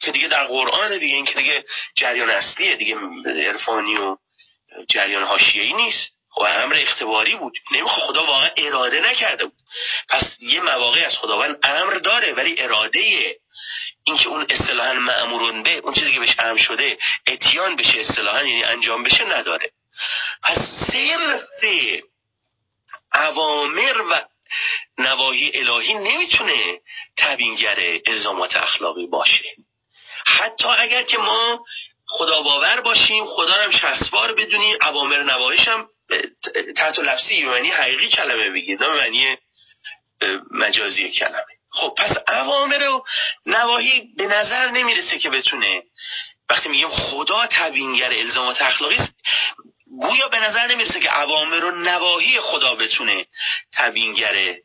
که 0.00 0.12
دیگه 0.12 0.28
در 0.28 0.44
قرآن 0.44 0.98
دیگه 0.98 1.16
این 1.16 1.24
که 1.24 1.34
دیگه 1.34 1.64
جریان 1.96 2.30
اصلیه 2.30 2.76
دیگه 2.76 2.96
عرفانی 3.26 3.96
و 3.96 4.16
جریان 4.88 5.22
حاشیه‌ای 5.22 5.72
نیست. 5.72 6.18
و 6.40 6.44
امر 6.44 6.74
اختباری 6.74 7.34
بود. 7.34 7.52
نمی‌خواد 7.72 8.08
خدا 8.08 8.24
واقعا 8.24 8.50
اراده 8.56 9.00
نکرده 9.00 9.44
بود. 9.44 9.58
پس 10.08 10.36
یه 10.40 10.60
مواقع 10.60 11.06
از 11.06 11.16
خداوند 11.16 11.58
امر 11.62 11.94
داره 11.94 12.32
ولی 12.32 12.62
اراده 12.62 13.36
اینکه 14.04 14.28
اون 14.28 14.46
اصطلاحا 14.50 14.92
معمورون 14.92 15.62
به 15.62 15.76
اون 15.76 15.94
چیزی 15.94 16.12
که 16.12 16.20
بهش 16.20 16.36
امر 16.38 16.58
شده 16.58 16.98
اتیان 17.26 17.76
بشه 17.76 18.00
اصطلاحا 18.00 18.44
یعنی 18.44 18.64
انجام 18.64 19.02
بشه 19.02 19.24
نداره. 19.24 19.70
پس 20.42 20.58
صرف 20.92 21.64
اوامر 23.14 24.02
و 24.10 24.24
نواهی 24.98 25.50
الهی 25.54 25.94
نمی‌تونه 25.94 26.80
تبینگر 27.16 27.98
الزامات 28.06 28.56
اخلاقی 28.56 29.06
باشه. 29.06 29.48
حتی 30.26 30.68
اگر 30.68 31.02
که 31.02 31.18
ما 31.18 31.64
خدا 32.06 32.42
باور 32.42 32.80
باشیم 32.80 33.26
خدا 33.26 33.52
هم 33.52 33.70
شخصوار 33.70 34.34
بدونیم 34.34 34.76
اوامر 34.82 35.22
نواهیش 35.22 35.68
هم 35.68 35.88
تحت 36.76 36.98
لفظی 36.98 37.44
معنی 37.44 37.70
حقیقی 37.70 38.08
کلمه 38.08 38.50
بگید 38.50 38.82
نه 38.82 38.88
معنی 38.88 39.36
مجازی 40.50 41.10
کلمه. 41.10 41.44
خب 41.70 41.94
پس 41.96 42.16
اوامر 42.28 42.82
و 42.82 43.04
نواهی 43.46 44.08
به 44.16 44.26
نظر 44.26 44.70
نمی‌رسه 44.70 45.18
که 45.18 45.30
بتونه 45.30 45.82
وقتی 46.50 46.68
میگیم 46.68 46.90
خدا 46.90 47.46
تبینگر 47.46 48.12
الزامات 48.12 48.62
اخلاقی 48.62 48.96
است 48.96 49.14
گویا 49.90 50.28
به 50.28 50.38
نظر 50.38 50.66
نمی‌رسه 50.66 51.00
که 51.00 51.20
اوامر 51.20 51.64
و 51.64 51.70
نواهی 51.70 52.40
خدا 52.40 52.74
بتونه 52.74 53.26
تبینگره 53.74 54.62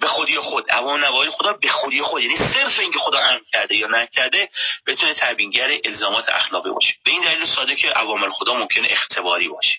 به 0.00 0.06
خودی 0.06 0.38
خود. 0.38 0.70
اوامر 0.70 1.00
نواهی 1.06 1.30
خدا 1.30 1.52
به 1.52 1.68
خودی 1.68 2.02
خود. 2.02 2.22
یعنی 2.22 2.36
صرف 2.36 2.78
اینکه 2.78 2.98
خدا 2.98 3.18
امر 3.18 3.40
کرده 3.52 3.76
یا 3.76 3.86
نکرده 3.86 4.48
بتونه 4.86 5.14
تبینگر 5.14 5.78
الزامات 5.84 6.28
اخلاقی 6.28 6.70
باشه. 6.70 6.94
به 7.04 7.10
این 7.10 7.22
دلیل 7.22 7.46
ساده 7.46 7.76
که 7.76 8.00
اوامر 8.00 8.30
خدا 8.30 8.54
ممکنه 8.54 8.88
اختباری 8.90 9.48
باشه. 9.48 9.76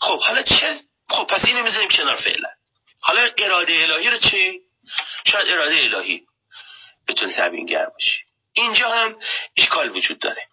خب 0.00 0.20
حالا 0.20 0.42
چه؟ 0.42 0.80
خب 1.08 1.24
پس 1.24 1.44
اینو 1.44 1.62
می‌ذاریم 1.62 1.88
کنار 1.88 2.16
فعلا. 2.16 2.48
حالا 3.00 3.30
اراده 3.38 3.72
الهی 3.72 4.10
رو 4.10 4.18
چی؟ 4.18 4.60
شاید 5.32 5.48
اراده 5.48 5.76
الهی 5.76 6.22
بتونه 7.08 7.32
تبینگر 7.32 7.86
باشه. 7.86 8.18
اینجا 8.52 8.88
هم 8.88 9.16
اشکال 9.56 9.96
وجود 9.96 10.18
داره. 10.18 10.46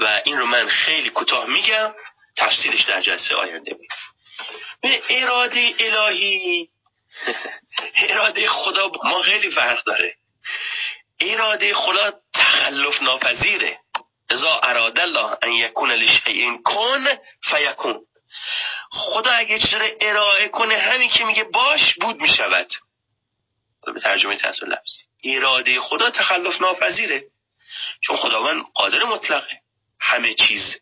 و 0.00 0.20
این 0.24 0.38
رو 0.38 0.46
من 0.46 0.68
خیلی 0.68 1.10
کوتاه 1.10 1.46
میگم 1.46 1.92
تفصیلش 2.36 2.82
در 2.82 3.00
جلسه 3.00 3.34
آینده 3.34 3.76
میگم 3.80 3.96
به 4.82 5.02
اراده 5.10 5.74
الهی 5.78 6.68
اراده 8.08 8.48
خدا 8.48 8.90
ما 9.04 9.22
خیلی 9.22 9.50
فرق 9.50 9.84
داره. 9.84 10.14
اراده 11.20 11.74
خدا 11.74 12.12
تخلف 12.34 13.02
ناپذیره. 13.02 13.78
ازا 14.30 14.58
اراده 14.58 15.02
الله 15.02 15.36
ان 15.42 15.52
یکون 15.52 15.92
لشیء 15.92 16.56
کن 16.64 17.06
فیکون. 17.50 18.00
خدا 18.90 19.30
اگه 19.30 19.58
چیز 19.58 19.74
ارائه 20.00 20.48
کنه 20.48 20.78
همین 20.78 21.10
که 21.10 21.24
میگه 21.24 21.44
باش 21.44 21.94
بود 21.94 22.20
می‌شود. 22.20 22.68
به 23.86 24.00
ترجمه 24.00 24.36
تحت 24.36 24.62
لفظ. 24.62 24.92
اراده 25.24 25.80
خدا 25.80 26.10
تخلف 26.10 26.60
ناپذیره. 26.60 27.24
چون 28.00 28.16
خداوند 28.16 28.64
قادر 28.74 29.04
مطلقه. 29.04 29.60
همه 30.00 30.34
چیز 30.34 30.76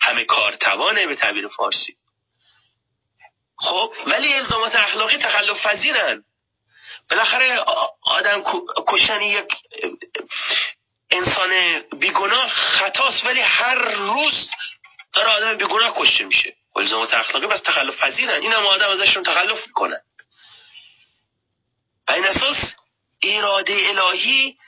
همه 0.00 0.24
کار 0.24 0.54
توانه 0.56 1.06
به 1.06 1.14
تعبیر 1.14 1.48
فارسی. 1.48 1.96
خب 3.58 3.94
ولی 4.06 4.34
الزامات 4.34 4.74
اخلاقی 4.74 5.16
تخلف 5.16 5.66
پذیرن. 5.66 6.24
بالاخره 7.10 7.64
آدم 8.02 8.42
کشتن 8.88 9.22
یک 9.22 9.44
انسان 11.10 11.80
بیگناه 11.98 12.48
خطاست 12.48 13.24
ولی 13.24 13.40
هر 13.40 13.74
روز 13.74 14.50
داره 15.12 15.28
آدم 15.28 15.56
بیگناه 15.56 15.94
کشته 15.96 16.24
میشه. 16.24 16.56
الزامات 16.76 17.14
اخلاقی 17.14 17.46
بس 17.46 17.60
تخلف 17.60 17.96
پذیرن. 18.02 18.42
این 18.42 18.52
هم 18.52 18.66
آدم 18.66 18.90
ازشون 18.90 19.22
تخلف 19.22 19.66
می‌کنن 19.66 20.00
و 22.08 22.12
این 22.12 22.26
اساس 22.26 22.56
اراده 23.22 23.72
الهی 23.72 24.58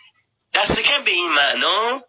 دست 0.54 0.80
کم 0.80 1.04
به 1.04 1.10
این 1.10 1.28
معنا 1.28 2.02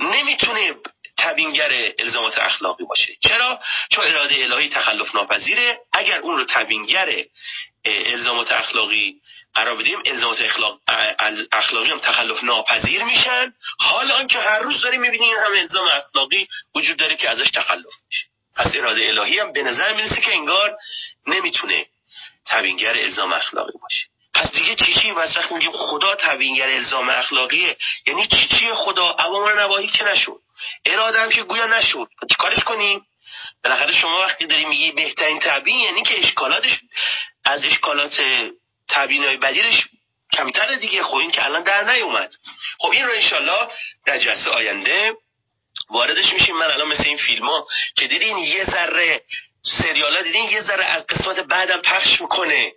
نمی‌تونه 0.00 0.74
تبینگر 1.18 1.92
الزامات 1.98 2.38
اخلاقی 2.38 2.84
باشه. 2.84 3.16
چرا؟ 3.28 3.60
چون 3.90 4.04
اراده 4.04 4.34
الهی 4.34 4.68
تخلف 4.68 5.14
ناپذیره. 5.14 5.78
اگر 5.92 6.18
اون 6.18 6.36
رو 6.36 6.44
تبینگر 6.44 7.24
الزامات 7.84 8.52
اخلاقی 8.52 9.14
قرار 9.54 9.76
بدیم 9.76 10.02
الزامات 10.06 10.40
اخلاق 10.40 10.78
اخلاقی 11.52 11.90
هم 11.90 11.98
تخلف 11.98 12.44
ناپذیر 12.44 13.04
میشن 13.04 13.52
حال 13.78 14.12
آنکه 14.12 14.38
هر 14.38 14.58
روز 14.58 14.80
داریم 14.80 15.00
می‌بینیم 15.00 15.38
هم 15.38 15.52
الزام 15.52 15.88
اخلاقی 15.88 16.48
وجود 16.74 16.96
داره 16.96 17.16
که 17.16 17.30
ازش 17.30 17.50
تخلف 17.50 17.94
میشه. 18.06 18.26
پس 18.56 18.76
اراده 18.76 19.08
الهی 19.08 19.38
هم 19.38 19.52
به 19.52 19.62
نظر 19.62 19.92
می‌رسه 19.92 20.20
که 20.20 20.32
انگار 20.32 20.78
نمی‌تونه 21.26 21.86
تبینگر 22.46 22.98
الزام 22.98 23.32
اخلاقی 23.32 23.78
باشه. 23.82 24.06
پس 24.34 24.52
دیگه 24.52 24.74
چی 24.74 25.10
وقت 25.10 25.52
میگیم 25.52 25.72
خدا 25.72 26.14
تبینگر 26.14 26.68
الزام 26.68 27.08
اخلاقیه. 27.08 27.76
یعنی 28.06 28.26
چی 28.26 28.48
چی 28.58 28.72
خدا؟ 28.74 29.10
عوامر 29.10 29.54
نواهی 29.54 29.88
که 29.88 30.04
نشد. 30.04 30.40
اراده 30.84 31.20
هم 31.20 31.30
که 31.30 31.42
گویا 31.42 31.66
نشد. 31.66 32.08
چیکارش 32.30 32.64
کنیم؟ 32.64 33.06
بالاخره 33.64 33.94
شما 33.94 34.18
وقتی 34.18 34.46
داری 34.46 34.64
میگی 34.64 34.92
بهترین 34.92 35.38
تبیین 35.38 35.78
یعنی 35.78 36.02
که 36.02 36.18
اشکالاتش 36.18 36.80
از 37.44 37.64
اشکالات 37.64 38.20
تبیین 38.88 39.24
های 39.24 39.36
بدیرش 39.36 39.84
کمتر 40.32 40.74
دیگه. 40.74 41.02
خب 41.02 41.14
این 41.14 41.30
که 41.30 41.44
الان 41.44 41.62
در 41.62 41.92
نیومد. 41.92 42.34
خب 42.78 42.90
این 42.90 43.06
رو 43.06 43.12
انشالله 43.12 43.68
در 44.06 44.18
جلسه 44.18 44.50
آینده 44.50 45.12
واردش 45.90 46.32
میشیم. 46.32 46.56
من 46.56 46.70
الان 46.70 46.88
مثل 46.88 47.04
این 47.04 47.16
فیلم 47.16 47.46
ها 47.46 47.66
که 47.96 48.06
دیدین 48.06 48.38
یه 48.38 48.64
ذره 48.64 49.22
سریال 49.62 50.16
ها 50.16 50.22
دیدین 50.22 50.44
یه 50.44 50.62
ذره 50.62 50.84
از 50.84 51.06
قسمت 51.06 51.40
بعدم 51.40 51.80
پخش 51.80 52.20
می‌کنه 52.20 52.72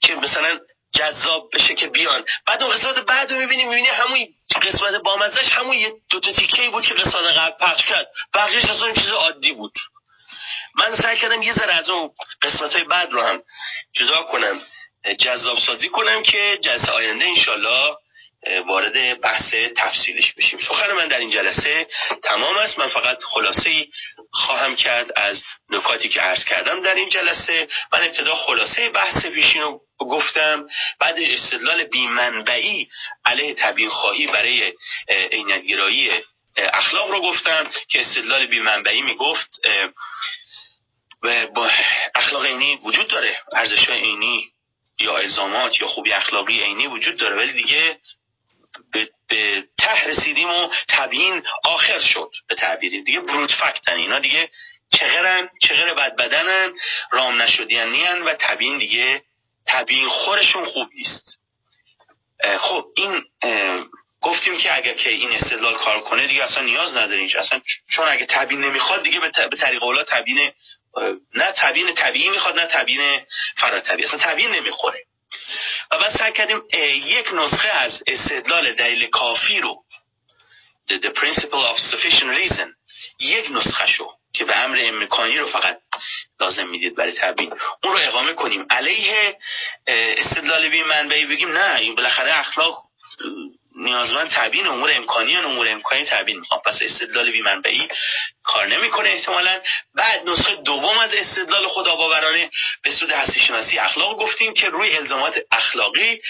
که 0.00 0.14
مثلا 0.14 0.60
جذاب 0.94 1.50
بشه 1.52 1.74
که 1.74 1.86
بیان. 1.86 2.24
بعد 2.46 2.62
اون 2.62 2.72
قسمت 2.72 2.94
بعد 2.94 3.32
رو 3.32 3.38
می‌بینیم 3.38 3.68
می‌بینی 3.68 3.88
همون 3.88 4.26
قسمت 4.62 4.94
بامزش 4.94 5.52
همون 5.52 5.76
یه 5.76 5.92
دو 6.10 6.20
تا 6.20 6.32
تیکه 6.32 6.68
بود 6.68 6.86
که 6.86 6.94
قسمت 6.94 7.24
قبل 7.24 7.66
پخش 7.66 7.86
کرد. 7.86 8.06
بقیهش 8.34 8.64
اصلا 8.64 8.92
چیز 8.92 9.10
عادی 9.10 9.52
بود. 9.52 9.72
من 10.74 10.96
سعی 10.96 11.16
کردم 11.16 11.42
یه 11.42 11.52
ذره 11.52 11.74
از 11.74 11.90
اون 11.90 12.10
قسمت 12.42 12.72
های 12.72 12.84
بعد 12.84 13.12
رو 13.12 13.22
هم 13.22 13.42
جدا 13.92 14.22
کنم 14.22 14.60
جذاب 15.18 15.58
سازی 15.58 15.88
کنم 15.88 16.22
که 16.22 16.58
جلسه 16.62 16.92
آینده 16.92 17.24
انشالله 17.24 17.96
وارد 18.66 19.20
بحث 19.20 19.54
تفصیلش 19.76 20.32
بشیم. 20.32 20.60
سخن 20.68 20.92
من 20.92 21.08
در 21.08 21.18
این 21.18 21.30
جلسه 21.30 21.86
تمام 22.22 22.56
است. 22.56 22.78
من 22.78 22.88
فقط 22.88 23.22
خلاصه 23.22 23.86
خواهم 24.32 24.76
کرد 24.76 25.12
از 25.16 25.42
نکاتی 25.70 26.08
که 26.08 26.20
عرض 26.20 26.44
کردم 26.44 26.82
در 26.82 26.94
این 26.94 27.08
جلسه. 27.08 27.68
من 27.92 28.00
ابتدا 28.00 28.34
خلاصه 28.34 28.88
بحث 28.88 29.26
پیشین 29.26 29.62
رو 29.62 29.80
گفتم. 29.98 30.66
بعد 31.00 31.14
استدلال 31.18 31.84
بیمنبعی 31.84 32.88
علیه 33.24 33.54
تبیین 33.54 33.90
خواهی 33.90 34.26
برای 34.26 34.72
عینتگرایی 35.08 36.10
اخلاق 36.56 37.10
رو 37.10 37.22
گفتم 37.22 37.70
که 37.88 38.00
استدلال 38.00 38.46
بیمنبعی 38.46 39.02
می‌گفت 39.02 39.60
با 41.54 41.70
اخلاق 42.14 42.44
عینی 42.44 42.76
وجود 42.76 43.08
داره. 43.08 43.40
ارزش 43.52 43.90
عینی 43.90 44.44
یا 44.98 45.16
الزامات 45.16 45.80
یا 45.80 45.86
خوبی 45.86 46.12
اخلاقی 46.12 46.60
عینی 46.62 46.86
وجود 46.86 47.16
داره. 47.16 47.36
ولی 47.36 47.52
دیگه 47.52 47.98
به, 48.92 49.08
به 49.28 49.64
ته 49.78 50.04
رسیدیم 50.04 50.50
و 50.50 50.68
تبیین 50.88 51.42
آخر 51.64 52.00
شد 52.00 52.30
به 52.48 52.54
تعبیری 52.54 53.02
دیگه 53.02 53.20
بروت 53.20 53.52
فکتن 53.52 53.96
اینا 53.96 54.18
دیگه 54.18 54.50
چغرن 54.92 55.48
چغر 55.62 55.94
بد 55.94 56.16
بدنن 56.16 56.72
رام 57.10 57.42
نشدینی 57.42 58.04
و 58.04 58.34
تبیین 58.34 58.78
دیگه 58.78 59.22
تبیین 59.66 60.08
خورشون 60.08 60.64
خوب 60.64 60.88
نیست. 60.94 61.40
خب 62.58 62.84
این 62.96 63.24
گفتیم 64.20 64.58
که 64.58 64.76
اگر 64.76 64.94
که 64.94 65.10
این 65.10 65.32
استدلال 65.32 65.74
کار 65.74 66.00
کنه 66.00 66.26
دیگه 66.26 66.44
اصلا 66.44 66.62
نیاز 66.62 66.96
نداریم. 66.96 67.30
اصلا 67.38 67.60
چون 67.90 68.08
اگه 68.08 68.26
تبیین 68.26 68.60
نمی‌خواد 68.60 69.02
دیگه 69.02 69.20
به 69.20 69.56
طریق 69.56 69.82
اولا 69.82 70.04
تبیین 70.04 70.52
نه 71.34 71.52
تبیین 71.56 71.94
طبیعی 71.94 72.30
می‌خواد 72.30 72.58
نه 72.58 72.66
تبیین 72.66 73.20
فراتبیعی 73.56 74.08
اصلا 74.08 74.18
تبیین 74.18 74.50
نمی‌خوره. 74.50 75.04
و 75.92 75.98
بعد 75.98 76.18
سعی 76.18 76.32
کردیم 76.32 76.62
یک 77.06 77.26
نسخه 77.34 77.68
از 77.68 78.02
استدلال 78.06 78.72
دلیل 78.72 79.06
کافی 79.06 79.60
رو 79.60 79.84
the, 80.90 80.98
the 80.98 81.10
principle 81.10 81.64
of 81.70 81.76
sufficient 81.78 82.30
reason 82.42 82.68
یک 83.20 83.50
نسخه 83.50 83.86
شو 83.86 84.12
که 84.32 84.44
به 84.44 84.56
امر 84.56 84.78
امکانی 84.82 85.38
رو 85.38 85.48
فقط 85.48 85.78
لازم 86.40 86.66
می‌دید 86.66 86.96
برای 86.96 87.12
تبیین 87.12 87.52
اون 87.84 87.92
رو 87.92 87.98
اقامه 88.02 88.32
کنیم. 88.32 88.66
علیه 88.70 89.38
استدلال 89.86 90.68
بی 90.68 90.82
منبعی 90.82 91.26
بگیم 91.26 91.52
نه 91.52 91.78
این 91.78 91.94
بالاخره 91.94 92.38
اخلاق 92.38 92.82
نیازمند 93.80 94.30
تبیین 94.30 94.66
امور 94.66 94.90
امکانی 94.96 95.36
امور 95.36 95.68
امکانی 95.68 96.04
تبیین 96.04 96.38
می‌خوام. 96.38 96.60
پس 96.64 96.78
استدلال 96.82 97.30
بی 97.30 97.42
منبعی 97.42 97.88
کار 98.44 98.66
نمی‌کنه 98.66 99.08
احتمالا. 99.08 99.60
بعد 99.94 100.28
نسخه 100.28 100.54
دوم 100.54 100.98
از 100.98 101.14
استدلال 101.14 101.68
خدا 101.68 101.96
باورانه 101.96 102.50
به 102.82 102.90
سود 102.90 103.12
هستی 103.12 103.40
شناسی 103.40 103.78
اخلاق 103.78 104.18
گفتیم 104.18 104.54
که 104.54 104.68
روی 104.68 104.96
الزامات 104.96 105.34
اخلاقی 105.52 106.20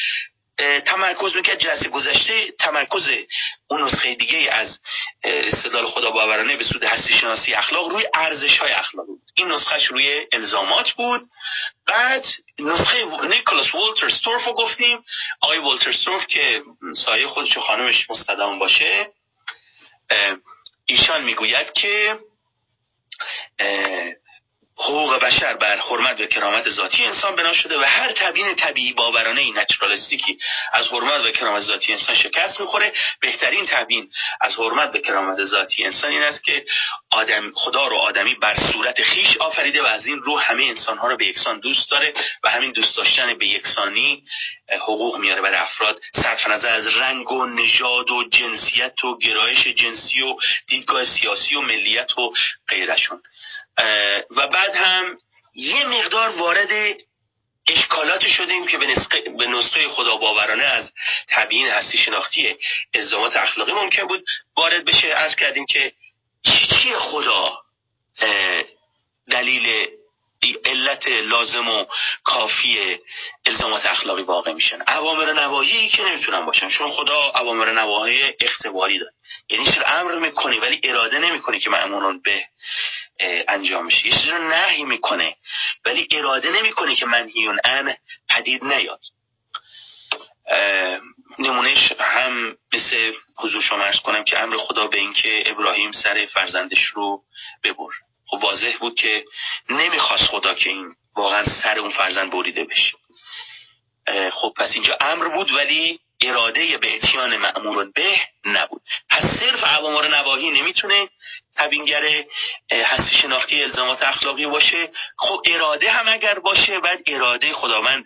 تمرکز 0.87 1.37
می‌کرد 1.37 1.59
جلسه 1.59 1.89
گذشته 1.89 2.53
تمرکز 2.59 3.09
اون 3.71 3.83
نسخه 3.83 4.15
دیگه 4.15 4.51
از 4.53 4.79
استدلال 5.25 5.87
خدا 5.87 6.11
باورانه 6.11 6.57
به 6.57 6.65
سود 6.65 6.85
هستی 6.85 7.15
شناسی 7.15 7.55
اخلاق 7.55 7.89
روی 7.89 8.07
ارزش 8.15 8.59
های 8.59 8.73
اخلاق 8.73 9.07
بود. 9.07 9.21
این 9.35 9.49
نسخهش 9.53 9.85
روی 9.85 10.27
الزامات 10.33 10.91
بود. 10.91 11.23
بعد 11.87 12.25
نسخه 12.59 13.05
نیکولاس 13.27 13.75
والتر 13.75 14.09
ستورف 14.09 14.45
رو 14.45 14.53
گفتیم. 14.53 15.05
آقای 15.41 15.59
والتر 15.59 15.93
ستورف 15.93 16.27
که 16.27 16.63
سایه 17.05 17.27
خودش 17.27 17.57
و 17.57 17.61
خانمش 17.61 18.11
مستدام 18.11 18.59
باشه 18.59 19.09
ایشان 20.87 21.25
می‌گوید 21.25 21.73
که 21.73 22.19
حقوق 24.81 25.19
بشر 25.19 25.55
بر 25.55 25.79
حرمت 25.79 26.21
و 26.21 26.27
کرامت 26.27 26.69
ذاتی 26.69 27.05
انسان 27.05 27.37
بنا 27.37 27.55
شده 27.55 27.79
و 27.79 27.83
هر 27.83 28.13
تبیین 28.13 28.55
طبیعی 28.55 28.93
باورانه 28.93 29.41
ای 29.41 29.51
نچرالیستیکی 29.51 30.39
از 30.73 30.89
حرمت 30.89 31.25
و 31.25 31.31
کرامت 31.31 31.63
ذاتی 31.63 31.93
انسان 31.93 32.17
شکست 32.17 32.61
می‌خوره 32.61 32.93
بهترین 33.21 33.67
تبیین 33.67 34.11
از 34.41 34.57
حرمت 34.57 34.95
و 34.95 34.99
کرامت 34.99 35.45
ذاتی 35.45 35.85
انسان 35.85 36.11
این 36.11 36.23
است 36.23 36.45
که 36.45 36.65
آدم 37.11 37.53
خدا 37.55 37.87
رو 37.87 37.97
آدمی 37.97 38.35
بر 38.35 38.57
صورت 38.73 39.03
خیش 39.03 39.37
آفریده 39.37 39.83
و 39.83 39.87
از 39.87 40.07
این 40.07 40.19
رو 40.19 40.39
همه 40.39 40.63
انسان 40.65 40.99
ها 40.99 41.09
رو 41.09 41.17
به 41.17 41.27
یکسان 41.27 41.61
دوست 41.61 41.91
داره 41.91 42.13
و 42.45 42.51
همین 42.51 42.73
دوست 42.73 42.97
داشتن 42.97 43.39
به 43.39 43.47
یکسانی 43.47 44.25
حقوق 44.81 45.19
میاره 45.19 45.43
برای 45.43 45.57
افراد. 45.57 46.01
صرف 46.15 46.47
نظر 46.47 46.73
از 46.73 46.87
رنگ 46.87 47.33
و 47.33 47.47
نژاد 47.47 48.11
و 48.11 48.29
جنسیت 48.29 49.05
و 49.05 49.19
گرایش 49.19 49.67
جنسی 49.67 50.23
و 50.23 50.37
دیدگاه 50.67 51.05
سیاسی 51.05 51.57
و 51.57 51.61
ملیت 51.61 52.19
و 52.19 52.33
غیرشون. 52.69 53.23
و 54.31 54.47
بعد 54.49 54.75
هم 54.75 55.19
یه 55.55 55.85
مقدار 55.85 56.29
وارد 56.29 56.97
اشکالات 57.69 58.27
شدیم 58.27 58.67
که 58.67 58.79
به 59.39 59.47
نسخه 59.47 59.89
خدا 59.89 60.17
باورانه 60.17 60.65
از 60.65 60.93
تبیین 61.29 61.69
هستی 61.69 61.99
شناختی 61.99 62.57
الزامات 62.95 63.37
اخلاقی 63.37 63.73
ممکن 63.73 64.07
بود 64.07 64.25
وارد 64.57 64.85
بشه. 64.85 65.09
از 65.09 65.37
کردیم 65.37 65.67
که 65.67 65.93
چی 66.43 66.95
خدا 66.95 67.59
دلیل 69.31 69.87
علت 70.65 71.07
لازم 71.07 71.69
و 71.69 71.85
کافی 72.25 72.99
الزامات 73.47 73.87
اخلاقی 73.87 74.23
واقع 74.23 74.53
میشن؟ 74.53 74.83
عوامر 74.83 75.33
نواهی 75.33 75.89
که 75.89 76.03
نمی‌تونن 76.03 76.47
باشن. 76.47 76.69
چون 76.69 76.91
خدا 76.91 77.31
عوامر 77.35 77.73
نواهی 77.73 78.35
اختباری 78.41 78.99
داره. 78.99 79.13
یعنی 79.51 79.73
چرا 79.73 79.87
امر 79.87 80.19
می‌کنی 80.19 80.59
ولی 80.59 80.81
اراده 80.85 81.19
نمی‌کنی 81.19 81.61
که 81.61 81.71
معمولان 81.71 82.21
به 82.25 82.45
انجام 83.49 83.87
میشه. 83.87 84.07
یه 84.07 84.13
چیزی 84.13 84.31
رو 84.31 84.49
نهی 84.49 84.85
می‌کنه. 84.85 85.37
ولی 85.85 86.09
اراده 86.11 86.51
نمی‌کنه 86.51 86.95
که 86.97 87.07
منهیون 87.07 87.59
ان 87.65 87.97
پدید 88.29 88.65
نیاد. 88.65 89.01
نمونهش 91.39 91.93
هم 91.99 92.57
مثل 92.73 93.13
حضور 93.39 93.63
شما 93.63 93.85
ارز 93.85 93.99
کنم 93.99 94.25
که 94.25 94.39
امر 94.39 94.57
خدا 94.57 94.87
به 94.87 94.99
اینکه 94.99 95.43
ابراهیم 95.47 95.93
سر 95.93 96.27
فرزندش 96.27 96.85
رو 96.85 97.23
ببر. 97.65 97.93
خب 98.27 98.45
واضح 98.45 98.77
بود 98.81 98.95
که 98.95 99.25
نمی‌خواست 99.71 100.25
خدا 100.25 100.55
که 100.55 100.71
این 100.71 100.95
واقعا 101.17 101.45
سر 101.63 101.79
اون 101.79 101.91
فرزند 101.91 102.31
بریده 102.31 102.65
بشه. 102.65 102.97
خب 104.33 104.53
پس 104.57 104.71
اینجا 104.75 104.97
امر 105.01 105.29
بود 105.29 105.51
ولی 105.53 106.01
اراده 106.23 106.79
به 106.79 106.97
اتیان 106.97 107.37
معمور 107.37 107.91
به 107.95 108.21
نبود. 108.45 108.83
پس 109.11 109.23
صرف 109.41 109.65
عوامر 109.65 110.09
نواهی 110.09 110.51
نمی‌تونه 110.51 111.09
تبینگر 111.57 112.25
هستی 112.71 113.17
شناختی 113.23 113.63
الزامات 113.63 114.03
اخلاقی 114.03 114.47
باشه. 114.47 114.91
خب 115.19 115.43
اراده 115.47 115.91
هم 115.91 116.09
اگر 116.09 116.39
باشه 116.39 116.81
بعد 116.81 116.99
اراده 117.07 117.53
خداوند 117.53 118.05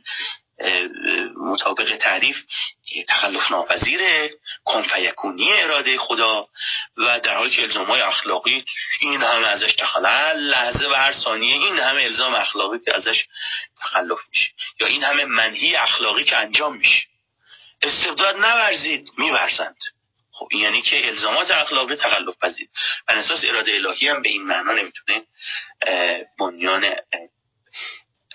مطابق 1.36 1.96
تعریف 1.96 2.36
تخلف 3.08 3.50
ناپذیره 3.50 4.30
کنفیکونی 4.64 5.52
اراده 5.52 5.98
خدا. 5.98 6.46
و 6.96 7.20
در 7.20 7.34
حالی 7.34 7.50
که 7.50 7.62
الزام 7.62 7.86
های 7.86 8.00
اخلاقی 8.00 8.64
این 9.00 9.22
همه 9.22 9.46
ازش 9.46 9.72
تخلف 9.72 10.34
لحظه 10.36 10.88
و 10.88 10.94
هر 10.94 11.12
ثانیه 11.12 11.54
این 11.54 11.78
همه 11.78 12.02
الزام 12.02 12.34
اخلاقی 12.34 12.78
که 12.84 12.96
ازش 12.96 13.24
تخلف 13.80 14.18
میشه. 14.28 14.52
یا 14.80 14.86
این 14.86 15.04
همه 15.04 15.24
منهی 15.24 15.76
اخلاقی 15.76 16.24
که 16.24 16.36
انجام 16.36 16.76
میشه. 16.76 17.13
استبداد 17.84 18.36
نورزید 18.36 19.10
میورزند. 19.18 19.76
خب 20.32 20.48
این 20.50 20.62
یعنی 20.62 20.82
که 20.82 21.08
الزامات 21.08 21.50
اخلاقی 21.50 21.96
تقلب 21.96 22.34
پذیر. 22.42 22.68
بر 23.08 23.14
اساس 23.14 23.44
اراده 23.44 23.74
الهی 23.74 24.08
هم 24.08 24.22
به 24.22 24.28
این 24.28 24.42
معنا 24.42 24.72
نمی‌تونه 24.72 25.22
بنیان 26.38 26.94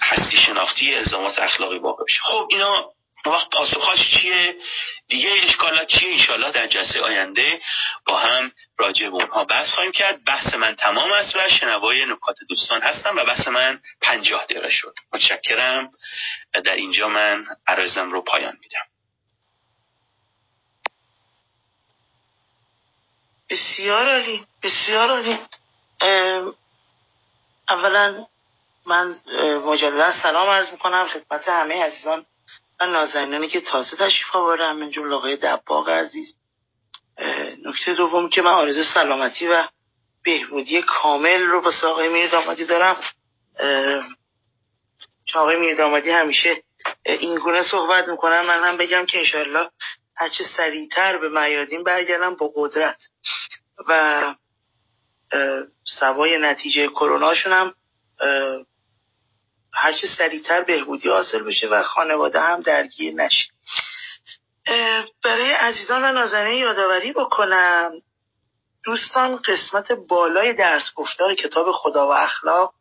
هستی 0.02 0.38
شناختی 0.38 0.96
الزامات 0.96 1.40
اخلاقی 1.40 1.78
واقع 1.78 2.04
بشه. 2.04 2.20
خب 2.22 2.48
اینا 2.50 2.92
وقت 3.26 3.50
پاسخاش 3.50 4.00
چیه؟ 4.18 4.56
دیگه 5.08 5.30
اشکالات 5.44 5.88
چیه؟ 5.88 6.12
انشالله 6.12 6.52
در 6.52 6.68
جلسه 6.68 7.02
آینده 7.02 7.62
با 8.06 8.18
هم 8.18 8.52
راجع 8.78 9.10
به 9.10 9.14
اونها 9.14 9.44
بحث 9.44 9.68
خواهیم 9.72 9.92
کرد. 9.92 10.24
بحث 10.26 10.54
من 10.54 10.76
تمام 10.76 11.12
است 11.12 11.36
و 11.36 11.50
شنوای 11.50 12.06
نکات 12.06 12.36
دوستان 12.50 12.82
هستم 12.82 13.18
و 13.18 13.24
بحث 13.24 13.48
من 13.48 13.80
پنجاه 14.02 14.46
دقیقه 14.46 14.70
شد. 14.70 14.96
متشکرم. 15.14 15.92
در 16.64 16.76
اینجا 16.76 17.08
من 17.08 17.46
عرضم 17.68 18.12
رو 18.12 18.22
پایان 18.22 18.58
میدم. 18.62 18.89
بسیار 23.50 24.10
عالی 24.10 24.46
بسیار 24.64 25.10
عالی. 25.10 25.40
اولا 27.70 28.26
من 28.86 29.20
مجددا 29.66 30.22
سلام 30.24 30.50
عرض 30.50 30.72
می‌کنم 30.72 31.08
خدمت 31.08 31.50
همه 31.50 31.84
عزیزان 31.84 32.26
و 32.80 32.86
نازنینانی 32.86 33.48
که 33.48 33.62
تازه 33.62 33.98
تشریف 33.98 34.36
آوردن 34.36 34.72
من 34.72 34.92
جمله 34.92 35.16
آقای 35.16 35.36
دباغ 35.36 35.90
عزیز. 35.90 36.36
نکته 37.66 37.94
دوم 37.94 38.30
که 38.30 38.42
من 38.42 38.52
آرزو 38.52 38.84
سلامتی 38.84 39.48
و 39.48 39.68
بهبودی 40.24 40.82
کامل 40.82 41.42
رو 41.42 41.62
با 41.62 41.72
آقای 41.84 42.10
میر 42.10 42.30
دامادی 42.30 42.66
دارم. 42.66 43.04
چون 45.26 45.42
آقای 45.42 45.56
میر 45.56 45.76
دامادی 45.76 46.10
همیشه 46.10 46.64
این 47.06 47.36
گونه 47.36 47.64
صحبت 47.64 48.08
می‌کنن 48.08 48.42
من 48.42 48.64
هم 48.64 48.78
بگم 48.78 49.06
که 49.06 49.20
انشالله 49.20 49.70
هرچه 50.20 50.44
سریعتر 50.58 51.18
به 51.18 51.30
میادین 51.30 51.84
برگردم 51.84 52.36
با 52.36 52.52
قدرت. 52.56 52.98
و 53.88 54.36
سوای 56.00 56.38
نتیجه 56.38 56.88
کروناشون 56.88 57.54
هم 57.54 57.74
هرچه 59.74 60.08
سریعتر 60.18 60.64
بهبودی 60.64 61.10
حاصل 61.10 61.44
بشه 61.44 61.68
و 61.68 61.84
خانواده 61.84 62.40
هم 62.40 62.62
درگیر 62.62 63.14
نشه. 63.14 63.46
برای 65.24 65.52
عزیزان 65.52 66.04
و 66.04 66.12
نازنین 66.12 66.58
یادآوری 66.60 67.14
بکنم 67.14 67.92
دوستان 68.84 69.36
قسمت 69.36 69.92
بالای 69.92 70.54
درس 70.54 70.94
گفتار 70.96 71.36
کتاب 71.36 71.72
خدا 71.72 72.08
و 72.08 72.12
اخلاق 72.12 72.74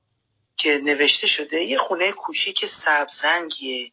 که 0.57 0.81
نوشته 0.85 1.27
شده 1.27 1.65
یه 1.65 1.79
خونه 1.79 2.13
کوچیک 2.13 2.65
سبزرنگیه. 2.85 3.91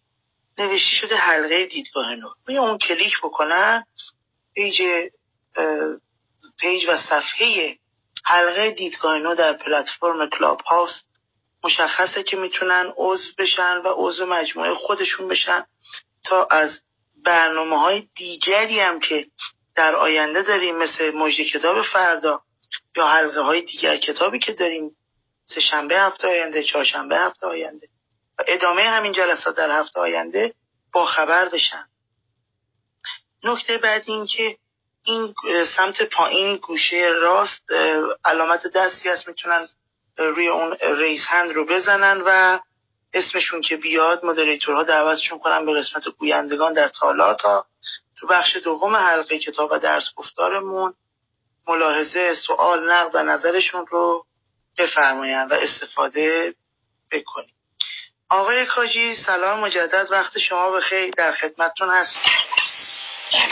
نوشته 0.57 0.95
شده 1.01 1.15
حلقه 1.15 1.65
دیدگاه 1.65 2.15
نو. 2.15 2.61
اون 2.61 2.77
کلیک 2.77 3.17
بکنن 3.23 3.83
page 4.55 4.81
page 6.57 6.85
و 6.87 6.97
صفحه 6.97 7.77
حلقه 8.25 8.71
دیدگاه 8.71 9.19
نو 9.19 9.35
در 9.35 9.53
پلتفرم 9.53 10.29
کلاب 10.29 10.61
هاوس 10.61 11.01
مشخصه 11.63 12.23
که 12.23 12.37
می‌تونن 12.37 12.93
عضو 12.97 13.29
بشن 13.37 13.77
و 13.77 13.93
عضو 13.95 14.25
مجموعه 14.25 14.73
خودشون 14.73 15.27
بشن 15.27 15.65
تا 16.23 16.45
از 16.45 16.71
برنامه 17.25 17.79
های 17.79 18.07
دیگری 18.15 18.79
هم 18.79 18.99
که 18.99 19.27
در 19.75 19.95
آینده 19.95 20.41
داریم 20.41 20.77
مثل 20.77 21.11
مجد 21.11 21.43
کتاب 21.43 21.81
فردا 21.81 22.41
یا 22.95 23.07
حلقه 23.07 23.41
های 23.41 23.61
دیگر 23.61 23.97
کتابی 23.97 24.39
که 24.39 24.53
داریم 24.53 24.91
سه 25.45 25.61
شنبه 25.61 25.99
هفته 25.99 26.27
آینده 26.27 26.63
چهارشنبه 26.63 27.17
هفته 27.17 27.47
آینده. 27.47 27.87
و 28.39 28.43
ادامه 28.47 28.83
همین 28.83 29.11
جلسات 29.11 29.55
در 29.55 29.71
هفته 29.71 29.99
آینده 29.99 30.53
با 30.93 31.05
خبر 31.05 31.49
بشن. 31.49 31.85
نکته 33.43 33.77
بعد 33.77 34.03
این 34.05 34.25
که 34.25 34.57
این 35.03 35.33
سمت 35.77 36.03
پایین 36.03 36.55
گوشه 36.55 37.11
راست 37.21 37.71
علامت 38.25 38.67
دستی 38.67 39.09
هست 39.09 39.27
می‌تونن 39.27 39.67
روی 40.17 40.47
اون 40.47 40.77
ریس 40.81 41.21
هند 41.27 41.51
رو 41.51 41.65
بزنن 41.65 42.21
و 42.25 42.59
اسمشون 43.13 43.61
که 43.61 43.77
بیاد 43.77 44.25
مدریتورها 44.25 44.83
دعوتشون 44.83 45.39
کنن 45.39 45.65
به 45.65 45.73
قسمت 45.73 46.09
گویندگان 46.09 46.73
در 46.73 46.87
تالار 46.87 47.33
تا 47.33 47.65
تو 48.19 48.27
بخش 48.27 48.55
دوم 48.55 48.95
حلقه 48.95 49.39
کتاب 49.39 49.71
و 49.71 49.79
درس 49.79 50.03
گفتارمون 50.15 50.93
ملاحظه 51.67 52.33
سوال 52.47 52.91
نقد 52.91 53.15
و 53.15 53.23
نظرشون 53.23 53.85
رو 53.87 54.25
بفرمایند 54.77 55.51
و 55.51 55.55
استفاده 55.55 56.55
بکنیم 57.11 57.54
آقای 58.29 58.65
کاجی 58.65 59.15
سلام 59.15 59.59
مجدد 59.59 60.07
وقت 60.11 60.39
شما 60.39 60.71
بخیر 60.71 61.13
در 61.17 61.31
خدمتتون 61.31 61.89
هست 61.89 62.17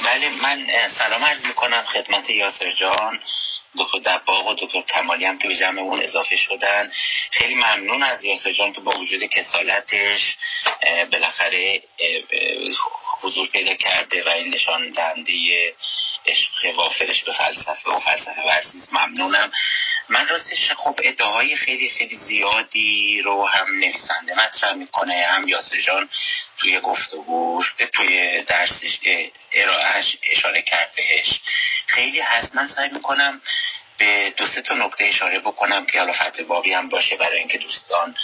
بله 0.05 0.29
من 0.29 0.89
سلام 0.97 1.23
عرض 1.25 1.45
می‌کنم 1.45 1.85
خدمت 1.93 2.29
یاسر 2.29 2.71
جان 2.71 3.19
دکتر 3.77 4.17
دباغ 4.17 4.47
و 4.47 4.53
دکتر 4.53 4.81
کمالی 4.81 5.25
هم 5.25 5.37
که 5.37 5.47
به 5.47 5.55
جمعمون 5.55 6.03
اضافه 6.03 6.35
شدن. 6.37 6.91
خیلی 7.31 7.55
ممنون 7.55 8.03
از 8.03 8.23
یاسر 8.23 8.51
جان 8.51 8.73
که 8.73 8.81
با 8.81 8.91
وجود 8.91 9.23
کسالتش 9.23 10.35
بالاخره 11.11 11.81
حضور 13.21 13.47
پیدا 13.47 13.73
کرده 13.75 14.23
و 14.23 14.29
این 14.29 14.53
نشان 14.53 14.91
دهنده 14.91 15.33
عشق 16.25 16.75
وافرش 16.75 17.23
به 17.23 17.33
فلسفه 17.33 17.91
و 17.91 17.99
فلسفه 17.99 18.41
ورزیز 18.41 18.89
ممنونم. 18.91 19.51
من 20.09 20.27
راستش 20.27 20.71
خب 20.71 20.99
ادعای 21.03 21.55
خیلی 21.55 21.89
خیلی 21.89 22.15
زیادی 22.15 23.21
رو 23.21 23.45
هم 23.47 23.67
نویسنده 23.79 24.35
مطرح 24.35 24.73
می‌کنه. 24.73 25.13
هم 25.13 25.47
یاسر 25.47 25.79
جان 25.79 26.09
توی 26.57 26.79
گفتگوش 26.79 27.73
توی 27.93 28.41
درسش 28.41 28.99
ارائهش 29.51 30.17
اشاره 30.31 30.61
کرد 30.61 30.91
بهش. 30.95 31.39
خیلی 31.87 32.19
هست. 32.19 32.55
من 32.55 32.67
سعی 32.67 32.89
می‌کنم 32.89 33.41
به 33.97 34.33
دو 34.37 34.47
سه 34.47 34.61
تا 34.61 34.75
نکته 34.75 35.05
اشاره 35.05 35.39
بکنم 35.39 35.85
که 35.85 35.99
حالا 35.99 36.13
فتح 36.13 36.43
بابی 36.43 36.73
هم 36.73 36.89
باشه 36.89 37.15
برای 37.15 37.39
اینکه 37.39 37.57
دوستان 37.57 38.15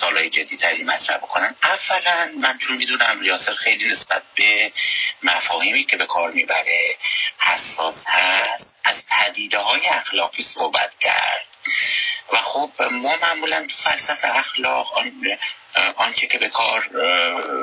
سوالهای 0.00 0.30
جدیتری 0.30 0.84
مطرح 0.84 1.16
بکنن. 1.16 1.54
اولا 1.62 2.30
من 2.40 2.58
چون 2.58 2.76
می‌دونم 2.76 3.20
یاسر 3.20 3.54
خیلی 3.54 3.88
نسبت 3.88 4.22
به 4.34 4.72
مفاهیمی 5.22 5.84
که 5.84 5.96
به 5.96 6.06
کار 6.06 6.30
می‌بره 6.30 6.96
حساس 7.38 8.04
هست 8.06 8.76
از 8.84 9.02
پدیده 9.10 9.58
های 9.58 9.86
اخلاقی 9.86 10.42
صحبت 10.42 10.98
کرد. 11.00 11.46
و 12.32 12.36
خب 12.36 12.70
ما 12.90 13.16
معمولا 13.22 13.66
تو 13.66 13.76
فلسفه 13.84 14.38
اخلاق 14.38 14.86
آنچه 15.96 16.26
که 16.26 16.38
به 16.38 16.48
کار 16.48 16.88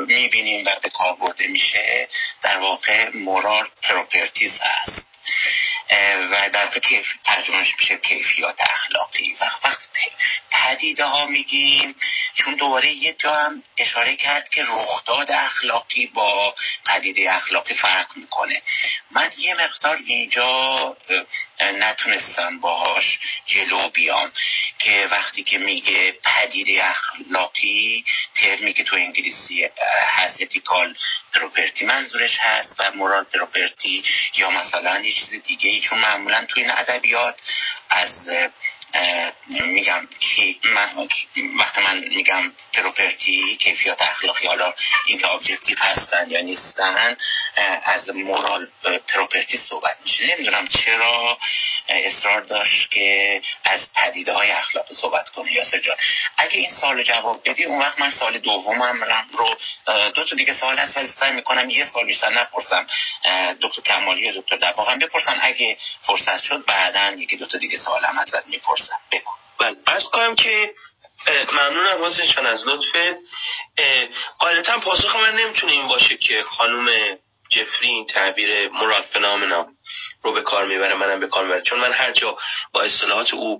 می‌بینیم 0.07 0.65
و 0.65 0.75
به 0.81 0.89
کار 0.89 1.15
برده 1.15 1.47
میشه 1.47 2.09
در 2.41 2.57
واقع 2.57 3.09
moral 3.17 3.67
properties 3.83 4.59
هست. 4.61 5.06
و 6.31 6.49
در 6.53 6.79
کیف 6.79 7.05
ترجمهش 7.23 7.75
میشه 7.79 7.97
کیفیات 7.97 8.55
اخلاقی. 8.59 9.37
وقت 9.41 9.65
وقت 9.65 9.87
پدیده 10.51 11.05
ها 11.05 11.25
میگیم 11.25 11.95
چون 12.35 12.55
دوباره 12.55 12.91
یه 12.91 13.13
جا 13.13 13.35
هم 13.35 13.63
اشاره 13.77 14.15
کرد 14.15 14.49
که 14.49 14.63
رخداد 14.63 15.31
اخلاقی 15.31 16.07
با 16.07 16.55
پدیده 16.85 17.35
اخلاقی 17.35 17.73
فرق 17.73 18.07
می‌کنه. 18.15 18.61
من 19.11 19.31
یه 19.37 19.53
مقدار 19.55 19.99
اینجا 20.05 20.97
نتونستم 21.59 22.59
باهاش 22.59 23.19
جلو 23.45 23.89
بیام 23.89 24.31
که 24.79 25.07
وقتی 25.11 25.43
که 25.43 25.57
میگه 25.57 26.11
پدیده 26.25 26.89
اخلاقی 26.89 28.05
ترمی 28.35 28.73
که 28.73 28.83
تو 28.83 28.95
انگلیسی 28.95 29.69
هست 30.07 30.41
ethical 30.41 30.95
property 31.37 31.85
منظورش 31.85 32.37
هست 32.39 32.79
و 32.79 32.91
moral 32.95 33.23
property 33.23 34.03
یا 34.37 34.49
مثلا 34.49 34.99
یه 34.99 35.13
چیز 35.13 35.43
دیگه 35.43 35.69
ای 35.69 35.79
چون 35.81 35.99
معمولا 35.99 36.45
تو 36.45 36.59
این 36.59 36.71
ادبیات 36.71 37.35
از 37.89 38.29
میگم 39.47 40.07
من 40.63 41.07
وقتی 41.59 41.81
من 41.81 41.97
میگم 41.97 42.53
property 42.73 43.57
کیفیات 43.57 44.01
اخلاقی 44.01 44.47
حالا 44.47 44.73
اینکه 45.05 45.27
objective 45.27 45.77
هستن 45.79 46.29
یا 46.29 46.41
نیستن 46.41 47.17
از 47.83 48.09
moral 48.09 48.67
property 49.07 49.57
صحبت 49.57 49.97
میشه. 50.03 50.35
نمی‌دونم 50.35 50.67
چرا 50.67 51.37
اصرار 51.89 52.41
داشت 52.41 52.91
که 52.91 53.41
از 53.63 53.93
پدیده 53.93 54.33
های 54.33 54.51
اخلاقی 54.51 54.95
صحبت 54.95 55.29
کنه. 55.29 55.53
یاسر 55.53 55.79
جان 55.79 55.95
اگه 56.37 56.57
این 56.57 56.71
سوال 56.71 57.03
جواب 57.03 57.41
بدی 57.49 57.63
اون 57.63 57.79
وقت 57.79 57.99
من 57.99 58.11
سوال 58.11 58.37
دومم 58.37 59.03
رو 59.31 59.57
دو 60.15 60.23
تا 60.23 60.35
دیگه 60.35 60.53
سوال 60.53 60.77
هست 60.77 60.97
ولی 60.97 61.07
سعی 61.07 61.31
می‌کنم 61.31 61.69
یه 61.69 61.85
سوال 61.85 62.05
بیشتر 62.05 62.29
نپرسم. 62.29 62.87
دکتر 63.61 63.81
کمالی 63.81 64.31
و 64.31 64.41
دکتر 64.41 64.55
دباغ 64.55 64.97
بپرسن. 64.99 65.37
اگه 65.41 65.77
فرصت 66.01 66.43
شد 66.43 66.65
بعدا 66.65 67.11
یکی 67.17 67.37
دو 67.37 67.45
تا 67.45 67.57
دیگه 67.57 67.77
سوال 67.77 68.05
هم 68.05 68.17
ازت 68.17 68.47
می‌پرسم. 68.47 68.86
بگو 69.11 69.31
بله 69.85 70.01
کنم 70.13 70.35
که 70.35 70.73
ممنونم 71.51 72.03
حسین 72.05 72.45
از 72.45 72.67
لطفت. 72.67 73.17
قاعدتا 74.39 74.79
پاسخ 74.79 75.15
من 75.15 75.35
نمی‌تونه 75.35 75.71
این 75.71 75.87
باشه 75.87 76.17
که 76.17 76.43
خانم 76.43 77.17
جفری 77.49 77.87
این 77.87 78.05
تعبیر 78.05 78.69
moral 78.69 79.03
phenomena 79.03 79.67
رو 80.23 80.33
به 80.33 80.41
کار 80.41 80.65
می‌بره 80.65 80.95
منم 80.95 81.19
به 81.19 81.27
کار 81.27 81.43
می‌بره 81.43 81.61
چون 81.61 81.79
من 81.79 81.91
هر 81.93 82.11
جا 82.11 82.37
با 82.73 82.81
اصطلاحات 82.81 83.33
او 83.33 83.59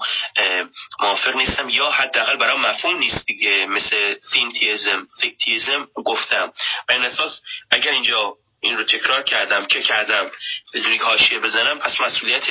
موافق 0.99 1.35
نیستم 1.35 1.69
یا 1.69 1.91
حداقل 1.91 2.37
برای 2.37 2.57
مفهوم 2.57 2.97
نیست 2.97 3.25
دیگه. 3.25 3.65
مثل 3.65 4.15
فینتیزم 4.31 5.07
فیکتیزم 5.21 5.87
گفتم. 6.05 6.53
این 6.89 7.05
اساس 7.05 7.41
اگر 7.71 7.91
اینجا 7.91 8.33
این 8.61 8.77
رو 8.77 8.83
تکرار 8.83 9.23
کردم 9.23 9.65
که 9.65 9.81
کردم. 9.81 10.31
بدون 10.73 10.97
حاشیه 10.97 11.39
بزنم 11.39 11.79
پس 11.79 12.01
مسئولیت 12.01 12.43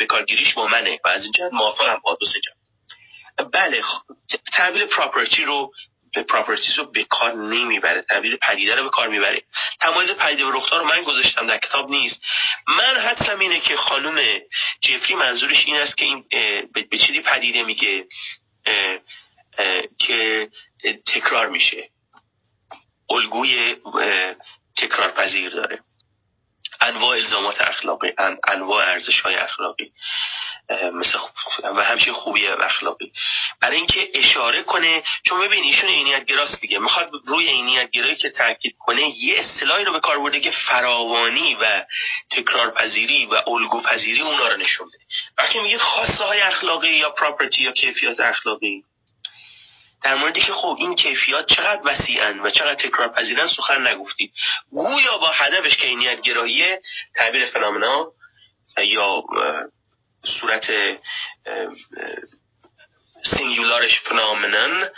بکارگیریش 0.00 0.54
با 0.54 0.66
منه 0.66 1.00
و 1.04 1.08
از 1.08 1.22
اینجا 1.22 1.48
موافقم 1.52 2.00
با 2.04 2.18
دو 2.20 2.26
بله 3.52 3.82
تعبیر 4.52 4.86
پراپرتی 4.86 5.44
رو 5.44 5.72
به 6.14 6.22
پراپرتیز 6.22 6.78
رو 6.78 6.90
به 6.90 7.04
کار 7.04 7.32
نمی‌بره. 7.32 8.02
تعبیر 8.02 8.36
پدیده 8.36 8.74
رو 8.74 8.82
به 8.82 8.90
کار 8.90 9.08
می‌بره. 9.08 9.42
تمایز 9.80 10.10
پدیده 10.10 10.44
و 10.44 10.50
رخدار 10.50 10.80
رو 10.80 10.86
من 10.86 11.02
گذاشتم 11.02 11.46
در 11.46 11.58
کتاب 11.58 11.90
نیست. 11.90 12.22
من 12.68 12.96
حدسم 13.00 13.38
اینه 13.38 13.60
که 13.60 13.76
خانم 13.76 14.40
جفری 14.80 15.14
منظورش 15.14 15.64
این 15.66 15.76
است 15.76 15.96
که 15.96 16.04
این 16.04 16.24
به 16.90 16.98
چیزی 16.98 17.20
پدیده 17.20 17.62
میگه 17.62 18.04
که 19.98 20.48
تکرار 21.06 21.48
میشه. 21.48 21.88
الگوی 23.10 23.76
تکرار 24.76 25.10
پذیر 25.10 25.50
داره. 25.50 25.78
انواع 26.80 27.16
الزامات 27.16 27.60
اخلاقی 27.60 28.12
انواع 28.48 28.84
ارزش 28.84 29.20
های 29.20 29.34
اخلاقی 29.34 29.92
مثل 30.70 31.18
و 31.64 31.84
همچنین 31.84 32.12
خوبی 32.12 32.46
اخلاقی. 32.46 33.12
برای 33.60 33.76
اینکه 33.76 34.08
اشاره 34.14 34.62
کنه 34.62 35.02
چون 35.22 35.40
ببین 35.40 35.64
ایشون 35.64 35.90
عینیت 35.90 36.24
گراست 36.24 36.60
دیگه. 36.60 36.78
می‌خواد 36.78 37.10
روی 37.26 37.48
عینیت 37.48 37.90
گرایی 37.90 38.16
که 38.16 38.30
تاکید 38.30 38.76
کنه 38.78 39.18
یه 39.18 39.38
اصطلاحی 39.38 39.84
رو 39.84 39.92
به 39.92 40.00
کار 40.00 40.18
برده 40.18 40.40
که 40.40 40.50
فراوانی 40.50 41.54
و 41.54 41.84
تکرار 42.30 42.70
پذیری 42.70 43.26
و 43.26 43.34
الگو 43.46 43.80
پذیری 43.80 44.20
اونا 44.20 44.48
رو 44.48 44.56
نشون 44.56 44.88
بده. 44.88 45.04
وقتی 45.38 45.60
میگید 45.60 45.80
خواسته 45.80 46.24
های 46.24 46.40
اخلاقی 46.40 46.88
یا 46.88 47.10
پراپرتی 47.10 47.62
یا 47.62 47.72
کیفیات 47.72 48.20
اخلاقی 48.20 48.84
در 50.04 50.14
موردی 50.14 50.40
که 50.40 50.52
خب 50.52 50.76
این 50.78 50.94
کیفیات 50.94 51.46
چقدر 51.46 51.80
وسیعن 51.84 52.40
و 52.40 52.50
چقدر 52.50 52.74
تکرار 52.74 53.08
پذیرن 53.08 53.46
سخن 53.46 53.86
نگفتید. 53.86 54.32
گویا 54.70 55.18
با 55.18 55.30
هدفش 55.30 55.76
که 55.76 55.86
اینیت 55.86 56.20
گرایی 56.20 56.64
تعبیر 57.14 57.46
فنامنا 57.46 58.06
یا 58.78 59.22
صورت 60.40 60.72
سینگولارش 63.24 64.00
فنامنن 64.00 64.90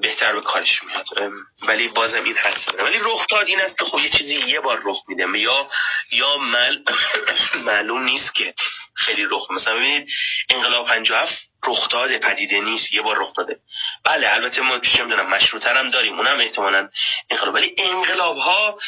بهتر 0.00 0.32
به 0.32 0.40
کارش 0.40 0.82
میاد. 0.82 1.32
ولی 1.62 1.88
بازم 1.88 2.24
این 2.24 2.36
هست 2.36 2.74
ولی 2.78 2.98
رخ 2.98 3.26
داد 3.30 3.46
این 3.46 3.60
است 3.60 3.78
که 3.78 3.84
خب 3.84 3.98
یه 3.98 4.10
چیزی 4.10 4.34
یه 4.34 4.60
بار 4.60 4.80
رخ 4.84 5.02
میده. 5.08 5.38
یا 5.38 5.68
یا 6.12 6.36
مل 6.36 6.78
معلوم 7.66 8.04
نیست 8.04 8.34
که 8.34 8.54
خیلی 8.94 9.26
رخ. 9.30 9.50
مثلا 9.50 9.74
ببینید 9.74 10.08
انقلاب 10.48 10.86
57 10.86 11.34
رخ 11.66 11.88
داده 11.88 12.18
پدیده 12.18 12.60
نیست 12.60 12.92
یه 12.92 13.02
بار 13.02 13.18
رخ 13.18 13.34
داده. 13.36 13.56
بله 14.04 14.34
البته 14.34 14.60
ما 14.62 14.78
چه 14.78 15.02
می‌دونم 15.04 15.28
مشروطه 15.28 15.68
هم 15.68 15.90
داریم 15.90 16.16
اونم 16.18 16.40
احتمالاً 16.40 16.88
انقلاب. 17.30 17.54
ولی 17.54 17.74
انقلاب 17.78 18.36
ها 18.36 18.78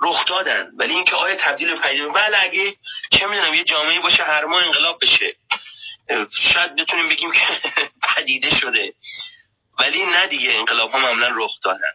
رخ 0.00 0.24
دادن 0.28 0.70
ولی 0.78 0.94
اینکه 0.94 1.16
آیا 1.16 1.36
تبدیل 1.36 1.74
به 1.74 1.80
پدیده 1.80 2.08
بله 2.08 2.42
اگه 2.42 2.72
چه 3.10 3.26
می‌دونم 3.26 3.54
یه 3.54 3.64
جامعه 3.64 4.00
باشه 4.00 4.22
هر 4.22 4.44
ماه 4.44 4.64
انقلاب 4.64 4.98
بشه. 5.02 5.36
شاید 6.54 6.76
بتونیم 6.76 7.08
بگیم 7.08 7.32
که 7.32 7.70
پدیده 8.16 8.60
شده. 8.60 8.92
ولی 9.78 10.06
نه 10.06 10.26
دیگه 10.26 10.52
انقلاب 10.52 10.90
ها 10.90 10.98
معمولا 10.98 11.28
رخ 11.34 11.52
دادن 11.64 11.92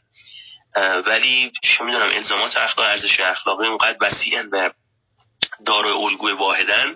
ولی 1.02 1.52
چه 1.64 1.84
می‌دونم 1.84 2.16
الزامات 2.16 2.58
اخلاق 2.58 2.88
ارزش 2.88 3.20
اخلاقی 3.20 3.68
اونقدر 3.68 3.98
وسیعن 4.02 4.50
و 4.52 4.70
دارای 5.66 5.94
الگوی 5.94 6.34
واحدن 6.34 6.96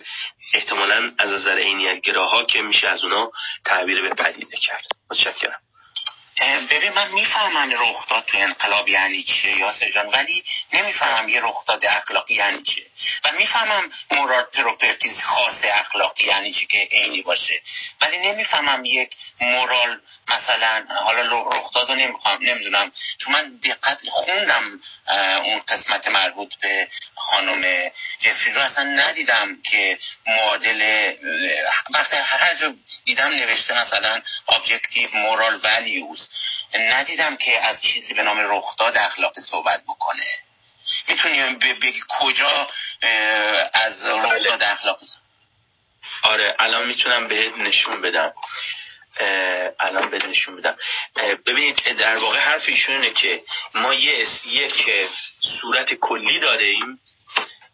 احتمالا 0.54 1.12
از 1.18 1.30
نظر 1.30 1.58
عینیت 1.58 2.02
گراها 2.02 2.44
که 2.44 2.62
میشه 2.62 2.88
از 2.88 3.04
اونا 3.04 3.32
تعبیر 3.66 4.02
به 4.02 4.10
پدیده 4.10 4.58
کرد. 4.58 4.86
متشکرم. 5.12 5.60
ببین 6.42 6.92
من 6.94 7.12
می‌فهمم 7.12 7.74
رخداد 7.74 8.26
تو 8.26 8.38
انقلاب 8.38 8.88
یعنی 8.88 9.24
چیه 9.24 9.58
یاسر 9.58 9.90
جان 9.90 10.08
ولی 10.08 10.44
نمی‌فهمم 10.74 11.30
یه 11.30 11.42
رخداد 11.42 11.86
اخلاقی 11.86 12.34
یعنی 12.34 12.64
چیه. 12.64 12.86
و 13.24 13.32
می‌فهمم 13.32 13.92
مراد 14.12 14.52
پروپرتیز 14.54 15.20
خاص 15.22 15.62
اخلاقی 15.64 16.24
یعنی 16.24 16.54
چی 16.54 16.66
که 16.66 16.88
عینی 16.92 17.22
باشه. 17.22 17.62
ولی 18.02 18.18
نمی‌فهمم 18.18 18.86
یک 18.86 19.10
مورال 19.42 20.00
مثلا 20.28 20.86
حالا 20.90 21.44
رخداد 21.50 21.90
رو 21.90 21.96
نمی‌خوام 21.96 22.38
نمی‌دونم. 22.42 22.92
چون 23.18 23.34
من 23.34 23.60
دقت 23.64 23.98
خوندم 24.10 24.80
اون 25.44 25.60
قسمت 25.60 26.08
مربوط 26.08 26.54
به 26.62 26.88
خانم 27.16 27.92
جفری 28.20 28.54
رو. 28.54 28.62
اصلا 28.62 28.84
ندیدم 28.84 29.62
که 29.62 30.00
معادل 30.28 31.12
وقتی 31.94 32.16
هر 32.16 32.56
جا 32.56 32.74
دیدم 33.06 33.28
نوشته 33.28 33.74
مثلا 33.74 34.22
objective 34.48 35.12
moral 35.14 35.64
values 36.24 36.54
ندیدم 36.76 37.38
که 37.38 37.66
از 37.66 37.82
چیزی 37.82 38.14
به 38.14 38.24
نام 38.24 38.40
رخداد 38.40 38.98
اخلاقی 38.98 39.42
صحبت 39.42 39.84
بکنه. 39.84 40.26
می‌تونی 41.08 41.56
بگی 41.56 42.04
کجا 42.20 42.70
از 43.74 44.06
رخداد 44.06 44.60
بله. 44.60 44.72
اخلاقی 44.72 45.06
آره 46.24 46.56
الان 46.60 46.88
می‌تونم 46.88 47.28
بهت 47.28 47.58
نشون 47.58 48.02
بدم. 48.02 48.34
الان 49.80 50.10
بهت 50.10 50.26
نشون 50.26 50.56
بدم. 50.56 50.78
ببینید 51.46 51.98
در 51.98 52.18
واقع 52.18 52.40
حرف 52.40 52.64
ایشون 52.68 52.96
اینه 52.96 53.14
که 53.14 53.44
ما 53.74 53.94
یه 53.94 54.28
یک 54.46 55.10
صورت 55.62 55.94
کلی 55.94 56.40
داریم 56.40 57.00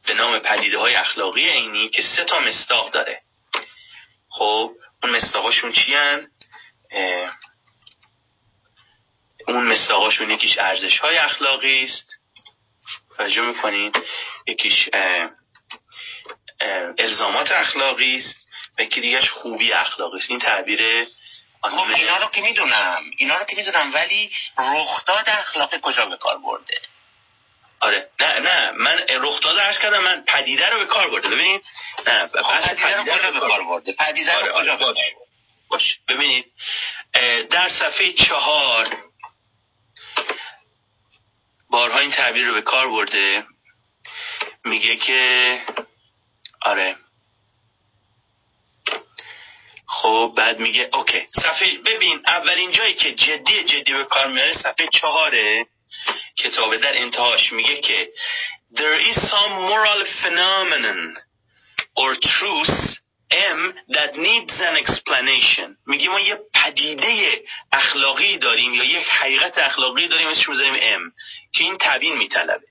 به 0.08 0.14
نام 0.14 0.39
پدیده 0.39 0.78
های 0.78 0.95
اخلاقی 0.95 1.50
عینی 1.50 1.89
که 1.89 2.02
سه 2.02 2.24
تا 2.24 2.39
مستاق 2.39 2.91
داره. 2.91 3.22
خب 4.30 4.72
اون 5.04 5.12
مستاقاشون 5.12 5.72
چی 5.72 5.95
هن؟ 5.95 6.28
اون 9.56 9.68
مستاقاشون 9.68 10.32
یکیش 10.32 10.58
ارزش 10.58 10.97
های 11.00 11.18
اخلاقی 11.18 11.84
است. 11.84 12.16
توجه 13.18 13.41
می‌کنید؟ 13.41 13.97
یکیش 14.47 14.89
الزامات 16.97 17.52
اخلاقی 17.52 18.18
است 18.18 18.47
و 18.78 18.82
یکی 18.82 19.02
دیگهش 19.02 19.30
خوبی 19.30 19.74
اخلاقی 19.74 20.18
است. 20.18 20.30
این 20.30 20.39
تعبیر 20.39 21.08
خب 21.62 21.91
اینا 21.95 22.18
رو 22.18 22.28
که 22.28 22.41
می‌دونم. 22.41 23.04
اینا 23.18 23.38
رو 23.38 23.45
که 23.45 23.56
می‌دونم 23.56 23.93
ولی 23.93 24.32
رخداد 24.58 25.30
اخلاقی 25.30 25.78
کجا 25.82 26.06
به 26.06 26.18
کار 26.18 26.38
برده؟ 26.38 26.78
آره. 27.80 28.10
نه 28.20 28.39
نه. 28.39 28.72
من 28.72 28.97
رخداد 29.10 29.60
عرض 29.60 29.80
کردم 29.80 30.04
من 30.04 30.24
پدیده 30.28 30.70
رو 30.70 30.80
به 30.80 30.86
کار 30.86 31.10
برده. 31.10 31.28
ببینید. 31.28 31.62
نه 32.08 32.28
خب 32.28 32.76
پدیده 32.76 32.97
رو 32.97 33.04
کجا 33.04 33.32
به 33.32 33.39
کار 33.39 33.64
برده؟ 33.64 33.93
پدیده 33.93 34.39
رو 34.39 34.43
آره، 34.43 34.64
کجا 34.64 34.74
آره، 34.74 34.86
به 34.86 35.02
باش. 35.70 36.00
ببینید. 36.08 36.45
در 37.52 37.70
صفحه 37.70 38.14
چهار 38.14 39.09
بارها 41.70 41.99
این 41.99 42.11
تعبیر 42.11 42.47
رو 42.47 42.53
به 42.53 42.61
کار 42.61 42.88
برده. 42.89 43.45
میگه 44.65 44.95
که 44.95 45.61
آره. 46.61 46.95
خب 49.88 50.34
بعد 50.38 50.59
میگه 50.59 50.89
اوکی. 50.93 51.28
صفحه 51.36 51.78
ببین 51.78 52.22
اولین 52.28 52.72
جایی 52.72 52.93
که 52.93 53.13
جدی 53.13 53.63
جدی 53.63 53.93
به 53.93 54.05
کار 54.05 54.28
میاره 54.28 54.53
صفحه 54.53 54.88
چهاره 54.88 55.65
کتابه 56.38 56.78
در 56.78 56.97
انتهاش 56.97 57.51
میگه 57.51 57.82
که 57.82 58.09
there 58.76 58.99
is 59.09 59.15
some 59.15 59.53
moral 59.70 60.05
phenomenon 60.22 61.17
or 61.97 62.15
truth 62.15 62.99
M 63.32 63.74
that 63.96 64.16
needs 64.16 64.54
an 64.60 64.76
explanation. 64.84 65.78
میگه 65.88 66.10
ما 66.10 66.20
یه 66.20 66.40
پدیده 66.54 67.44
اخلاقی 67.72 68.38
داریم 68.38 68.74
یا 68.74 68.84
یک 68.84 69.08
حقیقت 69.08 69.58
اخلاقی 69.58 70.08
داریم 70.08 70.28
اسمش 70.28 70.50
می‌ذاریم 70.50 70.76
M 70.76 71.12
که 71.54 71.64
این 71.64 71.78
تبیین 71.82 72.18
میطلبه. 72.18 72.66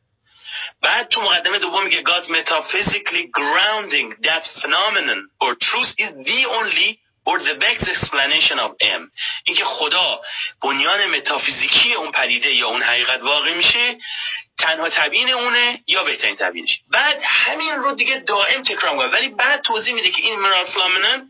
بعد 0.82 1.08
تو 1.08 1.20
مقدمه 1.20 1.58
دوم 1.58 1.84
میگه 1.84 2.02
God 2.02 2.24
metaphysically 2.24 3.30
grounding 3.40 4.14
that 4.22 4.44
phenomenon 4.60 5.20
or 5.40 5.54
truth 5.54 5.92
is 5.98 6.12
the 6.26 6.46
only 6.58 6.98
or 7.28 7.36
the 7.50 7.56
best 7.64 7.84
explanation 7.94 8.58
of 8.66 8.70
M. 8.80 9.02
اینکه 9.44 9.64
خدا 9.64 10.20
بنیان 10.62 11.04
متافیزیکی 11.04 11.94
اون 11.94 12.12
پدیده 12.12 12.54
یا 12.54 12.68
اون 12.68 12.82
حقیقت 12.82 13.22
واقع 13.22 13.54
میشه 13.54 13.96
تنها 14.58 14.88
تبیین 14.88 15.30
اونه 15.30 15.80
یا 15.86 16.04
بهترین 16.04 16.36
تبیینش. 16.36 16.80
بعد 16.92 17.20
همین 17.22 17.74
رو 17.74 17.94
دیگه 17.94 18.18
دائم 18.18 18.62
تکرار 18.62 18.92
می‌کنه. 18.92 19.08
ولی 19.08 19.28
بعد 19.28 19.62
توضیح 19.62 19.94
میده 19.94 20.10
که 20.10 20.22
این 20.22 20.40
مرال 20.40 20.66
فلامنن 20.66 21.28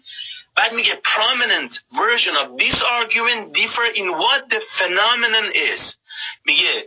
بعد 0.56 0.72
میگه 0.72 1.00
prominent 1.04 1.72
version 1.72 2.34
of 2.42 2.48
this 2.62 2.82
argument 2.82 3.54
differ 3.58 3.88
in 4.00 4.08
what 4.22 4.42
the 4.54 4.60
phenomenon 4.78 5.52
is. 5.54 5.96
میگه 6.44 6.86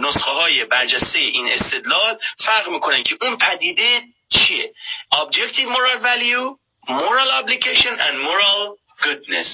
نسخه 0.00 0.30
های 0.30 0.64
برجسته 0.64 1.18
این 1.18 1.52
استدلال 1.52 2.18
فرق 2.44 2.68
می‌کنن 2.68 3.02
که 3.02 3.16
اون 3.20 3.38
پدیده 3.38 4.02
چیه. 4.30 4.72
Objective 5.14 5.68
moral 5.68 6.02
value 6.02 6.65
moral 6.88 7.30
obligation 7.40 7.94
and 8.00 8.18
moral 8.20 8.76
goodness. 9.02 9.48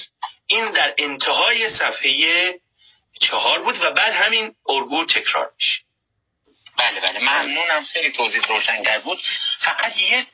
این 0.47 0.71
در 0.71 0.93
انتهای 0.97 1.69
صفحه 1.69 2.53
چهار 3.21 3.63
بود 3.63 3.81
و 3.81 3.91
بعد 3.91 4.13
همین 4.13 4.55
ارگو 4.69 5.05
تکرار 5.05 5.51
میشه. 5.59 5.79
بله 6.77 6.99
بله. 7.01 7.19
ممنونم. 7.19 7.83
خیلی 7.83 8.11
توضیح 8.11 8.41
روشنگر 8.47 8.99
بود. 8.99 9.21
فقط 9.59 9.97
یه 9.97 10.25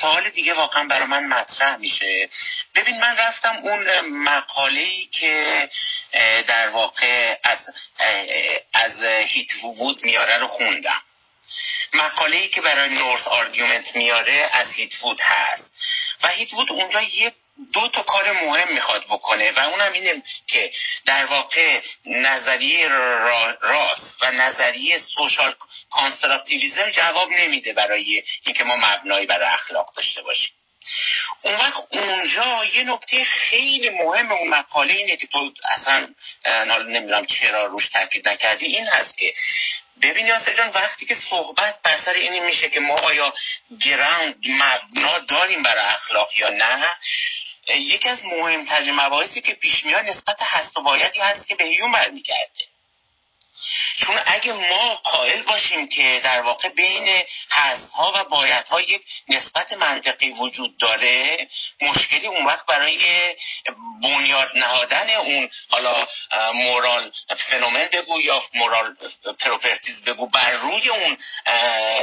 سوال 0.00 0.30
دیگه 0.30 0.54
واقعا 0.54 0.84
برای 0.84 1.06
من 1.06 1.26
مطرح 1.26 1.76
میشه. 1.76 2.28
ببین 2.74 3.00
من 3.00 3.16
رفتم 3.16 3.56
اون 3.62 4.00
مقاله 4.00 4.80
ای 4.80 5.06
که 5.06 5.68
در 6.46 6.68
واقع 6.68 7.38
از 7.44 7.58
از 8.72 9.02
هیت 9.02 9.48
وود 9.62 10.04
میاره 10.04 10.38
رو 10.38 10.46
خوندم. 10.46 11.02
مقاله 11.94 12.36
ای 12.36 12.48
که 12.48 12.60
برای 12.60 12.94
no 12.94 13.03
source 13.03 13.28
argument 13.28 13.96
میاره 13.96 14.50
از 14.52 14.72
هیت 14.72 14.96
وود 14.96 15.20
هست. 15.20 15.74
و 16.22 16.28
هیت 16.28 16.50
وود 16.50 16.72
اونجا 16.72 17.02
یه 17.02 17.32
دو 17.72 17.88
تا 17.88 18.02
کار 18.02 18.32
مهم 18.32 18.74
می‌خواد 18.74 19.04
بکنه 19.04 19.52
و 19.52 19.58
اونم 19.58 19.92
اینه 19.92 20.22
که 20.46 20.72
در 21.06 21.26
واقع 21.26 21.80
نظریه 22.06 22.88
راست 23.60 24.22
و 24.22 24.30
نظریه 24.30 24.98
social 24.98 25.54
constructivism 25.90 26.90
جواب 26.90 27.30
نمیده 27.30 27.72
برای 27.72 28.22
اینکه 28.44 28.64
ما 28.64 28.76
مبنایی 28.76 29.26
برای 29.26 29.48
اخلاق 29.48 29.92
داشته 29.96 30.22
باشیم. 30.22 30.50
اون 31.42 31.54
وقت 31.54 31.82
اونجا 31.90 32.64
یه 32.64 32.84
نکته 32.84 33.24
خیلی 33.24 33.88
مهم 33.88 34.32
اون 34.32 34.48
مقاله 34.48 34.94
اینه 34.94 35.16
که 35.16 35.26
تو 35.26 35.52
اصلا 35.70 36.14
نمی‌دونم 36.88 37.26
چرا 37.26 37.66
روش 37.66 37.88
تاکید 37.88 38.28
نکردی 38.28 38.66
این 38.66 38.86
هست 38.86 39.18
که 39.18 39.34
ببین 40.02 40.26
یاسر 40.26 40.54
جان 40.54 40.68
وقتی 40.68 41.06
که 41.06 41.14
صحبت 41.14 41.82
بر 41.82 41.98
سر 41.98 42.12
اینی 42.12 42.40
میشه 42.40 42.70
که 42.70 42.80
ما 42.80 42.94
آیا 42.94 43.34
ground 43.80 44.34
مبنا 44.48 45.18
داریم 45.18 45.62
برای 45.62 45.84
اخلاق 45.84 46.36
یا 46.36 46.48
نه 46.48 46.90
یکی 47.68 48.08
از 48.08 48.24
مهمترین 48.24 48.94
مباحثی 48.94 49.40
که 49.40 49.54
پیش 49.54 49.84
میاد 49.84 50.04
نسبت 50.04 50.36
هست 50.40 50.78
و 50.78 50.82
بایدی 50.82 51.18
هست 51.18 51.48
که 51.48 51.54
به 51.54 51.64
هیوم 51.64 51.92
برمیگرده. 51.92 52.75
چون 53.96 54.20
اگه 54.26 54.52
ما 54.52 54.94
قائل 54.94 55.42
باشیم 55.42 55.88
که 55.88 56.20
در 56.24 56.40
واقع 56.40 56.68
بین 56.68 57.22
هست 57.50 57.92
ها 57.92 58.12
و 58.14 58.24
باید 58.24 58.66
ها 58.66 58.80
یک 58.80 59.02
نسبت 59.28 59.72
منطقی 59.72 60.30
وجود 60.30 60.78
داره 60.78 61.48
مشکلی 61.82 62.26
اون 62.26 62.44
وقت 62.44 62.66
برای 62.66 62.98
بنیاد 64.02 64.50
نهادن 64.54 65.10
اون 65.10 65.50
حالا 65.70 66.06
moral 66.54 67.12
phenomen 67.50 67.88
بگو 67.92 68.20
یا 68.20 68.42
moral 68.54 68.96
properties 69.40 70.04
بگو 70.04 70.26
بر 70.26 70.50
روی 70.50 70.88
اون 70.88 71.18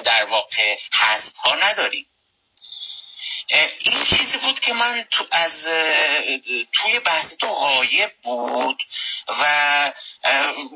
در 0.01 0.25
واقع 0.25 0.77
هست 0.93 1.37
ها 1.37 1.55
نداریم. 1.55 2.05
این 3.47 4.05
چیزی 4.05 4.37
بود 4.37 4.59
که 4.59 4.73
من 4.73 5.05
تو 5.11 5.25
از 5.31 5.63
توی 6.73 6.99
بحث 7.05 7.37
تو 7.37 7.47
غایب 7.47 8.11
بود 8.23 8.83
و 9.27 9.93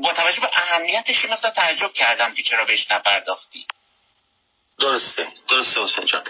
با 0.03 0.13
توجه 0.13 0.41
به 0.41 0.49
اهمیتش 0.53 1.25
مقدار 1.25 1.51
تعجب 1.51 1.93
کردم 1.93 2.33
که 2.33 2.43
چرا 2.43 2.65
بهش 2.65 2.91
نپرداختی. 2.91 3.65
درسته 4.79 5.27
درسته 5.49 5.83
حسین 5.83 6.05
جان. 6.05 6.23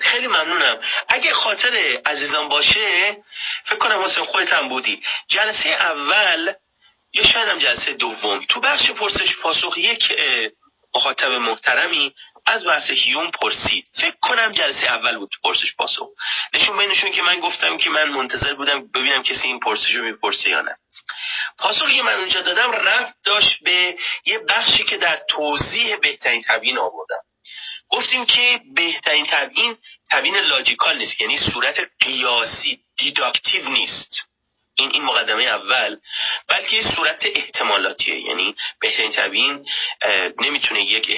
خیلی 0.00 0.26
ممنونم. 0.26 0.80
اگه 1.08 1.32
خاطر 1.32 2.00
عزیزان 2.06 2.48
باشه 2.48 3.16
فکر 3.64 3.78
کنم 3.78 4.04
حسین 4.04 4.24
خودت 4.24 4.52
هم 4.52 4.68
بودی. 4.68 5.02
جلسه 5.28 5.68
اول 5.68 6.52
یا 7.12 7.26
شاید 7.26 7.48
هم 7.48 7.58
جلسه 7.58 7.92
دوم. 7.92 8.44
تو 8.48 8.60
بخش 8.60 8.90
پرسش 8.90 9.36
پاسخ 9.36 9.74
یک 9.76 10.12
مخاطب 10.94 11.30
محترمی 11.32 12.14
از 12.48 12.64
بحث 12.64 12.90
هیوم 12.90 13.30
پرسید. 13.30 13.84
فکر 14.00 14.16
کنم 14.22 14.52
جلسه 14.52 14.86
اول 14.86 15.18
بود. 15.18 15.30
پرسش 15.44 15.74
پاسخ. 15.76 16.06
نشون 16.54 16.78
بینشون 16.78 17.12
که 17.12 17.22
من 17.22 17.40
گفتم 17.40 17.78
که 17.78 17.90
من 17.90 18.08
منتظر 18.08 18.54
بودم 18.54 18.88
ببینم 18.94 19.22
کسی 19.22 19.42
این 19.48 19.60
پرسش 19.60 19.94
رو 19.94 20.04
می‌پرسه 20.04 20.50
یا 20.50 20.60
نه. 20.60 20.76
پاسخی 21.58 21.96
که 21.96 22.02
من 22.02 22.12
اونجا 22.12 22.42
دادم 22.42 22.72
رفت 22.72 23.14
داشت 23.24 23.62
به 23.64 23.96
یه 24.26 24.38
بخشی 24.38 24.84
که 24.84 24.96
در 24.96 25.20
توضیح 25.28 25.96
بهترین 25.96 26.42
تبیین 26.48 26.78
آوردم. 26.78 27.22
گفتیم 27.88 28.26
که 28.26 28.60
بهترین 28.74 29.26
تبیین 29.30 29.76
تبیین 30.10 30.36
لاجیکال 30.36 30.98
نیست 30.98 31.20
یعنی 31.20 31.38
صورت 31.38 31.80
قیاسی 32.00 32.78
دیداکتیو 32.96 33.68
نیست. 33.68 34.27
این 34.78 34.90
این 34.92 35.02
مقدمه 35.02 35.42
اول 35.42 35.96
بلکه 36.48 36.82
صورت 36.96 37.26
احتمالاتیه. 37.34 38.20
یعنی 38.20 38.54
بهترین 38.80 39.12
تبیین 39.12 39.66
نمی‌تونه 40.40 40.82
یک 40.82 41.10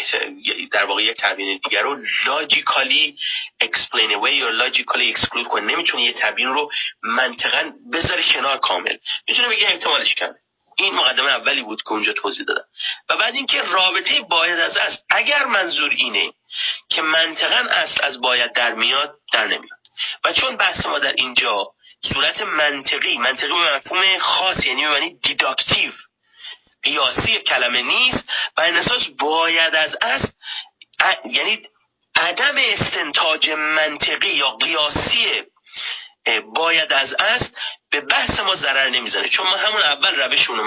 در 0.73 0.85
واقع 0.85 1.03
یک 1.03 1.17
تبیین 1.21 1.61
دیگر 1.65 1.83
رو 1.83 1.97
لاجیکالی 2.27 3.19
explain 3.65 4.11
away 4.11 4.31
یا 4.31 4.49
لاجیکالی 4.49 5.15
exclude 5.15 5.49
کنه. 5.49 5.73
نمی‌تونه 5.73 6.03
یه 6.05 6.13
تبیین 6.13 6.49
رو 6.49 6.71
منطقا 7.03 7.73
بذاره 7.93 8.23
کنار 8.33 8.59
کامل. 8.59 8.97
می‌تونه 9.29 9.49
بگه 9.49 9.67
احتمالش 9.67 10.15
کمه. 10.15 10.35
این 10.77 10.95
مقدمه 10.95 11.31
اولی 11.31 11.63
بود 11.63 11.83
که 11.83 11.93
اونجا 11.93 12.13
توضیح 12.13 12.45
دادم. 12.47 12.65
و 13.09 13.17
بعد 13.17 13.35
اینکه 13.35 13.63
رابطه 13.63 14.21
باید 14.21 14.61
از 14.61 14.77
است 14.77 15.05
اگر 15.11 15.45
منظور 15.45 15.91
اینه 15.91 16.33
که 16.89 17.03
منطقا 17.03 17.69
اصل 17.71 18.03
از 18.03 18.21
باید 18.21 18.53
در 18.53 18.75
میاد 18.75 19.15
در 19.33 19.47
نمیاد. 19.47 19.81
و 20.25 20.33
چون 20.33 20.57
بحث 20.57 20.87
ما 20.87 20.99
در 20.99 21.13
اینجا 21.13 21.67
صورت 22.03 22.41
منطقی. 22.41 23.19
منطقی 23.19 23.49
به 23.49 23.77
مفهوم 23.77 24.19
خاص 24.19 24.67
یعنی 24.67 24.87
معنی 24.87 25.19
دیداکتیو 25.19 25.93
قیاسی 26.83 27.39
کلمه 27.39 27.83
نیست 27.83 28.29
و 28.57 28.61
این 28.61 28.77
اساس 28.77 29.03
باید 29.19 29.75
از 29.75 29.97
است 30.01 30.35
یعنی 31.25 31.63
عدم 32.15 32.55
استنتاج 32.57 33.51
منطقی 33.51 34.29
یا 34.29 34.51
قیاسی 34.51 35.43
باید 36.55 36.93
از 36.93 37.13
است 37.13 37.57
به 37.91 38.01
بحث 38.01 38.41
ما 38.41 38.55
ضرر 38.55 38.89
نمی‌زنه. 38.89 39.29
چون 39.29 39.47
ما 39.47 39.57
همون 39.57 39.83
اول 39.83 40.21
روشون 40.21 40.59
رو 40.59 40.65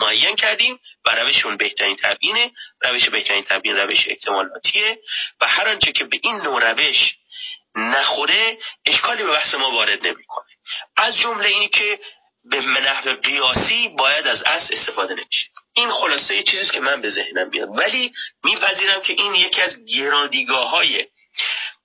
معین 0.00 0.36
کردیم 0.36 0.80
و 1.04 1.10
روشون 1.10 1.56
بهترین 1.56 1.96
تبیینه. 1.96 2.50
روش 2.82 3.08
بهترین 3.08 3.44
تبیین 3.44 3.76
روش 3.76 4.08
احتمالاتیه 4.08 4.98
و 5.40 5.46
هر 5.46 5.68
آنچه 5.68 5.92
که 5.92 6.04
به 6.04 6.18
این 6.22 6.36
نوع 6.36 6.70
روش 6.70 7.14
نخوره 7.74 8.58
اشکالی 8.86 9.22
به 9.22 9.32
بحث 9.32 9.54
ما 9.54 9.70
وارد 9.70 10.06
نمی‌کنه. 10.06 10.45
از 10.96 11.16
جمله 11.16 11.48
اینی 11.48 11.68
که 11.68 11.98
به 12.50 12.60
نحو 12.60 13.14
قیاسی 13.14 13.88
باید 13.88 14.26
از 14.26 14.42
اصل 14.42 14.74
استفاده 14.74 15.14
نمیشه 15.14 15.48
این 15.74 15.90
خلاصه 15.90 16.36
یه 16.36 16.42
چیزیست 16.42 16.72
که 16.72 16.80
من 16.80 17.00
به 17.00 17.10
ذهنم 17.10 17.48
میاد. 17.48 17.68
ولی 17.78 18.12
میپذیرم 18.44 19.02
که 19.02 19.12
این 19.12 19.34
یکی 19.34 19.62
از 19.62 19.76
گرادیگاه 19.84 20.70
های 20.70 21.06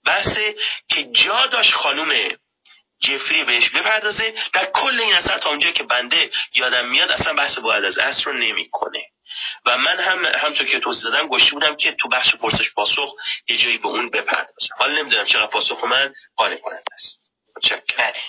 بحثه 0.05 0.55
که 0.89 1.03
جا 1.03 1.45
داشت 1.45 1.73
خانوم 1.73 2.35
جفری 3.01 3.43
بهش 3.43 3.69
بپردازه 3.69 4.33
در 4.53 4.65
کل 4.65 4.99
این 4.99 5.13
اثر 5.13 5.37
تا 5.37 5.49
اونجایی 5.49 5.73
که 5.73 5.83
بنده 5.83 6.31
یادم 6.55 6.89
میاد 6.89 7.11
اصلا 7.11 7.33
بحث 7.33 7.57
باید 7.57 7.85
از 7.85 7.97
اصل 7.97 8.23
رو 8.23 8.33
نمی‌کنه. 8.33 9.03
و 9.65 9.77
من 9.77 9.99
هم 9.99 10.25
همطور 10.25 10.67
که 10.67 10.79
توضیح 10.79 11.03
دادم 11.03 11.27
گشته 11.27 11.51
بودم 11.51 11.75
که 11.75 11.91
تو 11.91 12.09
بخش 12.09 12.35
پرسش 12.35 12.73
پاسخ 12.73 13.13
یه 13.47 13.57
جایی 13.57 13.77
به 13.77 13.87
اون 13.87 14.09
بپردازم. 14.09 14.75
حالا 14.77 14.99
نمی‌دونم 14.99 15.25
چقدر 15.25 15.47
پاسخ 15.47 15.83
من 15.83 16.13
قانع 16.35 16.55
کننده 16.55 16.93
است. 16.93 17.20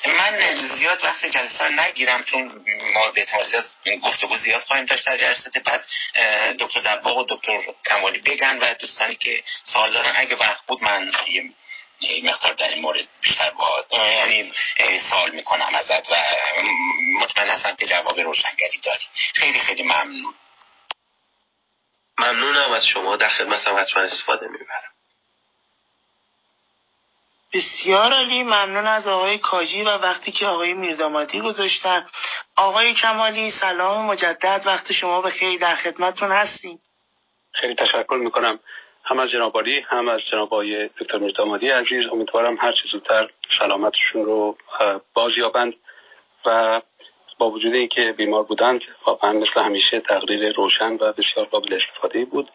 من 0.07 0.55
زیاد 0.55 1.05
وقت 1.05 1.27
جلسه 1.27 1.65
رو 1.65 1.71
نگیرم 1.71 2.25
چون 2.25 2.65
ما 2.95 3.11
به 3.11 3.27
زیاد 3.51 3.65
گفتگو 4.03 4.37
زیاد 4.37 4.63
خواهیم 4.63 4.87
داشت 4.87 5.07
در 5.07 5.17
جلسه. 5.17 5.51
بعد 5.61 5.85
دکتر 6.59 6.81
دباغ 6.81 7.19
و 7.19 7.25
دکتر 7.29 7.59
کمالی 7.87 8.19
بگن 8.19 8.59
و 8.59 8.75
دوستانی 8.75 9.15
که 9.15 9.45
سوال 9.65 9.93
دارن 9.93 10.13
اگه 10.17 10.37
وقت 10.37 10.67
بود 10.67 10.83
من 10.83 11.13
یه 12.01 12.25
مقدار 12.25 12.53
در 12.53 12.69
این 12.69 12.83
مورد 12.83 13.05
بیشتر 13.23 13.51
با 13.51 13.87
یعنی 13.93 14.53
سوال 15.11 15.31
می‌کنم 15.31 15.75
ازت 15.75 16.11
و 16.11 16.15
مطمئن 17.21 17.51
هستم 17.51 17.77
که 17.77 17.87
جواب 17.87 18.21
روشنگری 18.21 18.79
داری. 18.83 19.05
خیلی 19.35 19.61
خیلی 19.61 19.83
ممنون. 19.83 20.35
ممنونم 22.19 22.73
از 22.73 22.87
شما. 22.87 23.17
در 23.17 23.29
خدمتم 23.29 23.77
حتما 23.77 24.03
استفاده 24.03 24.47
می‌برم. 24.47 24.93
بسیار 27.55 28.13
عالی. 28.13 28.43
ممنون 28.43 28.87
از 28.87 29.09
آقای 29.09 29.39
کاجی 29.39 29.83
و 29.83 29.89
وقتی 29.89 30.33
که 30.33 30.47
آقای 30.47 30.75
میردامادی 30.75 31.41
گذاشتن. 31.41 32.07
آقای 32.57 32.95
کمالی 32.95 33.51
سلام 33.51 34.07
مجدد. 34.07 34.63
وقت 34.67 34.93
شما 34.93 35.23
به 35.23 35.31
خیلی 35.31 35.59
در 35.59 35.77
خدمتتون 35.77 36.31
هستیم. 36.31 36.79
خیلی 37.53 37.75
تشکر 37.75 38.17
می‌کنم. 38.21 38.59
هم 39.05 39.19
از 39.19 39.31
جناب 39.31 39.57
هم 39.89 40.09
از 40.09 40.21
جناب 40.33 40.47
آقای 40.47 40.89
دکتر 40.89 41.19
میردامادی 41.19 41.71
عزیز. 41.71 42.07
امیدوارم 42.13 42.57
هر 42.61 42.73
چه 42.73 42.83
زودتر 42.93 43.29
سلامتشون 43.59 44.25
رو 44.25 44.57
بازیابند 45.15 45.75
و 46.47 46.81
با 47.39 47.51
وجود 47.51 47.75
اینکه 47.75 48.15
بیمار 48.17 48.43
بودند 48.43 48.81
واقعا 49.07 49.33
مثل 49.33 49.61
همیشه 49.61 50.01
تقریر 50.01 50.53
روشن 50.53 50.93
و 50.93 51.13
بسیار 51.13 51.47
قابل 51.51 51.75
استفاده 51.75 52.25
بود. 52.25 52.51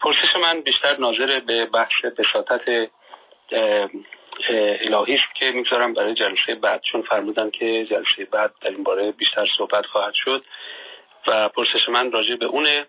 پرسش 0.00 0.36
من 0.42 0.60
بیشتر 0.60 0.96
ناظر 0.96 1.40
به 1.40 1.66
بخش 1.66 2.04
بساطت 2.04 2.90
الهی 3.52 5.14
است 5.14 5.34
که 5.34 5.50
می‌گذارم 5.50 5.94
برای 5.94 6.14
جلسه 6.14 6.54
بعد 6.54 6.82
چون 6.92 7.02
فرمودن 7.02 7.50
که 7.50 7.84
جلسه 7.84 8.24
بعد 8.30 8.52
در 8.60 8.70
این 8.70 8.82
باره 8.82 9.12
بیشتر 9.12 9.46
صحبت 9.58 9.86
خواهد 9.86 10.14
شد 10.14 10.44
و 11.26 11.48
پرسش 11.48 11.88
من 11.88 12.12
راجع 12.12 12.34
به 12.34 12.46
اونه. 12.46 12.86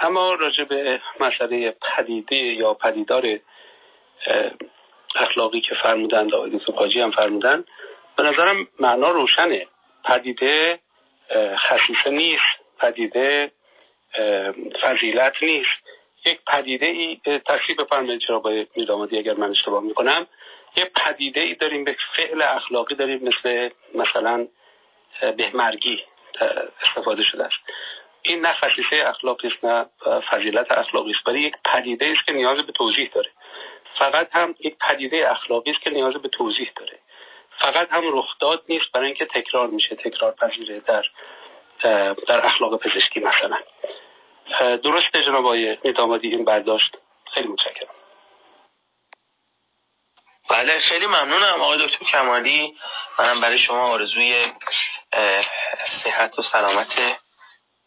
اما 0.00 0.34
راجع 0.34 0.64
به 0.64 1.00
مسئله 1.20 1.74
پدیده 1.96 2.36
یا 2.36 2.74
پدیدار 2.74 3.38
اخلاقی 5.16 5.60
که 5.60 5.74
فرمودن 5.82 6.34
آقای 6.34 6.50
دکتر 6.50 6.98
هم 6.98 7.10
فرمودن 7.10 7.64
به 8.16 8.22
نظرم 8.22 8.68
معنا 8.80 9.10
روشنه. 9.10 9.66
پدیده 10.04 10.78
خصیصه 11.56 12.10
نیست. 12.10 12.78
پدیده 12.78 13.50
فضیلت 14.82 15.32
نیست. 15.42 15.83
یک 16.24 16.40
پدیده 16.46 16.86
ای 16.86 17.20
تصریح 17.46 17.76
بفرمایید 17.78 18.20
چرا 18.20 18.38
با 18.38 18.64
میدامادی 18.76 19.18
اگر 19.18 19.34
من 19.34 19.50
اشتباه 19.50 19.82
می‌کنم. 19.82 20.26
یک 20.76 20.92
پدیده 20.96 21.40
ای 21.40 21.54
داریم 21.54 21.84
به 21.84 21.96
فعل 22.16 22.42
اخلاقی 22.42 22.94
داریم 22.94 23.20
مثل 23.28 23.68
مثلا 23.94 24.46
بهمرگی 25.36 26.00
استفاده 26.82 27.22
شده 27.22 27.44
است. 27.44 27.56
این 28.22 28.40
نه 28.40 28.52
خصیصه 28.52 29.08
اخلاقی 29.08 29.48
است 29.48 29.64
نه 29.64 29.86
فضیلت 30.30 30.72
اخلاقی 30.72 31.10
است 31.10 31.28
ولی 31.28 31.40
یک 31.40 31.54
پدیده 31.64 32.06
است 32.06 32.26
که 32.26 32.32
نیاز 32.32 32.66
به 32.66 32.72
توضیح 32.72 33.10
داره. 33.14 33.30
فقط 33.98 34.28
هم 34.32 34.54
یک 34.60 34.76
پدیده 34.88 35.30
اخلاقی 35.30 35.70
است 35.70 35.80
که 35.80 35.90
نیاز 35.90 36.14
به 36.14 36.28
توضیح 36.28 36.72
داره. 36.76 36.98
فقط 37.58 37.88
هم 37.92 38.18
رخداد 38.18 38.62
نیست 38.68 38.92
برای 38.92 39.06
اینکه 39.06 39.24
تکرار 39.24 39.66
میشه 39.66 39.96
تکرار 39.96 40.32
پذیره 40.32 40.80
در 40.80 41.04
در 42.28 42.46
اخلاق 42.46 42.80
پزشکی 42.80 43.20
مثلا. 43.20 43.58
درسته 44.60 45.24
جناب 45.26 45.46
آقای 45.46 45.78
ندامادی 45.84 46.28
این 46.28 46.44
برداشت. 46.44 46.96
خیلی 47.34 47.48
متشکرم. 47.48 47.94
بله 50.50 50.78
خیلی 50.78 51.06
ممنونم 51.06 51.60
آقای 51.60 51.86
دکتر 51.86 52.04
کمالی. 52.04 52.76
منم 53.18 53.40
برای 53.40 53.58
شما 53.58 53.86
آرزوی 53.86 54.52
صحت 56.04 56.38
و 56.38 56.42
سلامت 56.42 57.18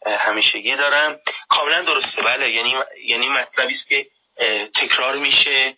همیشگی 0.06 0.76
دارم. 0.76 1.18
کاملا 1.48 1.82
درسته. 1.82 2.22
بله 2.22 2.50
یعنی 2.50 2.74
یعنی 3.04 3.28
مطلبی 3.28 3.72
است 3.72 3.88
که 3.88 4.06
تکرار 4.74 5.16
میشه. 5.16 5.76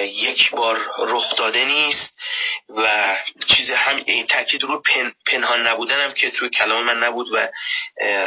یک 0.00 0.50
بار 0.50 0.90
رخ 0.98 1.36
داده 1.36 1.64
نیست 1.64 2.16
و 2.68 3.16
چیز 3.56 3.70
هم 3.70 4.02
تاکید 4.28 4.62
رو 4.62 4.82
پن، 4.82 5.12
پنهان 5.26 5.66
نبودن 5.66 6.00
هم 6.00 6.14
که 6.14 6.30
توی 6.30 6.50
کلام 6.50 6.84
من 6.84 7.02
نبود 7.02 7.28
و 7.32 7.48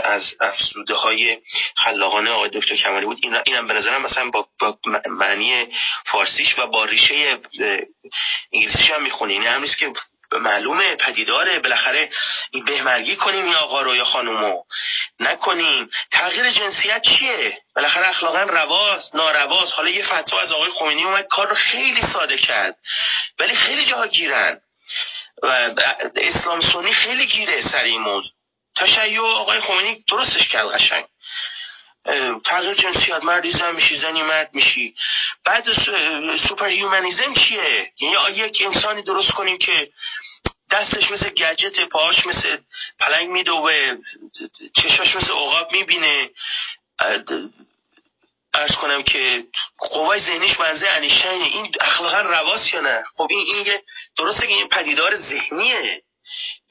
از 0.03 0.35
افسوده 0.39 0.93
های 0.93 1.37
خلاقانه 1.75 2.31
آقای 2.31 2.49
دکتر 2.49 2.75
کمالی 2.75 3.05
بود. 3.05 3.17
این 3.21 3.37
اینم 3.45 3.67
به 3.67 3.73
نظرم 3.73 4.01
مثلا 4.01 4.29
با, 4.29 4.47
با 4.59 4.77
معنی 5.05 5.67
فارسیش 6.05 6.59
و 6.59 6.67
با 6.67 6.85
ریشه 6.85 7.39
انگلیسیش 8.53 8.91
هم 8.91 9.03
می‌خونه 9.03 9.33
این 9.33 9.43
هم 9.43 9.61
نیست 9.61 9.77
که 9.77 9.93
معلومه 10.37 10.95
پدیداره 10.95 11.59
بالاخره 11.59 12.09
این 12.51 12.65
به‌مرگی 12.65 13.15
کنیم 13.15 13.47
یا 13.47 13.57
آقا 13.57 13.81
رو 13.81 13.95
یا 13.95 14.05
خانومو. 14.05 14.63
نکنیم. 15.19 15.89
تغییر 16.11 16.51
جنسیت 16.51 17.01
چیه؟ 17.01 17.57
بالاخره 17.75 18.09
اخلاقا 18.09 18.41
رواست 18.41 19.15
نارواست. 19.15 19.73
حالا 19.73 19.89
یه 19.89 20.03
فتوا 20.03 20.39
از 20.39 20.51
آقای 20.51 20.71
خمینی 20.71 21.03
اومد 21.03 21.27
کار 21.27 21.49
رو 21.49 21.55
خیلی 21.55 22.01
ساده 22.01 22.37
کرد. 22.37 22.75
ولی 23.39 23.55
خیلی 23.55 23.85
جاها 23.85 24.07
گیرن. 24.07 24.61
و 25.43 25.71
اسلام 26.15 26.61
سنی 26.61 26.93
خیلی 26.93 27.27
گیره 27.27 27.61
سر 27.61 27.83
این 27.83 28.01
موضوع. 28.01 28.31
تشیع 28.75 29.21
آقای 29.21 29.59
خمینی 29.59 30.03
درستش 30.07 30.47
کرد 30.47 30.67
قشنگ. 30.67 31.05
تغییر 32.45 32.73
جنسیت 32.73 33.23
مردی 33.23 33.51
زن 33.51 33.75
میشی 33.75 33.95
زنی 33.95 34.21
مرد 34.21 34.49
میشی؟ 34.53 34.95
بعد 35.45 35.65
super 36.47 36.67
humanism 36.67 37.33
چیه؟ 37.33 37.91
یعنی 38.01 38.37
یک 38.37 38.63
انسانی 38.65 39.01
درست 39.01 39.31
کنیم 39.31 39.57
که 39.57 39.89
دستش 40.71 41.11
مثل 41.11 41.29
گجت 41.29 41.79
پاش 41.79 42.25
مثل 42.25 42.57
پلنگ 42.99 43.29
میدوه 43.29 43.97
چشاش 44.75 45.15
مثل 45.15 45.31
عقاب 45.31 45.71
می‌بینه. 45.71 46.29
ارز 48.53 48.75
کنم 48.75 49.03
که 49.03 49.43
قوای 49.77 50.19
ذهنیش 50.19 50.59
منزه 50.59 50.87
انیشتینه. 50.87 51.43
این 51.43 51.71
اخلاقا 51.81 52.19
رواس 52.21 52.73
یا 52.73 52.81
نه؟ 52.81 53.03
خب 53.17 53.27
این 53.29 53.39
این 53.39 53.79
درسته 54.17 54.47
که 54.47 54.53
این 54.53 54.67
پدیدار 54.67 55.17
ذهنیه. 55.17 56.01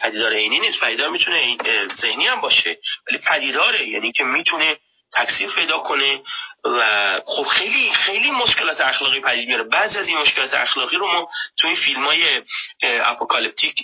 پدیدار 0.01 0.33
عینی 0.33 0.61
نیست. 0.61 0.81
پدیدار 0.81 1.09
می‌تونه 1.09 1.57
ذهنی 1.95 2.27
هم 2.27 2.41
باشه 2.41 2.79
ولی 3.07 3.19
پدیداره. 3.19 3.89
یعنی 3.89 4.13
که 4.13 4.25
می‌تونه 4.25 4.77
تکثیر 5.13 5.51
پیدا 5.51 5.79
کنه 5.79 6.23
و 6.65 7.21
خب 7.27 7.45
خیلی 7.45 7.93
خیلی 7.93 8.31
مشکلات 8.31 8.81
اخلاقی 8.81 9.21
پدید 9.21 9.49
میاره. 9.49 9.63
بعضی 9.63 9.99
از 9.99 10.09
این 10.09 10.19
مشکلات 10.19 10.55
اخلاقی 10.55 10.97
رو 10.97 11.07
ما 11.07 11.29
توی 11.57 11.77
فیلم 11.77 12.05
های 12.05 12.43
apocalyptic 12.83 13.75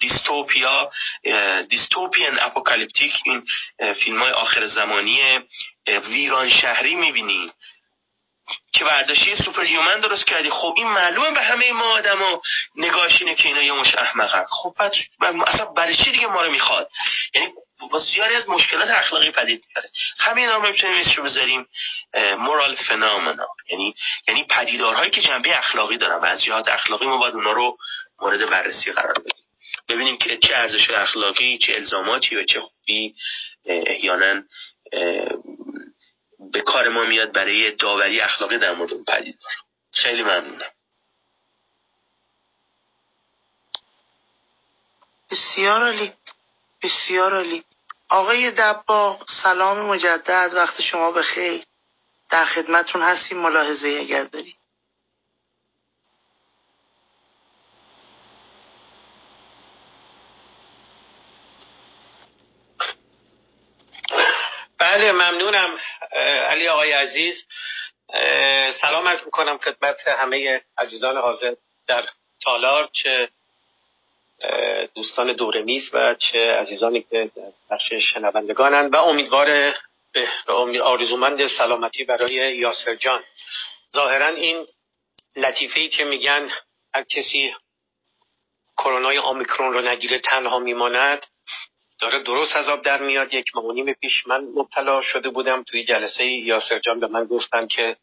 dystopia 0.00 0.90
dystopian 1.68 2.40
apocalyptic 2.40 3.12
این 3.24 3.42
فیلم 3.94 4.22
های 4.22 4.32
آخر 4.32 4.66
زمانی 4.66 5.20
ویران 5.86 6.48
شهری 6.48 6.94
می‌بینیم 6.94 7.52
که 8.72 8.84
برداشتی 8.84 9.36
super 9.36 9.62
human 9.62 10.00
درست 10.00 10.26
کردی. 10.26 10.50
خب 10.50 10.74
این 10.76 10.86
معلومه 10.86 11.30
به 11.30 11.40
همه 11.40 11.72
ما 11.72 11.84
آدما 11.84 12.42
نگاهش 12.76 13.22
اینه 13.22 13.34
که 13.34 13.48
اینا 13.48 13.62
یه 13.62 13.72
مشت 13.72 13.94
احمقن. 13.94 14.44
خب 14.50 14.74
اصلا 15.46 15.64
برای 15.64 15.96
چی 15.96 16.10
دیگه 16.10 16.26
ما 16.26 16.42
رو 16.42 16.50
می‌خواد؟ 16.50 16.88
یعنی 17.34 17.48
بسیاری 17.92 18.34
از 18.34 18.48
مشکلات 18.48 18.90
اخلاقی 18.90 19.30
پدید 19.30 19.64
میاره. 19.68 19.90
همین 20.18 20.46
نام 20.46 20.68
می‌تونیم 20.68 21.02
رو 21.16 21.24
بذاریم 21.24 21.66
مورال 22.38 22.74
فنامنا 22.74 23.46
یعنی 23.70 23.94
یعنی 24.28 24.44
پدیدارهایی 24.44 25.10
که 25.10 25.20
جنبه 25.20 25.58
اخلاقی 25.58 25.96
دارن. 25.96 26.16
و 26.16 26.24
از 26.24 26.42
جهات 26.42 26.68
اخلاقی 26.68 27.06
ما 27.06 27.16
باید 27.16 27.34
اونا 27.34 27.52
رو 27.52 27.76
مورد 28.20 28.50
بررسی 28.50 28.92
قرار 28.92 29.12
بدیم. 29.12 29.44
ببینیم 29.88 30.18
که 30.18 30.38
چه 30.38 30.56
ارزش 30.56 30.90
اخلاقی 30.90 31.58
چه 31.58 31.74
الزاماتی 31.74 32.36
و 32.36 32.44
چه 32.44 32.60
خوبی 32.60 33.14
احیانا 33.66 34.42
به 36.52 36.60
کار 36.60 36.88
ما 36.88 37.04
میاد 37.04 37.32
برای 37.32 37.70
داوری 37.70 38.20
اخلاقی 38.20 38.58
در 38.58 38.74
مورد 38.74 38.92
اون 38.92 39.04
پدیدار 39.04 39.52
خیلی 39.92 40.22
ممنونم. 40.22 40.70
بسیار 45.30 45.82
عالی. 45.84 46.12
بسیار 46.82 47.34
عالی. 47.34 47.64
آقای 48.08 48.50
دبا 48.50 49.18
سلام 49.42 49.78
مجدد. 49.78 50.50
وقت 50.54 50.80
شما 50.80 51.12
بخیر. 51.12 51.64
در 52.30 52.44
خدمتون 52.44 53.02
هستیم. 53.02 53.38
ملاحظه 53.38 53.88
اگر 53.88 54.24
دارید. 54.24 54.59
بله 64.80 65.12
ممنونم 65.12 65.78
علی 66.48 66.68
آقای 66.68 66.92
عزیز. 66.92 67.46
سلام 68.80 69.06
از 69.06 69.24
می‌کنم 69.24 69.58
خدمت 69.58 70.08
همه 70.08 70.62
عزیزان 70.78 71.16
حاضر 71.16 71.54
در 71.86 72.04
تالار 72.44 72.88
چه 72.92 73.28
دوستان 74.94 75.32
دور 75.32 75.62
میز 75.62 75.90
و 75.92 76.14
چه 76.14 76.52
عزیزانی 76.52 77.06
که 77.10 77.30
در 77.36 77.52
بخش 77.70 77.92
شنوندگانند. 77.92 78.94
و 78.94 78.96
امیدوار 78.96 79.74
به 80.12 80.82
آرزومند 80.82 81.46
سلامتی 81.46 82.04
برای 82.04 82.32
یاسر 82.56 82.94
جان. 82.94 83.22
ظاهرا 83.94 84.28
این 84.28 84.66
لطیفه 85.36 85.80
ای 85.80 85.88
که 85.88 86.04
میگن 86.04 86.50
هر 86.94 87.02
کسی 87.02 87.54
کرونای 88.76 89.18
آمیکرون 89.18 89.72
رو 89.72 89.80
نگیره 89.80 90.18
تنها 90.18 90.58
میماند. 90.58 91.26
داره 92.00 92.22
درست 92.22 92.56
از 92.56 92.68
آب 92.68 92.82
در 92.82 93.02
میاد. 93.02 93.34
یک 93.34 93.46
ماه 93.54 93.92
پیش 94.00 94.26
من 94.26 94.44
مبتلا 94.54 95.00
شده 95.00 95.30
بودم 95.30 95.62
توی 95.62 95.84
جلسه 95.84 96.24
یاسر 96.24 96.78
جان 96.78 97.00
به 97.00 97.06
من 97.06 97.24
گفتن 97.24 97.66
که 97.66 97.96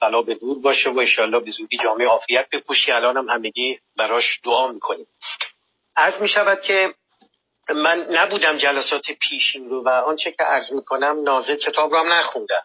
بلا 0.00 0.22
به 0.22 0.34
دور 0.34 0.58
باشه 0.60 0.90
و 0.90 0.98
انشالله 0.98 1.40
به 1.40 1.50
زودی 1.50 1.76
جامعه 1.76 2.06
عافیت 2.06 2.48
بپوشی. 2.52 2.92
الان 2.92 3.16
هم 3.16 3.28
همگی 3.28 3.78
براش 3.96 4.40
دعا 4.44 4.72
می‌کنیم. 4.72 5.06
عرض 5.96 6.22
می 6.22 6.28
شود 6.28 6.60
که 6.60 6.94
من 7.74 8.06
نبودم 8.10 8.58
جلسات 8.58 9.10
پیشین 9.10 9.68
رو 9.68 9.82
و 9.82 9.88
آنچه 9.88 10.30
که 10.30 10.42
عرض 10.44 10.72
می 10.72 10.84
کنم 10.84 11.22
نازه 11.22 11.56
کتاب 11.56 11.92
را 11.92 12.00
هم 12.00 12.12
نخوندم 12.12 12.62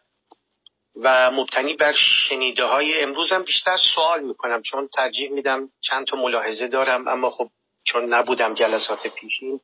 و 0.96 1.32
مبتنی 1.32 1.74
بر 1.74 1.94
شنیده 1.94 2.64
های 2.64 3.02
امروزم 3.02 3.44
بیشتر 3.44 3.78
سوال 3.96 4.24
می‌کنم. 4.24 4.62
چون 4.62 4.90
ترجیح 4.94 5.32
میدم 5.32 5.70
چند 5.82 6.08
تا 6.08 6.18
ملاحظه 6.18 6.68
دارم 6.68 7.08
اما 7.08 7.30
خب 7.30 7.50
چون 7.84 8.14
نبودم 8.14 8.54
جلسات 8.54 9.08
پیشین 9.08 9.60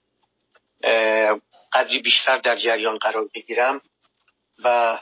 قدری 1.73 1.99
بیشتر 1.99 2.37
در 2.37 2.55
جریان 2.55 2.97
قرار 2.97 3.29
بگیرم 3.35 3.81
و 4.63 4.97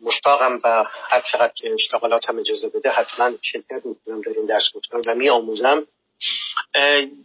مشتاقم 0.00 0.58
و 0.64 0.84
هر 1.10 1.20
چقدر 1.32 1.52
که 1.56 1.72
اشتغالاتم 1.72 2.38
اجازه 2.38 2.68
بده 2.68 2.90
حتما 2.90 3.32
شرکت 3.42 3.86
می‌کنم 3.86 4.20
در 4.20 4.32
این 4.36 4.46
درس 4.46 4.72
گفتن 4.74 5.00
و 5.06 5.14
می 5.14 5.30
آموزم 5.30 5.86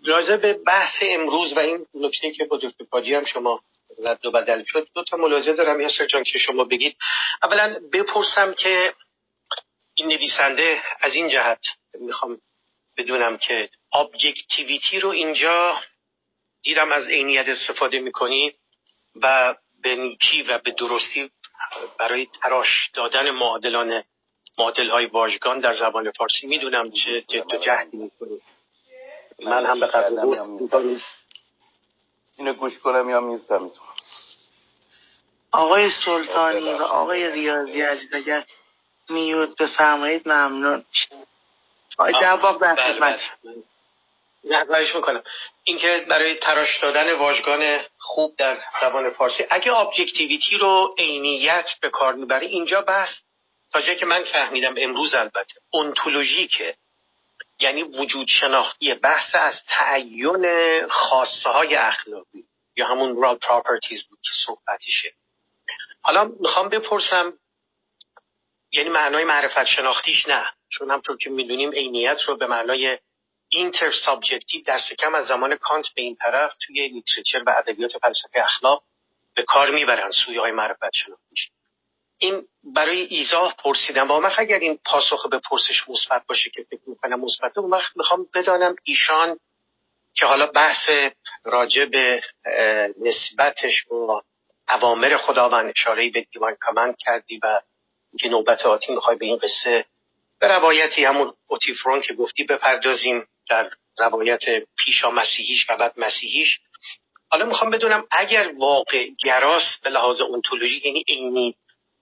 راجع 0.05 0.37
به 0.37 0.53
بحث 0.53 0.95
امروز 1.01 1.53
و 1.53 1.59
این 1.59 1.85
نکته 1.93 2.31
که 2.31 2.45
با 2.45 2.57
دکتر 2.57 2.85
پاجی 2.91 3.13
هم 3.13 3.25
شما 3.25 3.61
رد 4.03 4.25
و 4.25 4.31
بدل 4.31 4.63
شد 4.67 4.87
دو 4.93 5.03
تا 5.03 5.17
ملاحظه 5.17 5.53
دارم. 5.53 5.81
یاسر 5.81 6.05
جان 6.05 6.23
که 6.23 6.39
شما 6.39 6.63
بگید. 6.63 6.97
اولا 7.43 7.79
بپرسم 7.93 8.53
که 8.53 8.93
این 9.95 10.07
نویسنده 10.07 10.81
از 10.99 11.15
این 11.15 11.29
جهت 11.29 11.61
می‌خوام 11.99 12.41
بدونم 12.97 13.37
که 13.37 13.69
ابجکتیویتی 13.93 14.99
رو 14.99 15.09
اینجا 15.09 15.79
دیرم 16.65 16.91
از 16.91 17.07
عینیت 17.07 17.47
استفاده 17.47 17.99
می‌کنی 17.99 18.53
و 19.21 19.55
به 19.83 19.95
نیکی 19.95 20.43
و 20.43 20.57
به 20.57 20.71
درستی 20.71 21.31
برای 21.99 22.27
تراش 22.41 22.89
دادن 22.93 23.31
معادلان 23.31 24.03
معادل 24.57 24.89
های 24.89 25.05
واژگان 25.05 25.59
در 25.59 25.75
زبان 25.75 26.11
فارسی 26.11 26.47
می‌دونم 26.47 26.91
چه 26.91 27.21
جد 27.21 27.53
و 27.53 27.57
جهدی 27.57 27.97
می‌کنی. 27.97 28.41
من 29.39 29.65
هم 29.65 29.79
به 29.79 29.87
قدر 29.87 30.09
اینو 32.37 32.53
گوش 32.53 32.79
کنم 32.79 33.09
یا 33.09 33.19
میز 33.19 33.47
تمیز 33.47 33.71
آقای 35.51 35.91
سلطانی 36.05 36.73
و 36.73 36.83
آقای 36.83 37.31
ریاضی 37.31 37.81
عزیز 37.81 38.13
اگر 38.13 38.45
میود 39.09 39.57
بفرمایید 39.57 40.27
ممنون. 40.29 40.85
آقای 41.97 42.13
جواب 42.21 42.61
در 42.61 42.75
خدمت. 42.75 43.19
نه 44.45 44.93
می‌کنم. 44.95 45.23
اینکه 45.63 46.05
برای 46.09 46.35
تراش 46.35 46.79
دادن 46.81 47.13
واژگان 47.13 47.81
خوب 47.97 48.35
در 48.37 48.57
زبان 48.81 49.09
فارسی 49.09 49.45
اگه 49.49 49.73
ابجکتیویتی 49.73 50.57
رو 50.57 50.95
عینیت 50.97 51.69
به 51.81 51.89
کار 51.89 52.13
می‌بره 52.13 52.47
اینجا 52.47 52.81
بحث 52.81 53.09
تا 53.71 53.81
جایی 53.81 53.97
که 53.97 54.05
من 54.05 54.23
فهمیدم 54.23 54.75
امروز 54.77 55.15
البته 55.15 55.53
اونتولوژیکه 55.69 56.75
یعنی 57.59 57.83
وجود 57.83 58.27
شناختی 58.27 58.93
بحث 58.93 59.35
از 59.35 59.61
تعین 59.67 60.47
خاصه 60.87 61.49
های 61.49 61.75
اخلاقی. 61.75 62.43
یا 62.77 62.87
همون 62.87 63.21
real 63.21 63.35
properties 63.35 64.07
بود 64.07 64.19
که 64.21 64.31
صحبتش 64.45 64.91
شه 64.91 65.13
حالا 66.01 66.31
می‌خوام 66.39 66.69
بپرسم 66.69 67.33
یعنی 68.71 68.89
معنای 68.89 69.23
معرفت 69.23 69.65
شناختیش 69.65 70.27
نه. 70.27 70.45
چون 70.69 70.91
همون‌طور 70.91 71.17
که 71.17 71.29
می‌دونیم 71.29 71.71
عینیت 71.71 72.21
رو 72.21 72.37
به 72.37 72.47
معنای 72.47 72.97
intersubjective 73.49 74.63
دست 74.67 74.93
کم 74.93 75.15
از 75.15 75.25
زمان 75.25 75.55
کانت 75.55 75.85
به 75.95 76.01
این 76.01 76.15
طرف 76.15 76.53
توی 76.59 76.87
literature 76.87 77.43
و 77.45 77.49
ادبیات 77.57 77.97
فلسفه 77.97 78.39
اخلاق 78.39 78.83
به 79.35 79.43
کار 79.43 79.71
می‌برن 79.71 80.11
سویه 80.11 80.37
های 80.37 80.51
معرفت 80.51 80.93
شناختیش 80.93 81.49
این 82.17 82.47
برای 82.63 83.01
ایضاح 83.01 83.55
پرسیدم. 83.57 84.07
با 84.07 84.19
من 84.19 84.31
اگر 84.37 84.59
این 84.59 84.79
پاسخ 84.85 85.29
به 85.29 85.39
پرسش 85.39 85.89
مثبت 85.89 86.25
باشه 86.27 86.49
که 86.49 86.63
فکر 86.69 86.81
می‌کنم 86.87 87.19
مثبته 87.19 87.59
اون 87.59 87.71
وقت 87.71 87.97
می‌خوام 87.97 88.27
بدانم 88.33 88.75
ایشان 88.83 89.39
که 90.13 90.25
حالا 90.25 90.47
بحث 90.47 90.89
راجع 91.43 91.85
به 91.85 92.23
نسبتش 93.01 93.83
با 93.89 94.23
اوامر 94.69 95.17
خداوند 95.17 95.73
اشاره 95.77 96.09
به 96.09 96.21
دیوان 96.21 96.55
کامند 96.55 96.95
کردی 96.99 97.39
و 97.43 97.61
که 98.19 98.29
نوبت 98.29 98.65
آتی 98.65 98.93
می‌خوای 98.93 99.17
به 99.17 99.25
این 99.25 99.37
قصه 99.37 99.85
به 100.39 100.47
روایتی 100.47 101.05
همون 101.05 101.33
اوتیفرون 101.47 102.01
که 102.01 102.13
گفتی 102.13 102.43
بپردازیم. 102.43 103.27
در 103.49 103.69
روایت 103.97 104.41
پیشا 104.77 105.11
مسیحیش 105.11 105.69
و 105.69 105.77
بعد 105.77 105.93
مسیحیش. 105.97 106.59
حالا 107.29 107.45
می‌خوام 107.45 107.69
بدونم 107.69 108.07
اگر 108.11 108.51
واقع 108.57 109.07
گراس 109.23 109.79
به 109.83 109.89
لحاظ 109.89 110.21
اونتولوژی 110.21 110.81
یعنی 110.85 111.03
عینی 111.07 111.55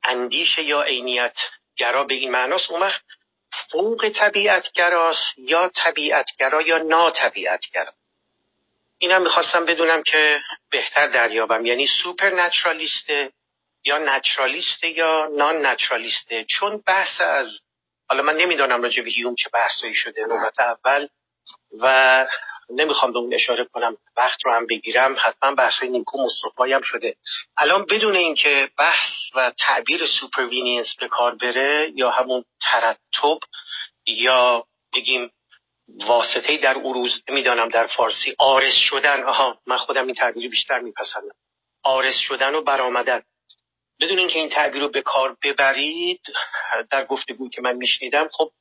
اندیشه 0.03 0.63
یا 0.63 0.81
عینیت 0.81 1.37
گرا 1.77 2.03
به 2.03 2.13
این 2.13 2.31
معناست 2.31 2.71
اون 2.71 2.81
وقت 2.81 3.03
فوق 3.71 4.09
طبیعت 4.15 4.71
گراست 4.71 5.37
یا 5.37 5.71
طبیعتگرا 5.75 6.61
یا 6.61 6.77
ناطبیعتگرا 6.77 7.93
اینم 8.97 9.21
می‌خواستم 9.21 9.65
بدونم 9.65 10.03
که 10.03 10.41
بهتر 10.71 11.07
دریابم. 11.07 11.65
یعنی 11.65 11.87
سوپر 12.03 12.29
نچرالیسته 12.29 13.31
یا 13.85 13.97
نچرالیسته 13.97 14.89
یا 14.89 15.29
نان 15.37 15.65
نچرالیسته 15.65 16.45
چون 16.49 16.83
بحث 16.87 17.21
از 17.21 17.59
حالا 18.09 18.23
من 18.23 18.35
نمی‌دانم 18.35 18.81
راجع 18.81 19.03
به 19.03 19.09
هیوم 19.09 19.35
چه 19.35 19.49
بحثایی 19.53 19.95
شده. 19.95 20.25
نوبت 20.25 20.59
اول 20.59 21.07
و 21.81 22.25
نمی‌خوام 22.69 23.13
به 23.13 23.19
اون 23.19 23.33
اشاره 23.33 23.65
کنم 23.65 23.97
وقت 24.17 24.45
رو 24.45 24.51
هم 24.53 24.67
بگیرم. 24.67 25.15
حتما 25.19 25.55
بحث 25.55 25.83
نیکو 25.83 26.25
مصطفی 26.25 26.73
هم 26.73 26.81
شده. 26.81 27.15
الان 27.57 27.85
بدون 27.85 28.15
اینکه 28.15 28.69
بحث 28.77 29.09
و 29.35 29.51
تعبیر 29.59 30.07
supervenience 30.19 30.95
به 30.99 31.07
کار 31.07 31.35
بره 31.35 31.91
یا 31.95 32.09
همون 32.09 32.43
ترتب 32.61 33.39
یا 34.07 34.65
بگیم 34.93 35.31
واسطه 35.87 36.57
در 36.57 36.77
عروض 36.77 37.23
می‌دانم 37.27 37.69
در 37.69 37.87
فارسی 37.87 38.35
عارض 38.37 38.75
شدن. 38.89 39.23
آها 39.23 39.59
من 39.67 39.77
خودم 39.77 40.05
این 40.05 40.15
تعبیر 40.15 40.49
بیشتر 40.49 40.79
میپسندم. 40.79 41.35
عارض 41.83 42.17
شدن 42.17 42.55
و 42.55 42.61
برآمدن. 42.61 43.21
بدون 44.01 44.19
اینکه 44.19 44.39
این 44.39 44.49
تعبیر 44.49 44.81
رو 44.81 44.89
به 44.89 45.01
کار 45.01 45.37
ببرید 45.43 46.21
در 46.91 47.05
گفتگویی 47.05 47.49
که 47.49 47.61
من 47.61 47.73
میشنیدم 47.73 48.29
خب 48.31 48.51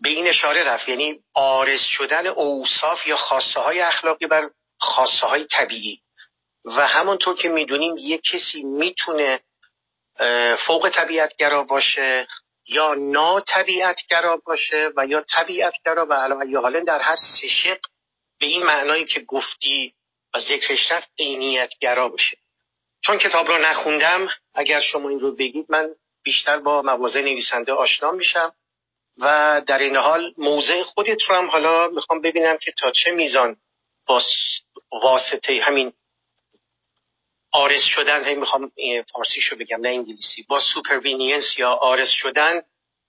به 0.00 0.10
این 0.10 0.26
اشاره 0.26 0.64
رفت. 0.64 0.88
یعنی 0.88 1.20
عارض 1.34 1.80
شدن 1.80 2.26
اوصاف 2.26 3.06
یا 3.06 3.16
خاصه 3.16 3.60
های 3.60 3.80
اخلاقی 3.80 4.26
بر 4.26 4.50
خاصه 4.80 5.26
های 5.26 5.44
طبیعی. 5.44 6.00
و 6.64 6.86
همونطور 6.86 7.36
که 7.36 7.48
می‌دونیم 7.48 7.94
یک 7.98 8.20
کسی 8.32 8.62
می‌تونه 8.62 9.40
فوق 10.66 10.90
طبیعتگرا 10.94 11.62
باشه 11.62 12.28
یا 12.68 12.94
نا 12.94 13.40
طبیعتگرا 13.40 14.36
باشه 14.46 14.90
و 14.96 15.06
یا 15.06 15.24
طبیعتگرا 15.34 16.06
و 16.06 16.12
علاوه 16.12 16.46
یا 16.46 16.60
حالا 16.60 16.80
در 16.80 16.98
هر 16.98 17.16
سشق 17.16 17.78
به 18.40 18.46
این 18.46 18.62
معنایی 18.62 19.04
که 19.04 19.20
گفتی 19.20 19.94
و 20.34 20.40
ذکرش 20.40 20.90
رفت 20.90 21.08
عینیتگرا 21.18 22.08
باشه. 22.08 22.36
چون 23.04 23.18
کتاب 23.18 23.48
رو 23.48 23.58
نخوندم 23.58 24.28
اگر 24.54 24.80
شما 24.80 25.08
این 25.08 25.20
رو 25.20 25.36
بگید 25.36 25.66
من 25.68 25.88
بیشتر 26.24 26.58
با 26.58 26.82
مواضع 26.82 27.20
نویسنده 27.20 27.72
آشنا 27.72 28.10
میشم. 28.10 28.52
و 29.18 29.62
در 29.66 29.78
این 29.78 29.96
حال 29.96 30.34
موضع 30.38 30.82
خودت 30.82 31.22
رو 31.22 31.36
هم 31.36 31.50
حالا 31.50 31.88
می‌خوام 31.88 32.20
ببینم 32.20 32.56
که 32.56 32.72
تا 32.78 32.90
چه 32.90 33.10
میزان 33.10 33.56
با 34.06 34.22
واسطه 35.02 35.60
همین 35.62 35.92
عارض 37.52 37.84
شدن 37.84 38.24
هی 38.24 38.34
می‌خوام 38.34 38.72
فارسیشو 39.12 39.56
بگم 39.56 39.80
نه 39.80 39.88
انگلیسی. 39.88 40.42
با 40.48 40.60
supervenience 40.74 41.58
یا 41.58 41.70
عارض 41.70 42.10
شدن 42.10 42.62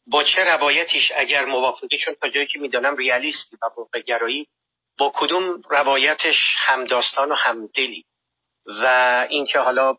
با 0.08 0.24
چه 0.24 0.44
روایتیش 0.44 1.12
اگر 1.16 1.46
موافقی؟ 1.46 1.98
چون 1.98 2.16
تا 2.22 2.30
جایی 2.30 2.48
که 2.48 2.60
می‌دانم 2.60 2.96
ریالیستی 2.96 3.56
و 3.56 3.66
واقع 3.78 4.02
گرایی 4.02 4.48
با 4.98 5.12
کدوم 5.16 5.62
روایتش 5.70 6.56
همداستان 6.58 7.32
و 7.32 7.36
همدلی؟ 7.36 8.06
و 8.66 9.28
اینکه 9.30 9.60
حالا 9.60 9.98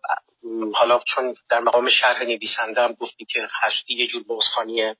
حالا 0.74 1.01
چون 1.06 1.35
در 1.51 1.60
مقام 1.60 1.90
شرح 1.90 2.22
نویسنده 2.22 2.82
هم 2.82 2.93
گفتی 2.93 3.24
که 3.24 3.48
هستی 3.62 3.94
یه 3.94 4.06
جور 4.06 4.22
بازخوانی 4.23 4.94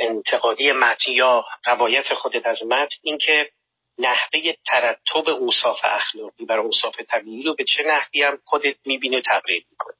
انتقادی 0.00 0.72
متن 0.72 1.12
یا 1.12 1.44
روایت 1.66 2.14
خودت 2.14 2.46
از 2.46 2.62
متن 2.62 2.96
اینکه 3.02 3.50
نحوه 3.98 4.52
ترتب 4.66 5.28
اوصاف 5.28 5.80
اخلاقی 5.84 6.44
بر 6.44 6.58
اوصاف 6.58 7.00
طبیعی 7.08 7.42
رو 7.42 7.54
به 7.54 7.64
چه 7.64 7.82
نحوی 7.82 8.22
هم 8.22 8.38
خودت 8.44 8.76
می‌بینی 8.86 9.16
و 9.16 9.22
می‌کنی. 9.70 9.96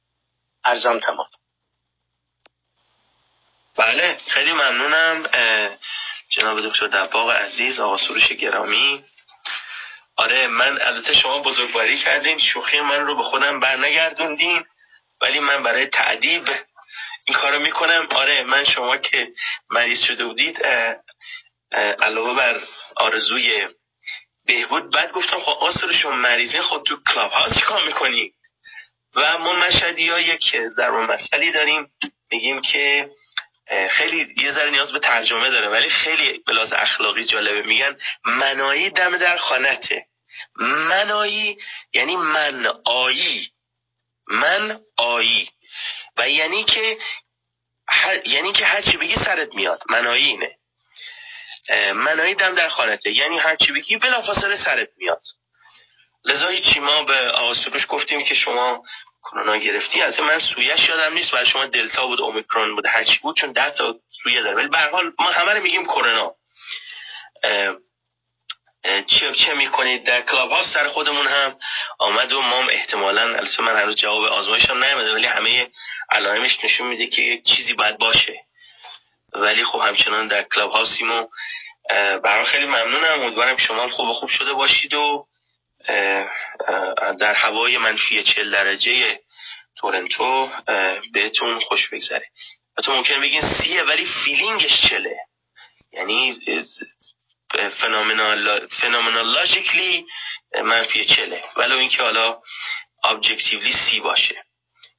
ارزم 0.65 0.99
تمام. 0.99 1.27
بله 3.77 4.17
خیلی 4.27 4.51
ممنونم. 4.51 5.29
جناب 6.29 6.69
دکتر 6.69 6.87
دباغ 6.87 7.31
عزیز 7.31 7.79
آقا 7.79 7.97
سروش 7.97 8.31
گرامی. 8.31 9.03
آره 10.15 10.47
من 10.47 10.81
البته 10.81 11.13
شما 11.13 11.41
بزرگواری 11.41 11.97
کردین 11.97 12.39
شوخی 12.39 12.79
من 12.79 12.99
رو 12.99 13.15
به 13.15 13.23
خودم 13.23 13.59
برنگردوندین 13.59 14.65
ولی 15.21 15.39
من 15.39 15.63
برای 15.63 15.85
تعدیب 15.85 16.43
این 17.27 17.37
کارو 17.37 17.59
می‌کنم. 17.59 18.07
آره 18.11 18.43
من 18.43 18.63
شما 18.63 18.97
که 18.97 19.27
مریض 19.69 20.03
شده 20.03 20.25
بودید 20.25 20.63
علاوه 22.01 22.33
بر 22.33 22.61
آرزوی 22.95 23.67
بهبود 24.45 24.93
بعد 24.93 25.11
گفتم 25.11 25.39
خب 25.39 25.57
آسر 25.59 25.91
شما 25.91 26.11
مریضه 26.11 26.61
خود 26.61 26.83
تو 26.85 26.97
کلاب 27.13 27.31
هاست 27.31 27.59
چیکار 27.59 27.85
می‌کنی؟ 27.85 28.33
و 29.15 29.37
ما 29.37 29.53
مشهدی 29.53 30.09
ها 30.09 30.19
یک 30.19 30.57
ضرب 30.67 30.93
مسئله 30.93 31.51
داریم. 31.51 31.91
میگیم 32.31 32.61
که 32.61 33.09
خیلی 33.89 34.33
یه 34.37 34.51
ذره 34.51 34.69
نیاز 34.69 34.91
به 34.91 34.99
ترجمه 34.99 35.49
داره 35.49 35.69
ولی 35.69 35.89
خیلی 35.89 36.43
بلاز 36.47 36.73
اخلاقی 36.73 37.25
جالبه. 37.25 37.61
میگن 37.61 37.97
منایی 38.25 38.89
دم 38.89 39.17
در 39.17 39.37
خانته. 39.37 40.05
منایی 40.59 41.57
یعنی 41.93 42.15
من 42.15 42.65
آیی. 42.85 43.51
من 44.27 44.79
آیی. 44.97 45.49
و 46.17 46.29
یعنی 46.29 46.63
که 46.63 46.97
هر... 47.89 48.27
یعنی 48.27 48.51
که 48.53 48.65
هر 48.65 48.81
چی 48.81 48.97
بگی 48.97 49.15
سرت 49.15 49.55
میاد. 49.55 49.83
منایی 49.89 50.25
اینه. 50.25 50.55
منایی 51.93 52.35
دم 52.35 52.55
در 52.55 52.69
خانته. 52.69 53.11
یعنی 53.11 53.37
هر 53.37 53.55
چی 53.55 53.71
بگی 53.71 53.97
بلافاصله 53.97 54.55
سرت 54.55 54.89
میاد. 54.97 55.21
لذا 56.25 56.47
هیچی 56.47 56.79
ما 56.79 57.03
به 57.03 57.29
آقا 57.29 57.53
گفتیم 57.89 58.23
که 58.23 58.35
شما 58.35 58.83
کرونا 59.23 59.57
گرفتی. 59.57 60.01
از 60.01 60.19
من 60.19 60.39
سویش 60.39 60.89
یادم 60.89 61.13
نیست. 61.13 61.31
برای 61.31 61.45
شما 61.45 61.65
دلتا 61.65 62.07
بود 62.07 62.21
اومیکرون 62.21 62.75
بود 62.75 62.85
هرچی 62.85 63.19
بود 63.21 63.35
چون 63.37 63.51
ده 63.51 63.71
تا 63.71 63.95
سویه 64.23 64.41
داره. 64.41 64.55
ولی 64.55 64.67
به 64.67 64.77
حال 64.77 65.13
ما 65.19 65.31
همه 65.31 65.53
رو 65.53 65.63
میگیم 65.63 65.85
کرونا. 65.85 66.33
چه 68.83 69.33
چه 69.45 69.53
می‌کنید؟ 69.53 70.03
در 70.03 70.21
کلاب 70.21 70.51
هاوس 70.51 70.87
خودمون 70.87 71.27
هم. 71.27 71.59
آمد 71.99 72.33
و 72.33 72.41
ما 72.41 72.69
احتمالا 72.69 73.21
البته 73.21 73.63
من 73.63 73.81
هنوز 73.81 73.95
جواب 73.95 74.23
آزمایش 74.23 74.65
هم 74.65 74.83
نیومده 74.83 75.13
ولی 75.13 75.25
همه 75.25 75.67
علائمش 76.09 76.63
نشون 76.63 76.87
میده 76.87 77.07
که 77.07 77.21
یک 77.21 77.43
چیزی 77.43 77.73
باید 77.73 77.97
باشه. 77.97 78.39
ولی 79.33 79.63
خب 79.63 79.79
همچنان 79.79 80.27
در 80.27 80.43
کلاب 80.43 80.71
هاوستیم 80.71 81.11
و 81.11 81.27
برای 82.23 82.45
خیلی 82.45 82.65
ممنونم. 82.65 83.21
امیدوارم 83.21 83.57
شما 83.57 83.89
خوب 83.89 84.13
خوب 84.13 84.29
شده 84.29 84.53
باشید 84.53 84.93
و 84.93 85.27
در 87.19 87.33
هوای 87.33 87.77
منفی 87.77 88.23
چهل 88.23 88.51
درجه 88.51 89.19
تورنتو 89.75 90.49
بهتون 91.13 91.59
خوش 91.59 91.89
بگذره. 91.89 92.25
تو 92.83 92.95
ممکن 92.95 93.21
بگین 93.21 93.41
سیه 93.41 93.83
ولی 93.83 94.07
feeling 94.25 94.75
ش 94.75 94.89
چهله. 94.89 95.17
یعنی 95.91 96.39
فنومنالاژیکلی 98.79 100.05
منفی 100.63 101.05
چله 101.05 101.43
ولو 101.55 101.77
اینکه 101.77 102.03
حالا 102.03 102.37
ابجکتیولی 103.03 103.73
سی 103.73 103.99
باشه 103.99 104.43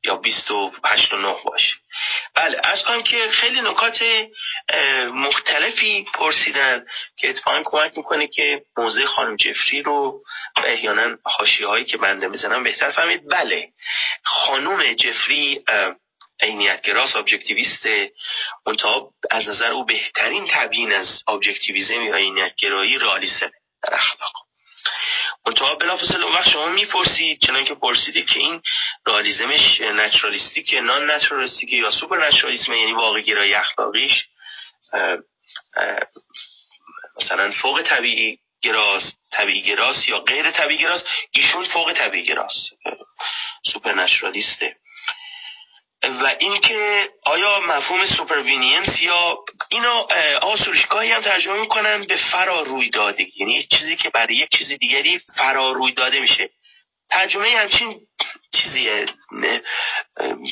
یا 0.04 0.16
28 0.16 1.12
و 1.12 1.16
9 1.16 1.36
باشه. 1.44 1.72
بله 2.34 2.60
از 2.64 2.82
کنم 2.82 3.02
که 3.02 3.28
خیلی 3.30 3.60
نکات 3.60 4.02
مختلفی 5.12 6.06
پرسیدن 6.14 6.86
که 7.16 7.28
اتفاقا 7.28 7.62
کمک 7.64 7.92
می‌کنه 7.96 8.28
که 8.28 8.62
موضوع 8.76 9.06
خانم 9.06 9.36
جفری 9.36 9.82
رو 9.82 10.22
و 10.56 10.60
احیانا 10.66 11.16
حاشیه 11.24 11.66
هایی 11.66 11.84
که 11.84 11.96
بنده 11.96 12.28
می‌زنم 12.28 12.64
بهتر 12.64 12.90
فهمید. 12.90 13.28
بله 13.28 13.68
خانم 14.24 14.92
جفری 14.94 15.64
عینیت‌گراست 16.42 17.16
objectivist 17.16 17.86
منتها 18.66 19.10
از 19.30 19.48
نظر 19.48 19.72
او 19.72 19.84
بهترین 19.84 20.46
تبیین 20.50 20.92
از 20.92 21.22
objectivism 21.28 22.00
یا 22.00 22.16
عینیت‌گرایی 22.16 22.98
رئالیسم 22.98 23.50
در 23.82 23.94
اخلاق. 23.94 24.32
منتها 25.46 25.74
بلافاصله 25.74 26.24
اون 26.24 26.34
وقت 26.34 26.48
شما 26.48 26.66
می‌پرسید 26.66 27.40
چنان 27.40 27.64
که 27.64 27.74
پرسیدید 27.74 28.26
که 28.30 28.40
این 28.40 28.62
رئالیسمش 29.06 29.80
naturalistic 29.80 30.74
non-naturalistic 30.74 31.72
یا 31.72 31.90
supernaturalism 31.90 32.72
یعنی 32.72 32.92
واقع 32.92 33.20
گرایی 33.20 33.54
اخلاقیش 33.54 34.28
مثلا 37.20 37.50
فوق 37.50 37.82
طبیعی 37.82 38.38
گراست 38.62 39.02
طبیعی 39.30 39.62
گراست 39.62 40.08
یا 40.08 40.20
غیر 40.20 40.50
طبیعی 40.50 40.78
گراست 40.82 41.04
ایشون 41.30 41.68
فوق 41.68 41.92
طبیعی 41.92 42.24
گراست. 42.24 42.70
supernaturalist 43.72 43.94
ه 43.94 44.76
و 46.08 46.34
اینکه 46.38 47.08
آیا 47.24 47.60
مفهوم 47.60 48.06
supervenience 48.06 49.02
یا 49.02 49.38
اینو 49.68 50.06
آسورشگاهی 50.40 51.12
هم 51.12 51.22
ترجمه 51.22 51.60
می‌کنن 51.60 52.06
به 52.06 52.16
فرا 52.16 52.62
روی 52.62 52.90
داده 52.90 53.26
یعنی 53.36 53.62
چیزی 53.62 53.96
که 53.96 54.10
برای 54.10 54.36
یک 54.36 54.48
چیز 54.58 54.72
دیگری 54.72 55.18
فرا 55.18 55.72
روی 55.72 55.92
داده 55.92 56.20
میشه. 56.20 56.50
ترجمه 57.10 57.48
همچین 57.48 58.00
چیزیه 58.54 59.06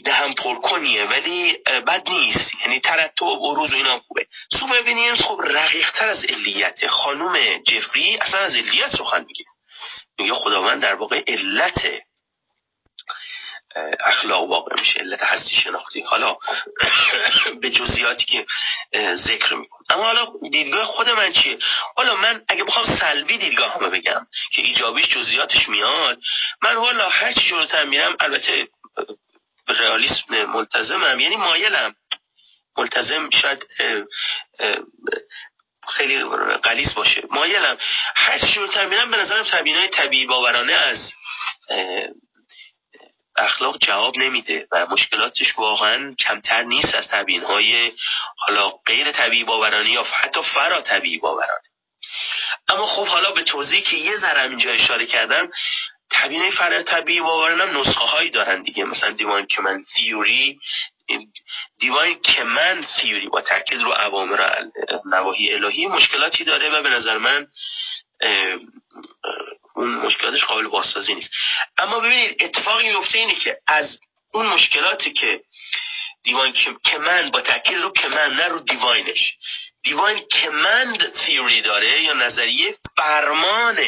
دهن 0.05 0.35
پرکنیه 0.35 1.05
ولی 1.05 1.59
بد 1.67 2.09
نیست. 2.09 2.55
یعنی 2.61 2.81
ترتب 2.81 3.23
عروض 3.23 3.73
و 3.73 3.77
اینا 3.77 3.99
خوبه. 3.99 4.27
supervenience 4.61 5.23
خب 5.23 5.41
رقیق 5.45 5.91
تر 5.91 6.09
از 6.09 6.25
علیت. 6.25 6.87
خانم 6.87 7.63
جفری 7.63 8.17
اصلا 8.21 8.41
از 8.41 8.57
علیت 8.57 8.97
سخن 8.97 9.21
میگه. 9.21 9.45
میگه 10.19 10.35
خداوند 10.35 10.83
در 10.83 10.95
واقع 10.95 11.23
علت 11.27 11.81
اخلاق 14.01 14.51
واقع 14.51 14.81
میشه 14.81 15.01
علت 15.01 15.23
هستی 15.23 15.55
شناختی. 15.55 16.01
حالا 16.01 16.37
به 17.63 17.71
جزئیاتی 17.71 18.25
که 18.25 18.47
ذکر 19.15 19.55
میکن 19.55 19.79
اما 19.91 20.03
حالا 20.03 20.27
دیدگاه 20.51 20.85
خود 20.85 21.09
من 21.09 21.33
چیه؟ 21.33 21.59
حالا 21.97 22.17
من 22.17 22.43
اگه 22.49 22.65
بخوام 22.65 22.99
سلبی 22.99 23.39
دیدگاه 23.39 23.75
همه 23.75 23.89
بگم 23.89 24.27
که 24.53 24.63
ایجابیش 24.63 25.09
جزئیاتش 25.09 25.69
میاد 25.69 26.19
من 26.63 26.77
حالا 26.77 27.09
هر 27.09 27.33
چی 27.33 27.41
جلوتر 27.41 27.85
میرم 27.85 28.17
البته 28.21 28.69
رئالیسم 29.69 30.45
ملتزمم 30.45 31.21
یعنی 31.21 31.37
مایلم. 31.37 31.95
ملتزم 32.79 33.31
شاید 33.31 33.67
خیلی 35.89 36.25
قلیس 36.63 36.95
باشه. 36.95 37.23
مایلم. 37.31 37.79
هر 38.17 38.39
چی 38.39 38.47
جلوتر 38.47 38.87
میرم 38.87 39.11
به 39.11 39.17
نظرم 39.17 39.45
تبیینای 39.45 39.89
طبیعی 39.89 40.27
باورانه 40.27 40.73
از 40.73 41.13
اخلاق 43.39 43.79
جواب 43.79 44.19
نمیده 44.19 44.67
و 44.73 44.87
مشکلاتش 44.87 45.59
واقعا 45.59 46.15
کمتر 46.19 46.63
نیست 46.63 46.95
از 46.95 47.09
تبیین 47.09 47.43
های 47.43 47.93
حالا 48.37 48.69
غیر 48.69 49.13
طبیعی 49.13 49.45
باورانی 49.45 49.91
یا 49.91 50.03
حتی 50.03 50.41
فرا 50.55 50.81
طبیعی 50.81 51.19
باورانی 51.19 51.69
اما 52.69 52.87
خب 52.87 53.07
حالا 53.07 53.31
به 53.31 53.43
توضیحی 53.43 53.83
که 53.83 53.97
یه 53.97 54.17
ذره 54.17 54.43
اینجا 54.43 54.71
اشاره 54.71 55.07
کردم 55.07 55.49
تبیین 56.11 56.51
فرا 56.51 56.83
طبیعی 56.83 57.19
هم 57.19 57.79
نسخه 57.79 58.05
هایی 58.05 58.31
دارن 58.31 58.63
دیگه. 58.63 58.85
مثلا 58.85 59.11
دیوان 59.11 59.47
کمن 59.47 59.85
تیوری 59.97 60.59
دیوان 61.79 62.15
کمن 62.15 62.85
تیوری 63.01 63.29
با 63.29 63.41
تاکید 63.41 63.83
رو 63.83 63.93
عوامر 63.93 64.63
نواهی 65.05 65.55
الهی 65.55 65.87
مشکلاتی 65.87 66.45
داره 66.45 66.71
و 66.71 66.83
به 66.83 66.89
نظر 66.89 67.19
من 67.19 67.47
اون 69.77 69.95
مشکلاتش 69.95 70.45
قابل 70.45 70.69
بازسازی 70.69 71.15
نیست. 71.15 71.31
اما 71.79 72.01
ببینید 72.01 72.43
اتفاقی 72.43 72.89
میفته 72.89 73.19
اینه 73.19 73.35
که 73.35 73.57
از 73.67 73.99
اون 74.35 74.47
مشکلاتی 74.47 75.13
که 75.13 75.41
دیوان 76.23 76.53
کمند 76.85 77.33
با 77.33 77.41
تاکید 77.41 77.79
رو 77.79 77.93
کمند 77.93 78.41
نه 78.41 78.49
رو 78.49 78.59
دیواینش. 78.59 79.35
دیوان 79.83 80.21
کمند 80.21 81.13
تیوری 81.13 81.63
داره 81.63 82.03
یا 82.03 82.13
نظریه 82.13 82.75
فرمان 82.97 83.79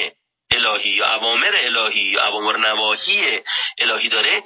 الهی 0.50 0.90
یا 0.90 1.14
اوامر 1.14 1.56
الهی 1.56 2.00
یا 2.00 2.26
اوامر 2.26 2.56
نواهی 2.56 3.40
الهی 3.78 4.08
داره 4.08 4.42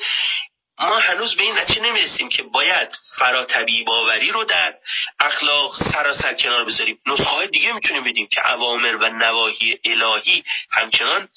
ما 0.78 0.98
هنوز 0.98 1.36
به 1.36 1.42
این 1.42 1.58
نتیجه 1.58 1.82
نمی‌رسیم 1.82 2.28
که 2.28 2.42
باید 2.42 2.88
فراتبی 3.18 3.84
باوری 3.84 4.30
رو 4.30 4.44
در 4.44 4.74
اخلاق 5.20 5.92
سراسر 5.92 6.34
کنار 6.34 6.64
بذاریم. 6.64 6.98
نسخه 7.06 7.24
های 7.24 7.46
دیگه 7.46 7.72
می‌تونیم 7.72 8.04
بدیم 8.04 8.28
که 8.28 8.50
اوامر 8.52 8.96
و 8.96 9.08
نواهی 9.08 9.78
الهی 9.84 10.44
همچنان 10.70 11.28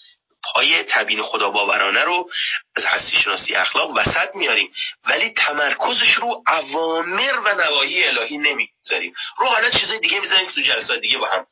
پای 0.53 0.83
تبیین 0.83 1.21
خدا 1.21 1.49
باورانه 1.49 2.03
رو 2.03 2.29
از 2.75 2.85
هستی 2.85 3.17
شناسی 3.17 3.55
اخلاق 3.55 3.91
وسط 3.95 4.35
میاریم 4.35 4.73
ولی 5.07 5.29
تمرکزش 5.29 6.13
رو 6.15 6.43
اوامر 6.47 7.39
و 7.45 7.55
نواهی 7.55 8.03
الهی 8.03 8.37
نمی‌ذاریم. 8.37 9.13
رو 9.37 9.47
حالا 9.47 9.69
چیز 9.69 9.91
دیگه 9.91 10.19
می‌ذاریم 10.19 10.45
که 10.45 10.51
تو 10.51 10.61
جلسات 10.61 10.99
دیگه 10.99 11.17
با 11.17 11.27
هم 11.27 11.47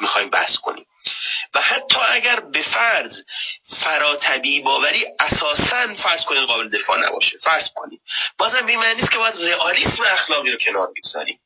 می‌خوایم 0.00 0.30
بحث 0.30 0.56
کنیم. 0.56 0.86
و 1.54 1.60
حتی 1.60 1.98
اگر 2.08 2.40
به 2.40 2.62
فرض 2.62 3.12
فراتبی 3.84 4.60
باوری 4.60 5.06
اساسا 5.20 5.94
فرض 5.94 6.24
کنید 6.24 6.42
قابل 6.42 6.68
دفاع 6.68 7.08
نباشه. 7.08 7.38
فرض 7.38 7.64
کنید. 7.74 8.00
بازم 8.38 8.66
به 8.66 8.76
معنی 8.76 8.94
نیست 8.94 9.10
که 9.10 9.18
باید 9.18 9.42
رئالیسم 9.42 10.04
اخلاقی 10.04 10.50
رو 10.50 10.58
کنار 10.58 10.88
بگذاریم. 10.96 11.38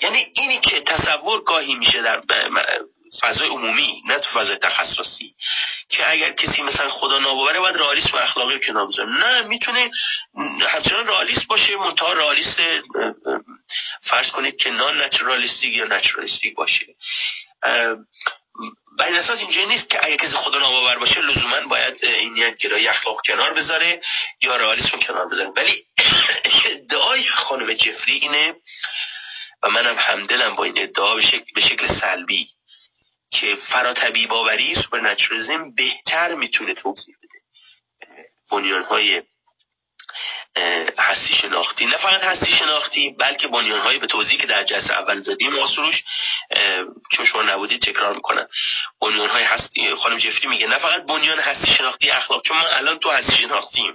یعنی 0.00 0.32
اینی 0.34 0.60
که 0.60 0.80
تصور 0.80 1.44
گاهی 1.44 1.74
میشه 1.74 2.02
در 2.02 2.22
فضای 3.22 3.48
عمومی 3.48 4.02
نه 4.06 4.18
تو 4.18 4.40
فضای 4.40 4.56
تخصصی 4.56 5.34
که 5.88 6.10
اگر 6.10 6.32
کسی 6.32 6.62
مثلا 6.62 6.88
خدا 6.88 7.18
ناباوره 7.18 7.60
باید 7.60 7.76
رئالیسم 7.76 8.18
اخلاقی 8.18 8.54
رو 8.54 8.60
کنار 8.60 8.86
بذاره. 8.86 9.08
نه 9.08 9.42
می‌تونه 9.42 9.90
همچنان 10.68 11.06
رئالیست 11.06 11.46
باشه 11.46 11.76
منتها 11.76 12.12
رئالیست 12.12 12.60
فرض 14.02 14.30
کنید 14.30 14.56
که 14.56 14.70
نان 14.70 15.02
نچرالیستیک 15.02 15.76
یا 15.76 15.84
نچرالیستیک 15.84 16.54
باشه. 16.54 16.86
به 18.98 19.06
این 19.06 19.14
اساس 19.14 19.38
اینجا 19.38 19.64
نیست 19.64 19.90
که 19.90 19.98
اگه 20.02 20.16
کسی 20.16 20.36
خدا 20.36 20.58
ناباور 20.58 20.98
باشه 20.98 21.20
لزوما 21.20 21.60
باید 21.68 22.04
عینی 22.04 22.50
گرایی 22.50 22.88
اخلاق 22.88 23.20
کنار 23.26 23.54
بذاره 23.54 24.00
یا 24.42 24.56
رئالیسم 24.56 24.98
کنار 24.98 25.28
بذاره. 25.28 25.50
ولی 25.56 25.84
ادعای 26.64 27.28
خانم 27.28 27.74
جفری 27.74 28.14
اینه 28.14 28.54
و 29.62 29.70
منم 29.70 29.96
همدلم 29.98 30.54
با 30.54 30.64
این 30.64 30.82
ادعا 30.82 31.14
به 31.14 31.22
شکل, 31.22 31.44
به 31.54 31.60
شکل 31.60 32.00
سلبی 32.00 32.48
که 33.30 33.54
فراطبیعی 33.54 34.26
باوری 34.26 34.74
supernaturalism 34.74 35.74
بهتر 35.76 36.34
می‌تونه 36.34 36.74
توضیح 36.74 37.14
بده. 37.22 37.40
بنیان 38.50 38.82
های 38.82 39.22
هستی 40.98 41.34
شناختی. 41.34 41.86
نه 41.86 41.96
فقط 41.96 42.22
هستی 42.22 42.52
شناختی 42.52 43.10
بلکه 43.18 43.48
بنیان 43.48 43.80
های 43.80 43.98
به 43.98 44.06
توضیحی 44.06 44.38
که 44.38 44.46
در 44.46 44.64
جلسه 44.64 44.92
اول 44.92 45.20
دادیم 45.22 45.58
آسروش 45.58 46.02
چون 47.12 47.26
شما 47.26 47.42
نبودید 47.42 47.82
تکرار 47.82 48.14
می‌کنم. 48.14 48.46
بنیان 49.00 49.28
های 49.28 49.44
هستی 49.44 49.94
خانم 49.94 50.18
جفری 50.18 50.48
میگه 50.48 50.66
نه 50.66 50.78
فقط 50.78 51.06
بنیان 51.06 51.38
هستی 51.38 51.74
شناختی 51.74 52.10
اخلاق 52.10 52.42
چون 52.42 52.56
ما 52.56 52.66
الان 52.66 52.98
تو 52.98 53.10
هستی 53.10 53.32
شناختیم. 53.32 53.94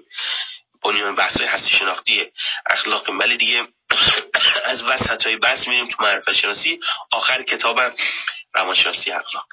بنیان 0.84 1.16
بحث 1.16 1.42
هستی 1.42 1.78
شناختی 1.78 2.32
اخلاق. 2.70 3.10
ولی 3.10 3.38
دیگه 3.38 3.68
از 4.72 4.84
وسط 4.84 5.26
های 5.26 5.36
بحث 5.36 5.68
میریم 5.68 5.88
تو 5.88 6.04
معرفت 6.04 6.34
شناسی. 6.34 6.80
آخر 7.12 7.44
کتابم 7.44 7.94
روانشناسی 8.56 9.12
اخلاق. 9.12 9.46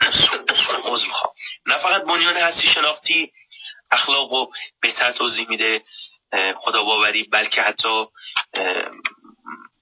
عوض 0.84 1.04
می‌خوام. 1.04 1.32
نه 1.66 1.78
فقط 1.78 2.02
بنیان 2.02 2.36
هستی 2.36 2.68
شناختی 2.68 3.32
اخلاق 3.90 4.30
رو 4.32 4.50
بهتر 4.80 5.12
توضیح 5.12 5.48
میده. 5.48 5.82
خدا 6.56 6.82
باوری 6.82 7.22
بلکه 7.22 7.62
حتی 7.62 8.06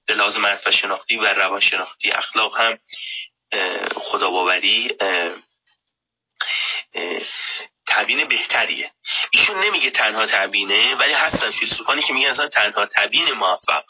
به 0.06 0.14
لازم 0.14 0.40
معرفت 0.40 0.70
شناختی 0.70 1.16
و 1.16 1.24
روانشناختی 1.24 2.10
اخلاق 2.10 2.56
هم 2.60 2.78
خدا 3.96 4.30
باوری 4.30 4.96
تبیین 7.88 8.28
بهتریه. 8.28 8.90
ایشون 9.30 9.64
نمیگه 9.64 9.90
تنها 9.90 10.26
تبینه 10.26 10.94
ولی 10.94 11.12
هستن 11.12 11.50
فیلسوفانی 11.50 12.02
که 12.02 12.12
میگن 12.12 12.30
اصلا 12.30 12.48
تنها 12.48 12.86
تبیین 12.86 13.32
موفق 13.32 13.84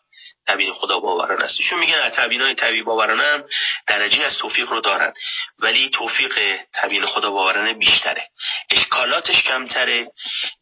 تبیین 0.47 0.73
خدا 0.73 1.01
باوران 1.01 1.43
است. 1.43 1.55
ایشون 1.59 1.79
میگن 1.79 2.09
تبیین 2.09 2.41
های 2.41 2.55
طبیعی 2.55 2.83
باورانه 2.83 3.23
هم 3.23 3.45
درجه 3.87 4.25
از 4.25 4.39
توفیق 4.39 4.69
رو 4.69 4.81
دارن 4.81 5.13
ولی 5.59 5.91
توفیق 5.91 6.61
تبیین 6.75 7.07
خدا 7.07 7.31
باورانه 7.31 7.73
بیشتره. 7.73 8.29
اشکالاتش 8.71 9.43
کمتره 9.43 10.11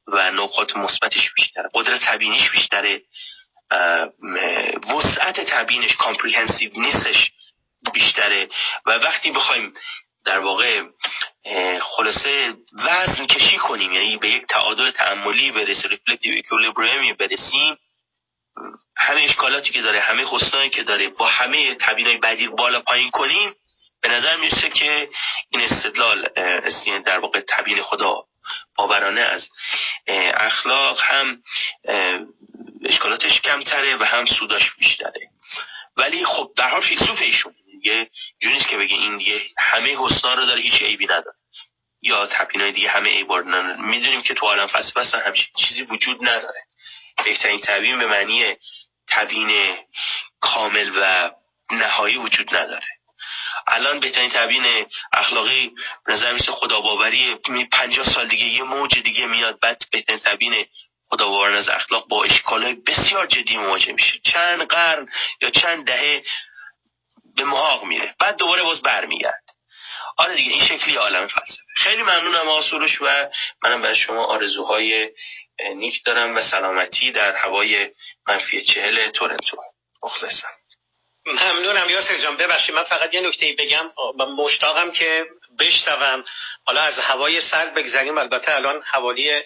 و 0.06 0.31
نقاط 0.31 0.77
مثبتش 0.77 1.32
بیشتره. 1.36 1.70
قدرت 1.74 2.01
تبیینیش 2.05 2.51
بیشتره. 2.51 3.02
وسعت 4.94 5.40
تبیینش 5.40 5.97
comprehensiveness 5.97 6.71
ش 6.75 7.31
بیشتره. 7.93 8.48
و 8.86 8.90
وقتی 8.90 9.31
بخوایم 9.31 9.74
در 10.24 10.39
واقع 10.39 10.82
خلاصه 11.81 12.55
وزن 12.73 13.27
کشی 13.27 13.56
کنیم 13.56 13.93
یعنی 13.93 14.16
به 14.16 14.28
یک 14.28 14.47
تعادل 14.47 14.90
تأملی 14.91 15.53
برسیم 15.52 15.90
reflective 15.91 16.39
equilibrium 16.39 17.06
ی 17.06 17.12
برسیم 17.12 17.78
همه 18.97 19.21
اشکالاتی 19.21 19.71
که 19.71 19.83
داره 19.83 20.01
همه 20.01 20.25
حسن‌هایی 20.31 20.71
که 20.71 20.83
داره 20.83 21.09
با 21.09 21.27
همه 21.27 21.75
تبیینای 21.75 22.17
بدی 22.17 22.49
بالا 22.49 22.81
پایین 22.81 23.11
کنیم 23.11 23.55
به 24.03 24.09
نظر 24.09 24.37
می‌رسه 24.37 24.71
که 24.71 25.09
این 25.51 25.63
استدلال 25.63 26.29
در 27.05 27.19
واقع 27.19 27.41
تبیین 27.49 27.83
خدا 27.83 28.25
باورانه 28.77 29.21
از 29.21 29.49
اخلاق 30.35 31.01
هم 31.01 31.43
اشکالاتش 32.85 33.41
کمتره 33.41 33.97
و 33.97 34.05
هم 34.05 34.27
سوداش 34.27 34.71
بیشتره. 34.79 35.29
ولی 35.97 36.25
خب 36.25 36.51
در 36.57 36.69
حال 36.69 36.81
فیلسوف 36.81 37.21
ایشون 37.21 37.55
یه 37.83 38.11
جونیست 38.43 38.69
که 38.69 38.77
بگه 38.77 38.97
این 38.97 39.19
دیگه 39.19 39.41
همه 39.59 39.97
حسنا 39.99 40.35
رو 40.35 40.47
داره 40.47 40.63
هیچ 40.63 40.83
عیبی 40.83 41.05
نداره. 41.05 41.37
یا 42.03 42.27
تبیینای 42.27 42.73
دیگه 42.73 42.91
همه 42.91 43.11
عیبار 43.11 43.45
نداره. 43.45 43.81
می‌دونیم 43.81 44.23
که 44.23 44.35
تو 44.35 44.47
عالم 44.47 44.67
فلسفه 44.67 45.01
اصلا 45.01 45.21
همچین 45.21 45.47
چیزی 45.57 45.83
وجود 45.83 46.19
نداره. 46.23 46.61
بهترین 47.24 47.61
تبیین 47.61 47.99
به 47.99 48.07
معنی 48.07 48.57
تبیین 49.09 49.77
کامل 50.41 50.91
و 50.97 51.31
نهایی 51.70 52.16
وجود 52.16 52.57
نداره. 52.57 52.86
الان 53.66 54.01
بهترین 54.01 54.31
تبیین 54.31 54.86
اخلاقی 55.12 55.73
نظر 56.09 56.32
میسه 56.32 56.53
خداباوری. 56.53 57.35
پنجاه 57.73 58.15
سال 58.15 58.28
دیگه 58.28 58.45
یه 58.45 58.62
موج 58.62 59.03
دیگه 59.03 59.27
میاد 59.27 59.61
بعد 59.61 59.82
بهترین 59.93 60.20
تبیین 60.20 60.66
خداباوران 61.09 61.55
از 61.55 61.69
اخلاق 61.69 62.09
با 62.09 62.24
اشکالهای 62.24 62.74
بسیار 62.74 63.27
جدی 63.27 63.57
مواجه 63.57 63.93
میشه. 63.93 64.19
چند 64.19 64.62
قرن 64.62 65.09
یا 65.43 65.51
چند 65.51 65.86
دهه 65.86 66.23
به 67.36 67.45
محاق 67.45 67.85
میره 67.85 68.15
بعد 68.20 68.36
دوباره 68.36 68.62
باز 68.62 68.82
برمیگرد 68.82 69.45
آره 70.16 70.35
دیگه 70.35 70.51
این 70.51 70.66
شکلی 70.66 70.97
عالم 70.97 71.27
فلسفه. 71.27 71.62
خیلی 71.77 72.03
ممنونم 72.03 72.49
آسولش 72.49 73.03
و 73.03 73.28
منم 73.62 73.82
برای 73.82 73.97
شما 73.97 74.24
آرزوهای 74.24 75.11
نیک 75.75 76.05
دارم 76.05 76.37
و 76.37 76.41
سلامتی 76.41 77.13
در 77.13 77.37
هوای 77.37 77.91
منفی 78.29 78.65
چهل 78.65 79.11
تورنتو. 79.11 79.57
مخلصم. 80.03 80.49
ممنونم 81.27 81.91
یاسر 81.91 82.19
جان. 82.19 82.37
ببخشید 82.37 82.75
من 82.75 82.83
فقط 82.83 83.15
یه 83.15 83.21
نکته 83.21 83.55
بگم. 83.59 83.93
مشتاقم 84.39 84.91
که 84.91 85.27
بشنوم. 85.59 86.25
حالا 86.67 86.81
از 86.81 86.99
هوای 86.99 87.41
سرد 87.41 87.75
بگذریم. 87.75 88.19
البته 88.19 88.55
الان 88.55 88.83
حوالی 88.83 89.43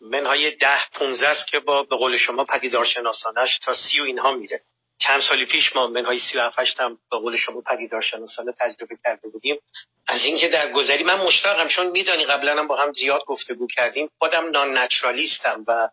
منهای 0.00 0.50
ده 0.50 0.88
پونزه 0.94 1.26
است 1.26 1.46
که 1.46 1.60
با 1.60 1.82
به 1.82 1.96
قول 1.96 2.16
شما 2.16 2.44
پدیدارشناسانش 2.44 3.58
تا 3.58 3.74
سی 3.74 4.00
و 4.00 4.04
اینها 4.04 4.30
میره. 4.30 4.60
چند 5.00 5.22
سالی 5.28 5.46
پیش 5.46 5.76
ما 5.76 5.86
منهای 5.86 6.18
سی 6.18 6.38
و 6.38 6.50
هم 6.78 6.98
به 7.10 7.16
قول 7.18 7.36
شما 7.36 7.60
پدیدارشناسانه 7.60 8.52
تجربه 8.60 8.96
کرده 9.04 9.28
بودیم. 9.28 9.56
از 10.08 10.24
اینکه 10.24 10.48
در 10.48 10.72
گذری 10.72 11.04
من 11.04 11.20
مشتاقم 11.20 11.68
چون 11.68 11.86
میدانی 11.86 12.24
قبلا 12.24 12.58
هم 12.58 12.66
با 12.66 12.76
هم 12.76 12.92
زیاد 12.92 13.24
گفتگو 13.26 13.66
کردیم 13.66 14.10
خودم 14.18 14.50
نان 14.50 14.78
نچرالیستم 14.78 15.64
و 15.66 15.88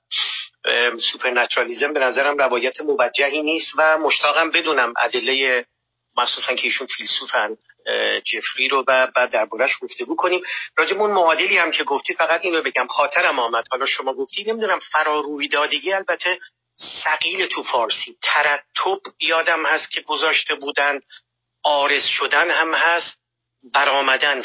سوپر 1.11 1.29
نچرالیزم 1.29 1.93
به 1.93 1.99
نظرم 1.99 2.37
روایت 2.37 2.81
موجهی 2.81 3.41
نیست 3.41 3.71
و 3.77 3.97
مشتاقم 3.97 4.51
بدونم 4.51 4.93
ادله 4.97 5.65
مخصوصا 6.17 6.55
که 6.55 6.63
ایشون 6.63 6.87
فیلسوفن 6.87 7.57
جفری 8.25 8.67
رو 8.67 8.83
و 8.87 9.07
بعد 9.15 9.29
دربارش 9.31 9.71
گفتگو 9.81 10.15
کنیم. 10.15 10.41
راجب 10.77 11.01
اون 11.01 11.11
معادلی 11.11 11.57
هم 11.57 11.71
که 11.71 11.83
گفتی 11.83 12.13
فقط 12.13 12.45
این 12.45 12.55
رو 12.55 12.61
بگم 12.61 12.87
خاطرم 12.87 13.39
آمد. 13.39 13.65
حالا 13.71 13.85
شما 13.85 14.13
گفتی 14.13 14.43
نمی‌دونم 14.43 14.79
فرارویدادگی 14.91 15.93
البته 15.93 16.39
سقیل 16.77 17.45
تو 17.45 17.63
فارسی. 17.63 18.17
ترتب 18.23 19.01
یادم 19.19 19.65
هست 19.65 19.91
که 19.91 20.01
گذاشته 20.01 20.55
بودن 20.55 20.99
آرز 21.63 22.03
شدن 22.05 22.51
هم 22.51 22.73
هست 22.73 23.21
برآمدن 23.73 24.43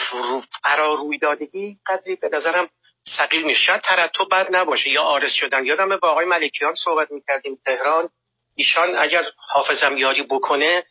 فرارویدادگی 0.63 1.79
قدری 1.87 2.17
به 2.17 2.29
نظرم 2.33 2.69
سقیل 3.17 3.45
نیست. 3.45 3.61
شاید 3.61 3.81
ترتب 3.81 4.29
بد 4.31 4.57
نباشه 4.57 4.91
یا 4.91 5.03
آرز 5.03 5.33
شدن. 5.33 5.67
یادم 5.67 5.97
با 5.97 6.09
آقای 6.09 6.25
ملکیان 6.25 6.75
صحبت 6.85 7.11
می‌کردیم 7.11 7.59
تهران. 7.65 8.09
ایشان 8.57 8.97
اگر 8.97 9.25
حافظم 9.37 9.97
یاری 9.97 10.23
بکنه 10.23 10.85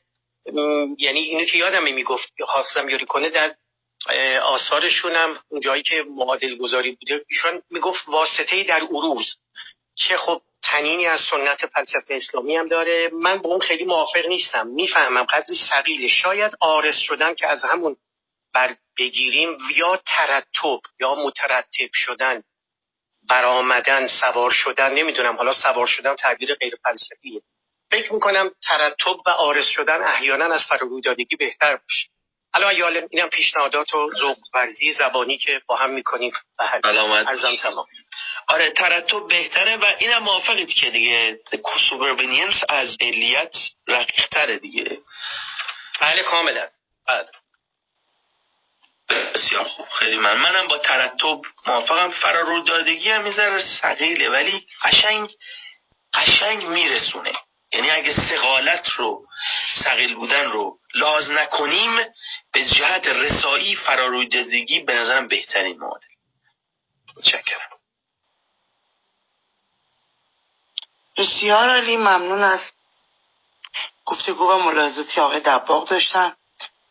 یعنی 1.00 1.20
اینو 1.20 1.46
که 1.46 1.58
یادم 1.58 1.84
می‌گفت 1.84 2.34
حافظم 2.48 2.90
یاری 2.90 3.06
کنه 3.06 3.30
در 3.30 3.56
آثارشون 4.44 5.16
هم 5.16 5.40
اون 5.50 5.62
جایی 5.62 5.84
که 5.84 6.04
معادل 6.10 6.58
گذاری 6.58 6.92
بوده 6.92 7.26
ایشان 7.30 7.62
می‌گفت 7.70 8.08
واسطه 8.08 8.64
در 8.64 8.82
عروض. 8.82 9.26
که 9.96 10.18
خب 10.18 10.42
تنینی 10.64 11.08
از 11.08 11.20
سنت 11.32 11.66
فلسفه 11.66 12.14
اسلامی 12.14 12.56
هم 12.56 12.68
داره. 12.68 13.10
من 13.14 13.38
با 13.42 13.50
اون 13.50 13.60
خیلی 13.60 13.86
موافق 13.86 14.26
نیستم. 14.28 14.68
می‌فهمم 14.68 15.24
قدری 15.24 15.56
سقیله 15.70 16.08
شاید 16.08 16.52
آرس 16.62 16.98
شدن 16.98 17.36
که 17.36 17.48
از 17.48 17.64
همون 17.64 17.96
بر 18.54 18.76
بگیریم 19.00 19.58
یا 19.76 20.02
ترتب 20.06 20.80
یا 21.00 21.16
مترتب 21.16 21.90
شدن 21.94 22.44
برآمدن 23.30 24.08
سوار 24.08 24.52
شدن 24.52 24.94
نمی‌دونم. 24.94 25.36
حالا 25.36 25.54
سوار 25.54 25.88
شدن 25.88 26.16
تعبیر 26.16 26.56
غیر 26.56 26.76
فلسفیه. 26.84 27.42
فکر 27.92 28.14
می‌کنم 28.14 28.52
ترتب 28.68 29.18
و 29.26 29.30
آرس 29.30 29.68
شدن 29.68 30.04
احیانا 30.04 30.46
از 30.46 30.62
فرارویدادگی 30.70 31.36
بهتر 31.36 31.72
باشه. 31.76 32.10
حالا 32.54 32.74
یالم 32.74 33.08
اینم 33.12 33.30
پیشنهادات 33.30 33.94
و 33.94 34.10
ذوق 34.20 34.38
ورزی 34.54 34.94
زبانی 34.94 35.38
که 35.38 35.62
با 35.68 35.76
هم 35.76 35.90
می‌کنیم. 35.90 36.32
ارزم 36.60 37.56
تمام. 37.56 37.86
آره 38.48 38.72
ترتب 38.72 39.28
بهتره 39.28 39.78
و 39.78 39.94
اینم 40.00 40.24
موافقید 40.24 40.74
که 40.74 40.90
دیگه 40.90 41.40
سوبربینینس 41.90 42.64
از 42.70 42.98
علیت 43.02 43.56
رقیقتره 43.88 44.60
دیگه. 44.60 44.98
بله 46.02 46.24
کاملا. 46.24 46.68
بله. 47.08 47.28
بسیار 49.34 49.64
خوب. 49.64 49.88
خیلی 49.90 50.18
من 50.18 50.38
منم 50.38 50.68
با 50.68 50.78
ترتب 50.78 51.42
موافقم. 51.68 52.10
فرارو 52.10 52.64
دادگی 52.64 53.10
هم 53.10 53.24
می‌ذاره 53.24 53.66
سقیله 53.82 54.30
ولی 54.30 54.68
قشنگ 54.84 55.30
قشنگ 56.14 56.66
میرسونه. 56.66 57.34
یعنی 57.74 57.92
اگه 57.92 58.30
سقالت 58.30 58.90
رو 58.90 59.26
سقیل 59.84 60.16
بودن 60.16 60.52
رو 60.52 60.78
لاز 60.94 61.30
نکنیم 61.30 61.98
به 62.52 62.66
جهت 62.66 63.08
رسایی 63.08 63.76
فرارویدگی 63.76 64.80
به 64.80 64.94
نظرم 64.94 65.28
بهترین 65.28 65.80
معادل 65.80 66.08
متشکرم. 67.18 67.70
بسیار 71.18 71.70
علی 71.70 71.98
ممنون 71.98 72.44
از 72.44 72.60
گفتگو 74.06 74.52
و 74.52 74.58
ملاحظاتی 74.58 75.22
آقای 75.22 75.40
دباغ 75.40 75.90
داشتن. 75.90 76.36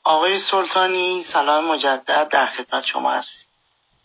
آقای 0.05 0.39
سلطانی 0.39 1.25
سلام 1.33 1.65
مجدد 1.65 2.29
در 2.29 2.47
خدمت 2.47 2.85
شما 2.85 3.13
هست 3.13 3.47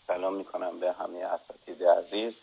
سلام 0.06 0.34
می‌کنم 0.34 0.80
به 0.80 0.92
همه 0.92 1.18
اساتید 1.18 1.84
عزیز. 1.84 2.42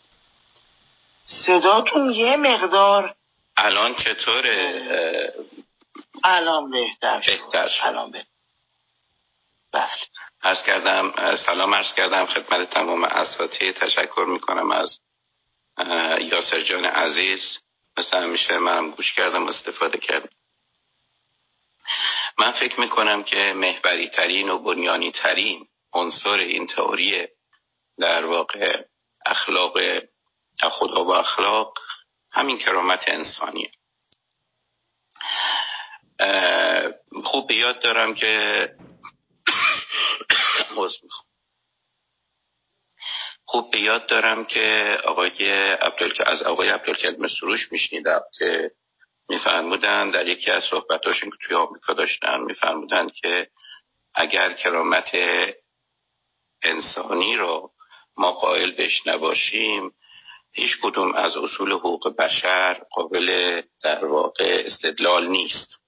صداتون 1.24 2.10
یه 2.10 2.36
مقدار 2.36 3.14
الان 3.56 3.94
چطوره؟ 3.94 5.34
الان 6.24 6.70
بهتر 6.70 7.18
بهتر 7.18 7.68
شد. 7.68 7.80
الان 7.86 8.10
بهتر. 8.10 8.28
بله. 9.72 9.90
عرض 10.42 10.62
کردم 10.62 11.36
سلام 11.36 11.74
عرض 11.74 11.94
کردم 11.94 12.26
خدمت 12.26 12.70
تمام 12.70 13.04
اساتید. 13.04 13.74
تشکر 13.74 14.26
می‌کنم 14.28 14.70
از 14.70 14.98
یاسر 16.20 16.60
جان 16.60 16.84
عزیز. 16.84 17.58
مثل 17.96 18.16
همیشه 18.16 18.58
منم 18.58 18.90
گوش 18.90 19.14
کردم 19.14 19.48
استفاده 19.48 19.98
کردم. 19.98 20.28
من 22.38 22.52
فکر 22.52 22.80
می‌کنم 22.80 23.22
که 23.22 23.52
محوری 23.56 24.08
ترین 24.08 24.50
و 24.50 24.58
بنیانی 24.58 25.12
ترین 25.12 25.68
عنصر 25.92 26.30
این 26.30 26.66
تئوری 26.66 27.28
در 27.98 28.24
واقع 28.24 28.82
اخلاق 29.26 29.78
خدا 30.70 31.04
و 31.04 31.10
اخلاق 31.10 31.78
همین 32.32 32.58
کرامت 32.58 33.04
انسانیه. 33.06 33.70
خوب 37.24 37.50
یاد 37.50 37.82
دارم 37.82 38.14
که 38.14 38.68
خوب 43.44 43.70
به 43.70 43.80
یاد 43.80 44.06
دارم 44.06 44.44
که 44.44 44.98
آقای 45.04 45.50
عبدال... 45.72 46.12
از 46.26 46.42
آقای 46.42 46.68
عبدالکریم 46.68 47.28
سروش 47.40 47.72
میشنیدم 47.72 48.20
که 48.38 48.70
میفرمودن 49.28 50.10
در 50.10 50.26
یکی 50.26 50.50
از 50.50 50.64
صحبتاشون 50.70 51.30
که 51.30 51.36
توی 51.46 51.56
آمریکا 51.56 51.92
داشتن 51.92 52.40
میفرمودن 52.40 53.08
که 53.08 53.48
اگر 54.14 54.52
کرامت 54.52 55.10
انسانی 56.62 57.36
رو 57.36 57.72
ما 58.16 58.32
قائل 58.32 58.70
بهش 58.70 59.06
نباشیم 59.06 59.90
هیچ 60.52 60.70
کدوم 60.82 61.14
از 61.14 61.36
اصول 61.36 61.72
حقوق 61.72 62.16
بشر 62.16 62.82
قابل 62.90 63.62
در 63.82 64.04
واقع 64.04 64.62
استدلال 64.66 65.28
نیست. 65.28 65.83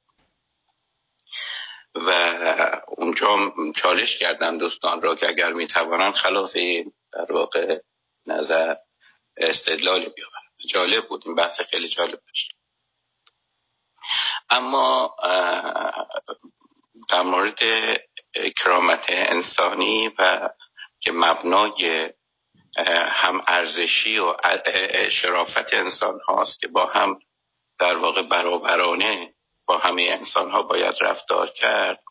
و 1.96 2.10
اونجا 2.88 3.52
چالش 3.82 4.18
کردن 4.18 4.58
دوستان 4.58 5.02
را 5.02 5.16
که 5.16 5.28
اگر 5.28 5.52
می‌توانن 5.52 6.12
خلاف 6.12 6.56
در 7.12 7.32
واقع 7.32 7.78
نظر 8.26 8.74
استدلال 9.36 10.00
بیاورن 10.00 10.46
جالب 10.70 11.08
بود 11.08 11.22
این 11.26 11.34
بحث 11.34 11.60
خیلی 11.60 11.88
جالب 11.88 12.20
داشت. 12.26 12.52
اما 14.50 15.16
در 17.08 17.22
مورد 17.22 17.58
کرامت 18.56 19.04
انسانی 19.08 20.10
و 20.18 20.50
که 21.00 21.12
مبنای 21.12 22.12
هم 23.06 23.42
ارزشی 23.46 24.18
و 24.18 24.36
شرافت 25.10 25.74
انسان 25.74 26.20
هاست 26.28 26.60
که 26.60 26.68
با 26.68 26.86
هم 26.86 27.18
در 27.78 27.96
واقع 27.96 28.22
برابرانه 28.22 29.34
با 29.66 29.78
همه 29.78 30.02
انسان 30.02 30.50
ها 30.50 30.62
باید 30.62 30.94
رفتار 31.00 31.50
کرد. 31.50 32.02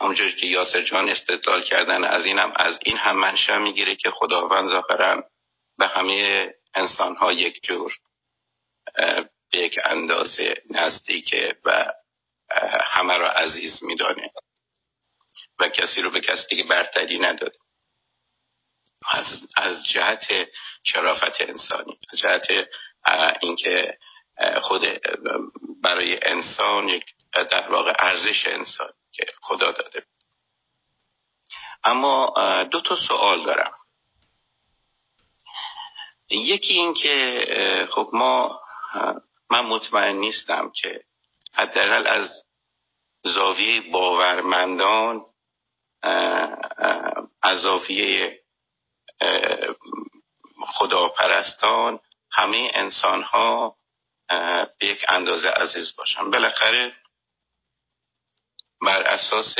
همونجوری 0.00 0.36
که 0.36 0.46
یاسر 0.46 0.82
جان 0.82 1.08
استدلال 1.08 1.62
کردن 1.62 2.04
از 2.04 2.26
اینم 2.26 2.52
از 2.56 2.78
این 2.84 2.96
هم 2.96 3.16
منشأ 3.16 3.58
می‌گیره 3.58 3.96
که 3.96 4.10
خداوند 4.10 4.68
ظاهرا 4.68 5.24
به 5.78 5.86
همه 5.86 6.50
انسان 6.74 7.16
ها 7.16 7.32
یک 7.32 7.62
جور 7.62 7.92
به 9.52 9.58
یک 9.58 9.78
اندازه 9.84 10.62
نزدیکه 10.70 11.56
و 11.64 11.92
همه 12.82 13.16
را 13.16 13.30
عزیز 13.30 13.82
میدانه 13.82 14.30
و 15.58 15.68
کسی 15.68 16.02
رو 16.02 16.10
به 16.10 16.20
کسی 16.20 16.46
دیگه 16.48 16.64
برتری 16.64 17.18
نداده. 17.18 17.58
از, 19.08 19.26
از 19.56 19.86
جهت 19.86 20.48
شرافت 20.84 21.40
انسانی 21.40 21.98
از 22.12 22.18
جهت 22.18 22.46
اینکه 23.40 23.98
خود 24.62 24.82
برای 25.82 26.18
انسان 26.22 26.88
یک 26.88 27.04
در 27.32 27.70
واقع 27.70 27.92
ارزش 27.98 28.46
انسان 28.46 28.92
که 29.12 29.26
خدا 29.40 29.72
داده 29.72 30.02
اما 31.84 32.34
دو 32.64 32.80
تا 32.80 32.96
سوال 32.96 33.44
دارم. 33.44 33.72
یکی 36.30 36.72
این 36.72 36.94
که 36.94 37.88
خب 37.90 38.10
ما 38.12 38.60
من 39.50 39.60
مطمئن 39.66 40.16
نیستم 40.16 40.72
که 40.74 41.04
حداقل 41.52 42.06
از 42.06 42.44
زاویه 43.22 43.80
باورمندان 43.80 45.26
از 47.42 47.60
زاویه 47.62 48.40
خداپرستان 50.72 52.00
همه 52.32 52.70
انسان 52.74 53.22
ها 53.22 53.76
به 54.78 54.86
یک 54.86 55.04
اندازه 55.08 55.48
عزیز 55.48 55.96
باشن 55.96 56.30
بالاخره 56.30 56.92
بر 58.82 59.02
اساس 59.02 59.56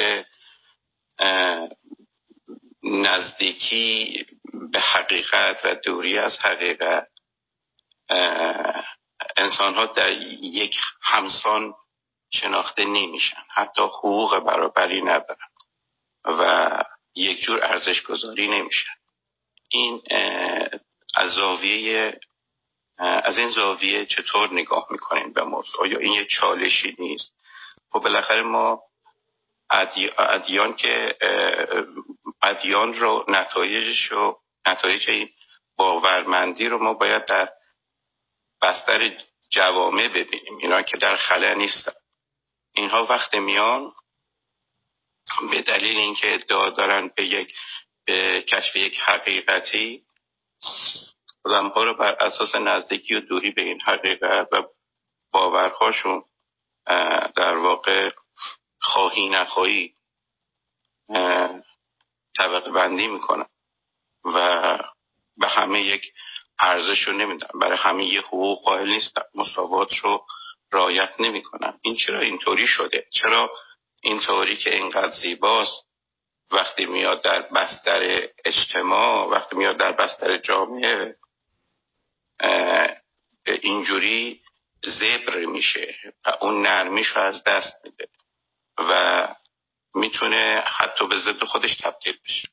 نزدیکی 2.82 4.26
به 4.72 4.80
حقیقت 4.80 5.60
و 5.64 5.74
دوری 5.74 6.18
از 6.18 6.38
حقیقت 6.38 7.08
انسان 9.36 9.74
ها 9.74 9.86
در 9.86 10.12
یک 10.42 10.76
همسان 11.02 11.74
شناخته 12.32 12.84
نمیشن. 12.84 13.42
حتی 13.50 13.82
حقوق 13.82 14.38
برابری 14.38 15.02
ندارن 15.02 15.48
و 16.24 16.82
یک 17.14 17.40
جور 17.40 17.64
ارزش 17.64 18.02
گذاری 18.02 18.48
نمیشن. 18.48 18.94
این 19.70 20.02
از 21.16 21.32
زاویه 21.32 22.20
از 23.00 23.38
این 23.38 23.50
زاویه 23.50 24.06
چطور 24.06 24.52
نگاه 24.52 24.86
می‌کنیم 24.90 25.32
به 25.32 25.44
موضوع؟ 25.44 25.88
یا 25.88 25.98
این 25.98 26.12
یه 26.12 26.26
چالشی 26.30 26.96
نیست؟ 26.98 27.32
خب 27.92 27.98
بالاخره 27.98 28.42
ما 28.42 28.82
ادیان 30.18 30.76
که 30.76 31.16
ادیان 32.42 32.94
رو 32.94 33.24
نتایجش 33.28 34.02
رو 34.02 34.40
نتایج 34.66 35.28
باورمندی 35.76 36.68
رو 36.68 36.82
ما 36.82 36.94
باید 36.94 37.24
در 37.24 37.48
بستر 38.62 39.12
جوامع 39.50 40.08
ببینیم. 40.08 40.56
اینا 40.58 40.82
که 40.82 40.96
در 40.96 41.16
خلا 41.16 41.54
نیستن. 41.54 41.92
اینها 42.74 43.06
وقت 43.06 43.34
میان 43.34 43.92
به 45.50 45.62
دلیل 45.62 45.96
اینکه 45.96 46.34
ادعا 46.34 46.70
دارن 46.70 47.10
به 47.16 47.24
یک 47.24 47.54
به 48.06 48.42
کشف 48.42 48.76
یک 48.76 48.98
حقیقتی 49.00 50.02
ها 51.46 51.84
رو 51.84 51.94
بر 51.94 52.16
اساس 52.20 52.54
نزدیکی 52.54 53.14
و 53.14 53.20
دوری 53.20 53.50
به 53.50 53.62
این 53.62 53.80
حقیقت 53.80 54.48
و 54.52 54.62
باورهاشون 55.32 56.24
در 57.36 57.56
واقع 57.56 58.10
خواهی 58.80 59.28
نخواهی 59.28 59.94
طبقه 62.36 62.70
بندی 62.70 63.06
می‌کنن 63.06 63.46
و 64.24 64.78
به 65.36 65.48
همه 65.48 65.80
یک 65.80 66.12
ارزش 66.58 67.02
رو 67.02 67.12
نمیدن. 67.12 67.48
برای 67.60 67.78
همه 67.78 68.04
یه 68.04 68.20
حقوق 68.20 68.64
قائل 68.64 68.88
نیستن. 68.88 69.22
مساوات 69.34 69.94
رو 69.96 70.26
رایت 70.72 71.20
نمی‌کنن. 71.20 71.78
این 71.82 71.96
چرا 71.96 72.20
اینطوری 72.20 72.66
شده؟ 72.66 73.06
چرا 73.12 73.50
اینطوری 74.02 74.56
که 74.56 74.74
اینقدر 74.74 75.10
زیباست؟ 75.10 75.90
وقتی 76.50 76.86
میاد 76.86 77.22
در 77.22 77.42
بستر 77.42 78.28
اجتماع 78.44 79.28
وقتی 79.28 79.56
میاد 79.56 79.76
در 79.76 79.92
بستر 79.92 80.38
جامعه 80.38 81.16
اینجوری 83.46 84.42
زبر 84.84 85.44
میشه 85.44 85.98
و 86.26 86.32
اون 86.40 86.66
نرمیش 86.66 87.06
رو 87.06 87.22
از 87.22 87.44
دست 87.44 87.76
میده 87.84 88.08
و 88.78 89.34
می‌تونه 89.94 90.64
حتی 90.66 91.06
به 91.06 91.18
ضد 91.18 91.44
خودش 91.44 91.76
تبدیل 91.76 92.18
بشه. 92.24 92.48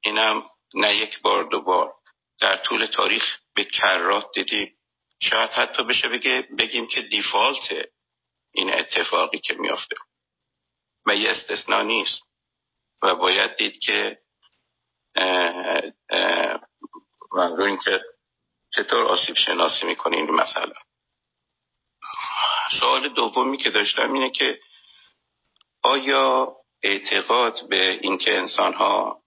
اینم 0.00 0.50
نه 0.74 0.96
یک 0.96 1.20
بار 1.22 1.44
دو 1.44 1.62
بار. 1.62 1.94
در 2.40 2.56
طول 2.56 2.86
تاریخ 2.86 3.38
به 3.54 3.64
کرات 3.64 4.26
دیدیم. 4.34 4.76
شاید 5.22 5.50
حتی 5.50 5.82
بشه 5.82 6.08
بگه 6.08 6.48
بگیم 6.58 6.86
که 6.86 7.02
دیفالت 7.02 7.88
این 8.52 8.74
اتفاقی 8.74 9.38
که 9.38 9.54
میافته. 9.54 9.96
و 11.06 11.16
یه 11.16 11.30
استثنا 11.30 11.82
نیست. 11.82 12.22
و 13.02 13.14
باید 13.14 13.56
دید 13.56 13.78
که 13.78 14.18
و 17.32 17.60
این 17.60 17.78
که 17.78 18.00
چطور 18.82 19.06
آسیب 19.06 19.36
شناسی 19.36 19.86
می‌کنه 19.86 20.16
این 20.16 20.30
مسئله؟ 20.30 20.74
سوال 22.80 23.08
دومی 23.08 23.58
که 23.58 23.70
داشتم 23.70 24.12
اینه 24.12 24.30
که 24.30 24.58
آیا 25.82 26.56
اعتقاد 26.82 27.68
به 27.68 27.90
اینکه 27.90 28.38
انسان 28.38 28.74
ها 28.74 29.22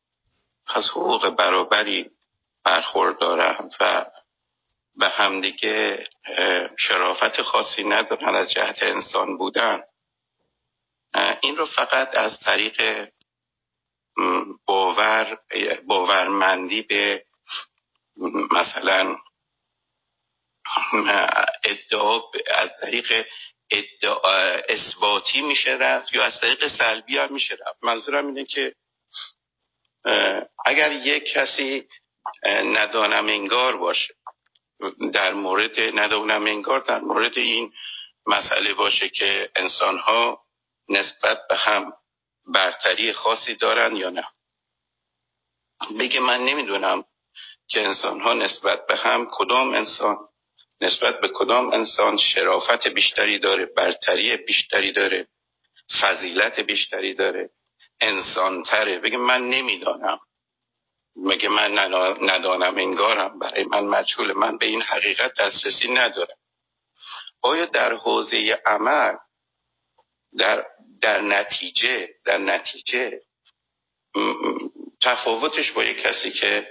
از 0.68 0.90
حقوق 0.90 1.30
برابری 1.30 2.10
برخوردارند 2.64 3.74
و 3.80 4.06
به 4.96 5.10
همدیگه 5.10 6.08
شرافت 6.78 7.42
خاصی 7.42 7.84
ندارن 7.84 8.36
از 8.36 8.52
جهت 8.52 8.84
انسان 8.84 9.38
بودن 9.38 9.84
این 11.42 11.56
رو 11.56 11.66
فقط 11.66 12.16
از 12.16 12.40
طریق 12.40 13.10
باور 14.66 15.38
باورمندی 15.88 16.82
به 16.82 17.26
مثلا 18.52 19.18
ادعا 21.64 22.22
از 22.56 22.70
طریق 22.82 23.26
ادعا 23.72 24.38
اثباتی 24.70 25.42
میشه 25.42 25.72
رفت 25.72 26.14
یا 26.14 26.24
از 26.24 26.40
طریق 26.42 26.68
سلبی 26.68 27.18
هم 27.18 27.34
میشه 27.34 27.54
رفت. 27.54 27.84
منظورم 27.84 28.28
اینه 28.28 28.46
که 28.46 28.76
اگر 30.66 30.92
یک 30.92 31.24
کسی 31.26 31.88
ندانم 32.46 33.28
انگار 33.28 33.78
باشه 33.78 34.14
در 35.14 35.34
مورد 35.34 35.80
ندانم 35.80 36.46
انگار 36.46 36.80
در 36.80 37.00
مورد 37.00 37.38
این 37.38 37.74
مسئله 38.26 38.74
باشه 38.74 39.10
که 39.10 39.50
انسان 39.56 39.98
ها 40.00 40.44
نسبت 40.90 41.40
به 41.50 41.56
هم 41.56 41.94
برتری 42.54 43.14
خاصی 43.14 43.56
دارن 43.56 43.96
یا 43.96 44.10
نه. 44.10 44.28
بگه 46.00 46.20
من 46.20 46.46
نمی‌دونم 46.46 47.06
که 47.68 47.86
انسان 47.86 48.22
ها 48.22 48.34
نسبت 48.34 48.88
به 48.88 48.96
هم 48.96 49.28
کدام 49.32 49.74
انسان. 49.74 50.18
نسبت 50.84 51.20
به 51.22 51.30
کدام 51.34 51.74
انسان 51.74 52.18
شرافت 52.18 52.88
بیشتری 52.88 53.40
داره 53.40 53.66
برتری 53.66 54.38
بیشتری 54.38 54.92
داره 54.92 55.28
فضیلت 56.02 56.60
بیشتری 56.60 57.14
داره 57.14 57.50
انسان 58.02 58.64
تره 58.64 59.00
بگه 59.00 59.18
من 59.18 59.50
نمی‌دانم. 59.50 60.20
مگه 61.16 61.50
من 61.50 61.78
ندانم 62.22 62.78
انگارم 62.78 63.40
برای 63.40 63.64
من 63.64 63.84
مجهول 63.84 64.34
من 64.34 64.58
به 64.58 64.66
این 64.66 64.82
حقیقت 64.82 65.34
دسترسی 65.40 65.94
ندارم. 65.94 66.38
آیا 67.42 67.66
در 67.66 67.94
حوزه 67.94 68.62
عمل 68.66 69.16
در, 70.38 70.66
در 71.02 71.22
نتیجه 71.22 72.10
در 72.26 72.38
نتیجه 72.38 73.22
تفاوتش 75.02 75.72
با 75.72 75.84
یک 75.84 75.98
کسی 75.98 76.32
که 76.32 76.68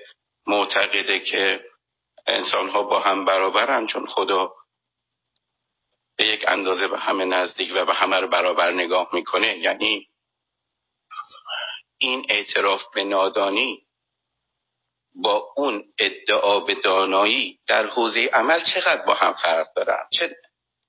معتقده 0.47 1.21
که 1.21 1.65
انسان 2.27 2.69
ها 2.69 2.83
با 2.83 3.01
هم 3.01 3.25
برابرن 3.25 3.87
چون 3.87 4.07
خدا 4.07 4.53
به 6.17 6.27
یک 6.27 6.45
اندازه 6.49 6.89
به 6.89 6.99
همه 6.99 7.25
نزدیک 7.25 7.73
و 7.75 7.85
به 7.85 7.95
همه 7.95 8.21
رو 8.21 8.29
برابر 8.29 8.73
نگاه 8.73 9.09
می‌کنه. 9.13 9.59
یعنی 9.59 10.09
این 11.99 12.27
اعتراف 12.29 12.83
به 12.95 13.05
نادانی 13.05 13.83
با 15.15 15.53
اون 15.57 15.85
ادعا 15.99 16.61
به 16.61 16.75
دانایی 16.75 17.59
در 17.67 17.87
حوزه 17.87 18.31
عمل 18.33 18.65
چقدر 18.75 19.03
با 19.03 19.15
هم 19.15 19.33
فرق 19.33 19.67
دارن؟ 19.77 20.07
چه, 20.13 20.37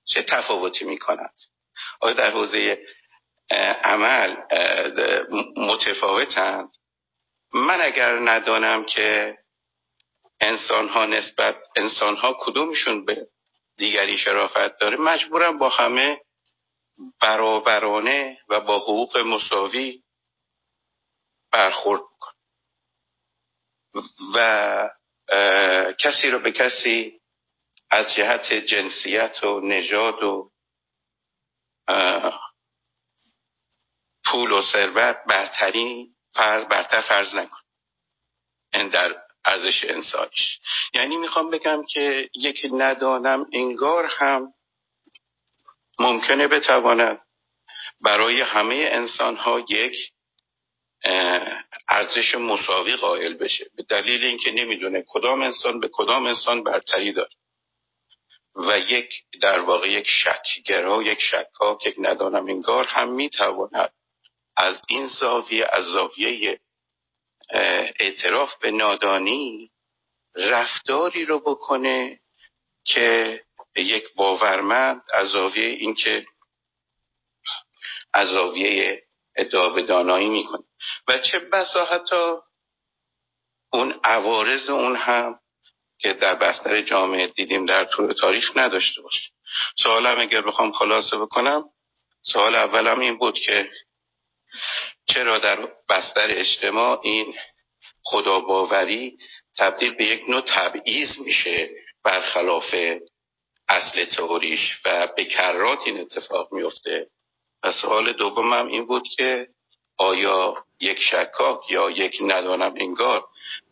چه 0.04 0.22
تفاوتی 0.22 0.84
می‌کنند 0.84 1.34
آیا 2.00 2.14
در 2.14 2.30
حوزه 2.30 2.86
عمل 3.84 4.36
متفاوتند؟ 5.56 6.68
من 7.54 7.80
اگر 7.80 8.18
ندانم 8.18 8.84
که 8.84 9.36
انسان 10.40 10.88
ها 10.88 11.06
نسبت 11.06 11.56
انسان 11.76 12.16
ها 12.16 12.36
کدومشون 12.40 13.04
به 13.04 13.28
دیگری 13.76 14.18
شرافت 14.18 14.78
داره؟ 14.78 14.96
مجبورم 14.96 15.58
با 15.58 15.68
همه 15.68 16.20
برابرانه 17.20 18.38
و 18.48 18.60
با 18.60 18.78
حقوق 18.78 19.18
مساوی 19.18 20.02
برخورد 21.52 22.02
کنم 22.20 22.34
و 24.34 24.90
کسی 25.98 26.30
رو 26.30 26.38
به 26.38 26.52
کسی 26.52 27.20
از 27.90 28.14
جهت 28.14 28.52
جنسیت 28.52 29.44
و 29.44 29.60
نژاد 29.60 30.22
و 30.22 30.50
پول 34.24 34.52
و 34.52 34.62
ثروت 34.72 35.16
برتری 35.26 36.14
فرض 36.34 36.64
برتر 36.64 37.00
فرض 37.00 37.34
نکن. 37.34 37.58
این 38.72 38.88
در 38.88 39.23
ارزش 39.44 39.84
انسانیش. 39.84 40.58
یعنی 40.94 41.16
می‌خوام 41.16 41.50
بگم 41.50 41.82
که 41.88 42.30
یک 42.34 42.66
ندانم 42.72 43.46
انگار 43.52 44.10
هم 44.18 44.54
ممکنه 45.98 46.48
بتواند 46.48 47.20
برای 48.00 48.40
همه 48.40 48.88
انسان 48.92 49.36
ها 49.36 49.64
یک 49.68 49.96
ارزش 51.88 52.34
مساوی 52.34 52.96
قائل 52.96 53.34
بشه. 53.34 53.70
به 53.76 53.82
دلیل 53.82 54.24
اینکه 54.24 54.52
نمی‌دونه 54.52 55.04
کدام 55.08 55.42
انسان 55.42 55.80
به 55.80 55.88
کدام 55.92 56.26
انسان 56.26 56.62
برتری 56.64 57.12
داره. 57.12 57.30
و 58.56 58.78
یک 58.78 59.10
در 59.42 59.60
واقع 59.60 59.90
یک 59.90 60.06
شکگرا 60.08 61.02
یک 61.02 61.20
شکاک 61.20 61.86
یک 61.86 61.94
ندانم 61.98 62.46
انگار 62.46 62.84
هم 62.84 63.12
می‌تواند 63.12 63.92
از 64.56 64.80
این 64.88 65.06
زاویه 65.06 65.66
از 65.72 65.84
زاویه 65.84 66.60
اعتراف 67.98 68.56
به 68.56 68.70
نادانی 68.70 69.70
رفتاری 70.34 71.24
رو 71.24 71.40
بکنه 71.40 72.20
که 72.84 73.40
یک 73.76 74.14
باورمند 74.14 75.02
از 75.14 75.28
زاویه 75.28 75.68
اینکه 75.68 76.26
از 78.12 78.28
زاویه 78.28 79.02
ادعا 79.36 79.68
به 79.68 79.82
دانایی 79.82 80.28
می‌کنه. 80.28 80.64
و 81.08 81.18
چه 81.18 81.38
بسا 81.38 81.84
حتی 81.84 82.36
اون 83.72 84.00
عوارض 84.04 84.70
اون 84.70 84.96
هم 84.96 85.40
که 85.98 86.12
در 86.12 86.34
بستر 86.34 86.82
جامعه 86.82 87.26
دیدیم 87.26 87.66
در 87.66 87.84
طول 87.84 88.12
تاریخ 88.12 88.56
نداشته 88.56 89.02
باشه. 89.02 89.30
سوالم 89.82 90.20
اگر 90.20 90.40
بخوام 90.40 90.72
خلاصه 90.72 91.16
بکنم 91.16 91.64
سوال 92.22 92.54
اولم 92.54 93.00
این 93.00 93.18
بود 93.18 93.38
که 93.38 93.70
چرا 95.06 95.38
در 95.38 95.68
بستر 95.88 96.30
اجتماع 96.30 97.00
این 97.02 97.34
خداباوری 98.02 99.18
تبدیل 99.58 99.94
به 99.94 100.04
یک 100.04 100.22
نوع 100.28 100.40
تبعیض 100.40 101.18
میشه 101.18 101.70
برخلاف 102.04 102.74
اصل 103.68 104.04
تئوریش 104.04 104.80
و 104.84 105.06
به 105.16 105.24
کرات 105.24 105.78
این 105.86 106.00
اتفاق 106.00 106.52
میفته؟ 106.52 107.06
و 107.62 107.72
سوال 107.72 108.12
دومم 108.12 108.66
این 108.66 108.86
بود 108.86 109.08
که 109.16 109.48
آیا 109.98 110.64
یک 110.80 110.98
شکاک 111.00 111.70
یا 111.70 111.90
یک 111.90 112.18
ندانم 112.20 112.74
انگار 112.76 113.24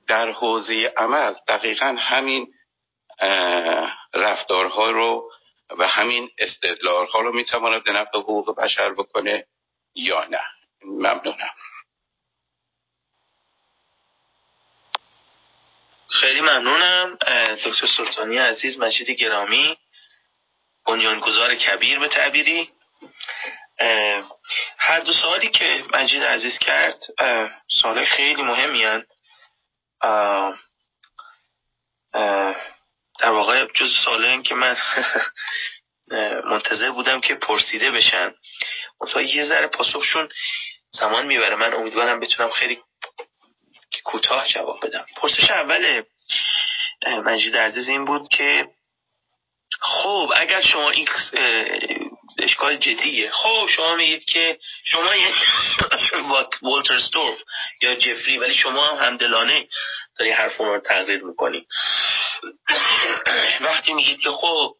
در 0.09 0.31
حوزه 0.31 0.93
عمل 0.97 1.35
دقیقا 1.49 1.97
همین 1.99 2.55
رفتارها 4.15 4.91
رو 4.91 5.31
و 5.79 5.87
همین 5.87 6.31
استدلالها 6.39 7.21
رو 7.21 7.33
می‌تواند 7.33 7.85
به 7.85 7.93
نفع 7.93 8.19
حقوق 8.19 8.57
بشر 8.57 8.93
بکنه 8.93 9.47
یا 9.95 10.25
نه؟ 10.25 10.41
ممنونم. 10.85 11.55
خیلی 16.09 16.41
ممنونم. 16.41 17.15
دکتر 17.65 17.87
سلطانی 17.97 18.39
عزیز 18.39 18.79
مجید 18.79 19.11
گرامی 19.11 19.79
بنیانگذار 20.87 21.55
کبیر 21.55 21.99
به 21.99 22.09
تعبیری. 22.09 22.71
هر 24.79 25.01
دو 25.01 25.13
سوالی 25.13 25.49
که 25.49 25.85
مجید 25.95 26.23
عزیز 26.23 26.59
کرد 26.59 26.99
سوال 27.83 28.05
خیلی 28.05 28.43
مهمی 28.43 28.85
هن. 28.85 29.07
در 33.19 33.31
واقع 33.31 33.67
جز 33.75 33.91
سوال 34.05 34.43
که 34.43 34.55
من 34.55 34.77
منتظر 36.51 36.91
بودم 36.91 37.21
که 37.21 37.35
پرسیده 37.35 37.91
بشن. 37.91 38.35
منتها 39.01 39.23
یه 39.23 39.47
ذره 39.47 39.67
پاسخشون 39.67 40.29
زمان 40.93 41.27
می‌بره. 41.27 41.57
من 41.57 41.75
امیدوارم 41.75 42.21
بتونم 42.21 42.51
خیلی 42.51 42.79
کوتاه 44.05 44.49
جواب 44.49 44.87
بدم. 44.87 45.07
پرسش 45.17 45.51
اول 45.51 46.03
مجید 47.25 47.57
عزیز 47.57 47.89
این 47.89 48.05
بود 48.05 48.29
که 48.29 48.69
خب 49.81 50.33
اگر 50.37 50.61
شما 50.61 50.91
این 50.91 51.09
اشکال 52.39 52.77
جدیه 52.77 53.31
خب 53.31 53.67
شما 53.77 53.97
میگید 53.97 54.25
که 54.25 54.59
شما 54.85 55.15
یه 55.15 55.35
والتر 56.63 57.01
ستورف 57.01 57.39
یا 57.83 57.95
جفری 57.95 58.39
ولی 58.39 58.55
شما 58.55 58.87
هم 58.87 59.07
همدلانه 59.07 59.69
داری 60.19 60.31
حرف 60.31 60.57
رو 60.57 60.81
تغییر 60.81 61.23
می‌کنی. 61.25 61.67
وقتی 63.61 63.93
میگید 63.93 64.21
که 64.21 64.31
خب 64.31 64.75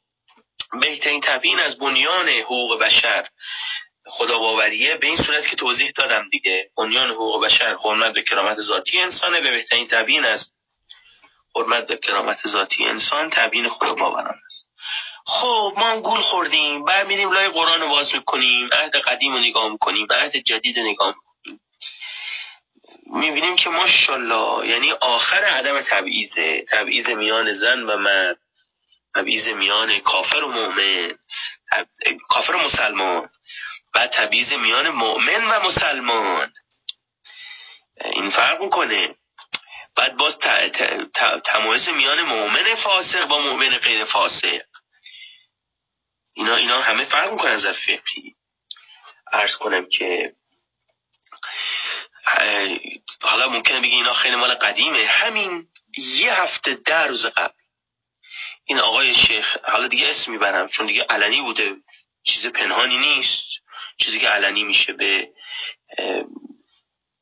بهترین 0.81 1.21
تبیین 1.21 1.61
از 1.61 1.79
بنیان 1.79 2.29
حقوق 2.29 2.79
بشر 2.79 3.29
خدا 4.07 4.39
باوریه 4.39 4.95
به 4.95 5.07
این 5.07 5.17
صورت 5.17 5.49
که 5.49 5.57
توضیح 5.57 5.93
دادم 5.97 6.29
دیگه. 6.31 6.71
بنیان 6.77 7.11
حقوق 7.11 7.45
بشر 7.45 7.77
حرمت 7.85 8.13
به 8.13 8.23
کرامت 8.23 8.61
ذاتی 8.61 8.99
انسانه. 8.99 9.41
به 9.41 9.51
بهترین 9.51 9.89
تبیین 9.89 10.25
از 10.25 10.47
حرمت 11.57 11.87
به 11.87 11.97
کرامت 11.97 12.39
ذاتی 12.49 12.85
انسان 12.85 13.31
تبیین 13.31 13.69
خدا 13.69 13.95
باوران 13.95 14.39
است. 14.47 14.69
خب 15.27 15.75
ما 15.77 16.01
گول 16.01 16.21
خوردیم. 16.21 16.85
بعد 16.85 17.07
میریم 17.07 17.33
لای 17.33 17.49
قرآن 17.49 17.81
رو 17.81 17.89
باز 17.89 18.15
می‌کنیم. 18.15 18.69
عهد 18.73 18.97
قدیم 18.97 19.33
رو 19.33 19.39
نگاه 19.39 19.69
می‌کنیم. 19.69 20.07
عهد 20.11 20.37
جدید 20.37 20.79
رو 20.79 20.85
نگاه 20.85 21.09
می‌کنیم. 21.09 21.61
می‌بینیم 23.07 23.57
که 23.57 23.71
ماشاءالله 23.71 24.69
یعنی 24.69 24.93
آخر 24.93 25.45
عدم 25.45 25.83
تبعیزه 25.83 26.65
تبعیض 26.71 27.09
میان 27.09 27.55
زن 27.55 27.83
و 27.83 27.97
مرد. 27.97 28.39
تبعیض 29.15 29.49
میان 29.49 29.99
کافر 29.99 30.45
و 30.45 30.49
مؤمن. 30.49 31.15
کافر 32.29 32.55
و 32.55 32.59
مسلمان. 32.59 33.29
و 33.95 34.07
تبعیض 34.07 34.53
میان 34.53 34.89
مؤمن 34.89 35.45
و 35.45 35.61
مسلمان. 35.61 36.53
این 38.05 38.31
فرق 38.31 38.63
می‌کنه. 38.63 39.15
بعد 39.97 40.17
باز 40.17 40.39
تمایز 41.45 41.89
میان 41.89 42.23
مؤمن 42.23 42.75
فاسق 42.75 43.25
با 43.25 43.39
مؤمن 43.39 43.77
غیر 43.79 44.05
فاسق. 44.05 44.63
اینا 46.35 46.57
اینا 46.57 46.83
همه 46.83 47.05
فرق 47.05 47.33
می‌کنه 47.33 47.51
از 47.51 47.67
فقهی. 47.67 48.35
عرض 49.33 49.57
کنم 49.57 49.87
که 49.99 50.33
حالا 53.23 53.49
ممکنه 53.49 53.81
بگی 53.81 53.97
اینا 53.97 54.15
خیلی 54.15 54.37
مال 54.37 54.55
قدیمه. 54.55 55.07
همین 55.07 55.67
یه 55.97 56.35
هفته 56.35 56.75
در 56.75 57.07
روز 57.07 57.27
قبل. 57.27 57.55
این 58.65 58.79
آقای 58.81 59.15
شیخ 59.15 59.57
حالا 59.65 59.89
دیگه 59.89 60.09
اسم 60.09 60.33
می‌برم 60.33 60.69
چون 60.69 60.87
دیگه 60.87 61.03
علنی 61.03 61.41
بوده. 61.41 61.77
چیز 62.25 62.47
پنهانی 62.47 62.99
نیست. 62.99 63.52
چیزی 63.99 64.21
که 64.21 64.29
علنی 64.29 64.63
میشه 64.63 64.93
به 64.93 65.29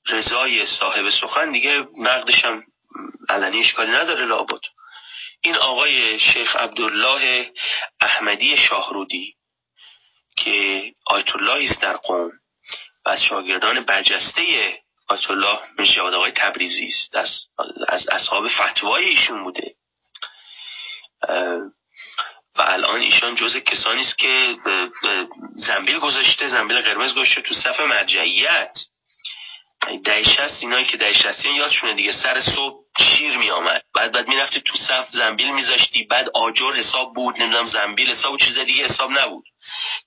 رضای 0.07 0.67
صاحب 0.67 1.11
سخن 1.11 1.53
دیگه 1.53 1.87
نقدشم 1.99 2.63
علنی 3.29 3.61
اشکالی 3.61 3.91
نداره 3.91 4.27
لابد. 4.27 4.61
این 5.43 5.55
آقای 5.55 6.19
شیخ 6.19 6.57
عبدالله 6.57 7.53
احمدی 8.01 8.57
شاهرودی 8.57 9.35
که 10.37 10.83
آیت 11.07 11.37
الله 11.37 11.71
است 11.71 11.81
در 11.81 11.97
قوم 11.97 12.31
و 13.07 13.09
از 13.09 13.23
شاگردان 13.23 13.85
برجسته 13.85 14.43
آیت 15.09 15.31
الله 15.31 15.59
مجید 15.79 15.99
آقای 15.99 16.33
تبریزی 16.33 16.87
است. 16.87 17.17
از 17.89 18.09
اصحاب 18.09 18.49
فتوای 18.49 19.05
ایشون 19.05 19.45
بوده. 19.45 19.75
و 22.61 22.63
الان 22.63 23.01
ایشان 23.01 23.35
جز 23.35 23.57
کسانی 23.57 24.01
است 24.01 24.19
که 24.19 24.57
زنبیل 25.57 25.99
گذاشته 25.99 26.49
زنبیل 26.49 26.81
قرمز 26.81 27.13
گذاشته 27.13 27.41
تو 27.41 27.55
صف 27.55 27.81
مرجعیت. 27.81 28.73
ده 30.05 30.23
شست 30.23 30.63
اینایی 30.63 30.85
که 30.85 30.97
ده 30.97 31.13
شستی 31.13 31.53
یادشونه 31.53 31.95
دیگه. 31.95 32.13
سر 32.13 32.41
صبح 32.41 32.77
شیر 32.99 33.37
می 33.37 33.51
آمد 33.51 33.83
بعد 33.95 34.13
بعد 34.13 34.29
می‌رفتی 34.29 34.61
تو 34.61 34.79
صف 34.79 35.11
زنبیل 35.11 35.55
میذاشتی. 35.55 36.05
بعد 36.05 36.29
آجر 36.35 36.73
حساب 36.73 37.15
بود. 37.15 37.39
نمی‌دونم 37.43 37.67
زنبیل 37.67 38.11
حساب 38.11 38.33
و 38.33 38.39
چیز 38.39 38.59
دیگه 38.59 38.85
حساب 38.85 39.11
نبود. 39.11 39.45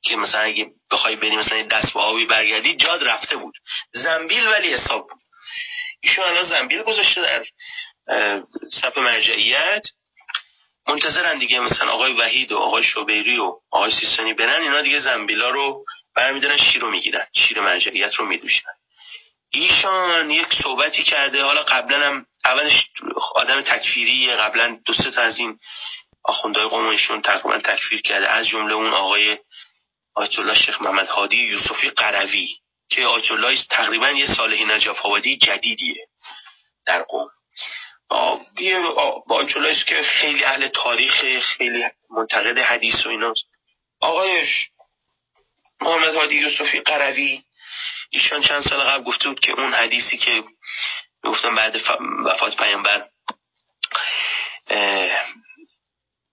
که 0.03 0.15
مثلا 0.15 0.41
اگه 0.41 0.67
بخوای 0.91 1.15
بری 1.15 1.35
مثلا 1.35 1.63
دست 1.63 1.93
با 1.93 2.01
آبی 2.01 2.25
برگردی 2.25 2.75
جاد 2.75 3.03
رفته 3.03 3.35
بود. 3.35 3.53
زنبیل 3.93 4.47
ولی 4.47 4.73
حساب 4.73 5.09
بود. 5.09 5.19
ایشون 6.03 6.25
الان 6.25 6.43
زنبیل 6.43 6.81
گذاشته 6.81 7.21
در 7.21 7.45
صف 8.81 8.97
مرجعیت. 8.97 9.83
منتظرن 10.87 11.39
دیگه 11.39 11.59
مثلا 11.59 11.91
آقای 11.91 12.13
وحید 12.13 12.51
و 12.51 12.57
آقای 12.57 12.83
شوبیری 12.83 13.37
و 13.37 13.53
آقای 13.71 13.91
سیستانی 13.91 14.33
برن 14.33 14.61
اینا 14.61 14.81
دیگه 14.81 14.99
زنبیلا 14.99 15.49
رو 15.49 15.85
برمیدارن 16.15 16.57
شیر 16.57 16.81
رو 16.81 16.91
می‌گیرن 16.91 17.25
شیر 17.35 17.59
مرجعیت 17.59 18.15
رو 18.15 18.25
میدوشن. 18.25 18.69
ایشان 19.51 20.31
یک 20.31 20.53
صحبتی 20.63 21.03
کرده 21.03 21.43
حالا 21.43 21.63
قبلا 21.63 22.07
هم 22.07 22.25
اولش 22.45 22.89
آدم 23.35 23.61
تکفیری 23.61 24.35
قبلا 24.35 24.79
دو 24.85 24.93
سه 24.93 25.11
تا 25.11 25.21
از 25.21 25.39
این 25.39 25.59
آخوندهای 26.23 26.67
قومشون 26.67 27.21
تقریبا 27.21 27.57
تکفیر 27.57 28.01
کرده. 28.01 28.29
از 28.29 28.47
جمله 28.47 28.73
اون 28.73 28.93
آقای 28.93 29.37
آیت 30.15 30.39
الله 30.39 30.53
شیخ 30.53 30.81
محمد 30.81 31.07
هادی 31.07 31.37
یوسفی 31.37 31.89
قروی 31.89 32.47
که 32.89 33.05
آیت 33.05 33.31
الله 33.31 33.57
تقریبا 33.69 34.09
یه 34.09 34.25
صالح 34.25 34.63
نجف 34.63 35.05
آبادی 35.05 35.37
جدیدیه 35.37 36.07
در 36.85 37.03
قوم. 37.03 37.29
آیت 38.13 39.57
الله 39.57 39.83
که 39.87 40.03
خیلی 40.03 40.43
اهل 40.43 40.67
تاریخ 40.67 41.39
خیلی 41.39 41.83
منتقد 42.09 42.57
حدیث 42.57 43.05
و 43.05 43.09
ایناست. 43.09 43.45
آقایش 43.99 44.69
محمد 45.81 46.15
هادی 46.15 46.35
یوسفی 46.35 46.79
قروی 46.79 47.43
ایشان 48.09 48.41
چند 48.41 48.61
سال 48.61 48.79
قبل 48.79 49.03
گفته 49.03 49.29
بود 49.29 49.39
که 49.39 49.51
اون 49.51 49.73
حدیثی 49.73 50.17
که 50.17 50.43
گفتم 51.23 51.55
بعد 51.55 51.75
وفات 52.25 52.57
پیامبر 52.57 53.09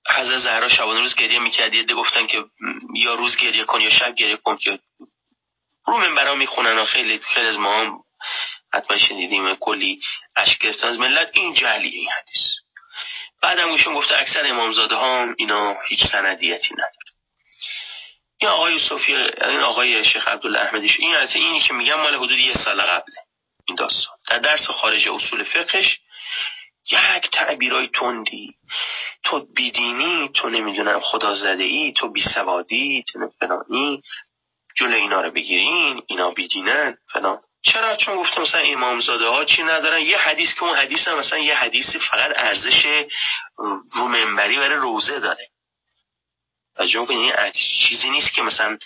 حضرت 0.08 0.38
زهرا 0.38 0.68
شبانه 0.68 1.00
روز 1.00 1.14
گریه 1.14 1.38
می‌کرد. 1.38 1.74
یه 1.74 1.84
گفتن 1.84 2.26
که 2.26 2.44
یا 2.94 3.14
روز 3.14 3.36
گریه 3.36 3.64
کن 3.64 3.80
یا 3.80 3.90
شب 3.90 4.14
گریه 4.14 4.36
کن 4.36 4.56
که 4.56 4.78
رو 5.86 5.96
منبرا 5.96 6.34
می‌خونن 6.34 6.78
و 6.78 6.84
خیلی 6.84 7.18
خیلی 7.18 7.46
از 7.46 7.58
ما 7.58 7.80
هم 7.80 7.98
حتما 8.72 8.98
شنیدیم 8.98 9.54
کلی 9.54 10.00
اشک 10.36 10.58
گرفتن 10.58 10.88
از 10.88 10.98
ملت. 10.98 11.30
این 11.32 11.54
جهلیه 11.54 11.98
این 11.98 12.08
حدیث. 12.08 12.46
بعدم 13.42 13.68
ایشون 13.68 13.94
گفته 13.94 14.20
اکثر 14.20 14.46
امامزاده 14.46 14.94
ها 14.94 15.26
اینا 15.36 15.76
هیچ 15.88 16.06
سندیتی 16.12 16.74
نداره 16.74 17.10
این 18.40 18.50
آقای 18.50 18.78
صوفی 18.78 19.14
این 19.14 19.60
آقای 19.60 20.04
شیخ 20.04 20.28
عبدالله 20.28 20.60
احمدیش 20.60 21.00
این 21.00 21.14
از 21.14 21.36
اینی 21.36 21.60
که 21.60 21.74
میگم 21.74 22.00
مال 22.00 22.14
حدود 22.14 22.38
یه 22.38 22.54
سال 22.54 22.80
قبله 22.80 23.16
این 23.68 23.76
داستان. 23.76 24.16
در 24.28 24.38
درس 24.38 24.66
خارج 24.66 25.08
اصول 25.08 25.44
فقهش 25.44 26.00
یک 26.92 27.30
تعبیرای 27.32 27.88
تندی. 27.88 28.54
تو 29.24 29.46
بیدینی 29.54 30.30
تو 30.34 30.48
نمی‌دونم 30.48 31.00
خدا 31.00 31.34
زده 31.34 31.62
ای 31.62 31.92
تو 31.92 32.08
بی 32.08 32.24
سوادی 32.34 33.04
تو 33.12 33.30
فلانی 33.40 34.02
جلو 34.76 34.94
اینا 34.94 35.20
رو 35.20 35.30
بگیرین 35.30 36.02
اینا 36.06 36.30
بیدینن 36.30 36.96
فلان. 37.12 37.40
چرا؟ 37.62 37.96
چون 37.96 38.16
گفتم 38.16 38.42
مثلا 38.42 38.60
امامزاده 38.60 39.28
ها 39.28 39.44
چی 39.44 39.62
ندارن. 39.62 40.00
یه 40.00 40.18
حدیث 40.18 40.54
که 40.54 40.62
اون 40.62 40.76
حدیث 40.76 41.08
هم 41.08 41.18
مثلا 41.18 41.38
یه 41.38 41.54
حدیثی 41.54 41.98
فقط 41.98 42.32
ارزش 42.36 42.86
رو 43.92 44.08
منبری 44.08 44.58
برای 44.58 44.78
روزه 44.78 45.20
داره. 45.20 45.48
از 46.76 46.94
این 46.94 47.32
چیزی 47.88 48.10
نیست 48.10 48.34
که 48.34 48.42
مثلا 48.42 48.78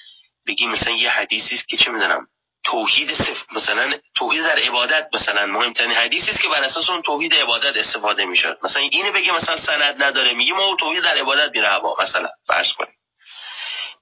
بگی 0.47 0.67
مثلا 0.67 0.93
یه 0.93 1.11
حدیثی 1.11 1.55
است 1.55 1.69
که 1.69 1.77
چه 1.77 1.91
می‌دونم 1.91 2.27
توحید 2.65 3.15
صف 3.15 3.53
مثلا 3.53 3.99
توحید 4.17 4.43
در 4.43 4.59
عبادت 4.59 5.09
مثلا 5.13 5.47
مهمترین 5.47 5.93
حدیثی 5.93 6.31
است 6.31 6.43
که 6.43 6.49
بر 6.49 6.63
اساس 6.63 6.91
اون 6.91 7.03
توحید 7.03 7.35
عبادت 7.35 7.77
استفاده 7.77 8.25
میشه 8.25 8.57
مثلا 8.63 8.83
اینو 8.83 9.13
بگه 9.13 9.33
مثلا 9.33 9.57
سند 9.57 10.03
نداره 10.03 10.33
میگه 10.33 10.53
ما 10.53 10.77
توحید 10.77 11.03
در 11.03 11.19
عبادت 11.19 11.51
میره 11.55 11.69
هوا 11.69 11.97
مثلا 12.03 12.29
فرض 12.47 12.73
کنیم. 12.73 12.95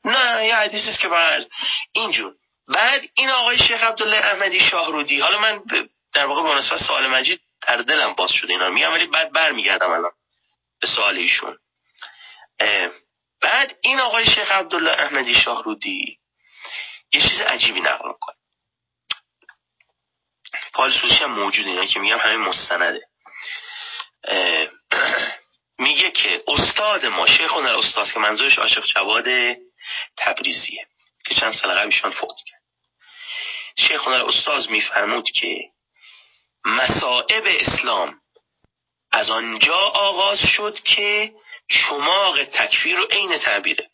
نه 0.04 0.46
یه 0.46 0.56
حدیثی 0.56 0.90
است 0.90 0.98
که 0.98 1.08
بر 1.08 1.44
اینجور. 1.92 2.34
بعد 2.72 3.08
این 3.14 3.30
آقای 3.30 3.58
شیخ 3.58 3.82
عبدالله 3.82 4.16
احمدی 4.16 4.60
شاهرودی 4.60 5.20
حالا 5.20 5.38
من 5.38 5.62
در 6.14 6.26
واقع 6.26 6.42
به 6.42 6.58
نسبت 6.58 6.82
سوال 6.82 7.06
مجید 7.06 7.40
در 7.68 7.76
دلم 7.76 8.14
باز 8.14 8.30
شده 8.32 8.52
اینا. 8.52 8.70
میگم 8.70 8.92
ولی 8.92 9.06
بعد 9.06 9.32
برمیگردم 9.32 9.90
الان 9.90 10.12
به 10.80 10.86
سوال 10.86 11.16
ایشون. 11.16 11.58
بعد 13.42 13.76
این 13.80 14.00
آقای 14.00 14.26
شیخ 14.26 14.50
عبدالله 14.50 14.90
احمدی 14.90 15.34
شاهرودی 15.34 16.18
یه 17.12 17.20
چیز 17.20 17.40
عجیبی 17.40 17.80
نقل 17.80 18.08
می‌کنه. 18.08 18.36
فایل 20.72 20.92
هم 20.92 21.30
موجود 21.30 21.66
اینا 21.66 21.86
که 21.86 22.00
میگم 22.00 22.18
همین 22.18 22.40
مستنده. 22.40 23.08
میگه 25.78 26.10
که 26.10 26.42
استاد 26.48 27.06
ما 27.06 27.26
شیخ 27.26 27.56
در 27.56 27.74
استاد 27.74 28.10
که 28.10 28.18
منظورش 28.18 28.58
عاشق 28.58 28.84
جواد 28.84 29.24
تبریزیه 30.18 30.86
که 31.26 31.34
چند 31.34 31.52
سال 31.52 31.72
قبلشان 31.72 32.10
فوت 32.10 32.36
کرد. 32.46 32.51
شیخ 33.76 34.08
استاد 34.08 34.70
میفرمود 34.70 35.30
که 35.30 35.70
مسائب 36.64 37.44
اسلام 37.46 38.20
از 39.12 39.30
آنجا 39.30 39.76
آغاز 39.78 40.38
شد 40.38 40.80
که 40.84 41.32
چماق 41.68 42.44
تکفیر 42.44 42.96
رو 42.96 43.04
عین 43.04 43.38
تعبیره 43.38 43.90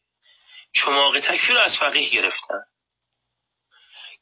چماق 0.75 1.21
تکفیر 1.21 1.55
رو 1.55 1.61
از 1.61 1.79
فقیه 1.79 2.11
گرفتن. 2.11 2.61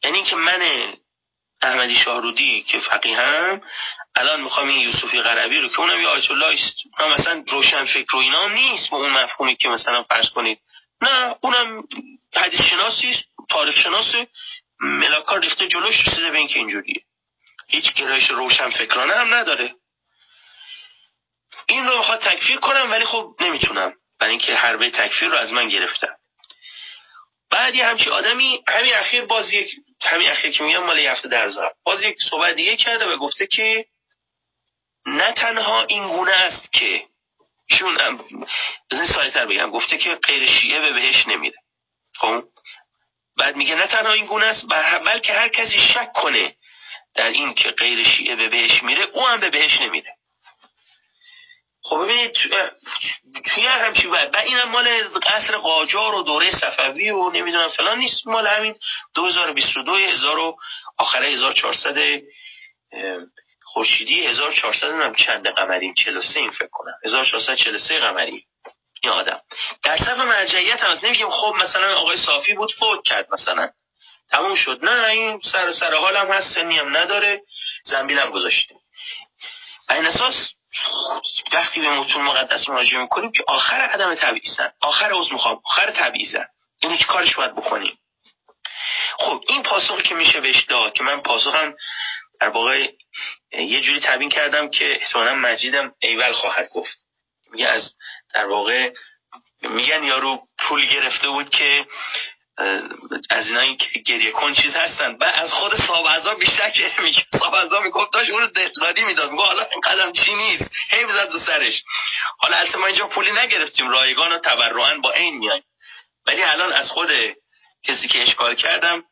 یعنی 0.03 0.25
که 0.25 0.37
من 0.37 0.93
احمدی 1.63 1.97
شاهرودی 1.97 2.63
که 2.63 2.79
فقیه 2.79 3.17
هم 3.17 3.63
الان 4.15 4.41
می‌خوام 4.41 4.69
این 4.69 4.81
یوسفی 4.81 5.21
غربی 5.21 5.59
رو 5.59 5.69
که 5.69 5.81
اونم 5.81 6.01
یه 6.01 6.09
آیت 6.09 6.31
الله 6.31 6.47
است 6.47 6.77
اونم 6.99 7.13
مثلا 7.13 7.45
روشن 7.49 7.85
فکر 7.85 8.17
و 8.17 8.19
اینا 8.19 8.49
نیست 8.49 8.91
با 8.91 8.97
اون 8.97 9.11
مفهومی 9.11 9.57
که 9.57 9.69
مثلا 9.69 10.03
فرض 10.03 10.31
کنید. 10.31 10.61
نه 11.03 11.35
اونم 11.41 11.83
حدیث 12.35 12.61
شناسی 12.61 13.11
است 13.11 13.25
تاریخ 13.49 13.77
شناسی. 13.77 14.27
ملاکار 14.81 15.41
ریخته 15.41 15.67
جلوش 15.67 16.09
رسیده 16.09 16.31
به 16.31 16.39
اینکه 16.39 16.59
اینجوریه. 16.59 17.03
هیچ 17.69 17.93
گرایش 17.93 18.31
روشن 18.31 18.71
فکرانه 18.71 19.15
هم 19.15 19.35
نداره. 19.35 19.75
این 21.69 21.87
رو 21.87 21.99
می‌خواد 21.99 22.21
تکفیر 22.21 22.57
کنم 22.57 22.91
ولی 22.91 23.05
خب 23.05 23.35
نمی‌تونم. 23.41 23.93
برای 24.19 24.31
اینکه 24.31 24.55
حربه 24.55 24.91
تکفیر 24.91 25.29
رو 25.29 25.37
از 25.37 25.53
من 25.53 25.69
گرفتم 25.69 26.17
بعد 27.51 27.75
یه 27.75 27.87
همچی 27.87 28.11
آدمی 28.11 28.65
همین 28.69 28.95
اخیر 28.95 29.25
باز 29.25 29.53
یک 29.53 29.77
همین 30.03 30.29
اخیر 30.29 30.51
که 30.51 30.65
میگم 30.65 30.85
مال 30.85 30.99
هفته 30.99 31.29
در 31.29 31.51
باز 31.85 32.03
یک 32.03 32.17
صحبت 32.31 32.55
دیگه 32.55 32.77
کرده 32.77 33.07
و 33.07 33.17
گفته 33.17 33.47
که 33.47 33.87
نه 35.07 35.33
تنها 35.33 35.83
این 35.83 36.09
گونه 36.09 36.33
است 36.33 36.73
که 36.73 37.07
چون 37.79 38.01
از 38.01 38.21
این 38.91 39.31
تر 39.31 39.47
بگم 39.47 39.71
گفته 39.71 39.99
که 39.99 40.15
غیر 40.15 40.47
شیعه 40.47 40.81
به 40.81 40.93
بهش 40.93 41.27
نمیره. 41.27 41.59
خب؟ 42.15 42.45
بعد 43.39 43.57
میگه 43.57 43.75
نه 43.75 43.87
تنها 43.87 44.13
این 44.13 44.27
گونه 44.27 44.47
است 44.47 44.67
بلکه 45.05 45.33
هر 45.33 45.49
کسی 45.49 45.79
شک 45.79 46.13
کنه 46.13 46.55
در 47.15 47.29
این 47.29 47.55
که 47.55 47.71
غیر 47.71 48.05
شیعه 48.05 48.37
به 48.37 48.49
بهش 48.49 48.83
میره 48.83 49.05
او 49.05 49.27
هم 49.27 49.41
به 49.41 49.51
بهش 49.51 49.81
نمیره. 49.81 50.17
خب 51.83 52.05
ببینید 52.05 52.33
توی 53.55 53.67
همچی 53.67 54.09
بعد 54.09 54.37
اینم 54.37 54.69
مال 54.69 55.03
قصر 55.03 55.57
قاجار 55.57 56.15
و 56.15 56.23
دوره 56.23 56.51
صفوی 56.51 57.11
و 57.11 57.31
نمی‌دونم 57.31 57.69
فلان 57.69 57.99
نیست 57.99 58.27
مال 58.27 58.47
همین 58.47 58.75
2022 59.15 59.97
هزار 59.97 60.39
و 60.39 60.57
آخره 60.99 61.29
1400 61.29 62.23
خورشیدی 63.63 64.27
1400 64.27 64.91
هم 64.91 65.15
چند 65.15 65.49
قمری 65.49 65.95
43 65.95 66.41
این 66.41 66.51
فکر 66.51 66.69
کنم. 66.73 66.95
1443 67.05 67.99
قمری 67.99 68.31
این 68.31 68.56
آدم. 69.09 69.41
در 69.83 69.97
صف 69.97 70.19
مرجعیت 70.19 70.81
هم 70.81 70.99
نمیگیم 71.03 71.31
خب 71.31 71.55
مثلا 71.59 71.97
آقای 71.97 72.17
صافی 72.17 72.55
بود 72.55 72.73
فوت 72.79 73.01
کرد 73.05 73.27
مثلا. 73.33 73.71
تموم 74.31 74.55
شد. 74.55 74.85
نه 74.85 75.05
این 75.05 75.41
سر 75.53 75.73
سر 75.73 75.95
حالم 75.95 76.33
هست 76.33 76.55
سنی 76.55 76.79
هم 76.79 76.97
نداره. 76.97 77.43
زنبیلم 77.85 78.31
گذاشتیم. 78.31 78.79
این 79.91 80.07
اساس 80.07 80.35
وقتی 81.53 81.81
به 81.81 81.91
متون 81.91 82.23
مقدس 82.23 82.69
مراجعه 82.69 83.01
می‌کنیم 83.01 83.33
که 83.33 83.45
آخر 83.47 83.77
عدم 83.77 84.15
تبعیضن 84.15 84.73
آخر 84.81 85.13
عضو 85.13 85.33
می‌خوام 85.33 85.61
آخر 85.65 85.91
تبعیضن 85.91 86.47
یعنی 86.83 86.99
چی 86.99 87.05
کارش 87.05 87.35
باید 87.35 87.57
بکنیم؟ 87.57 87.99
خب 89.19 89.45
این 89.49 89.63
پاسخی 89.63 90.03
که 90.03 90.15
میشه 90.15 90.41
بهش 90.41 90.65
داد 90.65 90.93
که 90.93 91.05
من 91.05 91.21
پاسخم 91.21 91.75
در 92.41 92.49
واقع 92.49 92.89
یه 93.53 93.81
جوری 93.81 94.01
تبیین 94.01 94.31
کردم 94.31 94.71
که 94.71 94.99
احتمالا 95.03 95.35
مجیدم 95.35 95.95
ایول 95.99 96.33
خواهد 96.33 96.69
گفت. 96.69 97.07
میگه 97.53 97.67
از 97.67 97.95
در 98.37 98.47
واقع 98.47 98.91
میگن 99.63 100.05
یارو 100.05 100.41
پول 100.59 100.87
گرفته 100.87 101.29
بود 101.29 101.51
که 101.51 101.87
از 103.31 103.47
اینایی 103.47 103.77
که 103.77 103.99
گریه 103.99 104.31
کن 104.31 104.55
چیز 104.55 104.77
هستن. 104.77 105.17
و 105.21 105.25
از 105.25 105.53
خود 105.53 105.75
صاحب 105.75 106.39
بیشتر 106.39 106.71
که 106.71 106.93
میگه 107.03 107.25
صاحب 107.39 107.75
می‌گفت 107.75 108.13
داشت 108.13 108.31
اون 108.31 108.41
رو 108.43 108.47
دهزادی 108.47 109.05
می‌داد. 109.05 109.31
میگه 109.31 109.45
حالا 109.45 109.63
این 109.73 109.81
قدم 109.81 110.13
چی 110.13 110.35
نیست؟ 110.35 110.71
هی 110.91 111.05
بزد 111.05 111.31
دو 111.31 111.39
سرش. 111.39 111.83
حالا 112.39 112.57
البته 112.57 112.79
ما 112.79 112.87
اینجا 112.87 113.07
پولی 113.07 113.33
نگرفتیم. 113.33 113.89
رایگان 113.89 114.33
و 114.33 114.39
تبرعا 114.39 114.99
با 114.99 115.13
این 115.13 115.39
میایم 115.39 115.63
ولی 116.27 116.43
الان 116.43 116.73
از 116.73 116.91
خود 116.91 117.11
کسی 117.85 118.09
که 118.09 118.23
اشکال 118.23 118.55
کردم 118.55 119.05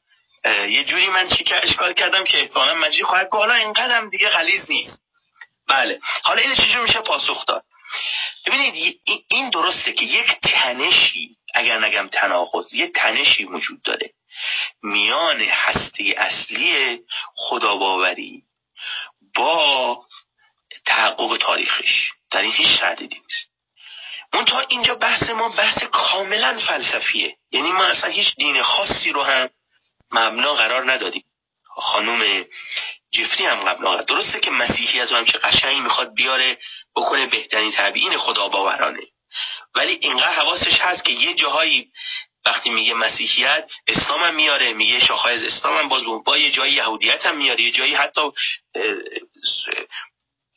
یه 0.68 0.84
جوری 0.84 1.08
من 1.08 1.28
چی 1.28 1.44
که 1.44 1.64
اشکال 1.64 1.92
کردم 1.92 2.24
که 2.24 2.38
احتمالا 2.38 2.74
مجید 2.74 3.04
خواهد 3.04 3.28
که 3.30 3.36
حالا 3.36 3.54
این 3.54 3.72
قدم 3.72 4.10
دیگه 4.10 4.28
غلیز 4.28 4.70
نیست. 4.70 5.02
بله. 5.68 6.00
حالا 6.22 6.40
این 6.40 6.54
چیزی 6.54 6.76
میشه 6.76 7.00
پاسخ 7.00 7.46
داد. 7.46 7.62
ببینید 8.46 9.00
این 9.28 9.50
درسته 9.50 9.92
که 9.92 10.04
یک 10.04 10.36
تنشی 10.42 11.36
اگر 11.54 11.78
نگم 11.78 12.08
تناقض 12.08 12.74
یه 12.74 12.88
تنشی 12.88 13.44
وجود 13.44 13.82
داره. 13.82 14.10
میان 14.82 15.40
هسته 15.40 16.14
اصلی 16.16 16.98
خداباوری 17.34 18.42
با 19.34 19.98
تحقق 20.86 21.36
تاریخش. 21.36 22.10
در 22.30 22.42
این 22.42 22.52
هیچ 22.52 22.80
تردیدی 22.80 23.20
نیست. 23.20 23.54
تا 24.46 24.60
اینجا 24.60 24.94
بحث 24.94 25.30
ما 25.30 25.48
بحث 25.48 25.82
کاملا 25.84 26.60
فلسفیه. 26.60 27.36
یعنی 27.52 27.72
ما 27.72 27.84
اصلا 27.84 28.10
هیچ 28.10 28.34
دین 28.36 28.62
خاصی 28.62 29.12
رو 29.12 29.22
هم 29.22 29.50
مبنا 30.12 30.54
قرار 30.54 30.92
ندادیم. 30.92 31.24
خانم 31.76 32.44
جفری 33.12 33.46
هم 33.46 33.64
قبل 33.64 34.04
درسته 34.04 34.40
که 34.40 34.50
مسیحیت 34.50 35.12
هم 35.12 35.24
که 35.24 35.38
قشنگ 35.38 35.76
می‌خواد 35.76 36.14
بیاره 36.14 36.58
بکنه 36.96 37.26
بهترین 37.26 37.72
تبیین 37.76 38.18
خدا 38.18 38.48
باورانه 38.48 39.02
ولی 39.74 39.92
اینقدر 39.92 40.34
حواسش 40.34 40.80
هست 40.80 41.04
که 41.04 41.12
یه 41.12 41.34
جاهایی 41.34 41.90
وقتی 42.46 42.70
میگه 42.70 42.94
مسیحیت 42.94 43.70
اسلام 43.86 44.22
هم 44.22 44.34
میاره 44.34 44.72
میگه 44.72 45.00
شاخهای 45.00 45.34
از 45.34 45.42
اسلام 45.42 45.78
هم 45.78 45.88
باز 45.88 46.02
با 46.24 46.38
یه 46.38 46.50
جایی 46.50 46.72
یهودیت 46.72 47.26
هم 47.26 47.36
میاره 47.36 47.62
یه 47.62 47.70
جایی 47.70 47.94
حتی 47.94 48.20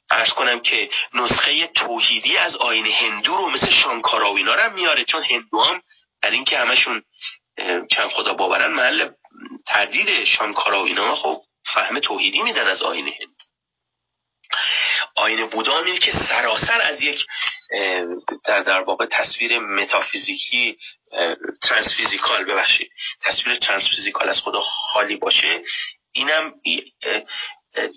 ارز 0.10 0.30
کنم 0.30 0.60
که 0.60 0.90
نسخه 1.14 1.68
توحیدی 1.68 2.38
از 2.38 2.56
آین 2.56 2.86
هندو 2.86 3.38
رو 3.38 3.50
مثل 3.50 3.70
شانکارا 3.70 4.34
و 4.34 4.38
اینا 4.38 4.54
هم 4.54 4.74
میاره. 4.74 5.06
چون 5.06 5.24
هندو 5.24 5.62
هم 5.62 5.82
در 6.22 6.32
اینکه 6.32 6.58
همشون 6.58 7.04
چند 7.92 8.10
خدا 8.10 8.34
باورن 8.34 8.72
محل 8.72 9.10
تردید 9.66 10.24
شانکارا 10.24 10.84
و 10.84 10.86
اینا 10.86 11.16
خب 11.16 11.42
فهم 11.74 12.00
توحیدی 12.00 12.42
میدن 12.42 12.68
از 12.68 12.82
آین 12.82 13.08
هندو. 13.08 13.44
آین 15.18 15.48
بودا 15.48 15.82
میگه 15.82 16.00
که 16.00 16.12
سراسر 16.12 16.82
از 16.82 17.02
یک 17.02 17.26
در 18.46 18.64
در 18.64 18.82
واقع 18.82 19.06
تصویر 19.06 19.60
متافیزیکی 19.60 20.78
ترانسفیزیکال 21.62 22.44
ببخشید 22.44 22.92
تصویر 23.22 23.56
ترانسفیزیکال 23.56 24.30
از 24.30 24.40
خدا 24.40 24.62
خالی 24.62 25.16
باشه. 25.16 25.62
اینم 26.12 26.54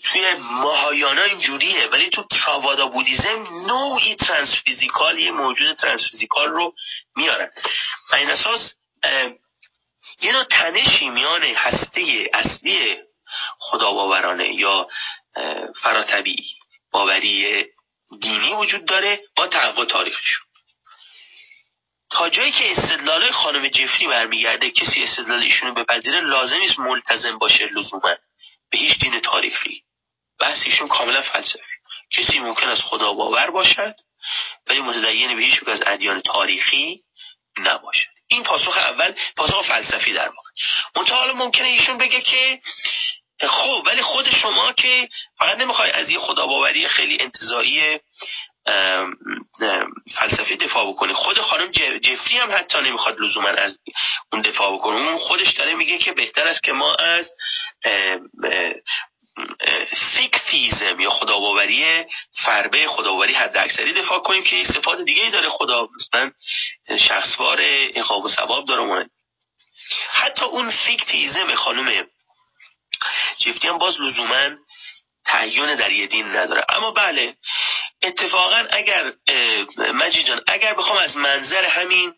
توی 0.05 0.34
ماهایانا 0.34 1.22
اینجوریه 1.22 1.86
ولی 1.86 2.10
تو 2.10 2.24
تراوادا 2.30 2.86
بودیزم 2.86 3.66
نوعی 3.66 4.16
ترانسفیزیکال 4.16 5.18
یه 5.18 5.30
موجود 5.30 5.76
ترانسفیزیکال 5.76 6.48
رو 6.48 6.74
میارن 7.16 7.51
و 8.12 8.16
این 8.16 8.30
اساس 8.30 8.72
یه 10.22 10.32
نوع 10.32 10.44
تنشی 10.44 11.10
میان 11.10 11.42
هسته 11.42 12.30
اصلی 12.32 12.97
خدا 13.59 13.92
باورانه 13.92 14.55
یا 14.55 14.88
فراتبی 15.82 16.36
باوری 16.92 17.64
دینی 18.20 18.52
وجود 18.52 18.84
داره 18.84 19.20
با 19.36 19.46
تحقق 19.46 19.84
تاریخیشون 19.84 20.46
تا 22.10 22.28
جایی 22.28 22.52
که 22.52 22.72
استدلال 22.72 23.30
خانم 23.30 23.68
جفری 23.68 24.06
برمیگرده 24.06 24.70
کسی 24.70 25.02
استدلال 25.02 25.42
ایشونو 25.42 25.74
بپذیره 25.74 26.20
لازم 26.20 26.56
نیست 26.56 26.78
ملتزم 26.78 27.38
باشه 27.38 27.66
لزوما. 27.66 28.14
به 28.70 28.78
هیچ 28.78 28.98
دین 28.98 29.20
تاریخی. 29.20 29.82
بحث 30.40 30.58
ایشون 30.66 30.88
کاملا 30.88 31.22
فلسفی. 31.22 31.58
کسی 32.10 32.38
ممکن 32.38 32.68
است 32.68 32.82
خدا 32.82 33.12
باور 33.12 33.50
باشد 33.50 33.94
ولی 34.66 34.80
متدین 34.80 35.36
به 35.36 35.42
هیچ 35.42 35.60
از 35.66 35.82
ادیان 35.86 36.20
تاریخی 36.20 37.00
نباشد 37.58 38.10
این 38.26 38.42
پاسخ 38.42 38.76
اول 38.76 39.14
پاسخ 39.36 39.68
فلسفی 39.68 40.12
در 40.12 40.28
واقع. 40.28 40.50
منتها 40.96 41.32
ممکنه 41.32 41.68
ایشون 41.68 41.98
بگه 41.98 42.20
که 42.20 42.60
خب 43.48 43.82
ولی 43.86 44.02
خود 44.02 44.30
شما 44.30 44.72
که 44.72 45.08
فقط 45.38 45.58
نمی‌خوای 45.58 45.90
از 45.90 46.10
یه 46.10 46.18
خداباوری 46.18 46.88
خیلی 46.88 47.18
انتظاری 47.20 48.00
فلسفی 50.14 50.56
دفاع 50.56 50.92
بکنی. 50.92 51.12
خود 51.12 51.40
خانم 51.40 51.70
جفری 52.02 52.38
هم 52.38 52.52
حتی 52.52 52.78
نمی‌خواد 52.78 53.20
لزوما 53.20 53.48
از 53.48 53.78
اون 54.32 54.42
دفاع 54.42 54.74
بکنه. 54.74 54.96
اون 54.96 55.18
خودش 55.18 55.52
داره 55.52 55.74
میگه 55.74 55.98
که 55.98 56.12
بهتر 56.12 56.48
است 56.48 56.62
که 56.62 56.72
ما 56.72 56.94
از 56.94 57.30
thick 60.16 60.55
theism 60.55 61.01
یا 61.00 61.10
خداباوری 61.10 62.04
فربه 62.44 62.86
خداباوری 62.86 63.34
حد 63.34 63.56
اکثری 63.56 63.92
دفاع 63.92 64.18
کنیم 64.18 64.44
که 64.44 64.64
صفات 64.64 65.00
دیگه 65.00 65.22
ای 65.22 65.30
داره 65.30 65.48
خدا. 65.48 65.88
مثلا 65.94 66.30
شخص‌واره 67.09 67.59
عقاب 67.94 68.24
و 68.24 68.28
ثواب 68.28 68.66
داره. 68.66 69.08
حتی 70.10 70.44
اون 70.44 70.70
thick 70.70 71.09
theism 71.09 71.55
خانم 71.54 72.06
جفری 73.39 73.68
هم 73.68 73.78
باز 73.78 74.01
لزوما 74.01 74.51
تعین 75.24 75.74
در 75.74 75.93
یه 75.93 76.06
دین 76.06 76.36
نداره. 76.36 76.64
اما 76.68 76.90
بله 76.90 77.36
اتفاقا 78.02 78.66
اگر 78.70 79.12
مجید 79.77 80.27
جان 80.27 80.43
اگر 80.47 80.74
بخوام 80.74 80.98
از 80.98 81.16
منظر 81.16 81.64
همین 81.64 82.14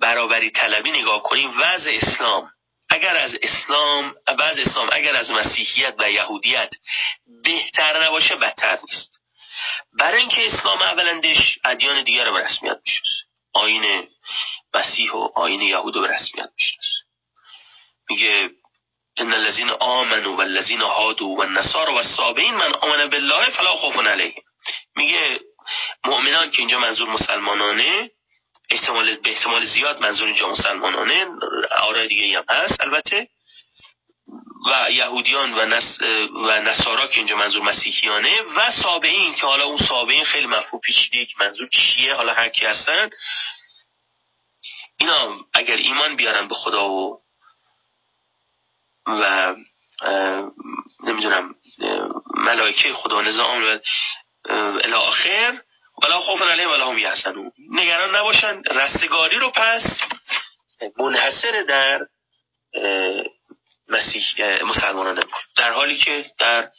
برابری 0.00 0.50
طلبی 0.50 0.90
نگاه 0.90 1.22
کنیم 1.22 1.60
وضع 1.60 1.98
اسلام 2.02 2.50
اگر 2.90 3.16
از 3.16 3.38
اسلام 3.42 4.14
بعض 4.38 4.58
اسلام 4.58 4.88
اگر 4.92 5.16
از 5.16 5.30
مسیحیت 5.30 5.94
و 5.98 6.10
یهودیت 6.10 6.70
بهتر 7.44 8.04
نباشه 8.06 8.36
بدتر 8.36 8.78
نیست. 8.90 9.18
برای 9.98 10.20
اینکه 10.20 10.46
اسلام 10.46 10.82
اولندش 10.82 11.58
ادیان 11.64 12.04
دیگر 12.04 12.24
رو 12.24 12.32
به 12.32 12.40
رسمیت 12.40 12.78
می‌شناسه 12.86 13.24
آین 13.52 14.08
مسیح 14.74 15.12
و 15.12 15.28
آین 15.34 15.60
یهود 15.62 15.96
رو 15.96 16.00
به 16.00 16.08
رسمیت 16.08 16.48
می‌شناسه 16.58 16.98
میگه 18.10 18.50
ان 19.18 19.34
الذين 19.34 19.70
آمنوا 19.70 20.36
والذين 20.36 20.82
هادوا 20.82 21.38
والنصارى 21.38 21.94
والصابئين 21.94 22.54
من 22.54 22.74
آمن 22.74 23.06
بالله 23.06 23.50
فلا 23.50 23.70
خوف 23.76 23.96
علیهم 24.06 24.42
میگه 24.96 25.40
مؤمنان 26.04 26.50
که 26.50 26.58
اینجا 26.58 26.78
منظور 26.78 27.08
مسلمانانه 27.08 28.10
احتمال 28.70 29.16
به 29.16 29.30
احتمال 29.30 29.64
زیاد 29.64 30.00
منظور 30.00 30.26
اینجا 30.26 30.48
مسلمانانه 30.48 31.26
آرای 31.78 32.08
دیگه 32.08 32.38
هم 32.38 32.44
هست 32.48 32.80
البته. 32.80 33.28
و 34.66 34.90
یهودیان 34.90 35.54
و, 35.54 35.66
نس 35.66 36.00
و 36.34 36.60
نصارا 36.60 37.06
که 37.06 37.16
اینجا 37.16 37.36
منظور 37.36 37.62
مسیحیانه 37.62 38.42
و 38.56 38.72
صابعین 38.82 39.34
که 39.34 39.46
حالا 39.46 39.64
اون 39.64 39.78
صابعین 39.88 40.24
خیلی 40.24 40.46
مفهوم 40.46 40.80
پیچیده 40.80 41.24
که 41.24 41.34
منظور 41.40 41.68
چیه 41.68 42.14
حالا 42.14 42.34
هر 42.34 42.48
کی 42.48 42.66
هستن. 42.66 43.10
اینا 45.00 45.36
اگر 45.54 45.76
ایمان 45.76 46.16
بیارن 46.16 46.48
به 46.48 46.54
خدا 46.54 46.88
و 46.90 47.21
و 49.06 49.54
نمی‌دونم 51.04 51.54
ملائکه 52.36 52.92
خدا 52.92 53.20
نظام 53.20 53.64
و 53.64 53.78
الاخر 54.84 55.60
ولا 56.02 56.20
خوف 56.20 56.42
علیهم 56.42 56.70
ولا 56.70 56.90
هم 56.90 56.98
یحزنون. 56.98 57.52
نگران 57.70 58.16
نباشن 58.16 58.62
رستگاری 58.70 59.38
رو 59.38 59.50
پس 59.50 59.82
منحصر 60.98 61.62
در 61.68 62.06
مسیح 63.88 64.22
مسلمانان 64.64 65.24
در 65.56 65.72
حالی 65.72 65.96
که 65.96 66.30
در 66.38 66.70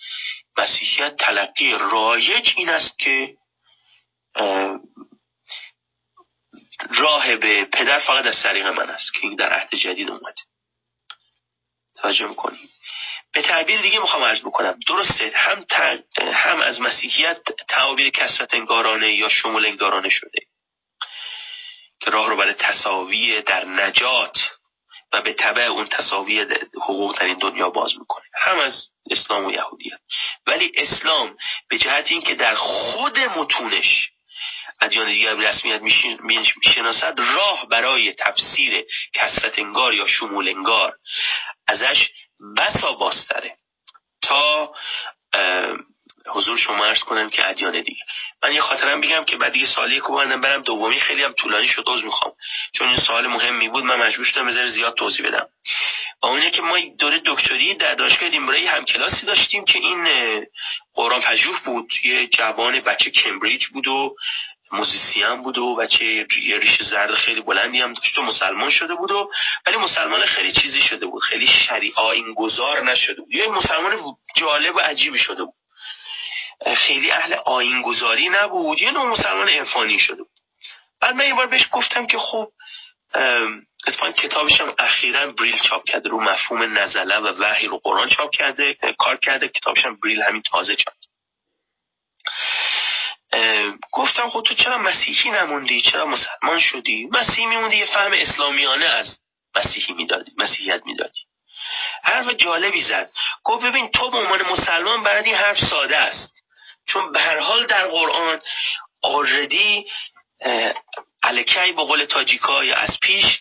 مسیحیت 0.57 1.15
تلقی 1.15 1.71
رایج 1.71 2.53
این 2.57 2.69
است 2.69 2.99
که 2.99 3.37
راه 6.89 7.35
به 7.35 7.65
پدر 7.65 7.99
فقط 7.99 8.25
از 8.25 8.43
طریق 8.43 8.65
من 8.65 8.89
است 8.89 9.13
که 9.13 9.19
این 9.21 9.35
در 9.35 9.53
عهد 9.53 9.75
جدید 9.75 10.09
اومده 10.09 10.41
توجه 12.03 12.27
می‌کنیم 12.27 12.69
به 13.33 13.41
تعبیر 13.41 13.81
دیگه 13.81 13.99
می‌خوام 13.99 14.23
عرض 14.23 14.39
بکنم. 14.39 14.79
درسته 14.87 15.31
هم, 15.35 15.65
هم 16.33 16.61
از 16.61 16.81
مسیحیت 16.81 17.37
تعابیر 17.67 18.09
کسرت 18.09 18.53
انگارانه 18.53 19.13
یا 19.13 19.29
شمول 19.29 19.65
انگارانه 19.65 20.09
شده. 20.09 20.39
که 22.01 22.11
راه 22.11 22.29
رو 22.29 22.37
برای 22.37 22.53
تصاوی 22.53 23.41
در 23.41 23.65
نجات 23.65 24.37
و 25.13 25.21
به 25.21 25.33
طبع 25.33 25.61
اون 25.61 25.87
تصاوی 25.87 26.45
حقوق 26.75 27.17
در 27.19 27.25
این 27.25 27.37
دنیا 27.37 27.69
باز 27.69 27.97
می‌کنه. 27.99 28.25
هم 28.41 28.59
از 28.59 28.89
اسلام 29.11 29.45
و 29.45 29.51
یهودیت. 29.51 29.99
ولی 30.47 30.71
اسلام 30.75 31.37
به 31.69 31.77
جهت 31.77 32.11
اینکه 32.11 32.35
در 32.35 32.55
خود 32.55 33.19
متونش 33.19 34.12
ادیان 34.83 35.11
دیگر 35.11 35.35
رسمیت 35.35 35.81
می‌شناسد 36.61 37.19
راه 37.19 37.67
برای 37.69 38.13
تفسیر 38.13 38.83
کسرت 39.13 39.59
انگار 39.59 39.93
یا 39.93 40.07
شمول 40.07 40.47
انگار. 40.47 40.93
ازش 41.67 42.09
بسا 42.57 42.93
باستره. 42.93 43.55
تا 44.21 44.73
حضور 46.27 46.57
شما 46.57 46.85
ارز 46.85 46.99
کنم 46.99 47.29
که 47.29 47.49
ادیان 47.49 47.81
دیگه. 47.81 48.01
من 48.43 48.53
یه 48.53 48.61
خاطرم 48.61 49.01
بگم 49.01 49.23
که 49.23 49.37
بعد 49.37 49.51
دیگه 49.51 49.65
سالی 49.65 49.99
که 49.99 50.07
برم 50.07 50.61
دومی. 50.61 50.99
خیلی 50.99 51.23
هم 51.23 51.33
طولانی 51.33 51.67
شد 51.67 51.85
دوز 51.85 52.03
می‌خوام. 52.03 52.33
چون 52.75 52.87
این 52.87 52.97
سوال 52.97 53.27
مهمی 53.27 53.69
بود 53.69 53.83
من 53.83 53.95
مجبور 53.95 54.25
شدم 54.25 54.67
زیاد 54.69 54.95
توضیح 54.95 55.27
بدم. 55.27 55.47
و 56.23 56.25
اونه 56.25 56.51
که 56.51 56.61
ما 56.61 56.79
دوره 56.99 57.21
دکتری 57.25 57.73
در 57.75 57.95
دانشگاه 57.95 58.29
دیمبرای 58.29 58.67
هم 58.67 58.85
کلاسی 58.85 59.25
داشتیم 59.25 59.65
که 59.65 59.79
این 59.79 60.07
قرآن 60.93 61.21
پژوه 61.21 61.63
بود. 61.63 61.91
یه 62.03 62.27
جوان 62.27 62.79
بچه 62.79 63.11
کمبریج 63.11 63.67
بود 63.67 63.87
و 63.87 64.15
موزیسین 64.73 65.43
بود 65.43 65.57
و 65.57 65.75
بچه 65.75 66.05
یه 66.05 66.57
ریش 66.59 66.81
زرد 66.81 67.13
خیلی 67.13 67.41
بلندی 67.41 67.81
هم 67.81 67.93
داشت 67.93 68.17
و 68.17 68.21
مسلمان 68.21 68.69
شده 68.69 68.95
بود 68.95 69.11
و 69.11 69.31
ولی 69.65 69.77
مسلمان 69.77 70.25
خیلی 70.25 70.51
چیزی 70.51 70.81
شده 70.81 71.05
بود. 71.05 71.21
خیلی 71.21 71.47
شریع 71.47 71.93
آین 71.95 72.33
گذار 72.33 72.83
نشده 72.83 73.21
بود. 73.21 73.31
یه 73.31 73.47
مسلمان 73.47 74.15
جالب 74.35 74.75
و 74.75 74.79
عجیبی 74.79 75.17
شده 75.17 75.43
بود. 75.43 75.53
خیلی 76.75 77.11
اهل 77.11 77.33
آین 77.45 77.81
گذاری 77.81 78.29
نبود. 78.29 78.81
یه 78.81 78.91
نوع 78.91 79.05
مسلمان 79.05 79.49
عرفانی 79.49 79.99
شده 79.99 80.23
بود. 80.23 80.31
بعد 81.01 81.15
من 81.15 81.27
یه 81.27 81.33
بار 81.33 81.47
بهش 81.47 81.67
گفتم 81.71 82.05
که 82.05 82.17
خب 82.17 82.47
اتفاقا 83.87 84.11
کتابش 84.11 84.61
هم 84.61 84.73
اخیرا 84.79 85.31
بریل 85.31 85.59
چاپ 85.69 85.83
کرده 85.83 86.09
رو 86.09 86.19
مفهوم 86.19 86.77
نزله 86.77 87.17
و 87.17 87.27
وحی 87.27 87.67
رو 87.67 87.77
قرآن 87.83 88.09
چاپ 88.09 88.31
کرده 88.31 88.77
کار 88.97 89.17
کرده. 89.17 89.47
کتابش 89.47 89.85
هم 89.85 89.99
بریل 90.03 90.21
همین 90.21 90.41
تازه 90.41 90.75
چاپ 90.75 90.93
گفتم 93.91 94.29
خود 94.29 94.45
تو 94.45 94.53
چرا 94.53 94.77
مسیحی 94.77 95.31
نموندی؟ 95.31 95.81
چرا 95.81 96.05
مسلمان 96.05 96.59
شدی؟ 96.59 97.07
مسیحی 97.11 97.45
میموندی 97.45 97.77
یه 97.77 97.85
فهم 97.85 98.11
اسلامیانه 98.13 98.85
از 98.85 99.19
مسیحی 99.55 99.93
می‌دادی 99.93 100.31
مسیحیت 100.37 100.81
می‌دادی. 100.85 101.19
حرف 102.03 102.29
جالبی 102.29 102.81
زد. 102.81 103.11
گفت 103.43 103.65
ببین 103.65 103.89
تو 103.89 104.11
به 104.11 104.17
عنوان 104.17 104.41
مسلمان 104.41 105.03
برای 105.03 105.23
این 105.23 105.35
حرف 105.35 105.65
ساده 105.65 105.97
است. 105.97 106.43
چون 106.87 107.11
به 107.11 107.21
هر 107.21 107.39
حال 107.39 107.65
در 107.65 107.87
قرآن 107.87 108.41
آردی 109.03 109.85
الکی 111.23 111.71
به 111.71 111.83
قول 111.83 112.05
تاجیکا 112.05 112.63
یا 112.63 112.75
از 112.75 112.99
پیش 113.01 113.39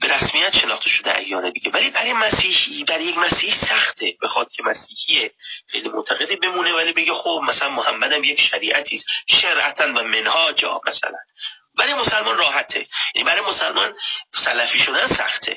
به 0.00 0.08
رسمیت 0.08 0.56
شناخته 0.56 0.88
شده 0.88 1.16
ایانه 1.16 1.50
دیگه. 1.50 1.70
ولی 1.70 1.90
برای 1.90 2.12
مسیحی 2.12 2.84
برای 2.84 3.04
یک 3.04 3.18
مسیحی 3.18 3.52
سخته. 3.68 4.14
بخواد 4.22 4.52
که 4.52 4.62
مسیحی 4.62 5.30
خیلی 5.68 5.88
معتقدی 5.88 6.36
بمونه 6.36 6.72
ولی 6.72 6.92
بگه 6.92 7.12
خب 7.12 7.40
مثلا 7.44 7.68
محمدم 7.68 8.24
یک 8.24 8.40
شریعتی 8.40 9.02
شرعتا 9.42 9.84
و 9.84 10.02
منهاجا 10.02 10.80
مثلا. 10.86 11.18
برای 11.78 11.94
مسلمان 11.94 12.38
راحته. 12.38 12.86
یعنی 13.14 13.26
برای 13.28 13.40
مسلمان 13.40 13.94
سلفی 14.44 14.78
شدن 14.78 15.08
سخته. 15.08 15.56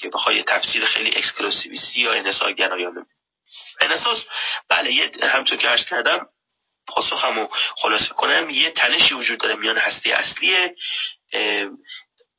که 0.00 0.08
بخوای 0.08 0.42
تفسیر 0.42 0.86
خیلی 0.86 1.16
اکسکلوسیویستی 1.16 2.00
یا 2.00 2.12
انحصار 2.12 2.52
گرایانه 2.52 3.06
انحصاص 3.80 4.18
بله 4.68 4.92
یه 4.92 5.10
همطور 5.22 5.58
که 5.58 5.68
عرض 5.68 5.84
کردم 5.84 6.26
پاسخمو 6.86 7.48
خلاصه 7.76 8.08
کنم. 8.08 8.50
یه 8.50 8.70
تنشی 8.70 9.14
وجود 9.14 9.40
داره 9.40 9.54
میان 9.54 9.78
هستی 9.78 10.12
اصلی 10.12 10.56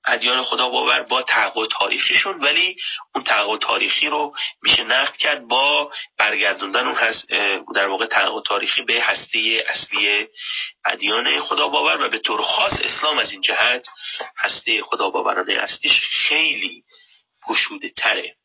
ادیان 0.06 0.44
خدا 0.44 0.70
باور 0.70 1.02
با 1.02 1.22
تحقق 1.22 1.68
تاریخیشون 1.72 2.40
ولی 2.40 2.76
اون 3.16 3.24
تحقق 3.24 3.58
تاریخی 3.58 4.08
رو 4.08 4.36
میشه 4.62 4.84
نقد 4.84 5.16
کرد 5.16 5.48
با 5.48 5.92
برگردوندن 6.18 6.88
اون 6.88 6.96
هست 6.96 7.28
در 7.76 7.88
واقع 7.88 8.06
تحقق 8.06 8.44
تاریخی 8.46 8.82
به 8.82 9.02
هستی 9.04 9.60
اصلی 9.60 10.28
ادیان 10.86 11.40
خدا 11.40 11.68
باور 11.68 12.06
و 12.06 12.10
به 12.10 12.20
طور 12.20 12.42
خاص 12.42 12.74
اسلام 12.84 13.20
از 13.20 13.32
این 13.32 13.42
جهت 13.42 13.88
هستی 14.38 14.82
خدا 14.82 15.10
باورانه 15.10 15.54
اصلیش 15.54 16.02
خیلی 16.02 16.84
گشوده 17.48 17.90
تره. 17.98 18.36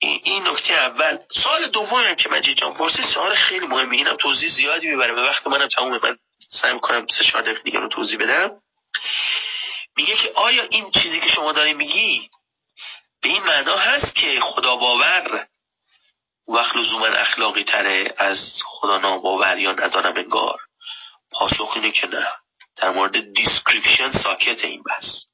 این 0.00 0.46
نکته 0.46 0.74
اول. 0.74 1.18
سال 1.44 1.70
دوم 1.70 2.14
که 2.14 2.28
مجید 2.28 2.56
جان 2.56 2.74
پرسی 2.74 3.02
سوال 3.14 3.34
خیلی 3.34 3.66
مهمه 3.66 3.96
اینم 3.96 4.16
توضیح 4.16 4.48
زیادی 4.48 4.86
می‌بره 4.86 5.14
به 5.14 5.22
وقت 5.22 5.46
منم 5.46 5.68
تمومه 5.68 6.00
من 6.02 6.18
سعی 6.62 6.72
می‌کنم 6.72 7.06
سه 7.18 7.24
چهار 7.24 7.42
دقیقه 7.42 7.60
دیگه 7.62 7.78
رو 7.78 7.88
توضیح 7.88 8.18
بدم. 8.18 8.50
میگه 9.96 10.16
که 10.16 10.32
آیا 10.34 10.62
این 10.62 10.90
چیزی 10.90 11.20
که 11.20 11.28
شما 11.28 11.52
داری 11.52 11.74
میگی 11.74 12.30
به 13.22 13.28
این 13.28 13.42
معنا 13.42 13.76
هست 13.76 14.14
که 14.14 14.40
خدا 14.40 14.76
باور 14.76 15.46
وقت 16.48 16.76
لزوما 16.76 17.06
اخلاقی 17.06 17.64
تره 17.64 18.14
از 18.18 18.38
خدا 18.64 18.98
ناباور 18.98 19.58
یا 19.58 19.72
ندانم 19.72 20.16
انگار؟ 20.16 20.60
پاسخ 21.32 21.72
اینه 21.74 21.90
که 21.92 22.06
نه. 22.06 22.28
در 22.76 22.90
مورد 22.90 23.32
دیسکریپشن 23.32 24.12
ساکت 24.12 24.64
این 24.64 24.82
بس 24.82 25.26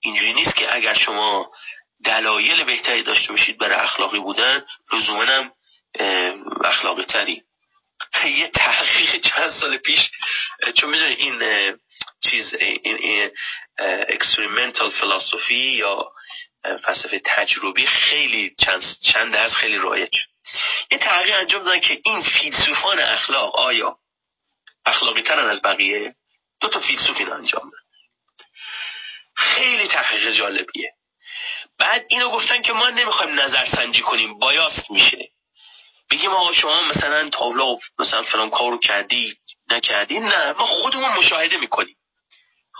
اینجوری 0.00 0.32
نیست 0.32 0.56
که 0.56 0.74
اگر 0.74 0.94
شما 0.94 1.52
دلایل 2.04 2.64
بهتری 2.64 3.02
داشته 3.02 3.32
باشید 3.32 3.58
برای 3.58 3.80
اخلاقی 3.80 4.18
بودن 4.18 4.64
لزوما 4.92 5.22
هم 5.22 5.52
اخلاقی 6.64 7.04
تری. 7.04 7.42
یه 8.38 8.48
تحقیق 8.48 9.20
چند 9.20 9.50
سال 9.50 9.76
پیش 9.76 10.10
چون 10.74 10.90
می‌دونی 10.90 11.14
این 11.14 11.42
چیز 12.30 12.54
این 12.54 13.30
experimental 14.08 14.90
philosophy 14.90 15.54
یا 15.54 16.12
فلسفه 16.62 17.22
تجربی 17.24 17.86
خیلی 17.86 18.54
چند 18.58 18.82
چند 19.12 19.36
از 19.36 19.54
خیلی 19.54 19.78
رایج. 19.78 20.16
یه 20.90 20.98
تحقیق 20.98 21.36
انجام 21.36 21.62
دادن 21.62 21.80
که 21.80 22.00
این 22.04 22.22
فیلسوفان 22.22 22.98
اخلاق 22.98 23.56
آیا 23.56 23.98
اخلاقی 24.86 25.22
ترن 25.22 25.46
از 25.46 25.62
بقیه؟ 25.62 26.14
دو 26.60 26.68
تا 26.68 26.80
فیلسوف 26.80 27.16
این 27.16 27.32
انجام 27.32 27.62
دادن. 27.62 27.84
خیلی 29.36 29.88
تحقیق 29.88 30.30
جالبیه. 30.30 30.92
بعد 31.78 32.06
اینو 32.08 32.30
گفتن 32.30 32.62
که 32.62 32.72
ما 32.72 32.90
نمی‌خوایم 32.90 33.40
نظر 33.40 33.66
سنجی 33.66 34.00
کنیم 34.00 34.38
bias 34.38 34.90
میشه. 34.90 35.28
بگیم 36.10 36.30
آقا 36.30 36.52
شما 36.52 36.82
مثلا 36.82 37.30
تابلو 37.30 37.78
مثلا 37.98 38.22
فلان 38.22 38.50
کارو 38.50 38.78
کردی 38.78 39.36
نکردی 39.70 40.18
نه 40.18 40.52
ما 40.52 40.66
خودمون 40.66 41.12
مشاهده 41.12 41.56
می‌کنیم. 41.56 41.96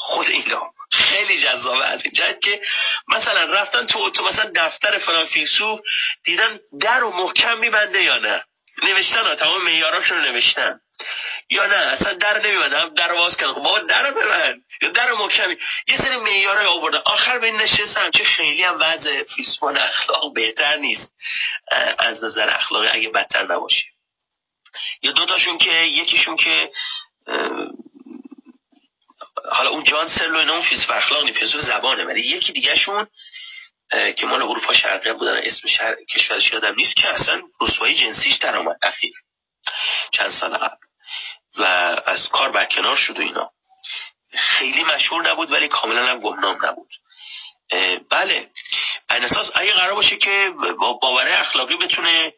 خود 0.05 0.27
اینا. 0.27 0.71
خیلی 0.93 1.41
جذابه. 1.41 1.85
از 1.85 2.05
این 2.05 2.13
جهت 2.13 2.41
که 2.41 2.61
مثلا 3.09 3.45
رفتن 3.45 3.87
تو 3.87 4.11
تو 4.11 4.25
مثلا 4.25 4.51
دفتر 4.57 4.99
فلان 4.99 5.27
فیلسوف 5.27 5.81
دیدن 6.25 6.59
در 6.81 7.05
و 7.05 7.11
محکم 7.11 7.59
میبنده 7.59 8.03
یا 8.03 8.19
نه؟ 8.19 8.45
نوشتن 8.83 9.27
ها 9.27 9.35
تمام 9.35 9.65
میاراشون 9.65 10.19
رو 10.19 10.33
نوشتن. 10.33 10.81
یا 11.51 11.67
نه؟ 11.67 11.77
اصلا 11.77 12.15
در 12.15 12.47
نمیبندم 12.47 12.95
در 12.95 13.13
واز 13.13 13.37
کردن. 13.37 13.53
خب 13.53 13.63
بابا 13.63 13.79
در 13.79 14.11
ببند. 14.11 14.63
یا 14.83 14.89
در 14.89 15.13
محکمی 15.13 15.57
یه 15.89 15.97
سری 15.97 16.17
معیارای 16.17 16.67
آورده. 16.67 16.99
آخر 16.99 17.39
به 17.39 17.51
نشستم 17.51 18.11
چه 18.11 18.25
خیلی 18.25 18.63
هم 18.63 18.77
وضع 18.81 19.23
فیلسوفان 19.23 19.77
اخلاق 19.77 20.35
بهتر 20.35 20.77
نیست. 20.77 21.13
از 21.99 22.25
نظر 22.25 22.51
اخلاقی 22.51 22.89
اگه 22.89 23.09
بدتر 23.09 23.43
نباشه. 23.43 23.85
یا 25.03 25.13
دوتاشون 25.13 25.59
که 25.59 25.73
یکیشون 25.73 26.37
که 26.37 26.71
حالا 29.53 29.71
اون 29.71 29.85
جان 29.85 30.09
سرلو 30.09 30.39
اینا 30.39 30.53
اون 30.53 30.63
فیلسوف 30.63 30.91
اخلاق 30.91 31.31
فیلسوف 31.31 31.61
زبانه 31.61 32.05
ولی 32.05 32.21
یکی 32.21 32.53
دیگه 32.53 32.77
شون 32.77 33.07
که 34.17 34.27
مال 34.27 34.43
اروپا 34.43 34.73
شرقی 34.73 35.13
بودن 35.13 35.41
اسم 35.45 35.69
شهر 35.69 35.95
کشورش 36.15 36.53
یادم 36.53 36.75
نیست 36.75 36.97
که 36.97 37.09
اصلا 37.09 37.43
رسوایی 37.61 37.95
جنسیش 37.95 38.37
در 38.37 38.57
آمد 38.57 38.77
اخیر 38.83 39.13
چند 40.13 40.31
سال 40.31 40.57
قبل. 40.57 40.77
و 41.59 41.63
از 42.07 42.29
کار 42.29 42.51
برکنار 42.51 42.97
شد 42.97 43.19
و 43.19 43.23
اینا. 43.23 43.51
خیلی 44.39 44.85
مشهور 44.85 45.31
نبود 45.31 45.53
ولی 45.53 45.69
کاملا 45.69 46.07
هم 46.07 46.21
گمنام 46.21 46.67
نبود. 46.67 46.91
بله. 48.11 48.51
این 49.11 49.25
اساس 49.25 49.51
اگه 49.55 49.73
قرار 49.73 49.95
باشه 49.95 50.17
که 50.17 50.53
باوره 51.01 51.41
اخلاقی 51.41 51.77
بتونه 51.77 52.33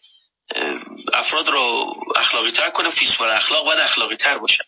افراد 1.13 1.49
رو 1.49 1.95
اخلاقی 2.17 2.51
تر 2.51 2.71
کنه 2.71 2.91
فیسوال 2.91 3.31
اخلاق 3.31 3.65
باید 3.65 3.81
اخلاقی 3.81 4.17
تر 4.17 4.39
باشن 4.39 4.65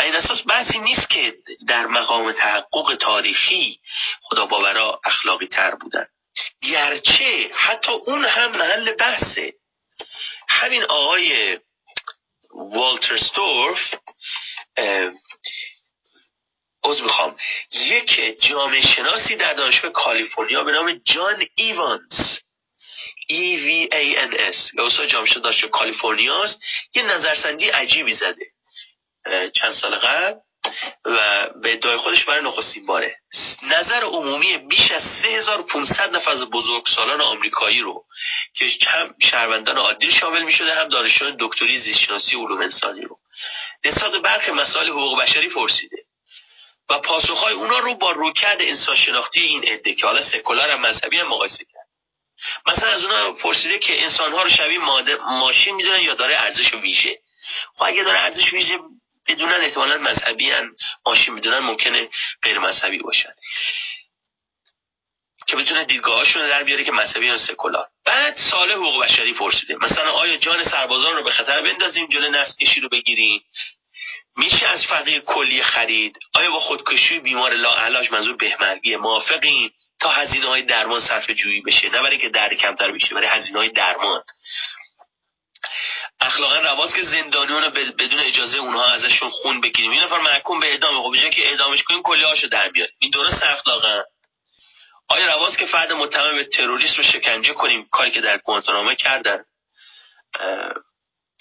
این 0.00 0.14
اساس 0.14 0.46
بحثی 0.46 0.78
نیست 0.78 1.10
که 1.10 1.34
در 1.68 1.86
مقام 1.86 2.32
تحقق 2.32 2.96
تاریخی 3.00 3.80
خدا 4.22 4.46
باورا 4.46 5.00
اخلاقی 5.04 5.46
تر 5.46 5.74
بودن. 5.74 6.06
گرچه 6.62 7.50
حتی 7.54 7.92
اون 7.92 8.24
هم 8.24 8.56
محل 8.56 8.92
بحثه. 8.92 9.54
همین 10.48 10.84
آقای 10.84 11.58
والتر 12.50 13.16
ستورف 13.16 13.94
از 16.84 17.02
می‌خوام 17.02 17.36
یک 17.72 18.40
جامعه 18.40 18.80
شناسی 18.80 19.36
در 19.36 19.54
دانشگاه 19.54 19.92
کالیفرنیا 19.92 20.64
به 20.64 20.72
نام 20.72 20.92
جان 20.92 21.46
ایوانز 21.54 22.38
E 23.30 23.56
V 23.64 23.88
A 23.92 24.04
N 24.28 24.34
S 24.34 24.74
یا 24.74 24.86
استاد 24.86 25.06
جامعه 25.06 25.34
دانشگاه 25.34 25.70
کالیفرنیا 25.70 26.44
است 26.44 26.60
یه 26.94 27.02
نظرسنجی 27.02 27.68
عجیبی 27.68 28.14
زده. 28.14 28.46
چند 29.54 29.72
سال 29.72 29.94
قبل 29.94 30.34
و 31.04 31.48
به 31.62 31.72
ادعای 31.72 31.96
خودش 31.96 32.24
برای 32.24 32.44
نخستین 32.44 32.86
باره. 32.86 33.16
نظر 33.62 34.02
عمومی 34.04 34.58
بیش 34.58 34.90
از 34.90 35.02
3500 35.22 36.16
نفر 36.16 36.30
از 36.30 36.50
بزرگسالان 36.50 37.20
آمریکایی 37.20 37.80
رو 37.80 38.04
که 38.54 38.90
هم 38.90 39.14
شهروندان 39.30 39.76
عادی 39.76 40.10
شامل 40.10 40.42
می 40.42 40.52
شده 40.52 40.74
هم 40.74 40.88
دانشجویان 40.88 41.36
دکتری 41.40 41.78
زیستشناسی 41.78 42.36
علوم 42.36 42.60
انسانی 42.60 43.02
رو. 43.02 43.16
نسبت 43.84 44.12
برخی 44.12 44.50
مسائل 44.50 44.88
حقوق 44.88 45.22
بشری 45.22 45.48
پرسیده. 45.48 45.96
و 46.90 46.98
پاسخهای 46.98 47.54
اونا 47.54 47.78
رو 47.78 47.94
با 47.94 48.10
روکرد 48.10 48.58
انسان 48.60 48.96
شناختی 48.96 49.40
این 49.40 49.64
عده 49.64 49.94
که 49.94 50.06
حالا 50.06 50.20
سکولار 50.20 50.70
هم 50.70 50.80
مذهبی 50.80 51.18
هم 51.18 51.28
مقایسه 51.28 51.64
کرد. 51.64 51.86
مثلا 52.66 52.90
از 52.90 53.04
اونا 53.04 53.32
پرسیده 53.32 53.78
که 53.78 54.02
انسانها 54.02 54.42
رو 54.42 54.48
شبیه 54.48 54.78
ماشین 55.28 55.74
می‌دونن 55.74 56.00
یا 56.00 56.14
داره 56.14 56.36
ارزش 56.36 56.74
ویژه؟ 56.74 57.18
خب 57.74 57.82
اگه 57.82 58.02
داره 58.02 58.18
ارزش 58.18 58.52
ویژه 58.52 58.78
بدونن 59.28 59.64
احتمالا 59.64 59.98
مذهبی 59.98 60.50
هن 60.50 60.70
ماشین 61.06 61.34
می‌دونن 61.34 61.58
ممکنه 61.58 62.08
غیر 62.42 62.58
مذهبی 62.58 62.98
باشن. 62.98 63.32
که 65.46 65.56
بتونه 65.56 65.84
دیدگاهاشون 65.84 66.48
در 66.48 66.64
بیاره 66.64 66.84
که 66.84 66.92
مذهبی 66.92 67.26
یا 67.26 67.36
سکولار. 67.36 67.86
بعد 68.06 68.36
سال 68.50 68.72
حقوق 68.72 69.04
بشری 69.04 69.32
پرسیده. 69.32 69.76
مثلا 69.80 70.10
آیا 70.12 70.36
جان 70.36 70.64
سربازان 70.64 71.16
رو 71.16 71.24
به 71.24 71.30
خطر 71.30 71.62
بندازیم 71.62 72.06
جلو 72.06 72.30
نسل 72.30 72.52
کشی 72.64 72.80
رو 72.80 72.88
بگیریم 72.88 73.42
میشه 74.36 74.66
از 74.66 74.86
فقیر 74.86 75.20
کلی 75.20 75.62
خرید؟ 75.62 76.18
آیا 76.34 76.50
با 76.50 76.60
خودکشی 76.60 77.18
بیمار 77.18 77.54
لاعلاج 77.54 78.12
منظور 78.12 78.36
بهمرگی 78.36 78.96
موافقین؟ 78.96 79.70
تا 80.00 80.10
هزینه 80.10 80.46
های 80.46 80.62
درمان 80.62 81.00
صرف 81.00 81.30
جویی 81.30 81.60
بشه. 81.60 81.88
نه 81.88 82.02
برای 82.02 82.18
که 82.18 82.28
درد 82.28 82.54
کمتر 82.54 82.92
بشه 82.92 83.14
برای 83.14 83.28
هزینه 83.28 83.58
های 83.58 83.68
درمان. 83.68 84.22
اخلاقا 86.22 86.58
رواز 86.58 86.94
که 86.94 87.02
زندانیان 87.02 87.70
بدون 87.70 88.20
اجازه 88.20 88.58
اونها 88.58 88.84
ازشون 88.84 89.30
خون 89.30 89.60
بگیریم. 89.60 89.90
این 89.90 90.02
نفر 90.02 90.20
محکوم 90.20 90.60
به 90.60 90.66
اعدام 90.66 91.02
خب 91.02 91.30
که 91.30 91.48
اعدامش 91.48 91.82
کنیم 91.82 92.02
کلی 92.02 92.24
هاشو 92.24 92.46
در 92.46 92.68
بیاد 92.68 92.88
این 92.98 93.10
درست 93.10 93.42
اخلاقا 93.42 94.02
آیا 95.08 95.26
رواز 95.26 95.56
که 95.56 95.66
فرد 95.66 95.92
متهم 95.92 96.36
به 96.36 96.44
تروریست 96.44 96.98
رو 96.98 97.04
شکنجه 97.04 97.52
کنیم؟ 97.52 97.88
کاری 97.92 98.10
که 98.10 98.20
در 98.20 98.38
گوانتانامه 98.38 98.94
کردن. 98.94 99.44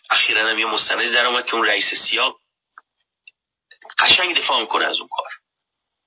اخیرا 0.09 0.49
هم 0.49 0.59
یه 0.59 0.65
مستندی 0.65 1.11
در 1.11 1.25
آمد 1.25 1.45
که 1.45 1.55
اون 1.55 1.67
رئیس 1.67 1.93
سیاه 2.09 2.35
قشنگ 3.99 4.37
دفاع 4.37 4.61
می‌کنه 4.61 4.85
از 4.85 4.99
اون 4.99 5.09
کار. 5.11 5.29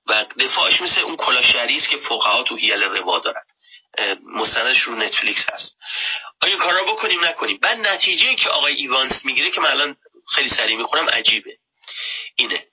و 0.07 0.25
دفاعش 0.39 0.81
مثل 0.81 1.01
اون 1.01 1.15
کلاشری 1.15 1.77
است 1.77 1.89
که 1.89 1.97
فقها 1.97 2.43
تو 2.43 2.55
هیل 2.55 2.83
روا 2.83 3.19
دارن. 3.19 3.43
مستندش 4.23 4.81
رو 4.81 4.95
نتفلیکس 4.95 5.49
هست. 5.49 5.77
آیا 6.41 6.57
کار 6.57 6.73
را 6.73 6.83
بکنیم 6.83 7.25
نکنیم؟ 7.25 7.57
بعد 7.61 7.79
نتیجه 7.79 8.35
که 8.35 8.49
آقای 8.49 8.73
ایوانس 8.73 9.25
می‌گیره 9.25 9.51
که 9.51 9.61
من 9.61 9.71
الان 9.71 9.95
خیلی 10.35 10.49
سریع 10.49 10.77
می‌خونم 10.77 11.09
عجیبه. 11.09 11.57
اینه. 12.35 12.63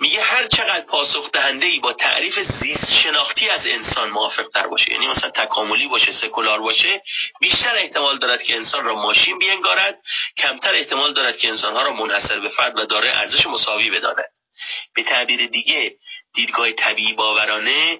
میگه 0.00 0.22
هر 0.22 0.46
چقدر 0.46 0.86
پاسخ 0.86 1.30
دهنده 1.30 1.66
ای 1.66 1.78
با 1.78 1.92
تعریف 1.92 2.38
زیست 2.38 2.92
شناختی 3.02 3.48
از 3.48 3.66
انسان 3.66 4.10
موافق 4.10 4.48
تر 4.54 4.66
باشه 4.66 4.92
یعنی 4.92 5.06
مثلا 5.06 5.30
تکاملی 5.30 5.88
باشه 5.88 6.12
سکولار 6.12 6.60
باشه 6.60 7.02
بیشتر 7.40 7.74
احتمال 7.74 8.18
دارد 8.18 8.42
که 8.42 8.54
انسان 8.54 8.84
را 8.84 8.94
ماشین 8.94 9.38
بینگارد 9.38 9.98
کمتر 10.36 10.74
احتمال 10.74 11.12
دارد 11.12 11.36
که 11.36 11.48
انسانها 11.48 11.82
را 11.82 11.92
منحصر 11.92 12.40
به 12.40 12.48
فرد 12.48 12.78
و 12.78 12.84
داره 12.86 13.08
ارزش 13.08 13.46
مساوی 13.46 13.90
بداند. 13.90 14.30
به 14.94 15.02
تعبیر 15.02 15.46
دیگه 15.46 15.96
دیدگاه 16.34 16.72
طبیعی 16.72 17.12
باورانه 17.12 17.98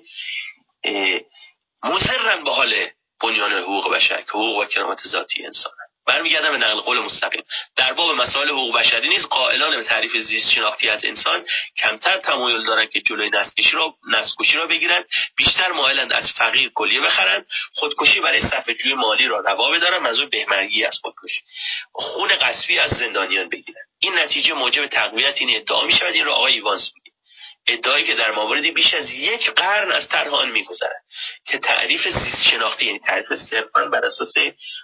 مصرن 1.82 2.44
به 2.44 2.50
حال 2.50 2.88
بنیان 3.22 3.52
حقوق 3.52 3.94
بشر 3.94 4.22
که 4.22 4.30
حقوق 4.30 4.56
و 4.56 4.64
کرامت 4.64 4.98
ذاتی 5.06 5.44
انسان 5.44 5.72
برمیگردم 6.06 6.50
به 6.50 6.58
نقل 6.58 6.80
قول 6.80 6.98
مستقیم. 6.98 7.42
در 7.76 7.92
باب 7.92 8.10
مسائل 8.10 8.48
حقوق 8.48 8.78
بشری 8.78 9.08
نیز 9.08 9.26
قائلان 9.26 9.76
به 9.76 9.84
تعریف 9.84 10.16
زیست 10.16 10.50
شناختی 10.50 10.88
از 10.88 11.04
انسان 11.04 11.44
کمتر 11.76 12.20
تمایل 12.20 12.66
دارند 12.66 12.90
که 12.90 13.00
جلوی 13.00 13.30
نسکشی 13.30 13.70
را 13.70 13.94
نسکشی 14.10 14.56
را 14.56 14.66
بگیرند 14.66 15.04
بیشتر 15.36 15.72
مایلند 15.72 16.12
از 16.12 16.30
فقیر 16.30 16.70
کلیه 16.74 17.00
بخرند 17.00 17.46
خودکشی 17.74 18.20
برای 18.20 18.40
صفحه 18.40 18.74
جوی 18.74 18.94
مالی 18.94 19.26
را 19.26 19.40
روا 19.40 19.70
بدارند 19.70 20.02
منظور 20.02 20.26
بهمرگی 20.26 20.84
از 20.84 20.98
خودکشی. 21.02 21.40
خون 21.92 22.28
قصفی 22.28 22.78
از 22.78 22.90
زندانیان 22.90 23.48
بگیرند. 23.48 23.86
این 23.98 24.18
نتیجه 24.18 24.52
موجب 24.52 24.86
تقویت 24.86 25.34
این 25.38 25.56
ادعا 25.56 25.84
می 25.84 25.92
شود 25.92 26.14
این 26.14 26.24
را 26.24 26.34
آقای 26.34 26.52
ایوانس 26.52 26.92
ادعایی 27.66 28.04
که 28.04 28.14
در 28.14 28.30
مواردی 28.30 28.70
بیش 28.70 28.94
از 28.94 29.10
یک 29.10 29.50
قرن 29.50 29.92
از 29.92 30.08
طرح 30.08 30.34
آن 30.34 30.50
میگذرد 30.50 31.02
که 31.46 31.58
تعریف 31.58 32.08
زیست 32.08 32.42
شناختی 32.50 32.86
یعنی 32.86 32.98
تعریف 32.98 33.34
صرفا 33.50 33.84
بر 33.84 34.04
اساس 34.04 34.32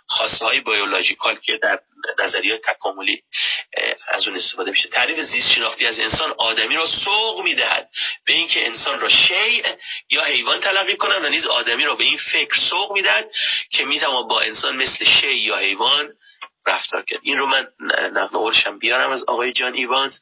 خاصه 0.06 0.44
های 0.44 0.60
بیولوژیکال 0.60 1.38
که 1.38 1.56
در 1.56 1.78
نظریه 2.18 2.58
تکاملی 2.58 3.22
از 4.08 4.28
اون 4.28 4.36
استفاده 4.36 4.70
میشه. 4.70 4.88
تعریف 4.88 5.20
زیست 5.20 5.52
شناختی 5.54 5.86
از 5.86 5.98
انسان 5.98 6.34
آدمی 6.38 6.74
را 6.76 6.86
سوق 6.86 7.40
می‌دهد 7.44 7.88
به 8.26 8.32
اینکه 8.32 8.66
انسان 8.66 9.00
را 9.00 9.08
شیء 9.08 9.62
یا 10.10 10.24
حیوان 10.24 10.60
تلقی 10.60 10.96
کنند 10.96 11.24
و 11.24 11.28
نیز 11.28 11.46
آدمی 11.46 11.84
را 11.84 11.94
به 11.94 12.04
این 12.04 12.18
فکر 12.32 12.60
سوق 12.70 12.92
می‌دهد 12.92 13.30
که 13.70 13.84
می‌تواند 13.84 14.28
با 14.28 14.40
انسان 14.40 14.76
مثل 14.76 15.04
شیء 15.04 15.30
یا 15.30 15.56
حیوان 15.56 16.12
رفتار 16.80 17.02
کرد. 17.02 17.20
این 17.22 17.38
رو 17.38 17.46
من 17.46 17.66
نقل 18.12 18.78
بیارم 18.80 19.10
از 19.10 19.22
آقای 19.22 19.52
جان 19.52 19.74
ایوانز. 19.74 20.20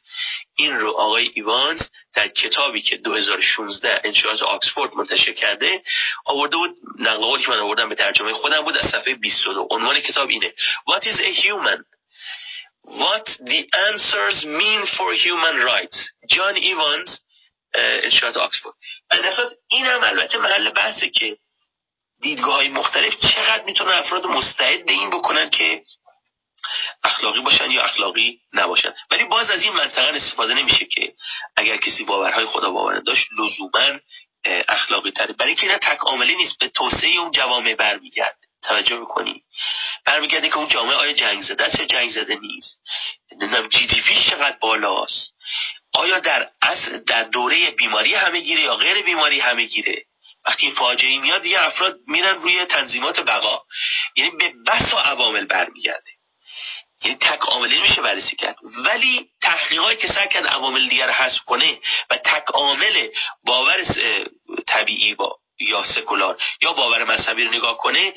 این 0.57 0.79
رو 0.79 0.89
آقای 0.89 1.31
ایوانز 1.33 1.81
در 2.15 2.27
کتابی 2.27 2.81
که 2.81 2.97
2016 2.97 4.01
انشاءات 4.03 4.41
آکسفورد 4.41 4.93
منتشر 4.93 5.31
کرده 5.31 5.81
آورده 6.25 6.57
بود. 6.57 6.75
نقل 6.99 7.41
که 7.41 7.51
من 7.51 7.59
آوردم 7.59 7.89
به 7.89 7.95
ترجمه 7.95 8.33
خودم 8.33 8.61
بود 8.61 8.77
از 8.77 8.91
صفحه 8.91 9.15
22 9.15 9.67
عنوان 9.71 9.99
کتاب 9.99 10.29
اینه. 10.29 10.53
What 10.89 11.03
is 11.03 11.19
a 11.19 11.41
human? 11.41 11.83
What 12.83 13.27
the 13.49 13.61
answers 13.87 14.45
mean 14.45 14.81
for 14.97 15.13
human 15.13 15.55
rights? 15.71 15.97
جان 16.29 16.55
ایوانز 16.55 17.19
انشاءات 17.73 18.37
آکسفورد. 18.37 18.75
اساس 19.11 19.53
این 19.67 19.85
هم 19.85 20.03
البته 20.03 20.37
محل 20.37 20.69
بحثه 20.69 21.09
که 21.09 21.37
دیدگاه 22.21 22.55
های 22.55 22.69
مختلف 22.69 23.13
چقدر 23.19 23.63
می‌تونن 23.63 23.91
افراد 23.91 24.25
مستعد 24.25 24.85
به 24.85 24.91
این 24.91 25.09
بکنن 25.09 25.49
که 25.49 25.83
اخلاقی 27.09 27.41
باشن 27.41 27.71
یا 27.71 27.83
اخلاقی 27.83 28.39
نباشن. 28.53 28.93
ولی 29.11 29.23
باز 29.23 29.51
از 29.51 29.61
این 29.61 29.73
منطقه 29.73 30.15
استفاده 30.15 30.53
نمیشه 30.53 30.85
که 30.85 31.13
اگر 31.55 31.77
کسی 31.77 32.03
باورهای 32.03 32.45
خدا 32.45 32.71
باور 32.71 32.99
داشت 32.99 33.27
لزوما 33.39 33.99
اخلاقی 34.67 35.11
تره. 35.11 35.33
برای 35.33 35.51
اینکه 35.51 35.63
اینا 35.63 35.77
تکاملی 35.77 36.35
نیست 36.35 36.59
به 36.59 36.67
توسعه 36.67 37.19
اون 37.19 37.31
جوامع 37.31 37.73
برمیگرده 37.75 38.37
توجه 38.63 38.95
می‌کنی 38.95 39.43
برمیگرده 40.05 40.49
که 40.49 40.57
اون 40.57 40.67
جامعه 40.67 40.95
آیا 40.95 41.13
جنگ 41.13 41.41
زده 41.41 41.63
است 41.63 41.79
یا 41.79 41.85
جنگ 41.85 42.09
زده 42.09 42.35
نیست. 42.35 42.79
نمی‌دونم 43.31 43.67
جی 43.67 43.87
دی 43.87 44.01
فیش 44.01 44.29
چقدر 44.29 44.57
بالاست. 44.61 45.35
آیا 45.93 46.19
در 46.19 46.49
اصل 46.61 46.97
در 46.97 47.23
دوره 47.23 47.71
بیماری 47.71 48.15
همه 48.15 48.39
گیره 48.39 48.61
یا 48.61 48.75
غیر 48.75 49.05
بیماری 49.05 49.39
همه 49.39 49.65
گیره. 49.65 50.05
وقتی 50.45 50.71
فاجعه 50.71 51.19
میاد 51.19 51.41
دیگه 51.41 51.63
افراد 51.63 51.95
میرن 52.07 52.35
روی 52.35 52.65
تنظیمات 52.65 53.19
بقا. 53.19 53.61
یعنی 54.15 54.31
به 54.31 54.53
بس 54.67 54.93
و 54.93 54.97
عوامل 54.97 55.45
برمیگرده. 55.45 56.11
یعنی 57.03 57.17
تک 57.17 57.39
عامله 57.39 57.81
میشه 57.81 58.01
بررسی 58.01 58.35
کرد. 58.35 58.55
ولی 58.85 59.29
تحقیقاتی 59.41 59.97
که 59.97 60.07
سعی 60.07 60.27
کرد 60.27 60.47
عوامل 60.47 60.89
دیگر 60.89 61.09
حذف 61.09 61.39
کنه 61.45 61.79
و 62.09 62.17
تک 62.17 62.43
عامل 62.53 63.07
باور 63.43 63.85
طبیعی 64.67 65.15
با 65.15 65.37
یا 65.59 65.83
سکولار 65.83 66.37
یا 66.61 66.73
باور 66.73 67.03
مذهبی 67.03 67.43
رو 67.43 67.51
نگاه 67.51 67.77
کنه 67.77 68.13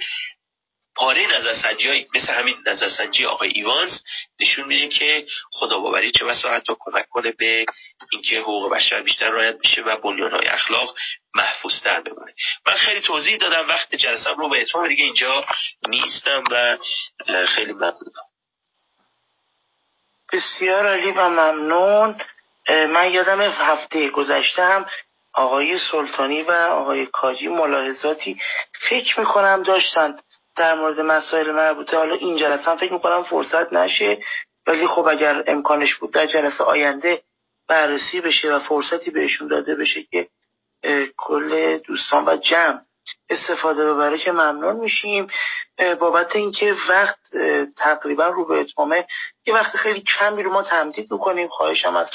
پاره 0.97 1.27
نظرسنجی 1.27 2.09
مثل 2.15 2.35
همین 2.35 2.57
نظرسنجی 2.67 3.27
آقای 3.27 3.49
ایوانز 3.49 4.01
نشون 4.41 4.69
میده 4.69 4.89
که 4.89 5.27
خدا 5.53 5.79
باوری 5.79 6.11
چه 6.11 6.25
بسا 6.25 6.51
حتی 6.51 6.73
کمک 6.81 7.09
کنه 7.09 7.33
به 7.39 7.67
اینکه 8.13 8.41
حقوق 8.41 8.73
بشر 8.73 9.03
بیشتر 9.03 9.31
رعایت 9.31 9.59
بشه 9.59 9.83
و 9.83 9.97
های 10.31 10.47
اخلاق 10.47 10.97
محفوظتر 11.35 12.01
بمونه. 12.01 12.35
من 12.67 12.75
خیلی 12.75 13.01
توضیح 13.01 13.37
دادم 13.37 13.69
وقت 13.69 13.95
جلسم 13.95 14.35
رو 14.35 14.49
به 14.49 14.61
اتمام 14.61 14.89
دیگه 14.89 15.05
اینجا 15.05 15.47
نیستم 15.89 16.45
و 16.51 16.79
خیلی 17.47 17.73
ممنونم. 17.73 18.32
بسیار 20.33 20.87
عالی 20.87 21.11
و 21.11 21.29
ممنون. 21.29 22.17
من 22.69 23.11
یادم 23.11 23.41
هفته 23.41 24.09
گذشته 24.09 24.63
هم 24.63 24.87
آقای 25.35 25.79
سلطانی 25.91 26.43
و 26.43 26.51
آقای 26.51 27.07
کاجی 27.07 27.49
ملاحظاتی 27.49 28.41
فکر 28.89 29.21
می‌کنم 29.21 29.63
داشتند 29.63 30.23
در 30.57 30.75
مورد 30.75 31.01
مسائل 31.01 31.51
مربوطه. 31.51 31.97
حالا 31.97 32.15
این 32.15 32.37
جلسه 32.37 32.71
هم 32.71 32.77
فکر 32.77 32.93
می‌کنم 32.93 33.23
فرصت 33.23 33.73
نشه 33.73 34.19
ولی 34.67 34.87
خب 34.87 35.07
اگر 35.07 35.45
امکانش 35.47 35.95
بود 35.95 36.13
در 36.13 36.27
جلسه 36.27 36.65
آینده 36.65 37.23
بررسی 37.69 38.21
بشه 38.21 38.55
و 38.55 38.59
فرصتی 38.59 39.11
بهشون 39.11 39.49
داده 39.49 39.75
بشه 39.75 40.03
که 40.03 40.29
کل 41.17 41.79
دوستان 41.79 42.25
و 42.25 42.37
جمع 42.37 42.81
استفاده 43.31 43.93
ببره 43.93 44.19
که 44.19 44.33
ممنون 44.33 44.77
میشیم. 44.77 45.27
بابت 46.01 46.37
اینکه 46.37 46.77
وقت 46.89 47.19
تقریبا 47.77 48.27
رو 48.27 48.47
به 48.47 48.61
اتمامه 48.61 49.07
یه 49.47 49.55
وقت 49.55 49.77
خیلی 49.77 50.01
کمی 50.01 50.43
رو 50.43 50.53
ما 50.53 50.63
تمدید 50.63 51.13
می‌کنیم. 51.13 51.49
خواهشم 51.49 51.97
از 51.97 52.11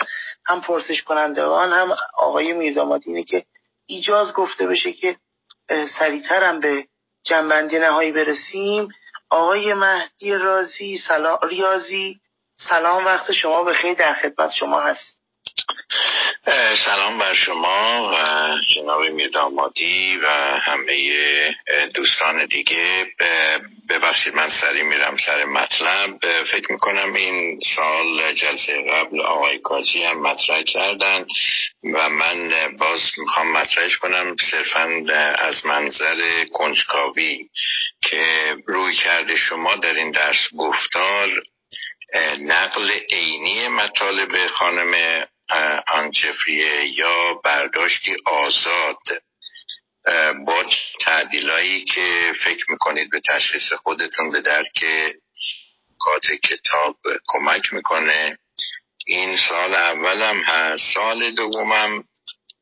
هم 0.45 0.61
پرسش 0.61 1.03
کنندگان 1.03 1.73
هم 1.73 1.95
آقای 2.17 2.53
میردامادی 2.53 3.09
اینه 3.09 3.23
که 3.23 3.45
ایجاز 3.85 4.33
گفته 4.33 4.67
بشه 4.67 4.93
که 4.93 5.15
سریعتر 5.99 6.43
هم 6.43 6.59
به 6.59 6.85
جنبندی 7.23 7.79
نهایی 7.79 8.11
برسیم. 8.11 8.89
آقای 9.29 9.73
مهدی 9.73 10.33
رازی 10.33 10.97
سلام 11.07 11.39
ریاضی 11.43 12.19
سلام 12.69 13.05
وقت 13.05 13.31
شما 13.31 13.63
به 13.63 13.73
خیلی 13.73 13.95
در 13.95 14.13
خدمت 14.13 14.51
شما 14.51 14.81
هست. 14.81 15.16
سلام 16.85 17.17
بر 17.17 17.33
شما 17.33 18.11
و 18.13 18.15
جناب 18.75 19.01
میردامادی 19.01 20.17
و 20.17 20.27
همه 20.59 21.55
دوستان 21.93 22.45
دیگه. 22.45 23.05
ببخشید 23.89 24.35
من 24.35 24.49
سری 24.49 24.83
میرم 24.83 25.17
سر 25.25 25.45
مطلب. 25.45 26.43
فکر 26.43 26.71
می‌کنم 26.71 27.13
این 27.13 27.59
سال 27.75 28.33
جلسه 28.33 28.91
قبل 28.91 29.21
آقای 29.21 29.59
کاجی 29.59 30.03
هم 30.03 30.21
مطرح 30.21 30.63
کردن 30.63 31.25
و 31.93 32.09
من 32.09 32.51
باز 32.77 32.99
می‌خوام 33.17 33.51
مطرحش 33.51 33.97
کنم 33.97 34.35
صرفا 34.51 35.03
از 35.39 35.65
منظر 35.65 36.45
کنجکاوی 36.53 37.49
که 38.01 38.55
روی 38.67 38.95
کرده 38.95 39.35
شما 39.35 39.75
در 39.75 39.93
این 39.93 40.11
درس 40.11 40.47
گفتار 40.57 41.29
نقل 42.41 42.91
عینی 43.09 43.67
مطالب 43.67 44.47
خانم 44.47 45.25
آنجفریه 45.87 46.87
یا 46.87 47.33
برداشتی 47.33 48.15
آزاد 48.25 48.97
با 50.45 50.65
تعدیلایی 51.01 51.85
که 51.85 52.33
فکر 52.43 52.65
می‌کنید 52.71 53.09
به 53.09 53.21
تشخیص 53.27 53.73
خودتون 53.73 54.31
به 54.31 54.41
درک 54.41 54.85
کات 55.99 56.25
کتاب 56.43 56.97
کمک 57.27 57.73
می‌کنه. 57.73 58.37
این 59.05 59.37
سال 59.49 59.73
اولم 59.75 60.43
هست 60.43 60.93
سال 60.93 61.31
دومم 61.31 62.03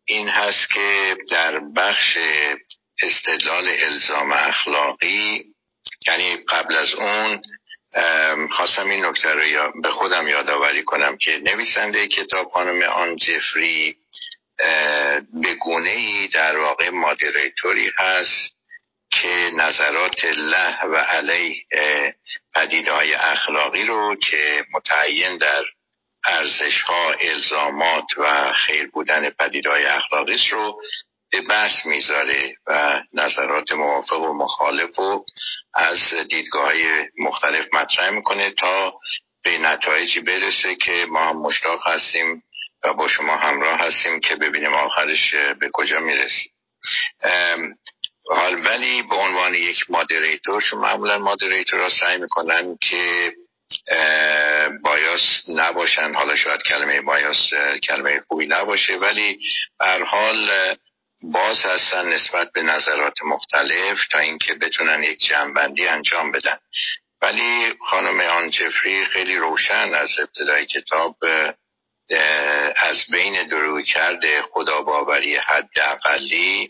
این 0.06 0.28
هست 0.28 0.70
که 0.74 1.18
در 1.30 1.60
بخش 1.76 2.18
استدلال 3.02 3.68
الزام 3.70 4.32
اخلاقی 4.32 5.46
یعنی 6.08 6.38
قبل 6.50 6.76
از 6.76 6.94
اون 6.94 7.42
خواستم 8.52 8.90
این 8.90 9.06
نکته 9.06 9.30
رو 9.30 9.72
به 9.82 9.90
خودم 9.90 10.28
یادآوری 10.28 10.84
کنم 10.84 11.18
که 11.18 11.38
نویسنده 11.38 12.08
کتاب 12.08 12.52
خانم 12.52 12.82
آن 12.82 13.16
جفری 13.16 13.96
به 15.34 15.56
گونه 15.62 15.90
ای 15.90 16.28
در 16.28 16.58
واقع 16.58 16.90
مادریتوری 16.90 17.92
هست 17.98 18.56
که 19.12 19.52
نظرات 19.56 20.26
له 20.26 20.86
و 20.86 20.96
علی 20.96 21.66
پدیده 22.54 22.92
های 22.92 23.14
اخلاقی 23.14 23.84
رو 23.84 24.16
که 24.16 24.66
متعین 24.74 25.38
در 25.38 25.64
ارزش 26.26 26.82
ها 26.82 27.14
الزامات 27.14 28.18
و 28.18 28.54
خیر 28.54 28.90
بودن 28.92 29.30
پدیدهای 29.30 29.86
اخلاقی 29.86 30.38
رو 30.52 30.82
به 31.32 31.42
بس 31.42 31.86
می‌ذاره 31.86 32.56
و 32.68 33.02
نظرات 33.14 33.72
موافق 33.72 34.20
و 34.20 34.34
مخالف 34.34 35.00
و 35.00 35.26
از 35.76 36.00
دیدگاه 36.30 36.74
مختلف 37.18 37.66
مطرح 37.74 38.10
می‌کنه 38.10 38.52
تا 38.52 38.94
به 39.44 39.58
نتایجی 39.58 40.20
برسه 40.20 40.76
که 40.76 41.06
ما 41.10 41.20
هم 41.30 41.38
مشتاق 41.38 41.88
هستیم 41.88 42.44
و 42.84 42.94
با 42.94 43.08
شما 43.08 43.36
همراه 43.36 43.80
هستیم 43.80 44.20
که 44.20 44.36
ببینیم 44.36 44.74
آخرش 44.74 45.36
به 45.60 45.70
کجا 45.74 46.00
می‌رسیم. 46.00 46.52
حال 48.30 48.66
ولی 48.66 49.02
به 49.02 49.16
عنوان 49.16 49.54
یک 49.54 49.78
مادریتور 49.90 50.62
چون 50.62 50.80
معمولا 50.80 51.18
مادریتور 51.18 51.80
ها 51.80 51.90
سعی 51.90 52.18
می‌کنن 52.18 52.78
که 52.90 53.34
بایاس 54.84 55.22
نباشن. 55.48 56.14
حالا 56.14 56.36
شاید 56.36 56.62
کلمه 56.62 57.02
بایاس 57.02 57.50
کلمه 57.88 58.22
خوبی 58.28 58.48
نباشه 58.48 58.94
ولی 58.94 59.38
هر 59.82 60.04
حال 60.04 60.76
باز 61.22 61.66
هستن 61.66 62.08
نسبت 62.08 62.52
به 62.52 62.62
نظرات 62.62 63.14
مختلف 63.26 64.08
تا 64.08 64.20
اینکه 64.20 64.54
بتونن 64.54 65.04
یک 65.04 65.20
جمعبندی 65.20 65.88
انجام 65.88 66.32
بدن. 66.32 66.58
ولی 67.22 67.74
خانم 67.90 68.20
آن 68.20 68.50
جفری 68.50 69.06
خیلی 69.06 69.38
روشن 69.38 69.94
از 69.94 70.10
ابتدای 70.20 70.66
کتاب 70.66 71.18
از 72.76 73.06
بین 73.12 73.48
دروی 73.48 73.84
کرده 73.84 74.42
خدا 74.42 74.82
باوری 74.82 75.36
حد 75.36 75.70
اقلی 75.82 76.70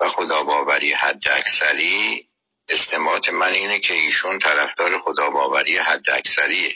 و 0.00 0.08
خدا 0.08 0.42
باوری 0.42 0.92
حد 0.92 1.28
اکثری 1.28 2.24
استماعات 2.68 3.28
من 3.28 3.52
اینه 3.52 3.80
که 3.80 3.94
ایشون 3.94 4.38
طرفدار 4.38 4.98
خدا 4.98 5.30
باوری 5.30 5.78
حد 5.78 6.10
اکثریه 6.10 6.74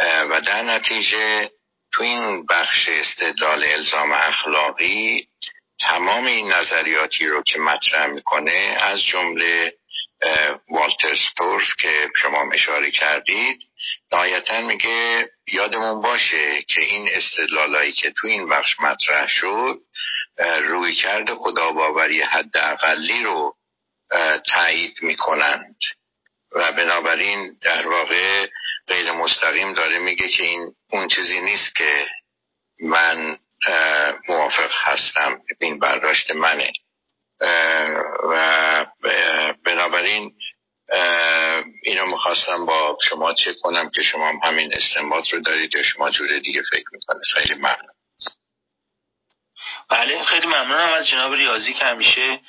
و 0.00 0.40
در 0.40 0.62
نتیجه 0.62 1.50
تو 1.92 2.02
این 2.02 2.46
بخش 2.46 2.88
استدلال 2.88 3.64
الزام 3.64 4.12
اخلاقی 4.12 5.28
تمام 5.84 6.26
این 6.26 6.52
نظریاتی 6.52 7.26
رو 7.26 7.42
که 7.42 7.58
مطرح 7.58 8.06
می‌کنه 8.06 8.76
از 8.80 9.04
جمله 9.04 9.74
والتر 10.70 11.14
ستورف 11.14 11.76
که 11.78 12.10
شما 12.22 12.52
اشاره 12.52 12.90
کردید 12.90 13.58
نهایتا 14.12 14.60
میگه 14.60 15.30
یادمون 15.52 16.00
باشه 16.02 16.62
که 16.62 16.80
این 16.80 17.08
استدلالایی 17.12 17.92
که 17.92 18.10
تو 18.10 18.26
این 18.26 18.48
بخش 18.48 18.80
مطرح 18.80 19.28
شد 19.28 19.78
روی 20.62 20.94
کرده 20.94 21.34
خدا 21.34 21.72
باوری 21.72 22.22
حد 22.22 22.56
اقلی 22.56 23.22
رو 23.22 23.54
تایید 24.52 25.02
می‌کنند. 25.02 25.76
و 26.52 26.72
بنابراین 26.72 27.58
در 27.62 27.88
واقع 27.88 28.46
غیر 28.86 29.12
مستقیم 29.12 29.72
داره 29.72 29.98
میگه 29.98 30.28
که 30.28 30.42
این 30.42 30.72
اون 30.90 31.08
چیزی 31.08 31.40
نیست 31.40 31.74
که 31.74 32.06
من 32.80 33.38
موافق 34.28 34.70
هستم. 34.82 35.40
این 35.60 35.78
برداشت 35.78 36.30
منه. 36.30 36.72
و 38.30 38.86
بنابراین 39.64 40.32
اینو 41.82 42.06
می‌خواستم 42.06 42.66
با 42.66 42.98
شما 43.08 43.34
چک 43.34 43.54
کنم 43.62 43.90
که 43.94 44.02
شما 44.02 44.28
هم 44.28 44.40
همین 44.44 44.74
استنباط 44.74 45.28
رو 45.32 45.40
دارید 45.40 45.74
یا 45.74 45.82
شما 45.82 46.10
جور 46.10 46.38
دیگه 46.38 46.62
فکر 46.70 46.84
می‌کنید. 46.92 47.22
خیلی 47.34 47.54
ممنون. 47.54 47.94
بله 49.90 50.22
خیلی 50.22 50.46
ممنونم. 50.46 50.92
از 50.92 51.08
جناب 51.08 51.32
ریاضی 51.32 51.74
که 51.74 51.84
همیشه 51.84 52.40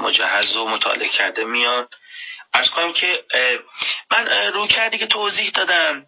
مجهز 0.00 0.56
و 0.56 0.68
مطالعه 0.68 1.08
کرده 1.08 1.44
میاد. 1.44 1.94
ارز 2.54 2.70
کنم 2.70 2.92
که 2.92 3.24
من 4.10 4.26
رو 4.52 4.66
کردی 4.66 4.98
که 4.98 5.06
توضیح 5.06 5.50
دادم 5.50 6.06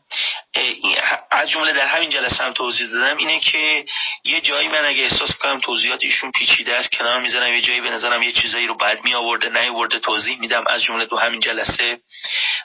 از 1.31 1.51
جمله 1.51 1.73
در 1.73 1.86
همین 1.86 2.10
جلسه 2.10 2.44
هم 2.44 2.52
توضیح 2.52 2.86
دادم. 2.86 3.16
اینه 3.16 3.40
که 3.40 3.85
یه 4.24 4.40
جایی 4.40 4.68
من 4.68 4.85
اگه 4.85 5.02
احساس 5.02 5.32
کنم 5.32 5.60
توضیحات 5.60 6.01
ایشون 6.02 6.32
پیچیده 6.32 6.77
است 6.77 6.90
کنار 6.90 7.20
می‌زنم 7.20 7.55
یه 7.55 7.60
جایی 7.60 7.81
به 7.81 7.90
نظرم 7.90 8.23
یه 8.23 8.32
چیزایی 8.32 8.66
رو 8.66 8.77
بعد 8.77 9.05
می 9.05 9.14
آورده 9.14 9.48
نیاورده 9.48 9.98
توضیح 9.98 10.40
میدم. 10.40 10.64
از 10.66 10.82
جمله 10.82 11.06
تو 11.06 11.16
همین 11.16 11.40
جلسه 11.40 11.98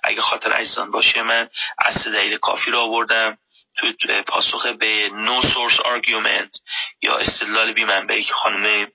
اگه 0.04 0.22
خاطر 0.22 0.52
عزیزان 0.52 0.92
باشه 0.92 1.22
من 1.22 1.50
از 1.78 2.04
دلیل 2.08 2.38
کافی 2.38 2.72
رو 2.72 2.80
آوردم 2.80 3.38
تو 3.78 3.94
پاسخ 4.28 4.66
به 4.66 5.10
no 5.14 5.42
source 5.42 5.80
argument 5.80 6.52
یا 7.02 7.18
استدلال 7.18 7.74
بی 7.74 7.86
منبعی 7.86 8.24
که 8.24 8.34
خانم 8.34 8.88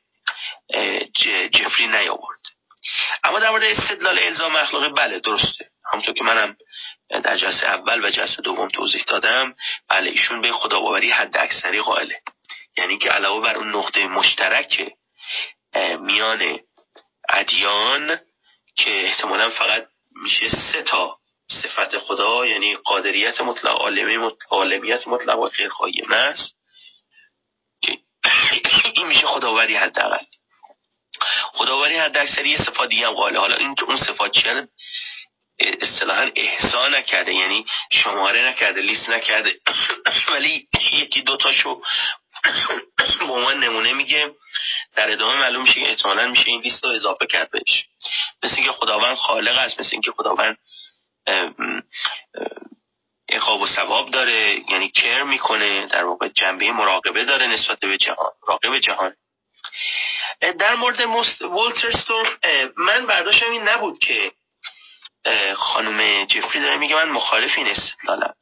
جفری 1.53 1.87
میاورد. 1.87 2.36
اما 3.25 3.39
در 3.39 3.51
مورد 3.51 3.65
استدلال 3.65 4.19
الزام 4.19 4.57
اخلاقی 4.57 4.89
بله 4.89 5.19
درسته. 5.19 5.67
همونطور 5.93 6.15
که 6.15 6.25
منم 6.25 6.57
در 7.09 7.37
جلسه 7.37 7.67
اول 7.67 8.05
و 8.05 8.11
جلسه 8.11 8.43
دوم 8.43 8.69
توضیح 8.69 9.05
دادم 9.07 9.55
بله 9.89 10.11
ایشون 10.11 10.41
به 10.41 10.53
خداباوری 10.53 11.11
حد 11.11 11.37
اکثری 11.37 11.81
قائله. 11.81 12.21
یعنی 12.79 12.99
که 12.99 13.11
علاوه 13.11 13.43
بر 13.43 13.57
اون 13.57 13.77
نقطه 13.77 14.07
مشترک 14.07 14.93
میان 15.99 16.59
ادیان 17.29 18.21
که 18.77 19.07
احتمالا 19.07 19.51
فقط 19.51 19.87
میشه 20.23 20.49
سه 20.49 20.83
تا 20.83 21.19
صفت 21.63 21.99
خدا 21.99 22.47
یعنی 22.47 22.77
قادریت 22.77 23.41
مطلق 23.41 23.81
عالمیت 24.51 25.09
مطلق 25.09 25.39
و 25.39 25.49
محض 26.09 26.41
که 27.83 27.99
این 28.95 29.07
میشه 29.07 29.27
خداوری 29.27 29.77
حداقل. 29.77 30.25
خداوری 31.53 31.97
حد 31.97 32.17
اکثری 32.17 32.49
یه 32.49 32.57
صفات 32.57 32.89
دیگه 32.89 33.07
هم 33.07 33.15
قاله 33.15 33.39
حالا 33.39 33.57
این 33.57 33.75
که 33.75 33.85
اون 33.85 33.97
صفات 33.97 34.31
چیه 34.31 34.69
اصطلاحا 35.59 36.31
احسان 36.37 36.95
نکرده 36.95 37.35
یعنی 37.35 37.65
شماره 37.93 38.49
نکرده 38.49 38.81
لیست 38.81 39.09
نکرده. 39.09 39.55
ولی 40.33 40.69
یکی 40.93 41.23
دوتاشو 41.23 41.81
به 43.27 43.33
عنوان 43.33 43.65
نمونه 43.65 43.93
میگه. 43.93 44.31
در 44.97 45.11
ادامه 45.11 45.41
معلوم 45.41 45.63
میشه 45.63 45.75
که 45.75 45.89
احتمالا 45.89 46.29
میشه 46.29 46.47
این 46.47 46.61
لیست 46.61 46.85
رو 46.85 46.91
اضافه 46.91 47.27
کرد 47.27 47.51
بهش. 47.51 47.87
مثل 48.43 48.55
اینکه 48.57 48.73
خداوند 48.73 49.17
خالق 49.17 49.59
است 49.59 49.81
مثل 49.81 49.91
اینکه 49.93 50.13
خداوند 50.13 50.59
اقاب 53.29 53.61
و 53.61 53.67
ثواب 53.67 54.11
داره 54.11 54.61
یعنی 54.71 54.89
کر 54.89 55.23
می‌کنه 55.23 55.87
در 55.87 56.05
واقع 56.05 56.29
جنبه 56.29 56.73
مراقبه 56.73 57.25
داره 57.25 57.47
نسبت 57.47 57.81
به 57.81 57.97
جهان 57.97 58.33
مراقب 58.49 58.79
جهان. 58.79 59.15
در 60.41 60.75
مورد 60.75 61.01
ولترستورف 61.41 62.29
من 62.77 63.07
برداشتم 63.07 63.51
این 63.51 63.69
نبود 63.69 63.99
که 63.99 64.33
خانم 65.57 66.25
جفری 66.25 66.61
داره 66.61 66.77
میگه 66.77 66.95
من 66.95 67.09
مخالف 67.09 67.51
این 67.57 67.67
استدلالم. 67.67 68.35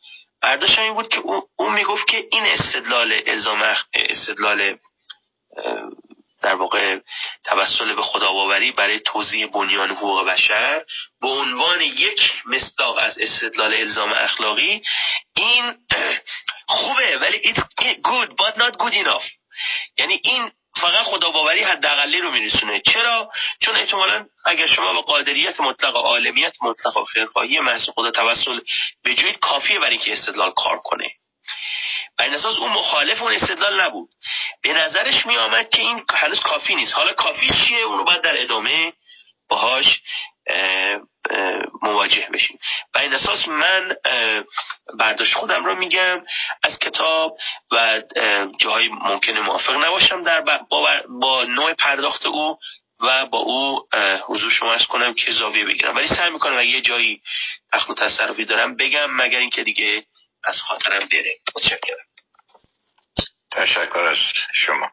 برداشتم 0.43 0.83
این 0.83 0.95
بود 0.95 1.09
که 1.09 1.19
او, 1.57 1.71
می‌گفت 1.71 2.07
که 2.07 2.29
این 2.33 2.47
استدلال 2.47 3.23
ازام 3.27 3.77
استدلال 3.95 4.79
در 6.43 6.55
واقع 6.55 6.99
توسل 7.45 7.95
به 7.95 8.03
خداوری 8.03 8.73
برای 8.73 9.01
توضیح 9.01 9.47
بنیان 9.47 9.91
حقوق 9.91 10.29
بشر 10.29 10.85
به 11.21 11.29
عنوان 11.29 11.81
یک 11.81 12.33
مصداق 12.47 12.97
از 12.97 13.19
استدلال 13.19 13.75
الزام 13.75 14.13
اخلاقی 14.13 14.83
این 15.37 15.75
خوبه 16.67 17.19
ولی 17.19 17.55
it's 17.55 17.61
good 18.03 18.29
but 18.29 18.59
not 18.59 18.77
good 18.79 18.95
enough. 18.95 19.25
یعنی 19.99 20.21
این 20.25 20.51
فقط 20.81 21.05
خدا 21.05 21.31
باوری 21.31 21.63
حداقلی 21.63 22.21
رو 22.21 22.31
میرسونه. 22.31 22.81
چرا؟ 22.81 23.31
چون 23.61 23.77
احتمالا 23.77 24.27
اگر 24.45 24.67
شما 24.67 24.93
به 24.93 25.03
قادریت 25.03 25.61
مطلق 25.61 25.97
عالمیت 25.97 26.55
مطلق 26.63 26.97
و 26.97 27.05
خیرخواهی 27.05 27.61
محض 27.61 27.91
خدا 27.95 28.11
توسل 28.11 28.61
به 29.05 29.15
کافیه 29.41 29.79
برای 29.79 29.97
اینکه 29.97 30.13
استدلال 30.13 30.53
کار 30.57 30.79
کنه. 30.79 31.11
بر 32.19 32.25
این 32.25 32.35
اساس 32.35 32.57
اون 32.57 32.73
مخالف 32.73 33.23
اون 33.23 33.33
استدلال 33.33 33.81
نبود. 33.81 34.09
به 34.63 34.73
نظرش 34.73 35.27
می 35.27 35.37
آمد 35.37 35.69
که 35.69 35.83
این 35.83 36.05
هنوز 36.11 36.41
کافی 36.41 36.75
نیست. 36.75 36.95
حالا 36.95 37.13
کافی 37.13 37.51
چیه؟ 37.51 37.79
اون 37.79 37.99
رو 37.99 38.05
باید 38.05 38.23
در 38.23 38.43
ادامه 38.43 38.93
باهاش 39.49 40.01
مواجه 41.83 42.29
بشیم. 42.33 42.59
و 42.95 42.99
این 42.99 43.15
اساس 43.15 43.49
من 43.49 43.97
برداشت 44.99 45.35
خودم 45.35 45.65
رو 45.65 45.75
میگم 45.75 46.25
از 46.63 46.79
کتاب 46.79 47.37
و 47.73 48.03
جاهای 48.61 48.89
ممکنه 48.89 49.41
موافق 49.41 49.85
نباشم 49.85 50.23
در 50.23 50.41
با, 50.41 50.89
با 51.21 51.45
نوع 51.45 51.75
پرداخت 51.75 52.27
او 52.27 52.59
و 53.01 53.27
با 53.27 53.39
او 53.39 53.89
حضور 54.27 54.51
شما 54.51 54.73
از 54.75 54.87
کنم 54.87 55.15
که 55.15 55.33
زاویه 55.33 55.65
بگیرم. 55.65 55.97
ولی 55.97 56.09
سعی 56.09 56.31
می‌کنم 56.31 56.59
اگه 56.59 56.69
یه 56.69 56.81
جایی 56.81 57.23
تخت 57.73 57.91
و 57.91 57.95
تصرفی 57.95 58.45
دارم 58.45 58.77
بگم 58.77 59.11
مگر 59.11 59.39
اینکه 59.39 59.63
دیگه 59.65 60.05
از 60.45 60.61
خاطرم 60.61 61.09
بره. 61.09 61.37
متشکرم. 61.57 62.05
تشکر 63.53 63.99
از 63.99 64.19
شما. 64.55 64.91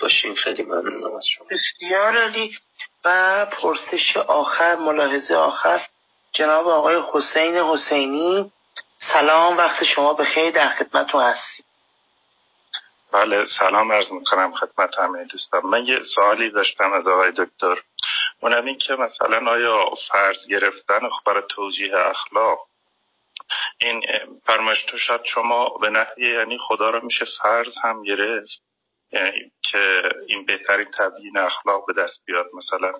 باشین. 0.00 0.34
خیلی 0.34 0.62
ممنونم 0.62 1.16
از 1.16 1.24
شما. 1.36 1.46
بسیار 1.50 2.18
علی 2.18 2.58
و 3.04 3.46
پرسش 3.46 4.16
آخر 4.16 4.76
ملاحظه 4.76 5.34
آخر. 5.34 5.86
جناب 6.32 6.68
آقای 6.68 7.02
حسین 7.12 7.56
حسینی 7.56 8.52
سلام 9.12 9.56
وقت 9.56 9.84
شما 9.84 10.14
به 10.14 10.24
خیلی 10.24 10.52
در 10.52 10.68
خدمتتون 10.68 11.22
هستیم. 11.22 11.64
بله 13.12 13.44
سلام 13.58 13.92
عرض 13.92 14.12
می‌کنم 14.12 14.54
خدمت 14.54 14.98
همه 14.98 15.24
دوستان. 15.24 15.66
من 15.66 15.86
یه 15.86 15.98
سوالی 16.14 16.50
داشتم 16.50 16.92
از 16.92 17.06
آقای 17.06 17.30
دکتر. 17.30 17.82
اونم 18.40 18.64
این 18.64 18.78
که 18.78 18.94
مثلا 18.94 19.50
آیا 19.50 19.90
فرض 20.10 20.46
گرفتن 20.50 21.00
برای 21.26 21.42
توجیه 21.48 21.96
اخلاق 21.96 22.58
این 23.80 24.02
فرمایش 24.46 24.82
تو 24.82 24.98
شاید 24.98 25.24
شما 25.24 25.68
به 25.68 25.90
نحوی 25.90 26.32
یعنی 26.32 26.58
خدا 26.58 26.90
رو 26.90 27.04
میشه 27.04 27.24
فرض 27.42 27.74
هم 27.84 28.02
گرفت؟ 28.02 28.62
یعنی 29.12 29.52
که 29.62 30.02
این 30.26 30.44
بهترین 30.46 30.86
تبیین 30.98 31.38
اخلاق 31.38 31.86
به 31.86 31.92
دست 32.02 32.22
بیاد. 32.26 32.46
مثلا 32.54 32.92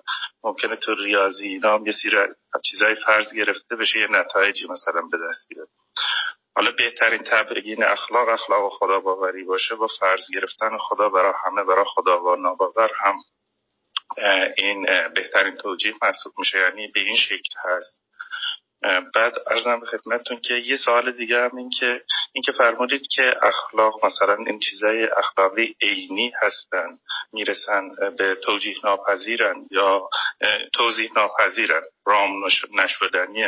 ممکنه 0.43 0.75
تو 0.75 0.95
ریاضی 0.95 1.47
اینا 1.47 1.79
یه 1.85 1.91
سری 1.91 2.17
چیزای 2.65 2.95
فرض 2.95 3.33
گرفته 3.33 3.75
بشه 3.75 3.99
یه 3.99 4.07
نتایجی 4.11 4.67
مثلا 4.67 5.01
به 5.01 5.17
دست 5.29 5.49
بیاد. 5.49 5.67
حالا 6.55 6.71
بهترین 6.71 7.23
تبیین 7.23 7.83
اخلاق 7.83 8.29
اخلاق 8.29 8.71
خدا 8.71 8.99
باوری 8.99 9.43
باشه 9.43 9.75
با 9.75 9.87
فرض 9.99 10.21
گرفتن 10.33 10.77
خدا 10.77 11.09
برای 11.09 11.33
همه 11.45 11.63
برای 11.63 11.85
خدا 11.87 12.23
و 12.23 12.35
ناباور 12.35 12.91
هم 12.95 13.15
این 14.57 14.85
بهترین 15.15 15.55
توجیه 15.55 15.93
محسوب 16.01 16.33
میشه. 16.37 16.57
یعنی 16.59 16.87
به 16.87 16.99
این 16.99 17.15
شکل 17.15 17.53
هست. 17.63 18.08
بعد 19.15 19.33
ارزم 19.47 19.79
به 19.79 19.85
خدمتتون 19.85 20.39
که 20.41 20.53
یه 20.53 20.77
سوال 20.77 21.11
دیگه 21.11 21.39
هم 21.39 21.57
این 21.57 21.69
که 21.69 22.01
این 22.33 22.43
که 22.43 22.51
فرمودید 22.51 23.07
که 23.15 23.33
اخلاق 23.41 24.05
مثلا 24.05 24.37
این 24.47 24.59
چیزای 24.59 25.07
اخلاقی 25.17 25.75
عینی 25.81 26.31
هستن 26.41 26.97
می‌رسن 27.33 27.89
به 28.17 28.35
توجیه 28.43 28.75
ناپذیرن 28.83 29.67
یا 29.71 30.09
توضیح 30.73 31.09
ناپذیرن 31.15 31.81
رام 32.05 32.45
نشدنی. 32.73 33.45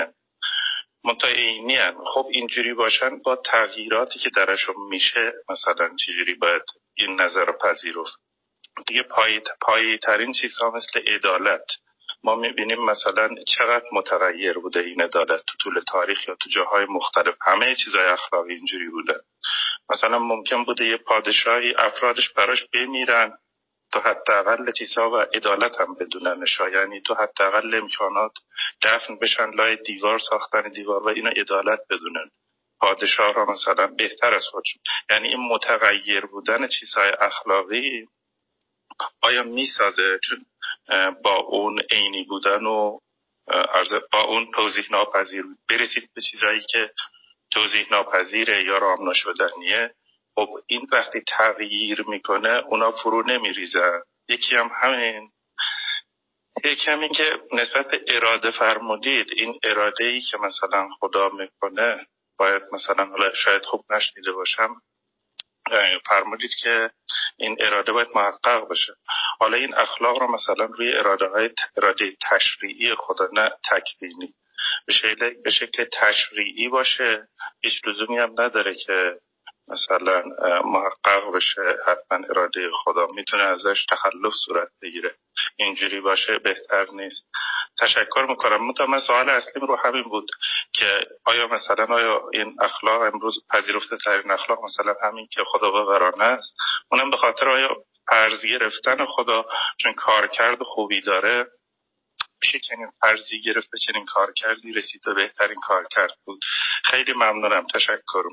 منطقه 1.04 1.34
عینی. 1.34 1.78
خب 2.06 2.28
اینجوری 2.32 2.74
باشن 2.74 3.22
با 3.22 3.36
تغییراتی 3.36 4.20
که 4.20 4.30
درشون 4.36 4.76
میشه 4.90 5.34
مثلا 5.50 5.96
چجوری 6.06 6.34
باید 6.34 6.64
این 6.98 7.22
نظر 7.22 7.46
رو 7.46 7.54
پذیرفت 7.54 8.20
دیگه 8.88 9.04
پایی, 9.04 9.42
پایی 9.62 9.98
ترین 9.98 10.34
چیزها 10.34 10.72
مثل 10.72 11.00
عدالت 11.08 11.66
ما 12.24 12.36
می‌بینیم 12.36 12.86
مثلا 12.86 13.30
چقدر 13.58 13.86
متغیر 13.92 14.58
بوده 14.58 14.80
این 14.80 15.02
عدالت 15.02 15.42
تو 15.48 15.58
طول 15.62 15.82
تاریخ 15.92 16.28
یا 16.28 16.36
تو 16.36 16.50
جاهای 16.50 16.86
مختلف. 16.86 17.36
همه 17.42 17.76
چیزهای 17.76 18.06
اخلاقی 18.06 18.54
اینجوری 18.54 18.90
بوده. 18.90 19.22
مثلا 19.90 20.20
ممکن 20.20 20.64
بوده 20.64 20.86
یه 20.86 20.98
پادشاهی 20.98 21.74
افرادش 21.78 22.30
براش 22.30 22.66
بمیرن 22.74 23.38
تو 23.94 24.00
حداقل 24.00 24.72
چیزها 24.72 25.10
و 25.10 25.16
عدالت 25.18 25.82
هم 25.82 25.96
بدوننش 25.96 26.60
یعنی 26.74 27.02
تو 27.02 27.14
حداقل 27.14 27.76
امکانات 27.76 28.32
دفن 28.82 29.20
بشن 29.20 29.50
لای 29.50 29.76
دیوار 29.76 30.20
ساختن 30.20 30.70
دیوار 30.70 31.04
و 31.04 31.08
اینا 31.08 31.30
عدالت 31.30 31.80
بدونن. 31.90 32.30
پادشاه 32.80 33.34
را 33.34 33.46
مثلا 33.46 33.88
بهتر 33.88 34.34
از 34.34 34.44
خودشون. 34.52 34.82
یعنی 35.10 35.28
این 35.28 35.48
متغیر 35.48 36.26
بودن 36.26 36.68
چیزهای 36.68 37.12
اخلاقی 37.20 38.08
آیا 39.22 39.44
می‌سازه؟ 39.44 40.20
چون 40.24 40.46
با 41.24 41.36
اون 41.36 41.82
عینی 41.92 42.24
بودن 42.24 42.66
و 42.66 43.00
با 44.12 44.22
اون 44.22 44.52
توضیح 44.56 44.86
ناپذیر 44.92 45.46
برسید 45.70 46.10
به 46.16 46.22
چیزایی 46.22 46.62
که 46.70 46.92
توضیح 47.52 47.88
ناپذیره 47.92 48.64
یا 48.64 48.78
رام 48.78 49.10
نشدنیه. 49.10 49.94
خب 50.36 50.50
این 50.68 50.88
وقتی 50.92 51.22
تغییر 51.28 52.04
می‌کنه 52.08 52.50
اونا 52.50 52.92
فرو 52.92 53.28
نمیریزن. 53.28 54.02
یکی 54.30 54.56
هم 54.56 54.72
همین. 54.82 55.32
یکی 56.64 56.92
هم 56.92 57.00
این 57.00 57.14
که 57.14 57.40
نسبت 57.54 57.88
به 57.88 58.04
اراده 58.08 58.52
فرمودید 58.52 59.28
این 59.38 59.60
اراده 59.64 60.06
ای 60.06 60.22
که 60.22 60.38
مثلا 60.38 60.90
خدا 61.00 61.30
می‌کنه 61.30 62.06
باید 62.40 62.62
مثلا 62.72 63.06
حالا 63.06 63.34
شاید 63.34 63.64
خوب 63.64 63.86
نشنیده 63.90 64.32
باشم 64.32 64.82
فرمودید 66.06 66.52
که 66.64 66.92
این 67.38 67.58
اراده 67.60 67.92
باید 67.92 68.08
محقق 68.16 68.70
بشه 68.70 68.94
حالا 69.40 69.58
این 69.58 69.74
اخلاق 69.74 70.18
رو 70.18 70.32
مثلا 70.32 70.66
روی 70.66 70.94
اراده 70.94 71.26
های 71.26 71.50
اراده 71.78 72.16
تشریعی 72.30 72.96
خدا 72.96 73.30
نه 73.34 73.52
تکوینی. 73.70 74.34
به 75.44 75.52
شکل 75.52 75.86
تشریعی 75.94 76.68
باشه 76.70 77.28
هیچ 77.64 77.88
لزومی 77.88 78.18
هم 78.18 78.42
نداره 78.42 78.76
که 78.76 79.20
مثلا 79.68 80.24
محقق 80.66 81.32
بشه 81.36 81.76
حتما 81.88 82.28
اراده 82.30 82.70
خدا. 82.84 83.08
می‌تونه 83.16 83.44
ازش 83.44 83.86
تخلف 83.90 84.34
صورت 84.46 84.70
بگیره. 84.82 85.16
اینجوری 85.56 86.02
باشه 86.02 86.40
بهتر 86.40 86.88
نیست. 86.94 87.26
تشکر 87.80 88.26
می‌کنم. 88.30 88.68
من 88.90 89.00
سوال 89.00 89.30
اصلیم 89.30 89.66
رو 89.66 89.76
همین 89.76 90.04
بود 90.04 90.32
که 90.74 91.08
آیا 91.26 91.48
مثلا 91.48 91.86
آیا 91.86 92.30
این 92.34 92.56
اخلاق 92.62 93.02
امروز 93.02 93.46
پذیرفته 93.50 93.98
ترین 93.98 94.32
اخلاق 94.32 94.64
مثلا 94.64 94.96
همین 95.04 95.28
که 95.32 95.44
خدا 95.44 95.72
ببرانه 95.72 96.24
است؟ 96.24 96.56
اونم 96.92 97.10
به 97.10 97.18
خاطر 97.18 97.50
آیا 97.50 97.76
فرض 98.10 98.46
گرفتن 98.46 99.06
خدا 99.06 99.46
چون 99.84 99.94
کارکرد 99.94 100.64
خوبی 100.64 101.02
داره 101.02 101.46
میشه 102.44 102.60
چنین 102.60 102.88
فرضی 103.02 103.42
گرفت 103.42 103.72
به 103.72 103.78
چنین 103.78 104.06
کار 104.06 104.34
کردی 104.34 104.72
رسید 104.72 105.02
به 105.06 105.14
بهترین 105.14 105.58
کار 105.68 105.88
کرد 105.92 106.14
بود؟ 106.26 106.40
خیلی 106.86 107.14
ممنونم. 107.14 107.68
تشکر. 107.74 108.24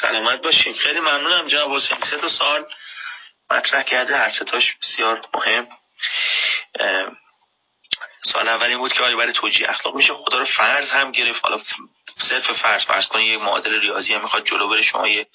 سلامت 0.00 0.42
باشین. 0.42 0.74
خیلی 0.74 1.00
ممنونم 1.00 1.46
جناب 1.46 1.72
حسین. 1.72 1.98
سه 2.10 2.16
تا 2.16 2.28
سال 2.28 2.66
مطرح 3.50 3.82
کرده. 3.82 4.16
هر 4.16 4.30
تاش 4.30 4.74
بسیار 4.82 5.26
مهم. 5.34 5.68
سال 8.24 8.48
اولی 8.48 8.76
بود 8.76 8.92
که 8.92 9.02
آیا 9.02 9.16
برای 9.16 9.32
توجیه 9.32 9.70
اخلاق 9.70 9.94
میشه؟ 9.94 10.14
خدا 10.14 10.38
رو 10.38 10.44
فرض 10.44 10.90
هم 10.90 11.12
گرفت. 11.12 11.44
حالا 11.44 11.60
صرف 12.28 12.52
فرض. 12.52 12.84
فرض 12.84 13.06
کنید 13.06 13.28
یه 13.28 13.38
معادل 13.38 13.80
ریاضی 13.80 14.14
هم 14.14 14.22
می‌خواد 14.22 14.44
جلو 14.44 14.68
بره. 14.68 14.82
شما 14.82 15.08
یه 15.08 15.26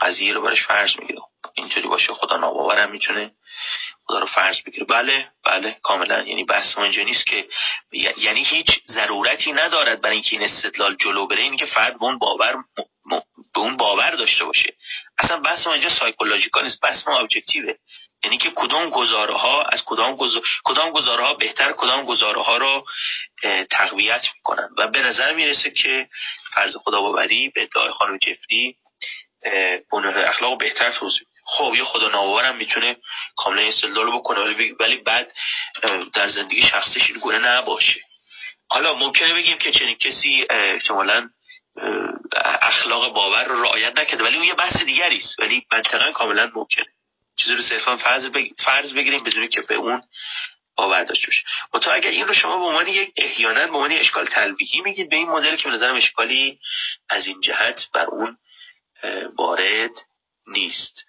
قضیه 0.00 0.32
رو 0.32 0.42
برش 0.42 0.66
فرض 0.66 0.90
می‌گیره 0.98 1.20
اینطوری 1.54 1.88
باشه. 1.88 2.14
خدا 2.14 2.36
ناباورم 2.36 2.90
می‌تونه 2.90 3.30
خدا 4.06 4.18
رو 4.18 4.26
فرض 4.26 4.56
بگیره. 4.66 4.84
بله 4.84 5.28
بله. 5.44 5.76
کاملا. 5.82 6.22
یعنی 6.22 6.44
بحث 6.44 6.78
اینجا 6.78 7.02
نیست 7.02 7.26
که 7.26 7.48
یعنی 8.16 8.44
هیچ 8.44 8.66
ضرورتی 8.88 9.52
ندارد 9.52 10.00
برای 10.00 10.14
اینکه 10.14 10.36
این 10.36 10.42
استدلال 10.42 10.96
جلو 10.96 11.26
بره. 11.26 11.42
اینی 11.42 11.56
که 11.56 11.66
فرد 11.66 11.98
به 11.98 12.04
اون 12.04 12.18
باور 12.18 12.54
به 13.54 13.60
اون 13.60 13.76
باور 13.76 14.10
داشته 14.10 14.44
باشه. 14.44 14.74
اصلا 15.18 15.36
بحث 15.36 15.66
ما 15.66 15.72
اینجا 15.72 15.88
سایکولوژیکال 15.88 16.64
نیست 16.64 16.80
بحث 16.80 17.08
ما 17.08 17.18
ابجکتیوه 17.18 17.74
یعنی 18.24 18.38
که 18.38 18.50
کدام 18.56 18.90
گزاره 18.90 19.34
ها 19.34 19.62
از 19.62 19.82
کدام 19.86 20.16
گزاره, 20.16 20.44
کدام 20.64 20.90
گزاره 20.90 21.24
ها 21.24 21.34
بهتر 21.34 21.72
کدام 21.72 22.04
گزاره 22.04 22.42
ها 22.42 22.56
رو 22.56 22.86
تقویت 23.70 24.26
می‌کنن. 24.34 24.68
و 24.78 24.88
به 24.88 24.98
نظر 24.98 25.32
می‌رسه 25.34 25.70
که 25.70 26.08
فرض 26.54 26.76
خدا 26.76 27.00
باوری 27.00 27.48
به 27.48 27.62
ادعای 27.62 27.90
خانم 27.90 28.18
جفری 28.18 28.76
بنیاد 29.92 30.16
اخلاق 30.16 30.58
بهتر 30.58 30.92
توضیح 30.92 31.26
خب 31.44 31.74
یه 31.76 31.84
خدا 31.84 32.08
ناورم 32.08 32.56
می‌تونه 32.56 32.96
کاملا 33.36 33.62
استدلال 33.62 34.10
بکنه 34.10 34.40
ولی 34.80 34.96
بعد 34.96 35.32
در 36.14 36.28
زندگی 36.28 36.62
شخصیش 36.62 37.10
این 37.10 37.18
گونه 37.18 37.38
نباشه. 37.38 38.00
حالا 38.68 38.94
ممکنه 38.94 39.34
بگیم 39.34 39.58
که 39.58 39.72
چنین 39.72 39.94
کسی 39.94 40.46
احتمالا 40.50 41.28
اخلاق 42.62 43.14
باور 43.14 43.44
رو 43.44 43.62
رعایت 43.62 43.98
نکرده 43.98 44.24
ولی 44.24 44.36
اون 44.36 44.46
یه 44.46 44.54
بحث 44.54 44.82
دیگری 44.82 45.16
است. 45.16 45.38
ولی 45.40 45.66
منطقا 45.72 46.12
کاملا 46.12 46.50
ممکنه 46.54 46.86
چیزی 47.36 47.54
رو 47.54 47.62
صرفا 47.62 47.96
فرض, 47.96 48.26
فرض 48.64 48.94
بگیریم 48.94 49.24
بدونی 49.24 49.48
که 49.48 49.60
به 49.60 49.74
اون 49.74 50.02
باور 50.76 51.04
داشته 51.04 51.26
باشه. 51.26 51.42
تا 51.82 51.92
اگر 51.92 52.10
این 52.10 52.26
رو 52.26 52.34
شما 52.34 52.58
به 52.58 52.64
عنوان 52.64 52.88
یک 52.88 53.12
احیانا 53.16 53.66
به 53.66 53.72
عنوان 53.72 53.92
اشکال 53.92 54.26
تلویحی 54.26 54.80
میگید 54.80 55.10
به 55.10 55.16
این 55.16 55.28
مدل 55.28 55.56
که 55.56 55.64
به 55.68 55.74
نظرم 55.74 55.96
اشکالی 55.96 56.58
از 57.08 57.26
این 57.26 57.40
جهت 57.40 57.80
بر 57.94 58.06
اون 58.06 58.36
وارد 59.38 59.90
نیست. 60.46 61.06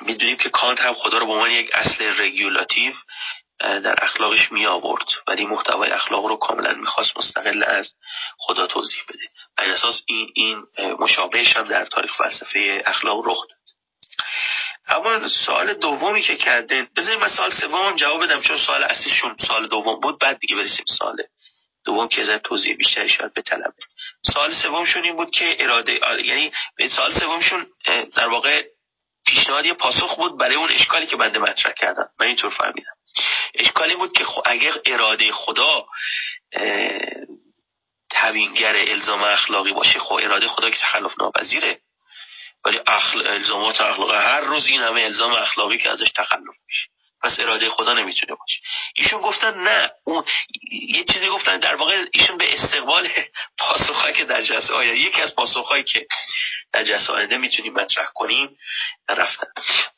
می‌دونیم 0.00 0.36
که 0.36 0.48
کانت 0.48 0.80
هم 0.80 0.94
خدا 0.94 1.18
رو 1.18 1.26
به 1.26 1.32
عنوان 1.32 1.50
یک 1.50 1.70
اصل 1.72 2.04
رگولاتیو 2.20 2.92
در 3.60 4.04
اخلاقش 4.04 4.52
می 4.52 4.66
آورد. 4.66 5.06
ولی 5.26 5.44
محتوای 5.44 5.90
اخلاق 5.90 6.26
رو 6.26 6.36
کاملا 6.36 6.72
می‌خواست 6.74 7.18
مستقل 7.18 7.62
از 7.62 7.92
خدا 8.38 8.66
توضیح 8.66 9.02
بده. 9.08 9.28
بر 9.56 9.64
اساس 9.64 10.02
این 10.06 10.32
این 10.34 10.66
مشابهش 11.00 11.56
هم 11.56 11.64
در 11.68 11.84
تاریخ 11.84 12.16
فلسفه 12.16 12.82
اخلاق 12.86 13.28
رخ 13.28 13.38
داد. 13.48 13.58
اما 14.86 15.28
سوال 15.28 15.74
دومی 15.74 16.22
که 16.22 16.36
کرده 16.36 16.88
بذاریم 16.96 17.20
من 17.20 17.28
سوال 17.28 17.52
سوم 17.60 17.96
جواب 17.96 18.24
بدم 18.24 18.40
چون 18.40 18.58
سوال 18.58 18.82
اصلیشون 18.84 19.36
سوال 19.46 19.68
دوم 19.68 20.00
بود. 20.00 20.18
بعد 20.18 20.38
دیگه 20.38 20.56
برسیم 20.56 20.84
سوال 20.98 21.16
دوم 21.84 22.08
که 22.08 22.20
از 22.20 22.40
توضیح 22.42 22.76
بیشتری 22.76 23.08
شاید 23.08 23.34
به 23.34 23.42
طلبه 23.42 23.72
سوال 24.32 24.54
سومشون 24.62 25.02
این 25.02 25.16
بود 25.16 25.30
که 25.30 25.56
اراده 25.58 26.00
یعنی 26.24 26.52
به 26.76 26.88
سوال 26.88 27.18
سومشون 27.20 27.66
در 28.16 28.28
واقع 28.28 28.64
پیشنهاد 29.26 29.66
یه 29.66 29.74
پاسخ 29.74 30.16
بود 30.16 30.38
برای 30.38 30.56
اون 30.56 30.70
اشکالی 30.70 31.06
که 31.06 31.16
بنده 31.16 31.38
مطرح 31.38 31.72
کردم. 31.72 32.08
من 32.20 32.26
اینطور 32.26 32.50
فهمیدم. 32.50 32.93
اشکالی 33.54 33.94
بود 33.94 34.12
که 34.12 34.26
اگر 34.44 34.74
اراده 34.86 35.32
خدا 35.32 35.86
تبینگر 38.10 38.76
الزام 38.76 39.24
اخلاقی 39.24 39.72
باشه 39.72 39.98
خب 39.98 40.14
اراده 40.14 40.48
خدا 40.48 40.70
که 40.70 40.76
تخلف 40.76 41.12
ناپذیره. 41.18 41.80
ولی 42.64 42.80
اخل... 42.86 43.26
الزامات 43.26 43.80
اخلاقی 43.80 44.12
هر 44.12 44.40
روز 44.40 44.66
این 44.66 44.80
همه 44.80 45.00
الزام 45.00 45.32
اخلاقی 45.32 45.78
که 45.78 45.90
ازش 45.90 46.10
تخلف 46.16 46.54
میشه. 46.66 46.88
پس 47.22 47.40
اراده 47.40 47.70
خدا 47.70 47.92
نمی‌تونه 47.92 48.34
باشه. 48.40 48.56
ایشون 48.94 49.22
گفتن 49.22 49.58
نه 49.58 49.90
اون 50.04 50.24
یه 50.70 51.04
چیزی 51.04 51.28
گفتن 51.28 51.58
در 51.58 51.74
واقع 51.74 52.04
ایشون 52.12 52.38
به 52.38 52.52
استقبال 52.52 53.08
پاسخهایی 53.58 54.14
که 54.14 54.24
در 54.24 54.42
جلسه 54.42 54.74
آیا 54.74 54.94
یکی 54.94 55.20
از 55.20 55.34
پاسخهایی 55.34 55.84
که 55.84 56.06
در 56.72 56.84
جلسه 56.84 57.12
آینده 57.12 57.36
می‌تونیم 57.36 57.72
مطرح 57.72 58.06
کنیم 58.14 58.56
رفتن. 59.08 59.46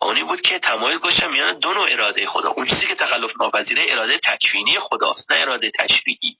اونی 0.01 0.23
بود 0.23 0.41
که 0.41 0.59
تمایل 0.59 0.99
گذاشتن 0.99 1.33
میان 1.33 1.59
دو 1.59 1.75
نوع 1.75 1.93
اراده 1.93 2.27
خدا. 2.27 2.51
اون 2.51 2.67
چیزی 2.67 2.87
که 2.87 2.95
تخلف 2.95 3.33
ناپذیره 3.41 3.93
اراده 3.93 4.19
تکوینی 4.19 4.79
خداست 4.79 5.33
نه 5.33 5.41
اراده 5.41 5.71
تشریعی. 5.71 6.37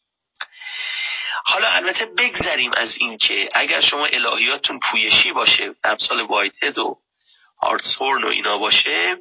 حالا 1.45 1.69
البته 1.69 2.05
بگذریم 2.19 2.73
از 2.73 2.97
اینکه 2.97 3.49
اگر 3.55 3.81
شما 3.81 4.07
الهیاتون 4.07 4.81
پویشی 4.81 5.33
باشه 5.33 5.75
امثال 5.85 6.21
وایتد 6.21 6.79
و 6.79 6.99
هارتسورن 7.63 8.25
و 8.25 8.29
اینا 8.29 8.59
باشه 8.59 9.17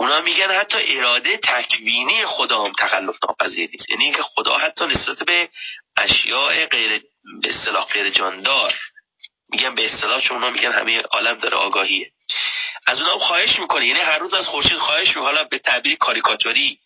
اونا 0.00 0.20
میگن 0.20 0.50
حتی 0.50 0.78
اراده 0.96 1.36
تکوینی 1.36 2.26
خدا 2.26 2.64
هم 2.64 2.72
تخلف 2.78 3.16
ناپذیر 3.28 3.70
نیست. 3.72 3.90
یعنی 3.90 4.04
اینکه 4.04 4.22
خدا 4.22 4.58
حتی 4.58 4.84
نسبت 4.84 5.22
به 5.22 5.48
اشیاء 5.96 6.66
غیر 6.66 7.02
به 7.42 7.48
اصطلاح 7.48 7.86
غیر 7.86 8.10
جاندار 8.10 8.74
میگن 9.48 9.74
به 9.74 9.84
اصطلاح 9.84 10.20
چون 10.20 10.36
اونا 10.36 10.50
میگن 10.50 10.72
همه 10.72 11.00
عالم 11.00 11.38
داره 11.38 11.56
آگاهیه. 11.56 12.10
از 12.86 13.00
اونها 13.00 13.18
خواهش 13.18 13.58
می‌کنه. 13.58 13.86
یعنی 13.86 14.00
هر 14.00 14.18
روز 14.18 14.34
از 14.34 14.46
خورشید 14.46 14.78
خواهش 14.78 15.08
می‌کنه. 15.08 15.24
حالا 15.24 15.44
به 15.44 15.58
تعبیر 15.58 15.96
کاریکاتوری 15.96 16.78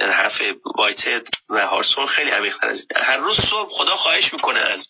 حرف 0.00 0.42
وایتد 0.76 1.26
و 1.48 1.66
هارسون 1.66 2.06
خیلی 2.06 2.30
عمیق‌تر 2.30 2.66
از 2.66 2.86
هر 2.96 3.16
روز 3.16 3.36
صبح 3.50 3.70
خدا 3.70 3.96
خواهش 3.96 4.32
می‌کنه 4.32 4.60
از 4.60 4.88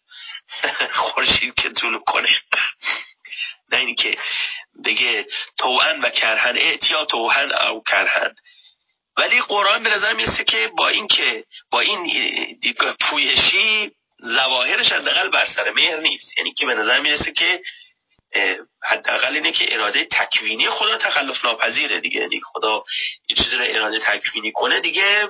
خورشید 0.94 1.54
که 1.54 1.70
طول 1.70 1.98
کنه. 1.98 2.30
نه 3.72 3.78
اینی 3.78 3.94
که 3.94 4.16
بگه 4.84 5.26
توهن 5.58 6.00
و 6.00 6.10
کرهن 6.10 6.56
اعتیا 6.56 7.04
توهن 7.04 7.52
او 7.52 7.82
کرهن. 7.82 8.34
ولی 9.16 9.40
قرآن 9.40 9.82
به 9.82 9.90
نظر 9.90 10.12
می‌رسه 10.12 10.44
که 10.44 10.70
با 10.76 10.88
این 10.88 11.08
که 11.08 11.44
با 11.70 11.80
این 11.80 12.02
دیدگاه 12.60 12.96
پویشی 13.00 13.90
زواهرش 14.18 14.92
حداقل 14.92 15.28
بر 15.28 15.70
مهر 15.76 15.96
نیست. 15.96 16.38
یعنی 16.38 16.54
که 16.54 16.66
به 16.66 16.74
نظر 16.74 17.00
می‌رسه 17.00 17.32
که 17.32 17.60
حداقل 18.84 19.34
اینه 19.34 19.52
که 19.52 19.74
اراده 19.74 20.04
تکوینی 20.04 20.68
خدا 20.68 20.98
تخلف 20.98 21.44
ناپذیره 21.44 22.00
دیگه. 22.00 22.20
یعنی 22.20 22.40
خدا 22.44 22.84
یه 23.28 23.36
چیزی 23.36 23.56
رو 23.56 23.64
اراده 23.68 24.00
تکوینی 24.00 24.52
کنه 24.52 24.80
دیگه 24.80 25.28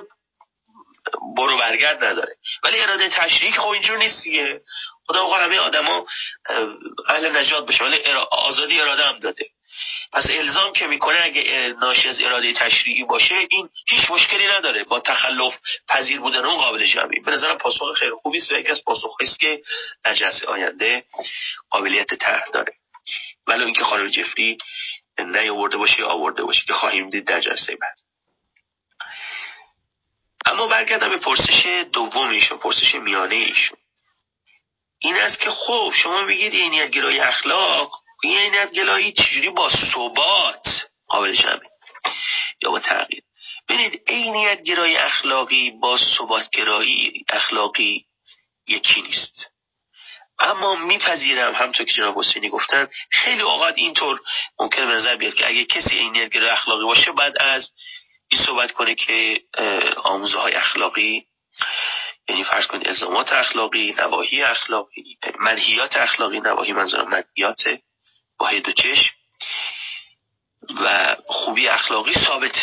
برو 1.37 1.57
برگرد 1.57 2.03
نداره. 2.03 2.35
ولی 2.63 2.79
اراده 2.79 3.09
تشریک 3.09 3.55
خب 3.55 3.67
اینجور 3.67 3.97
نیست 3.97 4.23
دیگه. 4.23 4.61
خدا 5.09 5.23
بخواد 5.23 5.41
همه 5.41 5.57
آدما 5.57 6.05
اهل 7.07 7.37
نجات 7.37 7.65
بشه 7.65 7.83
ولی 7.83 7.97
آزادی 8.31 8.79
اراده 8.79 9.03
هم 9.03 9.19
داده. 9.19 9.45
پس 10.13 10.25
الزام 10.29 10.73
که 10.73 10.87
می‌کنه 10.87 11.19
اگه 11.23 11.75
ناشی 11.81 12.09
از 12.09 12.21
اراده 12.21 12.53
تشریعی 12.53 13.03
باشه 13.03 13.35
این 13.49 13.69
هیچ 13.87 14.11
مشکلی 14.11 14.47
نداره. 14.47 14.83
با 14.83 14.99
تخلف 14.99 15.59
پذیر 15.87 16.19
بودن 16.19 16.45
اون 16.45 16.57
قابل 16.57 16.85
جمعی. 16.85 17.19
به 17.19 17.31
نظرم 17.31 17.57
پاسخ 17.57 17.93
خیلی 17.99 18.11
خوبی 18.11 18.37
است 18.37 18.51
و 18.51 18.55
یکی 18.55 18.71
از 18.71 18.83
پاسخ 18.83 19.15
است 19.21 19.39
که 19.39 19.61
در 20.03 20.31
آینده 20.47 21.03
قابلیت 21.69 22.13
طرح 22.13 22.45
داره. 22.53 22.73
ولی 23.47 23.63
اینکه 23.63 23.83
خانم 23.83 24.09
جفری 24.09 24.57
نیاورده 25.19 25.77
باشه 25.77 25.99
یا 25.99 26.07
آورده 26.07 26.43
باشه 26.43 26.61
که 26.67 26.73
خواهیم 26.73 27.09
دید 27.09 27.27
در 27.27 27.39
جلسه 27.39 27.75
بعد. 27.75 27.97
اما 30.45 30.67
برگردم 30.67 31.09
به 31.09 31.17
پرسش 31.17 31.85
دوم 31.93 32.29
ایشون 32.29 32.57
پرسش 32.57 32.95
میانه 32.95 33.35
ایشون. 33.35 33.77
این 34.99 35.15
است 35.15 35.39
که 35.39 35.49
خب 35.49 35.93
شما 35.95 36.23
بگید 36.23 36.53
عینیت 36.53 36.89
گرای 36.89 37.19
اخلاق. 37.19 37.91
این 38.23 38.37
عینیت 38.37 38.71
گرایی 38.71 39.11
چجوری 39.11 39.49
با 39.49 39.69
ثبات 39.69 40.87
قابل 41.07 41.33
جمعه 41.33 41.69
یا 42.61 42.71
با 42.71 42.79
تغییر. 42.79 43.23
ببینید 43.69 44.01
عینیت 44.07 44.61
گرای 44.61 44.97
اخلاقی 44.97 45.71
با 45.71 45.97
ثبات 45.97 46.49
گرایی 46.49 47.25
اخلاقی 47.29 48.05
یکی 48.67 49.01
نیست. 49.01 49.51
اما 50.39 50.75
میپذیرم 50.75 51.55
همطور 51.55 51.85
که 51.85 51.93
جناب 51.93 52.19
حسینی 52.19 52.49
گفتن 52.49 52.87
خیلی 53.11 53.41
اوقات 53.41 53.73
اینطور 53.77 54.19
ممکن 54.59 54.87
به 54.87 54.93
نظر 54.93 55.15
بیاد 55.15 55.33
که 55.33 55.47
اگه 55.47 55.65
کسی 55.65 55.97
عینیت 55.97 56.29
گرای 56.29 56.49
اخلاقی 56.49 56.83
باشه 56.83 57.11
بعد 57.11 57.33
از 57.39 57.71
این 58.31 58.41
صحبت 58.45 58.71
کنه 58.71 58.95
که 58.95 59.41
آموزه 60.03 60.37
های 60.37 60.53
اخلاقی 60.53 61.25
یعنی 62.29 62.43
فرض 62.43 62.65
کنید 62.67 62.87
الزامات 62.87 63.33
اخلاقی 63.33 63.95
نواهی 63.97 64.43
اخلاقی 64.43 65.17
منهیات 65.39 65.97
اخلاقی 65.97 66.39
نواهی 66.39 66.73
منظورم 66.73 67.09
منهیات 67.09 67.61
با 68.37 68.51
دو 68.51 68.71
چشم 68.71 69.15
و 70.81 71.15
خوبی 71.27 71.67
اخلاقی 71.67 72.13
ثابت 72.13 72.55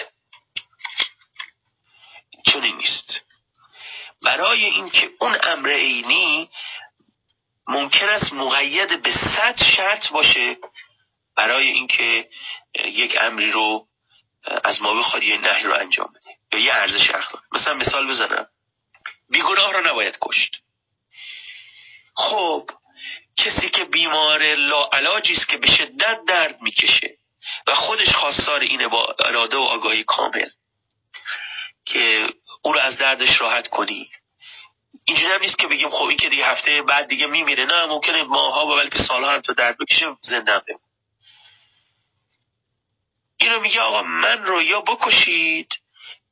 چنین 2.47 2.77
نیست. 2.77 3.21
برای 4.23 4.65
اینکه 4.65 5.11
اون 5.21 5.37
امر 5.43 5.71
عینی 5.71 6.51
ممکن 7.67 8.09
است 8.09 8.33
مقید 8.33 9.03
به 9.03 9.13
صد 9.13 9.63
شرط 9.77 10.09
باشه 10.09 10.57
برای 11.37 11.67
اینکه 11.67 12.29
یک 12.75 13.17
امری 13.21 13.51
رو 13.51 13.87
از 14.65 14.83
ما 14.83 14.95
بخواد 14.95 15.23
یه 15.23 15.37
نهی 15.37 15.63
رو 15.63 15.75
انجام 15.75 16.13
بده 16.13 16.37
یا 16.53 16.59
یه 16.59 16.75
ارزش 16.75 17.11
اخلاقی. 17.11 17.47
مثلا 17.53 17.75
مثال 17.75 18.09
بزنم. 18.09 18.47
بیگناه 19.31 19.73
را 19.73 19.81
نباید 19.81 20.19
کشت. 20.21 20.63
خب 22.15 22.71
کسی 23.37 23.71
که 23.71 23.85
بیمار 23.85 24.55
لاعلاجی 24.55 25.33
است 25.33 25.49
که 25.49 25.57
به 25.57 25.67
شدت 25.67 26.19
درد 26.29 26.63
می‌کشه 26.63 27.17
و 27.67 27.75
خودش 27.75 28.09
خواستار 28.17 28.61
اینه 28.61 28.89
با 28.89 29.17
اراده 29.19 29.57
و 29.57 29.61
آگاهی 29.61 30.05
کامل 30.05 30.49
که 31.85 32.29
او 32.63 32.73
رو 32.73 32.81
از 32.81 32.99
دردش 32.99 33.41
راحت 33.41 33.69
کنی. 33.69 34.11
اینجوری 35.05 35.33
هم 35.33 35.41
نیست 35.41 35.59
که 35.59 35.67
بگیم 35.67 35.91
خب 35.91 36.05
این 36.05 36.19
که 36.19 36.29
دیگه 36.29 36.47
هفته 36.47 36.83
بعد 36.83 37.09
دیگه 37.09 37.27
میمیره. 37.27 37.65
نه 37.65 37.87
ممکنه 37.87 38.23
ماها 38.23 38.67
و 38.67 38.77
بلکه 38.77 39.03
سالها 39.03 39.33
هم 39.33 39.41
تا 39.41 39.53
درد 39.53 39.79
بکشه 39.79 40.07
زنده 40.23 40.59
بمونه. 40.59 40.85
اینو 43.41 43.61
میگه 43.61 43.81
آقا 43.81 44.03
من 44.03 44.45
رو 44.45 44.63
یا 44.63 44.81
بکشید. 44.81 45.69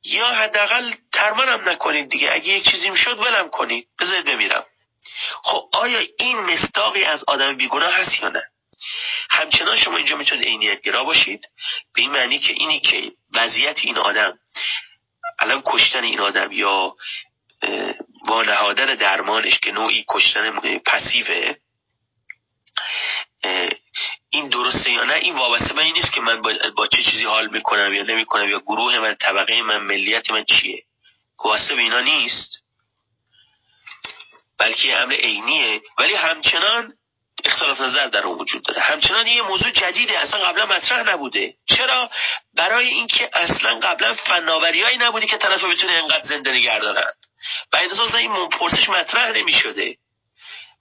یا 0.05 0.27
حداقل 0.27 0.93
درمانم 1.13 1.69
نکنید 1.69 2.09
دیگه. 2.09 2.31
اگه 2.31 2.47
یک 2.47 2.71
چیزی 2.71 2.89
می‌شد 2.89 3.19
ولم 3.19 3.49
کنید. 3.49 3.87
بذارید 3.99 4.25
بمیرم. 4.25 4.65
خب 5.43 5.69
آیا 5.71 5.99
این 6.19 6.39
مستاقی 6.39 7.03
از 7.03 7.23
آدم 7.27 7.57
بیگناه 7.57 7.93
هست 7.93 8.21
یا 8.21 8.29
نه؟ 8.29 8.43
همچنان 9.29 9.77
شما 9.77 9.97
اینجا 9.97 10.15
می‌تونید 10.15 10.45
عینیت 10.45 10.81
گرا 10.81 11.03
باشید. 11.03 11.41
به 11.95 12.01
این 12.01 12.11
معنی 12.11 12.39
که 12.39 12.53
اینی 12.53 12.79
که 12.79 13.11
وضعیت 13.33 13.79
این 13.81 13.97
آدم 13.97 14.39
الان 15.39 15.63
کشتن 15.65 16.03
این 16.03 16.19
آدم 16.19 16.51
یا 16.51 16.95
وانهادن 18.27 18.95
درمانش 18.95 19.59
که 19.59 19.71
نوعی 19.71 20.05
کشتن 20.09 20.59
پسیوه 20.85 21.55
این 24.35 24.47
درسته 24.47 24.91
یا 24.91 25.03
نه؟ 25.03 25.13
این 25.13 25.35
وابسته 25.35 25.73
به 25.73 25.81
این 25.81 25.93
نیست 25.93 26.13
که 26.13 26.21
من 26.21 26.41
با, 26.75 26.87
چه 26.87 27.03
چیزی 27.03 27.23
حال 27.23 27.47
می‌کنم 27.47 27.93
یا 27.93 28.03
نمی‌کنم 28.03 28.49
یا 28.49 28.59
گروه 28.59 28.99
من 28.99 29.15
طبقه 29.15 29.61
من 29.61 29.77
ملیت 29.77 30.31
من 30.31 30.43
چیه؟ 30.43 30.83
وابسته 31.45 31.75
به 31.75 31.81
اینا 31.81 31.99
نیست. 31.99 32.57
بلکه 34.59 34.97
امر 34.97 35.13
عینیه. 35.13 35.81
ولی 35.99 36.13
همچنان 36.13 36.93
اختلاف 37.45 37.81
نظر 37.81 38.07
در 38.07 38.23
اون 38.23 38.37
وجود 38.39 38.63
داره. 38.63 38.81
همچنان 38.81 39.27
یه 39.27 39.41
موضوع 39.41 39.71
جدیده. 39.71 40.19
اصلا 40.19 40.39
قبلا 40.39 40.65
مطرح 40.65 41.09
نبوده. 41.09 41.53
چرا؟ 41.65 42.09
برای 42.53 42.87
اینکه 42.87 43.29
اصلا 43.33 43.79
قبلا 43.79 44.13
فناوریایی 44.13 44.97
نبوده 44.97 45.27
که 45.27 45.37
طرف 45.37 45.63
بتونه 45.63 45.93
انقدر 45.93 46.27
زنده 46.27 46.51
نگه 46.51 46.79
دارن 46.79 47.11
و 47.73 47.77
این 47.77 47.91
اساس 47.91 48.11
پرسش 48.59 48.89
مطرح 48.89 49.31
نمی 49.31 49.53
شده 49.53 49.97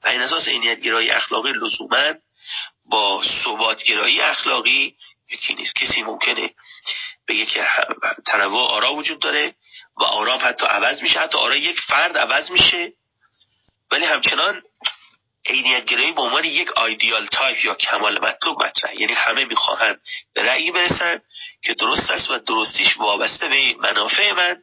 و 0.05 0.09
این 0.09 0.21
اساس 0.21 0.49
اینیتگرایی 0.49 1.11
اخلاقی 1.11 1.53
لزوما 1.53 2.15
با 2.91 3.23
ثباتگرایی 3.45 4.21
اخلاقی 4.21 4.95
یکی 5.33 5.55
نیست 5.55 5.75
کسی 5.75 6.03
ممکنه 6.03 6.51
بگه 7.29 7.47
که 7.47 7.67
تنوع 8.27 8.71
آرا 8.71 8.95
وجود 8.95 9.19
داره 9.19 9.55
و 9.97 10.05
آرا 10.05 10.23
هم 10.23 10.41
حتی 10.43 10.67
عوض 10.67 11.03
میشه 11.03 11.21
حتی 11.21 11.39
آرا 11.39 11.57
یک 11.57 11.81
فرد 11.81 12.19
عوض 12.19 12.51
میشه. 12.51 12.93
ولی 13.91 14.05
همچنان 14.05 14.63
عینیت 15.47 15.85
گرایی 15.85 16.13
به 16.13 16.21
عنوان 16.21 16.45
یک 16.45 16.73
ideal 16.73 17.27
type 17.27 17.65
یا 17.65 17.75
کمال 17.75 18.19
مطلوب 18.19 18.65
مطرح. 18.65 19.01
یعنی 19.01 19.13
همه 19.13 19.45
می‌خواهند 19.45 20.01
به 20.35 20.43
رأیی 20.43 20.71
برسن 20.71 21.21
که 21.63 21.75
درست 21.75 22.11
است 22.11 22.31
و 22.31 22.39
درستیش 22.39 22.97
وابسته 22.97 23.49
به 23.49 23.75
منافع 23.75 24.33
من 24.33 24.63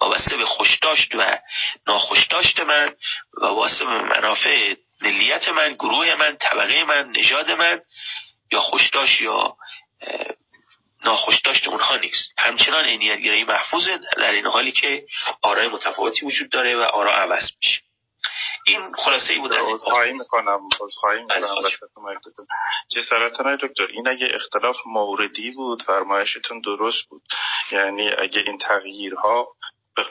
وابسته 0.00 0.36
به 0.36 0.46
خوشداشت 0.46 1.14
و 1.14 1.38
ناخوشداشت 1.86 2.60
من 2.60 2.94
و 3.42 3.46
وابسته 3.46 3.84
به 3.84 4.02
منافع 4.02 4.74
ملیت 5.00 5.48
من 5.48 5.74
گروه 5.74 6.14
من 6.14 6.36
طبقه 6.36 6.84
من 6.84 7.10
نژاد 7.10 7.50
من 7.50 7.80
یا 8.52 8.60
خوشداشت 8.60 9.20
یا 9.20 9.56
ناخوشداشت 11.04 11.68
اونها 11.68 11.96
نیست. 11.96 12.32
همچنان 12.38 12.84
عینیت 12.84 13.18
گرایی 13.18 13.44
محفوظه 13.44 13.98
در 14.16 14.30
این 14.30 14.46
حالی 14.46 14.72
که 14.72 15.04
آرای 15.42 15.68
متفاوتی 15.68 16.26
وجود 16.26 16.50
داره 16.50 16.76
و 16.76 16.80
آرا 16.80 17.12
عوض 17.12 17.50
میشه. 17.62 17.80
این 18.66 18.92
خلاصه 18.94 19.32
ای 19.32 19.38
بود 19.38 19.52
از 19.52 19.66
خواهی 19.80 20.12
می‌کنم 20.12 20.68
خواهی 21.00 21.22
می‌کنم. 21.22 21.48
جسارتان 22.96 23.56
دکتر 23.56 23.86
این 23.90 24.08
اگه 24.08 24.28
اختلاف 24.34 24.76
موردی 24.86 25.50
بود 25.50 25.82
فرمایشتون 25.82 26.60
درست 26.60 27.08
بود. 27.08 27.22
یعنی 27.72 28.10
اگه 28.18 28.40
این 28.40 28.58
تغییرها 28.58 29.48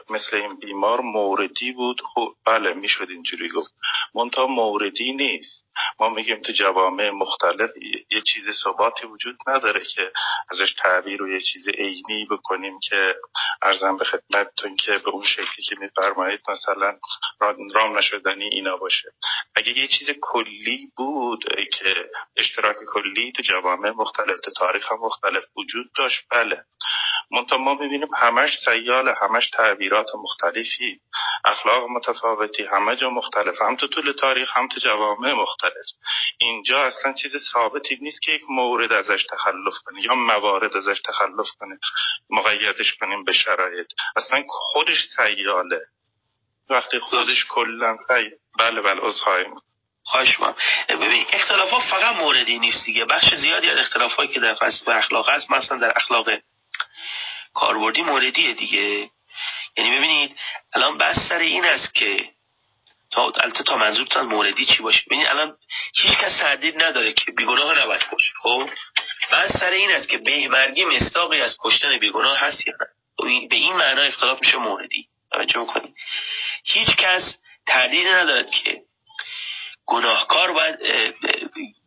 مثل 0.10 0.38
این 0.38 0.56
بیمار 0.60 1.02
موردی 1.02 1.74
بود. 1.74 2.02
خب 2.16 2.36
بله 2.48 2.74
می‌شد 2.74 3.08
اینجوری 3.12 3.50
گفت. 3.50 3.74
منتها 4.16 4.48
موردی 4.48 5.14
نیست. 5.14 5.67
ما 6.00 6.10
میگیم 6.10 6.42
تو 6.42 6.52
جوامع 6.52 7.10
مختلف 7.10 7.70
یه 8.12 8.22
چیز 8.34 8.44
ثباتی 8.64 9.08
وجود 9.08 9.38
نداره 9.48 9.84
که 9.96 10.12
ازش 10.52 10.74
تعبیر 10.74 11.24
و 11.24 11.30
یه 11.30 11.42
چیز 11.42 11.68
عینی 11.68 12.28
بکنیم 12.32 12.80
که 12.90 13.16
ارزم 13.62 13.98
به 13.98 14.06
خدمتتون 14.06 14.76
که 14.76 14.92
به 14.92 15.10
اون 15.10 15.24
شکلی 15.24 15.64
که 15.70 15.76
میفرمایید 15.80 16.40
مثلا 16.50 16.98
رام 17.74 17.98
نشدنی 17.98 18.46
اینا 18.46 18.78
باشه. 18.78 19.10
اگه 19.56 19.78
یه 19.78 19.88
چیز 19.88 20.10
کلی 20.22 20.92
بود 20.98 21.44
که 21.80 22.10
اشتراک 22.38 22.76
کلی 22.94 23.32
تو 23.32 23.44
جوامع 23.44 23.90
مختلف 23.90 24.40
تو 24.40 24.52
تاریخ 24.52 24.92
هم 24.92 24.98
مختلف 25.02 25.44
وجود 25.58 25.86
داشت 25.98 26.26
بله. 26.32 26.64
منتها 27.32 27.58
ما 27.58 27.74
می‌بینیم 27.74 28.08
همش 28.16 28.50
سیال 28.66 29.14
همش 29.22 29.50
تعبیرات 29.50 30.08
مختلفی 30.16 31.00
اخلاق 31.46 31.90
متفاوتی 31.90 32.64
همه 32.64 32.96
جا 32.96 33.10
مختلف 33.10 33.62
هم 33.62 33.76
تو 33.76 33.88
طول 33.88 34.12
تاریخ 34.12 34.58
هم 34.58 34.68
تو 34.68 34.80
جوامع 34.80 35.34
مختلف. 35.34 35.67
اینجا 36.38 36.84
اصلا 36.84 37.14
چیز 37.14 37.32
ثابتی 37.54 37.98
نیست 38.02 38.22
که 38.22 38.32
یک 38.32 38.42
مورد 38.50 38.92
ازش 38.92 39.26
تخلف 39.32 39.74
کنه 39.86 40.02
یا 40.04 40.16
موارد 40.16 40.78
ازش 40.78 41.02
تخلف 41.06 41.48
کنه 41.60 41.80
مقیدش 42.30 42.96
کنیم 43.00 43.24
به 43.24 43.34
شرایط. 43.34 43.88
اصلا 44.16 44.44
خودش 44.48 44.98
سیاله. 45.16 45.82
وقتی 46.70 47.00
خودش 47.00 47.46
کلا 47.50 47.96
بله 48.60 48.82
بله 48.82 49.06
از 49.06 49.22
خواهش 50.04 50.40
ما 50.40 50.56
ببین 50.90 51.26
اختلاف 51.30 51.70
ها 51.70 51.80
فقط 51.80 52.16
موردی 52.16 52.60
نیست 52.60 52.86
دیگه. 52.86 53.06
بخش 53.06 53.36
زیادی 53.36 53.70
از 53.70 53.78
اختلاف 53.78 54.14
هایی 54.14 54.34
که 54.34 54.40
در 54.40 54.54
فلسفه 54.54 54.92
اخلاق 54.92 55.30
هست 55.30 55.52
مثلا 55.52 55.78
در 55.78 55.98
اخلاق 55.98 56.30
کاربردی 57.54 58.02
موردیه 58.02 58.54
دیگه. 58.54 59.10
یعنی 59.78 59.98
ببینید 59.98 60.36
الان 60.74 60.98
بس 60.98 61.16
سر 61.30 61.38
این 61.38 61.66
است 61.66 61.94
که 61.96 62.37
تا 63.12 63.24
البته 63.24 63.64
تا 63.64 63.78
منظورتان 63.78 64.26
موردی 64.26 64.66
چی 64.66 64.84
باشه؟ 64.84 65.04
ببینید 65.08 65.28
الان 65.28 65.58
هیچ 66.02 66.18
کس 66.18 66.38
تردید 66.40 66.84
نداره 66.84 67.14
که 67.14 67.32
بیگناه 67.32 67.80
نباید 67.80 68.02
کشت 68.12 68.34
خب؟ 68.44 68.70
بس 69.32 69.58
سر 69.60 69.70
این 69.70 69.92
است 69.92 70.10
که 70.10 70.18
بهمرگی 70.18 70.86
مستاقی 70.86 71.42
از 71.42 71.58
کشتن 71.60 71.98
بیگناه 71.98 72.38
هست 72.38 72.68
یا 72.68 72.74
نه؟ 72.80 72.88
به 73.50 73.56
این 73.56 73.74
معنا 73.74 74.02
اختلاف 74.02 74.40
میشه 74.42 74.58
موردی. 74.58 75.08
توجه 75.32 75.66
کنید 75.66 75.96
هیچ 76.66 76.96
کس 76.98 77.38
تردید 77.68 78.08
ندارد 78.08 78.52
که 78.52 78.82
گناهکار 79.86 80.52
باید 80.52 80.76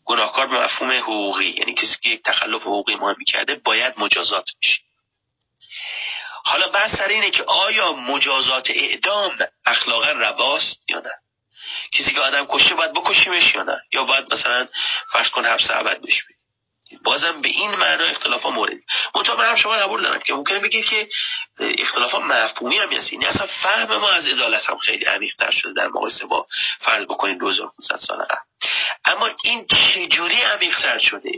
گناهکار 0.05 0.47
به 0.47 0.65
مفهوم 0.65 0.91
حقوقی 0.91 1.49
یعنی 1.59 1.75
کسی 1.75 1.97
که 2.03 2.09
یک 2.09 2.23
تخلف 2.25 2.63
حقوقی 2.63 2.95
ما 2.95 3.15
کرده 3.27 3.55
باید 3.55 3.95
مجازات 3.99 4.45
بشه. 4.63 4.83
حالا 6.45 6.69
بحث 6.69 6.97
سر 6.97 7.09
اینه 7.09 7.31
که 7.31 7.45
آیا 7.45 7.93
مجازات 7.93 8.71
اعدام 8.71 9.39
اخلاقا 9.67 10.11
رواست 10.11 10.85
یا 10.89 10.99
نه؟ 10.99 11.13
کسی 11.93 12.15
که 12.15 12.21
آدم 12.21 12.47
کشه 12.47 12.75
باید 12.75 12.93
بکشیمش 12.93 13.55
یا 13.55 13.63
نه؟ 13.63 13.81
یا 13.93 14.05
باید 14.05 14.33
مثلا 14.33 14.69
فرض 15.13 15.29
کن 15.31 15.45
حبس 15.45 15.71
ابد 15.71 16.01
بشه 16.01 16.25
بازم 17.05 17.41
به 17.41 17.49
این 17.49 17.71
معنا 17.71 18.05
اختلاف 18.05 18.43
ها 18.43 18.51
مورد 18.51 18.77
منتها 19.15 19.37
من 19.37 19.49
هم 19.49 19.57
شما 19.57 19.73
قبول 19.73 20.03
دارم 20.03 20.21
که 20.21 20.35
ممکنه 20.35 20.59
بگید 20.59 20.85
که 20.85 21.09
اختلاف 21.61 22.11
ها 22.11 22.21
مفهومی 22.21 22.79
هم 22.79 22.93
هست 22.93 23.13
یعنی 23.13 23.27
اصلا 23.27 23.47
فهم 23.47 23.97
ما 23.97 24.11
از 24.11 24.27
عدالت 24.27 24.71
هم 24.71 24.79
خیلی 24.79 25.05
عمیق 25.05 25.51
شده 25.51 25.73
در 25.73 25.89
مقایسه 25.89 26.27
با 26.27 26.47
فرض 26.81 27.05
بکنید 27.05 27.39
2500 27.39 27.97
سال 27.97 28.19
قبل. 28.19 28.41
اما 29.05 29.29
این 29.45 29.67
چجوری 29.67 30.41
عمیق 30.41 30.99
شده؟ 30.99 31.31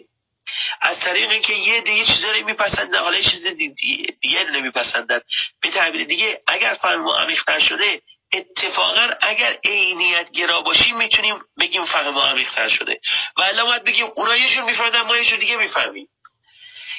از 0.81 1.01
طریق 1.01 1.31
اینکه 1.31 1.52
یه 1.52 1.81
دیگه 1.81 2.06
چیزا 2.06 2.32
میپسندن 2.47 2.98
حالا 2.98 3.16
یه 3.19 3.24
چیز 3.31 3.47
دیگه 4.20 4.44
نمیپسندن. 4.44 5.20
به 5.62 5.70
تعبیر 5.70 6.05
دیگه 6.05 6.40
اگر 6.47 6.74
فهم 6.74 7.01
ما 7.01 7.27
شده 7.59 8.02
اتفاقا 8.32 9.10
اگر 9.20 9.59
عینیت 9.64 10.31
گرا 10.31 10.60
باشیم 10.60 10.97
می‌تونیم 10.97 11.40
بگیم 11.60 11.85
فهم 11.85 12.09
ما 12.09 12.69
شده. 12.69 13.01
و 13.36 13.43
الان 13.43 13.66
باید 13.66 13.85
بگیم 13.85 14.06
اونا 14.16 14.36
یه 14.36 14.55
جور 14.55 14.64
ما 15.02 15.16
یه 15.16 15.24
جور 15.24 15.39
دیگه 15.39 15.56
می‌فهمیم. 15.56 16.09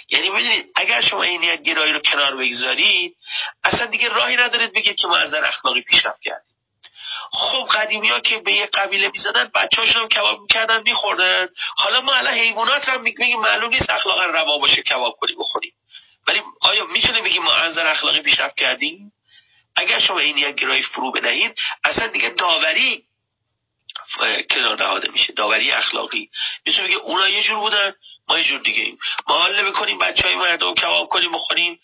یعنی 0.09 0.29
ببینید 0.29 0.71
اگر 0.75 1.01
شما 1.01 1.23
عینیت 1.23 1.63
گرایی 1.63 1.93
رو 1.93 1.99
کنار 1.99 2.35
بگذارید 2.35 3.15
اصلا 3.63 3.85
دیگه 3.85 4.09
راهی 4.09 4.35
ندارید 4.35 4.73
بگید 4.73 4.95
که 4.95 5.07
ما 5.07 5.17
از 5.17 5.33
اخلاقی 5.33 5.81
پیشرفت 5.81 6.21
کردیم. 6.21 6.52
خب 7.35 7.67
قدیمی 7.73 8.09
ها 8.09 8.19
که 8.19 8.37
به 8.37 8.53
یه 8.53 8.65
قبیله 8.65 9.07
می‌زدن 9.13 9.51
بچه 9.55 9.81
هاشون 9.81 10.07
کباب 10.07 10.41
می‌کردن 10.41 10.83
میخوردن. 10.85 11.47
حالا 11.77 12.01
ما 12.01 12.13
الان 12.13 12.33
حیوانات 12.33 12.89
رو 12.89 13.01
میگیم 13.01 13.39
معلوم 13.39 13.69
نیست 13.69 13.89
اخلاقا 13.89 14.25
روا 14.25 14.57
باشه 14.57 14.81
کباب 14.81 15.15
کنیم 15.19 15.37
بخوریم 15.39 15.73
ولی 16.27 16.41
آیا 16.61 16.85
می‌تونه 16.85 17.21
بگیم 17.21 17.43
ما 17.43 17.53
از 17.53 17.77
اخلاقی 17.77 18.21
پیشرفت 18.21 18.57
کردیم؟ 18.57 19.13
اگر 19.75 19.99
شما 19.99 20.19
این 20.19 20.37
یک 20.37 20.55
گرایی 20.55 20.83
فرو 20.83 21.11
بدهید 21.11 21.59
اصلا 21.83 22.07
دیگه 22.07 22.29
داوری 22.29 23.03
کنار 24.49 24.83
نهاده 24.83 25.11
میشه. 25.11 25.33
داوری 25.33 25.71
اخلاقی. 25.71 26.29
مثل 26.65 26.83
میگه 26.83 26.95
اونا 26.95 27.29
یه 27.29 27.43
جور 27.43 27.59
بودن 27.59 27.93
ما 28.27 28.37
یه 28.37 28.43
جور 28.43 28.59
دیگه 28.59 28.81
ایم 28.81 28.99
ما 29.27 29.35
حال 29.35 29.61
نمی‌کنیم 29.61 29.97
بچه 29.97 30.23
های 30.23 30.35
مردم 30.35 30.73
کباب 30.73 31.09
کنیم 31.09 31.31
بخوریم 31.31 31.79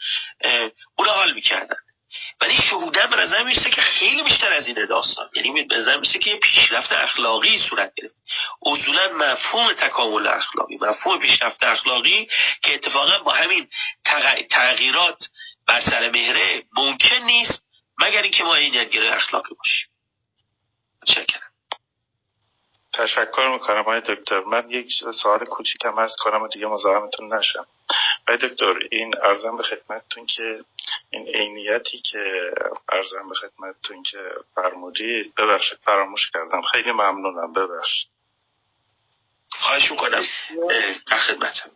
اونا 0.95 1.11
حال 1.11 1.33
می‌کردن. 1.33 1.77
ولی 2.41 2.57
شهودا 2.57 3.07
به 3.07 3.15
نظر 3.15 3.43
می‌رسه 3.43 3.69
که 3.69 3.81
خیلی 3.81 4.23
بیشتر 4.23 4.53
از 4.53 4.67
این 4.67 4.85
داستان. 4.85 5.29
یعنی 5.35 5.63
به 5.63 5.75
نظر 5.75 5.95
می‌رسه 5.95 6.19
که 6.19 6.29
یه 6.29 6.35
پیشرفت 6.35 6.91
اخلاقی 6.91 7.57
صورت 7.69 7.93
گرفت. 7.97 8.15
اصولا 8.65 9.11
مفهوم 9.13 9.73
تکامل 9.73 10.27
اخلاقی 10.27 10.77
مفهوم 10.81 11.19
پیشرفت 11.19 11.63
اخلاقی 11.63 12.27
که 12.63 12.73
اتفاقا 12.73 13.19
با 13.19 13.31
همین 13.31 13.67
تغییرات 14.49 15.29
بر 15.67 15.81
سر 15.81 16.09
مهره 16.09 16.63
ممکن 16.77 17.15
نیست 17.15 17.63
مگر 17.99 18.21
اینکه 18.21 18.43
ما 18.43 18.55
این 18.55 18.83
گره 18.83 19.15
اخلاقی 19.15 19.55
باشیم. 19.55 19.89
متشکرم. 21.01 21.48
تشکر 22.99 23.49
می‌کنم 23.53 23.79
آقای 23.79 24.01
دکتر. 24.01 24.39
من 24.39 24.69
یک 24.69 24.91
سوال 25.21 25.45
کوچیکم 25.45 25.97
از 25.97 26.15
کنم 26.19 26.41
و 26.41 26.47
دیگه 26.47 26.67
مزاحمتون 26.67 27.33
نشم. 27.33 27.65
آقای 28.27 28.49
دکتر 28.49 28.79
این 28.91 29.15
ارزم 29.23 29.57
به 29.57 29.63
خدمتتون 29.63 30.25
که 30.25 30.63
این 31.09 31.27
عینیتی 31.27 32.01
که 32.11 32.51
ارزم 32.89 33.27
به 33.29 33.35
خدمتتون 33.35 34.03
که 34.03 34.17
فرمودید 34.55 35.35
ببخشید 35.35 35.77
فراموش 35.77 36.31
کردم. 36.31 36.61
خیلی 36.61 36.91
ممنونم. 36.91 37.53
ببخشید. 37.53 38.09
خواهش 39.49 39.91
می‌کنم. 39.91 40.23
در 41.07 41.19
خدمتم 41.19 41.71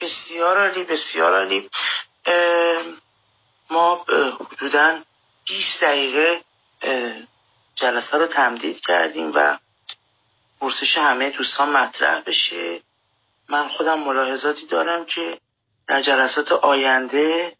بسیار 0.00 0.56
عالی 0.56 0.84
بسیار 0.84 1.34
عالی. 1.34 1.70
ما 3.70 4.04
حدودا 4.40 5.02
20 5.46 5.82
دقیقه 5.82 6.40
جلسه 7.74 8.16
رو 8.16 8.26
تمدید 8.26 8.80
کردیم 8.80 9.32
و 9.34 9.58
پرسش 10.60 10.98
همه 10.98 11.30
دوستان 11.30 11.68
مطرح 11.68 12.20
بشه. 12.20 12.80
من 13.48 13.68
خودم 13.68 13.98
ملاحظاتی 13.98 14.66
دارم 14.66 15.04
که 15.04 15.38
در 15.86 16.02
جلسات 16.02 16.52
آینده 16.52 17.56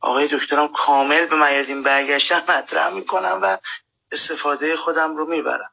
آقای 0.00 0.28
دکترم 0.28 0.68
کامل 0.68 1.26
به 1.26 1.36
میادین 1.36 1.82
برگشتن 1.82 2.44
مطرح 2.48 2.88
می‌کنم 2.88 3.38
و 3.42 3.58
استفاده 4.12 4.76
خودم 4.76 5.16
رو 5.16 5.26
می‌برم. 5.26 5.70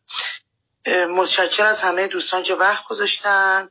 متشکر 1.10 1.66
از 1.66 1.80
همه 1.80 2.08
دوستان 2.08 2.44
که 2.44 2.54
وقت 2.54 2.84
گذاشتن 2.84 3.70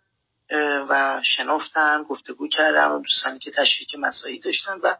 و 0.89 1.21
شنفتن 1.25 2.03
گفتگو 2.03 2.49
کردن 2.49 2.87
و 2.89 3.01
دوستانی 3.01 3.39
که 3.39 3.51
تشریک 3.51 3.95
مسایی 3.99 4.41
داشتن 4.41 4.79
و 4.83 4.95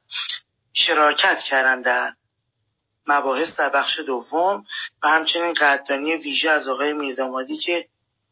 شراکت 0.73 1.39
کردن. 1.39 1.83
در 1.83 2.13
مباحث 3.07 3.57
در 3.57 3.69
بخش 3.69 4.01
دوم 4.01 4.65
و 5.03 5.09
همچنین 5.09 5.55
قدردانی 5.55 6.17
ویژه 6.17 6.51
از 6.51 6.69
آقای 6.69 6.93
میردامادی 6.93 7.59
که 7.59 7.89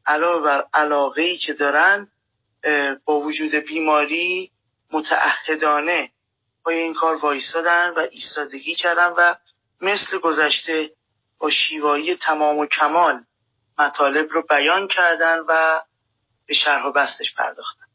علاوه 0.07 0.44
بر 0.44 0.65
علاقه 0.75 1.23
ای 1.23 1.39
که 1.39 1.52
دارن 1.52 2.09
با 3.05 3.20
وجود 3.20 3.55
بیماری 3.55 4.51
متعهدانه 4.92 6.10
پای 6.65 6.78
این 6.78 6.94
کار 6.94 7.17
وایستادن 7.17 7.91
و 7.97 8.07
ایستادگی 8.10 8.75
کردن 8.75 9.12
و 9.17 9.34
مثل 9.81 10.18
گذشته 10.18 10.91
با 11.39 11.51
شیوایی 11.51 12.17
تمام 12.17 12.59
و 12.59 12.67
کمال 12.67 13.25
مطالب 13.78 14.28
رو 14.31 14.42
بیان 14.51 14.89
کردن 14.89 15.39
و 15.49 15.81
به 16.47 16.55
شرح 16.55 16.86
و 16.86 16.92
بستش 16.92 17.34
پرداختن. 17.34 17.86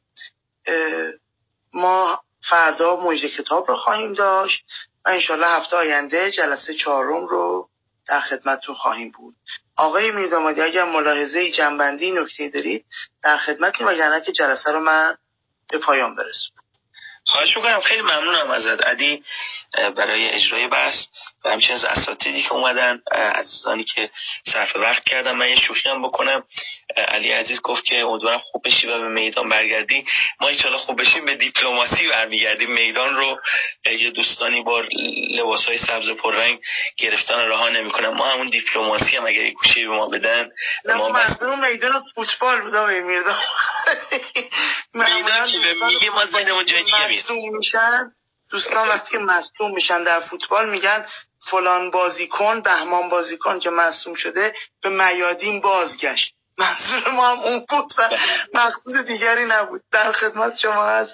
ما 1.74 2.22
فردا 2.50 2.96
مجد 2.96 3.30
کتاب 3.30 3.68
رو 3.68 3.76
خواهیم 3.76 4.14
داشت. 4.14 4.66
و 5.08 5.10
انشالله 5.10 5.48
هفته 5.48 5.78
آینده 5.78 6.32
جلسه 6.32 6.74
چهارم 6.74 7.28
رو 7.28 7.70
در 8.08 8.22
خدمتتون 8.22 8.76
خواهیم 8.76 9.12
بود. 9.12 9.36
آقای 9.78 10.12
میردامادی 10.12 10.62
اگر 10.62 10.84
ملاحظه 10.84 11.52
جنبندی 11.52 12.12
نکته 12.12 12.50
دارید 12.50 12.86
در 13.24 13.38
خدمتی 13.38 13.84
وگرنه 13.84 14.22
که 14.22 14.32
جلسه 14.32 14.72
رو 14.72 14.80
من 14.80 15.18
به 15.72 15.78
پایان 15.78 16.16
برسونم. 16.16 16.64
خواهش 17.26 17.58
می‌کنم. 17.58 17.82
خیلی 17.82 18.02
ممنونم 18.02 18.52
ازت 18.52 18.82
عدی 18.82 19.24
برای 19.96 20.30
اجرای 20.30 20.68
بحث. 20.68 20.96
و 21.48 21.52
همچنین 21.52 21.74
از 21.74 21.86
اساتیدی 21.86 22.44
که 22.44 22.54
اومدن 22.54 23.02
عزیزانی 23.12 23.84
که 23.84 24.10
صرف 24.54 24.76
وقت 24.76 25.04
کردن 25.04 25.32
من 25.32 25.50
یه 25.50 25.56
شوخی 25.56 25.90
هم 25.90 26.02
بکنم. 26.02 26.44
علی 26.98 27.32
عزیز 27.32 27.62
گفت 27.62 27.86
که 27.86 27.96
امیدوارم 27.96 28.40
خوب 28.40 28.68
بشی 28.68 28.88
و 28.88 29.02
به 29.02 29.08
میدان 29.08 29.50
برگردی. 29.50 30.06
ما 30.42 30.48
ایشالا 30.48 30.78
خوب 30.78 31.02
بشیم 31.02 31.26
به 31.26 31.36
دیپلماسی 31.36 32.08
برمیگردیم. 32.08 32.74
میدان 32.74 33.16
رو 33.16 33.40
یه 33.86 34.10
دوستانی 34.10 34.62
با 34.62 34.84
لباس 35.30 35.66
های 35.66 35.78
سبز 35.78 36.10
پررنگ 36.10 36.60
گرفتن 36.98 37.48
راه 37.48 37.70
نمی‌کنن. 37.70 38.10
ما 38.10 38.26
همون 38.26 38.50
دیپلماسی 38.50 39.18
هم 39.18 39.26
اگر 39.26 39.50
گوشه 39.50 39.88
به 39.88 39.96
ما 39.96 40.08
بدن 40.08 40.50
ما 40.86 41.10
بس... 41.10 41.42
میدان 41.42 42.04
فوتبال 42.16 42.62
بود 42.62 42.76
آقای 42.76 43.02
میردان 43.02 43.40
میدان 44.94 45.52
که 45.52 45.58
میگه 45.86 46.10
ما 46.10 46.26
ذهنمون 46.26 46.66
جای 46.66 46.84
دیگه 46.84 47.50
میشن 47.50 48.12
دوستان 48.50 48.88
وقتی 48.88 49.12
که 49.12 49.18
مصدوم 49.18 49.72
میشن 49.72 50.04
در 50.04 50.20
فوتبال 50.20 50.70
میگن 50.70 51.06
فلان 51.52 51.92
بازیکن 51.92 52.62
بهمان 52.62 53.10
بازیکن 53.10 53.60
که 53.60 53.70
مصدوم 53.70 54.16
شده 54.16 54.54
به 54.84 54.90
میادین 54.90 55.62
بازگشت. 55.62 56.34
منظور 56.58 57.12
ما 57.12 57.28
هم 57.28 57.40
اون 57.40 57.66
بود 57.70 57.94
و 57.98 58.10
مقصود 58.54 59.06
دیگری 59.08 59.46
نبود. 59.46 59.82
در 59.92 60.12
خدمت 60.12 60.58
شما 60.60 60.86
هست 60.86 61.12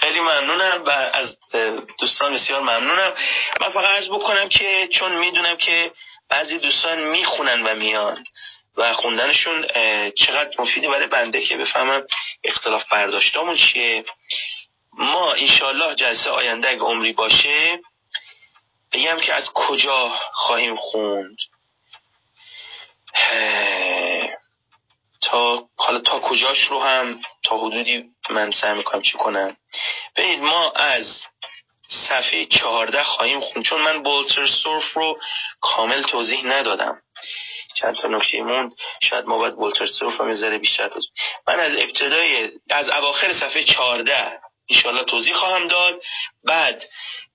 خیلی 0.00 0.20
ممنونم 0.20 0.84
و 0.84 0.90
از 0.90 1.36
دوستان 1.98 2.34
بسیار 2.34 2.60
ممنونم. 2.60 3.12
من 3.60 3.70
فقط 3.70 3.84
عرض 3.84 4.08
بکنم 4.08 4.48
که 4.48 4.88
چون 4.92 5.12
می‌دونم 5.12 5.56
که 5.56 5.92
بعضی 6.28 6.58
دوستان 6.58 6.98
می‌خونن 6.98 7.62
و 7.62 7.74
میان 7.74 8.24
و 8.76 8.92
خوندنشون 8.92 9.62
چقدر 10.10 10.50
مفیدی 10.58 10.88
برای 10.88 11.06
بنده 11.06 11.40
که 11.40 11.56
بفهمم 11.56 12.02
اختلاف 12.44 12.88
برداشتامون 12.88 13.56
چیه. 13.56 14.04
ما 14.98 15.32
انشالله 15.32 15.94
جلسه 15.94 16.30
آینده 16.30 16.68
اگه 16.68 16.80
عمری 16.80 17.12
باشه 17.12 17.80
بگم 18.94 19.20
که 19.20 19.34
از 19.34 19.50
کجا 19.54 20.08
خواهیم 20.32 20.76
خوند؟ 20.76 21.36
تا 25.22 25.64
حالا 25.76 26.00
تا 26.00 26.20
کجاش 26.20 26.58
رو 26.64 26.80
هم 26.80 27.20
تا 27.44 27.58
حدودی 27.58 28.04
من 28.30 28.50
سعی 28.50 28.74
می‌کنم 28.74 29.02
چی 29.02 29.12
کنم. 29.18 29.56
ببینید 30.16 30.40
ما 30.40 30.70
از 30.70 31.24
صفحه 32.08 32.46
چهارده 32.46 33.02
خواهیم 33.02 33.40
خوند 33.40 33.64
چون 33.64 33.80
من 33.80 34.02
بولتر 34.02 34.46
سورف 34.46 34.92
رو 34.92 35.18
کامل 35.60 36.02
توضیح 36.02 36.46
ندادم. 36.46 37.00
چند 37.74 37.94
تا 37.94 38.08
نکته 38.08 38.42
موند. 38.42 38.72
شاید 39.02 39.24
ما 39.24 39.38
باید 39.38 39.54
بولتر 39.54 39.86
سورف 39.86 40.16
رو 40.16 40.24
می‌ذاره 40.24 40.58
بیشتر 40.58 40.88
توضیح 40.88 41.10
من 41.48 41.60
از 41.60 41.72
ابتدای 41.78 42.50
از 42.70 42.88
اواخر 42.88 43.32
صفحه 43.32 43.64
چهارده 43.64 44.40
انشالله 44.70 45.04
توضیح 45.04 45.34
خواهم 45.34 45.68
داد. 45.68 46.00
بعد 46.44 46.84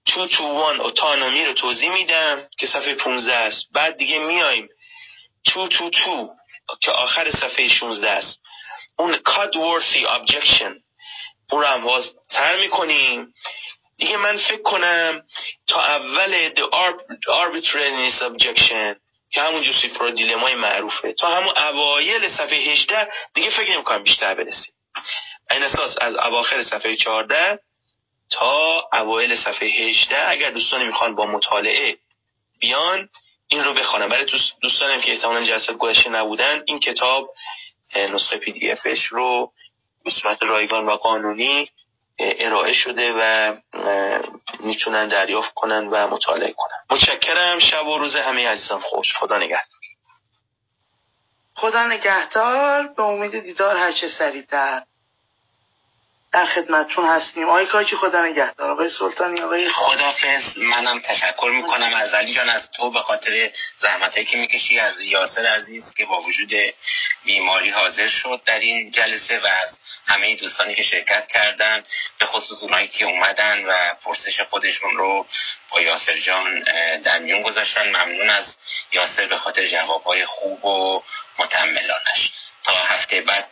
تو 0.05 0.27
تو 0.27 0.43
وان 0.43 0.81
اتانومی 0.81 1.45
رو 1.45 1.53
توضیح 1.53 1.91
میدم 1.91 2.47
که 2.59 2.67
صفحه 2.67 2.95
15 2.95 3.33
است. 3.33 3.73
بعد 3.73 3.97
دیگه 3.97 4.19
میایم. 4.19 4.69
تو 5.45 5.67
تو 5.67 5.89
تو 5.89 6.29
که 6.81 6.91
آخر 6.91 7.31
صفحه 7.31 7.67
16 7.67 8.09
است. 8.09 8.39
اون 8.99 9.15
worthy 9.15 10.05
objection. 10.07 10.71
اون 11.51 11.61
رو 11.61 11.67
هم 11.67 11.83
باز 11.83 12.13
تر 12.29 12.59
می‌کنیم. 12.59 13.33
دیگه 13.97 14.17
من 14.17 14.37
فکر 14.37 14.61
کنم 14.61 15.23
تا 15.67 15.81
اول 15.81 16.49
the 16.49 16.63
arbitrariness 17.27 18.21
objection 18.21 18.95
که 19.31 19.41
همون 19.41 19.63
جوسیفرو 19.63 20.11
دیلمای 20.11 20.55
معروفه. 20.55 21.13
تا 21.13 21.35
همون 21.35 21.57
اوایل 21.57 22.29
صفحه 22.29 22.71
18 22.71 23.07
دیگه 23.33 23.49
فکر 23.49 23.71
نمی 23.71 24.03
بیشتر 24.03 24.35
برسیم. 24.35 24.73
این 25.51 25.63
اساس 25.63 25.97
از 26.01 26.15
اواخر 26.15 26.63
صفحه 26.63 26.95
14 26.95 27.59
تا 28.31 28.89
اوایل 28.93 29.35
صفحه 29.35 29.67
18 29.67 30.29
اگر 30.29 30.51
دوستانی 30.51 30.85
می‌خوان 30.85 31.15
با 31.15 31.25
مطالعه 31.25 31.97
بیان 32.59 33.09
این 33.47 33.63
رو 33.63 33.73
بخوانم 33.73 34.09
برای 34.09 34.25
دوستانم 34.61 35.01
که 35.01 35.11
احتمالا 35.11 35.45
جلسات 35.45 35.77
گذشته 35.77 36.09
نبودن 36.09 36.63
این 36.65 36.79
کتاب 36.79 37.29
نسخه 37.95 38.37
پی 38.37 38.51
دی 38.51 38.71
افش 38.71 39.05
رو 39.05 39.51
به 40.05 40.11
صورت 40.11 40.43
رایگان 40.43 40.85
و 40.85 40.95
قانونی 40.95 41.69
ارائه 42.19 42.73
شده 42.73 43.13
و 43.17 43.55
می‌تونن 44.59 45.07
دریافت 45.07 45.53
کنن 45.53 45.87
و 45.87 46.07
مطالعه 46.07 46.53
کنن. 46.53 46.77
متشکرم. 46.89 47.59
شب 47.59 47.87
و 47.87 47.97
روز 47.97 48.15
همه 48.15 48.47
عزیزان 48.47 48.79
خوش. 48.79 49.15
خدا 49.17 49.37
نگهدار. 49.37 49.79
خدا 51.55 51.87
نگهدار. 51.87 52.87
به 52.87 53.03
امید 53.03 53.39
دیدار 53.39 53.77
هرچه 53.77 54.07
سریعتر. 54.07 54.83
در 56.31 56.45
خدمتتون 56.45 57.05
هستیم. 57.05 57.49
آقای 57.49 57.65
کاجی 57.65 57.95
خدا 57.95 58.25
نگهدار. 58.25 58.71
آقای 58.71 58.89
سلطانی 58.89 59.41
آقای 59.41 59.69
خدافظ. 59.69 60.57
منم 60.57 60.99
تشکر 60.99 61.51
می‌کنم 61.55 61.93
از 61.93 62.13
علی 62.13 62.33
جان 62.33 62.49
از 62.49 62.71
تو 62.71 62.91
به 62.91 62.99
خاطر 62.99 63.51
زحمتایی 63.79 64.25
که 64.25 64.37
می‌کشی 64.37 64.79
از 64.79 65.01
یاسر 65.01 65.45
عزیز 65.45 65.93
که 65.97 66.05
با 66.05 66.21
وجود 66.21 66.51
بیماری 67.25 67.69
حاضر 67.69 68.07
شد 68.07 68.41
در 68.45 68.59
این 68.59 68.91
جلسه 68.91 69.39
و 69.39 69.45
از 69.45 69.79
همه 70.07 70.35
دوستانی 70.35 70.75
که 70.75 70.83
شرکت 70.83 71.27
کردن 71.27 71.83
به 72.19 72.25
خصوص 72.25 72.63
اونایی 72.63 72.87
که 72.87 73.05
اومدن 73.05 73.65
و 73.65 73.95
پرسش 74.03 74.41
خودشون 74.41 74.97
رو 74.97 75.25
با 75.71 75.81
یاسر 75.81 76.17
جان 76.17 76.63
در 77.03 77.19
میون 77.19 77.41
گذاشتن. 77.41 77.89
ممنون 77.89 78.29
از 78.29 78.55
یاسر 78.91 79.25
به 79.25 79.37
خاطر 79.37 79.67
جوابهای 79.67 80.25
خوب 80.25 80.65
و 80.65 81.03
متملانش 81.39 82.31
تا 82.63 82.71
هفته 82.73 83.21
بعد 83.21 83.47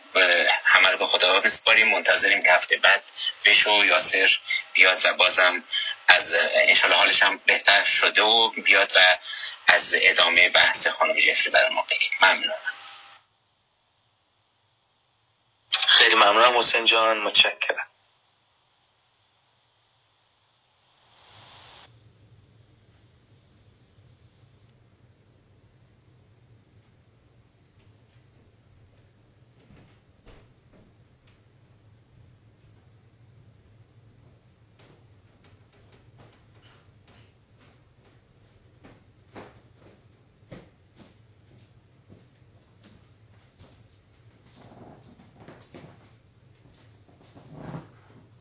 همه 0.64 0.88
رو 0.88 0.98
به 0.98 1.06
خدا 1.06 1.40
بسپاریم. 1.40 1.88
منتظریم 1.88 2.42
که 2.42 2.52
هفته 2.52 2.76
بعد 2.76 3.02
بشو 3.44 3.84
یاسر 3.84 4.30
بیاد 4.74 5.04
و 5.04 5.14
بازم 5.14 5.64
از 6.08 6.34
انشالله 6.52 6.96
حالش 6.96 7.22
هم 7.22 7.40
بهتر 7.46 7.84
شده 7.84 8.22
و 8.22 8.50
بیاد 8.50 8.92
و 8.96 9.18
از 9.66 9.82
ادامه 9.92 10.48
بحث 10.48 10.86
خانم 10.86 11.20
جفری 11.20 11.50
برای 11.50 11.74
ما 11.74 11.82
بگید 11.90 12.12
ممنونم. 12.20 12.54
خیلی 15.98 16.14
ممنونم 16.14 16.58
حسین 16.58 16.84
جان. 16.84 17.18
متشکرم. 17.18 17.86